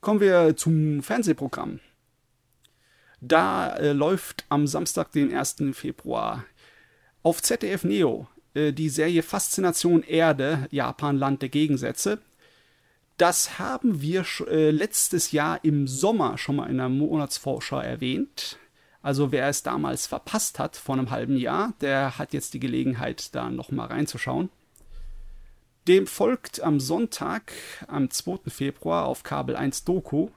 Kommen 0.00 0.20
wir 0.20 0.56
zum 0.56 1.02
Fernsehprogramm. 1.02 1.80
Da 3.20 3.74
äh, 3.76 3.92
läuft 3.92 4.44
am 4.48 4.68
Samstag, 4.68 5.10
den 5.10 5.34
1. 5.34 5.56
Februar, 5.72 6.44
auf 7.24 7.42
ZDF 7.42 7.82
Neo 7.82 8.28
äh, 8.58 8.72
die 8.72 8.88
Serie 8.88 9.22
Faszination 9.22 10.02
Erde, 10.02 10.66
Japan, 10.70 11.16
Land 11.16 11.42
der 11.42 11.48
Gegensätze. 11.48 12.18
Das 13.16 13.58
haben 13.58 14.00
wir 14.00 14.24
äh, 14.48 14.70
letztes 14.70 15.32
Jahr 15.32 15.64
im 15.64 15.86
Sommer 15.86 16.38
schon 16.38 16.56
mal 16.56 16.70
in 16.70 16.78
der 16.78 16.88
Monatsvorschau 16.88 17.80
erwähnt. 17.80 18.58
Also 19.02 19.32
wer 19.32 19.48
es 19.48 19.62
damals 19.62 20.06
verpasst 20.06 20.58
hat 20.58 20.76
vor 20.76 20.96
einem 20.96 21.10
halben 21.10 21.36
Jahr, 21.36 21.72
der 21.80 22.18
hat 22.18 22.32
jetzt 22.32 22.54
die 22.54 22.60
Gelegenheit, 22.60 23.34
da 23.34 23.50
nochmal 23.50 23.88
reinzuschauen. 23.88 24.50
Dem 25.86 26.06
folgt 26.06 26.60
am 26.60 26.80
Sonntag, 26.80 27.52
am 27.86 28.10
2. 28.10 28.50
Februar 28.50 29.06
auf 29.06 29.22
Kabel 29.22 29.56
1 29.56 29.84
Doku 29.84 30.28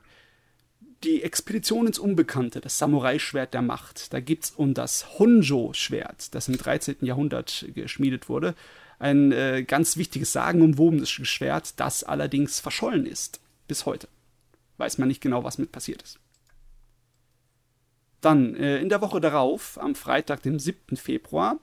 die 1.03 1.23
Expedition 1.23 1.87
ins 1.87 1.99
Unbekannte, 1.99 2.61
das 2.61 2.77
Samurai-Schwert 2.77 3.53
der 3.53 3.61
Macht. 3.61 4.13
Da 4.13 4.19
geht 4.19 4.43
es 4.43 4.51
um 4.51 4.73
das 4.73 5.19
Honjo-Schwert, 5.19 6.33
das 6.35 6.47
im 6.47 6.57
13. 6.57 6.97
Jahrhundert 7.01 7.65
geschmiedet 7.73 8.29
wurde. 8.29 8.55
Ein 8.99 9.31
äh, 9.31 9.63
ganz 9.63 9.97
wichtiges, 9.97 10.31
sagenumwobenes 10.31 11.09
Schwert, 11.09 11.79
das 11.79 12.03
allerdings 12.03 12.59
verschollen 12.59 13.05
ist. 13.05 13.39
Bis 13.67 13.85
heute. 13.85 14.07
Weiß 14.77 14.97
man 14.99 15.07
nicht 15.07 15.21
genau, 15.21 15.43
was 15.43 15.57
mit 15.57 15.71
passiert 15.71 16.03
ist. 16.03 16.19
Dann, 18.21 18.55
äh, 18.55 18.77
in 18.77 18.89
der 18.89 19.01
Woche 19.01 19.19
darauf, 19.19 19.79
am 19.81 19.95
Freitag, 19.95 20.43
dem 20.43 20.59
7. 20.59 20.97
Februar, 20.97 21.59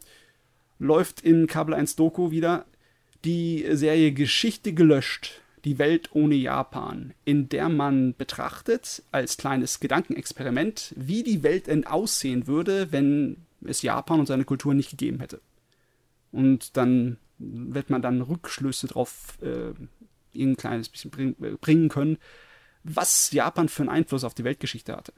läuft 0.81 1.21
in 1.21 1.47
Kabel 1.47 1.75
1 1.75 1.95
Doku 1.95 2.33
wieder 2.33 2.67
die 3.25 3.65
Serie 3.71 4.13
Geschichte 4.13 4.73
gelöscht 4.73 5.41
die 5.65 5.79
Welt 5.79 6.11
ohne 6.13 6.35
Japan, 6.35 7.15
in 7.25 7.49
der 7.49 7.69
man 7.69 8.15
betrachtet, 8.17 9.03
als 9.13 9.37
kleines 9.37 9.81
Gedankenexperiment, 9.81 10.95
wie 10.97 11.23
die 11.23 11.43
Welt 11.43 11.67
denn 11.67 11.87
aussehen 11.87 12.47
würde, 12.47 12.93
wenn 12.93 13.37
es 13.65 13.83
Japan 13.83 14.21
und 14.21 14.27
seine 14.27 14.45
Kultur 14.45 14.75
nicht 14.75 14.91
gegeben 14.91 15.21
hätte. 15.21 15.41
Und 16.33 16.77
dann 16.77 17.19
wird 17.39 17.91
man 17.91 18.03
dann 18.03 18.21
Rückschlüsse 18.21 18.89
darauf 18.89 19.39
äh, 19.43 19.73
ein 20.35 20.57
kleines 20.57 20.89
bisschen 20.89 21.11
bring, 21.11 21.37
äh, 21.43 21.57
bringen 21.61 21.89
können, 21.89 22.19
was 22.85 23.33
Japan 23.33 23.69
für 23.69 23.83
einen 23.83 23.91
Einfluss 23.91 24.25
auf 24.25 24.35
die 24.35 24.45
Weltgeschichte 24.45 24.97
hatte. 24.97 25.13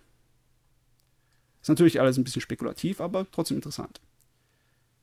Ist 1.61 1.69
natürlich 1.69 2.01
alles 2.01 2.17
ein 2.17 2.25
bisschen 2.25 2.43
spekulativ, 2.43 3.01
aber 3.01 3.27
trotzdem 3.31 3.57
interessant. 3.59 4.01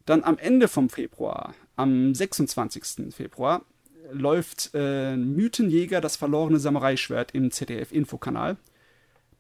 Dann 0.06 0.24
am 0.24 0.38
Ende 0.38 0.68
vom 0.68 0.90
Februar, 0.90 1.54
am 1.76 2.16
26. 2.16 3.14
Februar, 3.14 3.66
läuft 4.12 4.72
äh, 4.74 5.16
Mythenjäger, 5.16 6.02
das 6.02 6.16
verlorene 6.16 6.60
Samurai-Schwert 6.60 7.32
im 7.34 7.52
ZDF-Infokanal. 7.52 8.58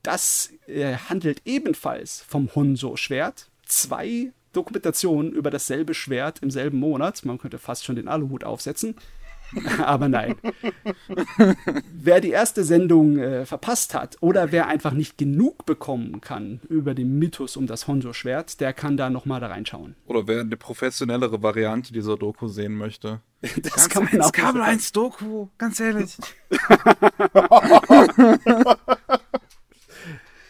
Das 0.03 0.51
äh, 0.67 0.95
handelt 0.95 1.41
ebenfalls 1.45 2.23
vom 2.27 2.49
Honso-Schwert. 2.53 3.49
Zwei 3.65 4.31
Dokumentationen 4.53 5.33
über 5.33 5.51
dasselbe 5.51 5.93
Schwert 5.93 6.39
im 6.39 6.49
selben 6.49 6.79
Monat. 6.79 7.25
Man 7.25 7.37
könnte 7.37 7.59
fast 7.59 7.85
schon 7.85 7.95
den 7.95 8.07
Aluhut 8.07 8.43
aufsetzen. 8.43 8.95
Aber 9.83 10.09
nein. 10.09 10.35
wer 11.93 12.21
die 12.21 12.31
erste 12.31 12.63
Sendung 12.63 13.17
äh, 13.19 13.45
verpasst 13.45 13.93
hat 13.93 14.17
oder 14.21 14.51
wer 14.51 14.67
einfach 14.67 14.93
nicht 14.93 15.17
genug 15.17 15.65
bekommen 15.65 16.21
kann 16.21 16.61
über 16.69 16.93
den 16.93 17.17
Mythos 17.17 17.57
um 17.57 17.67
das 17.67 17.87
Honjo-Schwert, 17.87 18.59
der 18.59 18.73
kann 18.73 18.97
da 18.97 19.09
nochmal 19.09 19.39
da 19.39 19.47
reinschauen. 19.47 19.95
Oder 20.05 20.27
wer 20.27 20.41
eine 20.41 20.57
professionellere 20.57 21.41
Variante 21.41 21.93
dieser 21.93 22.17
Doku 22.17 22.47
sehen 22.47 22.75
möchte. 22.75 23.21
Das 23.61 23.73
ganz 23.73 23.89
kann 23.89 24.09
man 24.11 24.21
auch. 24.21 24.31
Kabel 24.31 24.61
1 24.61 24.91
Doku, 24.93 25.49
ganz 25.57 25.79
ehrlich. 25.79 26.17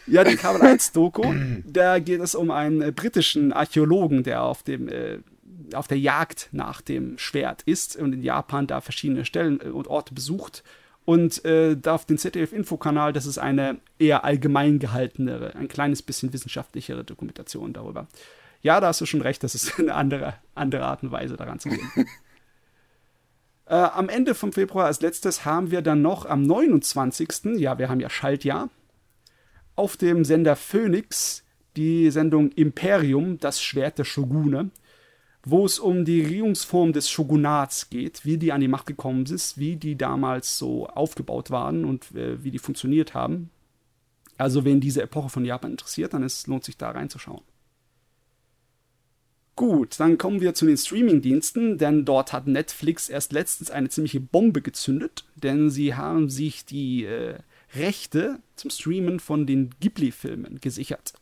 ja, 0.06 0.24
die 0.24 0.36
Kabel 0.36 0.62
1 0.62 0.92
Doku, 0.92 1.34
da 1.66 1.98
geht 1.98 2.20
es 2.20 2.34
um 2.34 2.50
einen 2.50 2.80
äh, 2.80 2.92
britischen 2.92 3.52
Archäologen, 3.52 4.22
der 4.22 4.42
auf 4.42 4.62
dem 4.62 4.88
äh, 4.88 5.18
auf 5.74 5.88
der 5.88 5.98
Jagd 5.98 6.48
nach 6.52 6.80
dem 6.80 7.18
Schwert 7.18 7.62
ist 7.62 7.96
und 7.96 8.12
in 8.12 8.22
Japan 8.22 8.66
da 8.66 8.80
verschiedene 8.80 9.24
Stellen 9.24 9.60
äh, 9.60 9.68
und 9.68 9.88
Orte 9.88 10.14
besucht. 10.14 10.62
Und 11.04 11.44
äh, 11.44 11.76
da 11.76 11.94
auf 11.94 12.04
dem 12.04 12.18
ZDF-Infokanal, 12.18 13.14
das 13.14 13.24
ist 13.24 13.38
eine 13.38 13.78
eher 13.98 14.24
allgemein 14.24 14.78
gehaltenere, 14.78 15.54
ein 15.54 15.68
kleines 15.68 16.02
bisschen 16.02 16.32
wissenschaftlichere 16.32 17.02
Dokumentation 17.02 17.72
darüber. 17.72 18.08
Ja, 18.60 18.80
da 18.80 18.88
hast 18.88 19.00
du 19.00 19.06
schon 19.06 19.22
recht, 19.22 19.42
das 19.42 19.54
ist 19.54 19.78
eine 19.78 19.94
andere, 19.94 20.34
andere 20.54 20.84
Art 20.84 21.02
und 21.02 21.10
Weise 21.10 21.36
daran 21.36 21.60
zu 21.60 21.70
gehen. 21.70 21.90
äh, 23.66 23.74
am 23.74 24.08
Ende 24.08 24.34
vom 24.34 24.52
Februar 24.52 24.86
als 24.86 25.00
letztes 25.00 25.44
haben 25.44 25.70
wir 25.70 25.80
dann 25.80 26.02
noch 26.02 26.26
am 26.26 26.42
29. 26.42 27.56
Ja, 27.56 27.78
wir 27.78 27.88
haben 27.88 28.00
ja 28.00 28.10
Schaltjahr. 28.10 28.68
Auf 29.76 29.96
dem 29.96 30.24
Sender 30.24 30.56
Phoenix 30.56 31.44
die 31.78 32.10
Sendung 32.10 32.50
Imperium, 32.52 33.38
das 33.38 33.62
Schwert 33.62 33.98
der 33.98 34.04
Shogune 34.04 34.70
wo 35.50 35.64
es 35.64 35.78
um 35.78 36.04
die 36.04 36.22
Regierungsform 36.22 36.92
des 36.92 37.10
Shogunats 37.10 37.90
geht, 37.90 38.24
wie 38.24 38.38
die 38.38 38.52
an 38.52 38.60
die 38.60 38.68
Macht 38.68 38.86
gekommen 38.86 39.24
ist, 39.26 39.58
wie 39.58 39.76
die 39.76 39.96
damals 39.96 40.58
so 40.58 40.86
aufgebaut 40.86 41.50
waren 41.50 41.84
und 41.84 42.14
äh, 42.14 42.42
wie 42.42 42.50
die 42.50 42.58
funktioniert 42.58 43.14
haben. 43.14 43.50
Also, 44.36 44.64
wen 44.64 44.80
diese 44.80 45.02
Epoche 45.02 45.30
von 45.30 45.44
Japan 45.44 45.72
interessiert, 45.72 46.14
dann 46.14 46.22
ist, 46.22 46.46
lohnt 46.46 46.64
sich 46.64 46.76
da 46.76 46.90
reinzuschauen. 46.90 47.42
Gut, 49.56 49.98
dann 49.98 50.18
kommen 50.18 50.40
wir 50.40 50.54
zu 50.54 50.66
den 50.66 50.76
Streaming-Diensten, 50.76 51.78
denn 51.78 52.04
dort 52.04 52.32
hat 52.32 52.46
Netflix 52.46 53.08
erst 53.08 53.32
letztens 53.32 53.72
eine 53.72 53.88
ziemliche 53.88 54.20
Bombe 54.20 54.62
gezündet, 54.62 55.24
denn 55.34 55.68
sie 55.68 55.96
haben 55.96 56.30
sich 56.30 56.64
die 56.64 57.04
äh, 57.04 57.38
Rechte 57.74 58.38
zum 58.54 58.70
Streamen 58.70 59.18
von 59.18 59.46
den 59.46 59.70
Ghibli-Filmen 59.80 60.60
gesichert. 60.60 61.14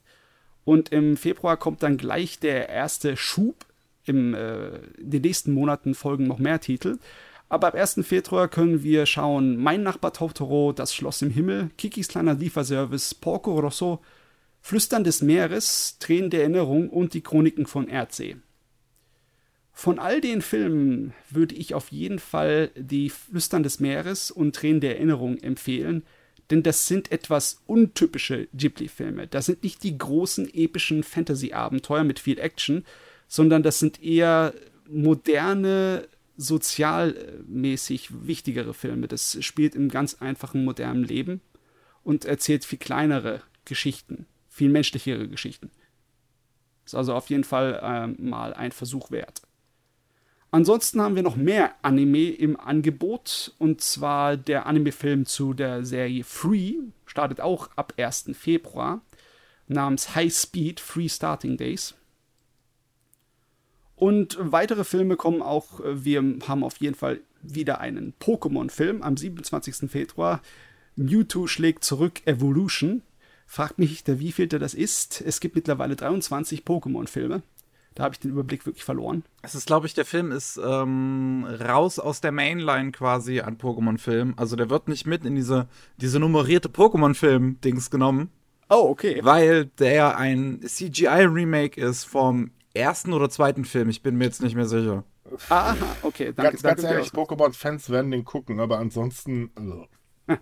Und 0.65 0.91
im 0.91 1.17
Februar 1.17 1.57
kommt 1.57 1.83
dann 1.83 1.97
gleich 1.97 2.39
der 2.39 2.69
erste 2.69 3.17
Schub. 3.17 3.65
Im, 4.07 4.35
äh, 4.35 4.77
in 4.99 5.11
den 5.11 5.23
nächsten 5.23 5.53
Monaten 5.53 5.95
folgen 5.95 6.27
noch 6.27 6.39
mehr 6.39 6.61
Titel. 6.61 6.99
Aber 7.49 7.69
ab 7.69 7.75
1. 7.75 8.01
Februar 8.03 8.49
können 8.49 8.83
wir 8.83 9.07
schauen 9.07 9.57
Mein 9.57 9.83
Nachbar 9.83 10.13
Totoro, 10.13 10.73
Das 10.73 10.95
Schloss 10.95 11.23
im 11.23 11.31
Himmel, 11.31 11.71
Kikis 11.79 12.09
kleiner 12.09 12.35
Lieferservice, 12.35 13.15
Porco 13.15 13.59
Rosso, 13.59 14.01
Flüstern 14.61 15.05
des 15.05 15.23
Meeres, 15.23 15.97
Tränen 16.01 16.31
der 16.31 16.41
Erinnerung 16.41 16.91
und 16.91 17.15
die 17.15 17.21
Chroniken 17.21 17.67
von 17.67 17.87
Erdsee. 17.87 18.37
Von 19.73 19.99
all 19.99 20.21
den 20.21 20.43
Filmen 20.43 21.13
würde 21.31 21.55
ich 21.55 21.75
auf 21.75 21.93
jeden 21.93 22.19
Fall 22.19 22.71
die 22.75 23.11
Flüstern 23.11 23.63
des 23.63 23.79
Meeres 23.79 24.31
und 24.31 24.57
Tränen 24.57 24.81
der 24.81 24.97
Erinnerung 24.97 25.37
empfehlen, 25.39 26.03
denn 26.51 26.63
das 26.63 26.89
sind 26.89 27.13
etwas 27.13 27.63
untypische 27.67 28.49
Ghibli-Filme. 28.55 29.27
Das 29.27 29.47
sind 29.47 29.63
nicht 29.63 29.83
die 29.83 29.99
großen 29.99 30.53
epischen 30.53 31.03
Fantasy-Abenteuer 31.03 32.05
mit 32.05 32.19
viel 32.19 32.39
Action, 32.39 32.85
sondern 33.29 33.63
das 33.63 33.79
sind 33.79 34.03
eher 34.03 34.55
moderne, 34.89 36.09
sozialmäßig 36.37 38.27
wichtigere 38.27 38.75
Filme. 38.75 39.09
Das 39.09 39.43
spielt 39.45 39.75
im 39.75 39.89
ganz 39.89 40.15
einfachen 40.21 40.65
modernen 40.65 41.05
Leben 41.05 41.41
und 42.05 42.25
erzählt 42.25 42.65
viel 42.65 42.79
kleinere 42.79 43.43
Geschichten 43.65 44.27
viel 44.57 44.71
menschlichere 44.71 45.29
Geschichten. 45.29 45.71
Ist 46.87 46.95
also 46.95 47.15
auf 47.15 47.29
jeden 47.29 47.45
Fall 47.45 47.79
äh, 47.83 48.23
mal 48.23 48.55
ein 48.55 48.73
Versuch 48.73 49.11
wert. 49.11 49.43
Ansonsten 50.51 51.03
haben 51.03 51.15
wir 51.15 51.23
noch 51.23 51.37
mehr 51.37 51.75
Anime 51.83 52.31
im 52.31 52.59
Angebot 52.59 53.53
und 53.59 53.83
zwar 53.83 54.39
der 54.39 54.65
Anime-Film 54.65 55.27
zu 55.27 55.53
der 55.53 55.85
Serie 55.85 56.25
Free 56.25 56.77
startet 57.05 57.43
auch 57.43 57.69
ab 57.77 57.93
1. 57.99 58.31
Februar 58.33 59.03
namens 59.67 60.15
High 60.15 60.33
Speed 60.33 60.81
Free 60.81 61.11
Starting 61.11 61.59
Days. 61.59 61.95
Und 63.97 64.37
weitere 64.39 64.85
Filme 64.85 65.17
kommen 65.17 65.43
auch. 65.43 65.81
Wir 65.85 66.23
haben 66.47 66.63
auf 66.63 66.77
jeden 66.77 66.95
Fall 66.95 67.21
wieder 67.43 67.81
einen 67.81 68.15
Pokémon-Film 68.21 69.03
am 69.03 69.17
27. 69.17 69.91
Februar. 69.91 70.43
Mewtwo 70.97 71.47
schlägt 71.47 71.83
zurück 71.83 72.21
Evolution. 72.27 73.03
Fragt 73.47 73.79
mich 73.79 74.05
der 74.05 74.21
wievielte 74.21 74.59
das 74.59 74.75
ist. 74.75 75.21
Es 75.21 75.41
gibt 75.41 75.55
mittlerweile 75.55 75.97
23 75.97 76.63
Pokémon-Filme. 76.65 77.43
Da 77.95 78.05
habe 78.05 78.13
ich 78.13 78.21
den 78.21 78.33
Überblick 78.33 78.67
wirklich 78.67 78.85
verloren. 78.85 79.25
Es 79.41 79.55
ist, 79.55 79.67
glaube 79.67 79.87
ich, 79.87 79.95
der 79.95 80.05
Film 80.05 80.31
ist 80.31 80.61
ähm, 80.63 81.47
raus 81.47 81.99
aus 81.99 82.21
der 82.21 82.33
Mainline 82.33 82.93
quasi 82.93 83.41
an 83.41 83.57
Pokémon-Filmen. 83.57 84.35
Also 84.37 84.57
der 84.57 84.69
wird 84.69 84.89
nicht 84.89 85.07
mit 85.07 85.25
in 85.25 85.35
diese, 85.35 85.69
diese 85.97 86.21
nummerierte 86.21 86.69
Pokémon-Film-Dings 86.69 87.91
genommen. 87.91 88.29
Oh, 88.69 88.89
okay. 88.91 89.21
Weil 89.23 89.67
der 89.79 90.19
ein 90.19 90.61
CGI-Remake 90.61 91.81
ist 91.81 92.05
vom 92.05 92.51
ersten 92.77 93.13
oder 93.13 93.31
zweiten 93.31 93.65
Film. 93.65 93.89
Ich 93.89 94.03
bin 94.03 94.17
mir 94.17 94.25
jetzt 94.25 94.43
nicht 94.43 94.55
mehr 94.55 94.67
sicher. 94.67 95.05
Aha, 95.49 95.77
okay. 96.03 96.33
Danke, 96.35 96.53
ganz, 96.53 96.63
danke 96.63 96.83
ganz 96.83 96.95
ehrlich, 96.95 97.09
Pokémon-Fans 97.11 97.91
werden 97.91 98.11
den 98.11 98.25
gucken, 98.25 98.61
aber 98.61 98.79
ansonsten. 98.79 99.51
Also. 99.55 99.87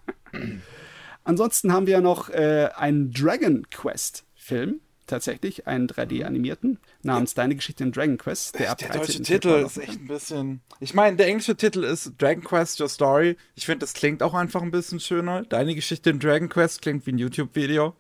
Ansonsten 1.25 1.73
haben 1.73 1.87
wir 1.87 2.03
noch 2.03 2.29
äh, 2.29 2.69
einen 2.77 3.11
Dragon 3.11 3.67
Quest-Film, 3.71 4.81
tatsächlich, 5.07 5.67
einen 5.67 5.89
3D-animierten, 5.89 6.79
namens 7.03 7.33
Deine 7.33 7.55
Geschichte 7.55 7.83
in 7.83 7.93
Dragon 7.93 8.19
Quest. 8.19 8.59
Der, 8.59 8.75
der 8.75 8.91
deutsche 8.91 9.23
Titel 9.23 9.49
ist 9.49 9.79
echt 9.79 10.01
ein 10.01 10.07
bisschen. 10.07 10.61
Ich 10.81 10.93
meine, 10.93 11.17
der 11.17 11.27
englische 11.27 11.57
Titel 11.57 11.83
ist 11.83 12.13
Dragon 12.19 12.45
Quest 12.45 12.79
Your 12.81 12.91
Story. 12.91 13.39
Ich 13.55 13.65
finde, 13.65 13.81
das 13.81 13.95
klingt 13.95 14.23
auch 14.23 14.35
einfach 14.35 14.61
ein 14.61 14.71
bisschen 14.71 15.01
schöner. 15.01 15.45
Deine 15.45 15.75
Geschichte 15.75 16.11
in 16.11 16.19
Dragon 16.19 16.51
Quest 16.51 16.83
klingt 16.83 17.07
wie 17.07 17.13
ein 17.13 17.19
YouTube-Video. 17.19 17.95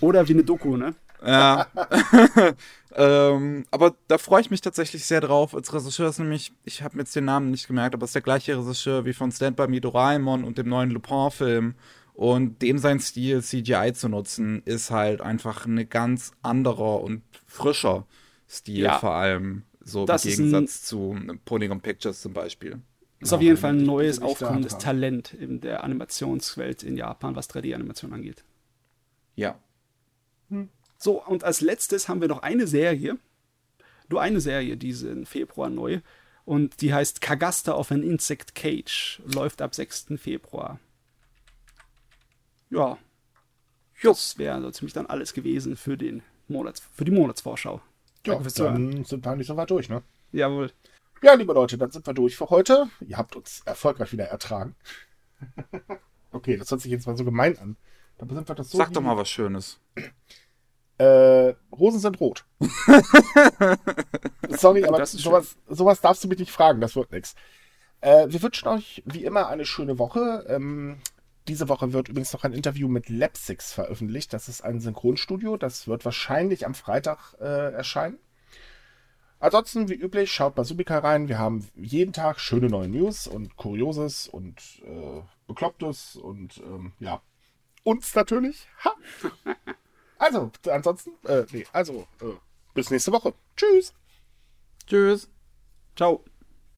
Oder 0.00 0.28
wie 0.28 0.34
eine 0.34 0.44
Doku, 0.44 0.76
ne? 0.76 0.94
Ja. 1.24 1.66
ähm, 2.94 3.64
aber 3.70 3.94
da 4.08 4.18
freue 4.18 4.40
ich 4.40 4.50
mich 4.50 4.60
tatsächlich 4.60 5.04
sehr 5.04 5.20
drauf. 5.20 5.54
Als 5.54 5.72
Regisseur 5.72 6.08
ist 6.08 6.18
nämlich, 6.18 6.52
ich 6.64 6.82
habe 6.82 6.96
mir 6.96 7.02
jetzt 7.02 7.16
den 7.16 7.24
Namen 7.24 7.50
nicht 7.50 7.66
gemerkt, 7.66 7.94
aber 7.94 8.04
es 8.04 8.10
ist 8.10 8.14
der 8.14 8.22
gleiche 8.22 8.58
Regisseur 8.58 9.04
wie 9.04 9.12
von 9.12 9.32
Stand 9.32 9.56
By 9.56 9.68
Me 9.68 9.80
Doraemon 9.80 10.44
und 10.44 10.58
dem 10.58 10.68
neuen 10.68 10.90
Lupin-Film. 10.90 11.74
Und 12.14 12.62
dem 12.62 12.78
sein 12.78 12.98
Stil, 12.98 13.42
CGI 13.42 13.92
zu 13.94 14.08
nutzen, 14.08 14.62
ist 14.64 14.90
halt 14.90 15.20
einfach 15.20 15.66
eine 15.66 15.86
ganz 15.86 16.32
anderer 16.42 17.00
und 17.00 17.22
frischer 17.46 18.06
Stil, 18.48 18.84
ja. 18.84 18.98
vor 18.98 19.12
allem 19.12 19.62
so 19.80 20.04
das 20.04 20.24
im 20.24 20.30
Gegensatz 20.32 20.82
zu 20.82 21.16
Polygon 21.44 21.80
Pictures 21.80 22.20
zum 22.20 22.32
Beispiel. 22.32 22.80
Ist 23.20 23.32
ja, 23.32 23.36
auf 23.36 23.42
jeden 23.42 23.56
Fall 23.56 23.72
ein 23.72 23.84
neues, 23.84 24.22
aufkommendes 24.22 24.78
Talent 24.78 25.32
in 25.32 25.60
der 25.60 25.82
Animationswelt 25.82 26.82
in 26.82 26.96
Japan, 26.96 27.34
was 27.34 27.50
3D-Animation 27.50 28.12
angeht. 28.12 28.44
Ja. 29.34 29.58
So, 30.98 31.24
und 31.24 31.44
als 31.44 31.60
letztes 31.60 32.08
haben 32.08 32.20
wir 32.20 32.28
noch 32.28 32.42
eine 32.42 32.66
Serie. 32.66 33.16
Nur 34.10 34.20
eine 34.20 34.40
Serie, 34.40 34.76
diese 34.76 35.24
Februar 35.24 35.70
neu. 35.70 36.00
Und 36.44 36.80
die 36.80 36.92
heißt 36.92 37.20
Kagasta 37.20 37.72
of 37.74 37.92
an 37.92 38.02
Insect 38.02 38.54
Cage. 38.54 39.22
Läuft 39.24 39.62
ab 39.62 39.74
6. 39.74 40.06
Februar 40.16 40.78
ja, 42.70 42.98
das 44.02 44.38
wäre 44.38 44.60
so 44.60 44.70
ziemlich 44.70 44.92
dann 44.92 45.06
alles 45.06 45.32
gewesen 45.32 45.76
für, 45.76 45.96
den 45.96 46.22
Monats, 46.48 46.82
für 46.94 47.04
die 47.04 47.12
Monatsvorschau. 47.12 47.80
Ja, 48.26 48.38
dann 48.38 49.04
sind 49.04 49.24
wir 49.24 49.36
nicht 49.36 49.46
so 49.46 49.56
weit 49.56 49.70
durch, 49.70 49.88
ne? 49.88 50.02
Jawohl. 50.32 50.70
Ja, 51.22 51.34
liebe 51.34 51.52
Leute, 51.52 51.78
dann 51.78 51.90
sind 51.90 52.06
wir 52.06 52.14
durch 52.14 52.36
für 52.36 52.50
heute. 52.50 52.88
Ihr 53.00 53.16
habt 53.16 53.34
uns 53.36 53.62
erfolgreich 53.64 54.12
wieder 54.12 54.26
ertragen. 54.26 54.76
okay, 56.32 56.56
das 56.56 56.70
hört 56.70 56.80
sich 56.80 56.92
jetzt 56.92 57.06
mal 57.06 57.16
so 57.16 57.24
gemein 57.24 57.58
an. 57.58 57.76
Dann 58.18 58.28
sind 58.28 58.48
wir 58.48 58.54
das 58.54 58.70
so 58.70 58.78
Sag 58.78 58.92
doch 58.92 59.00
mal 59.00 59.16
was 59.16 59.28
Schönes. 59.28 59.80
Äh, 60.98 61.54
Rosen 61.72 62.00
sind 62.00 62.20
rot. 62.20 62.44
Sorry, 64.48 64.84
aber 64.84 65.06
sowas, 65.06 65.56
sowas 65.68 66.00
darfst 66.00 66.24
du 66.24 66.28
mich 66.28 66.40
nicht 66.40 66.50
fragen, 66.50 66.80
das 66.80 66.96
wird 66.96 67.12
nichts. 67.12 67.36
Äh, 68.00 68.26
wir 68.28 68.42
wünschen 68.42 68.68
euch 68.68 69.02
wie 69.06 69.24
immer 69.24 69.48
eine 69.48 69.64
schöne 69.64 69.98
Woche. 69.98 70.44
Ähm, 70.48 70.98
diese 71.46 71.68
Woche 71.68 71.92
wird 71.92 72.08
übrigens 72.08 72.32
noch 72.32 72.44
ein 72.44 72.52
Interview 72.52 72.88
mit 72.88 73.08
Lepsix 73.08 73.72
veröffentlicht. 73.72 74.32
Das 74.32 74.48
ist 74.48 74.60
ein 74.62 74.80
Synchronstudio. 74.80 75.56
Das 75.56 75.88
wird 75.88 76.04
wahrscheinlich 76.04 76.66
am 76.66 76.74
Freitag 76.74 77.34
äh, 77.40 77.72
erscheinen. 77.72 78.18
Ansonsten, 79.40 79.88
wie 79.88 79.94
üblich, 79.94 80.32
schaut 80.32 80.56
bei 80.56 80.64
Subika 80.64 80.98
rein. 80.98 81.28
Wir 81.28 81.38
haben 81.38 81.66
jeden 81.76 82.12
Tag 82.12 82.40
schöne 82.40 82.68
neue 82.68 82.88
News 82.88 83.28
und 83.28 83.56
Kurioses 83.56 84.26
und 84.26 84.82
äh, 84.84 85.22
Beklopptes 85.46 86.16
und 86.16 86.58
ähm, 86.58 86.92
ja, 86.98 87.22
uns 87.84 88.14
natürlich. 88.16 88.66
Ha. 88.84 88.92
Also, 90.18 90.50
ansonsten, 90.70 91.12
äh, 91.26 91.46
nee, 91.52 91.66
also, 91.72 92.06
äh, 92.20 92.34
bis 92.74 92.90
nächste 92.90 93.12
Woche. 93.12 93.34
Tschüss. 93.56 93.94
Tschüss. 94.86 95.28
Ciao. 95.96 96.24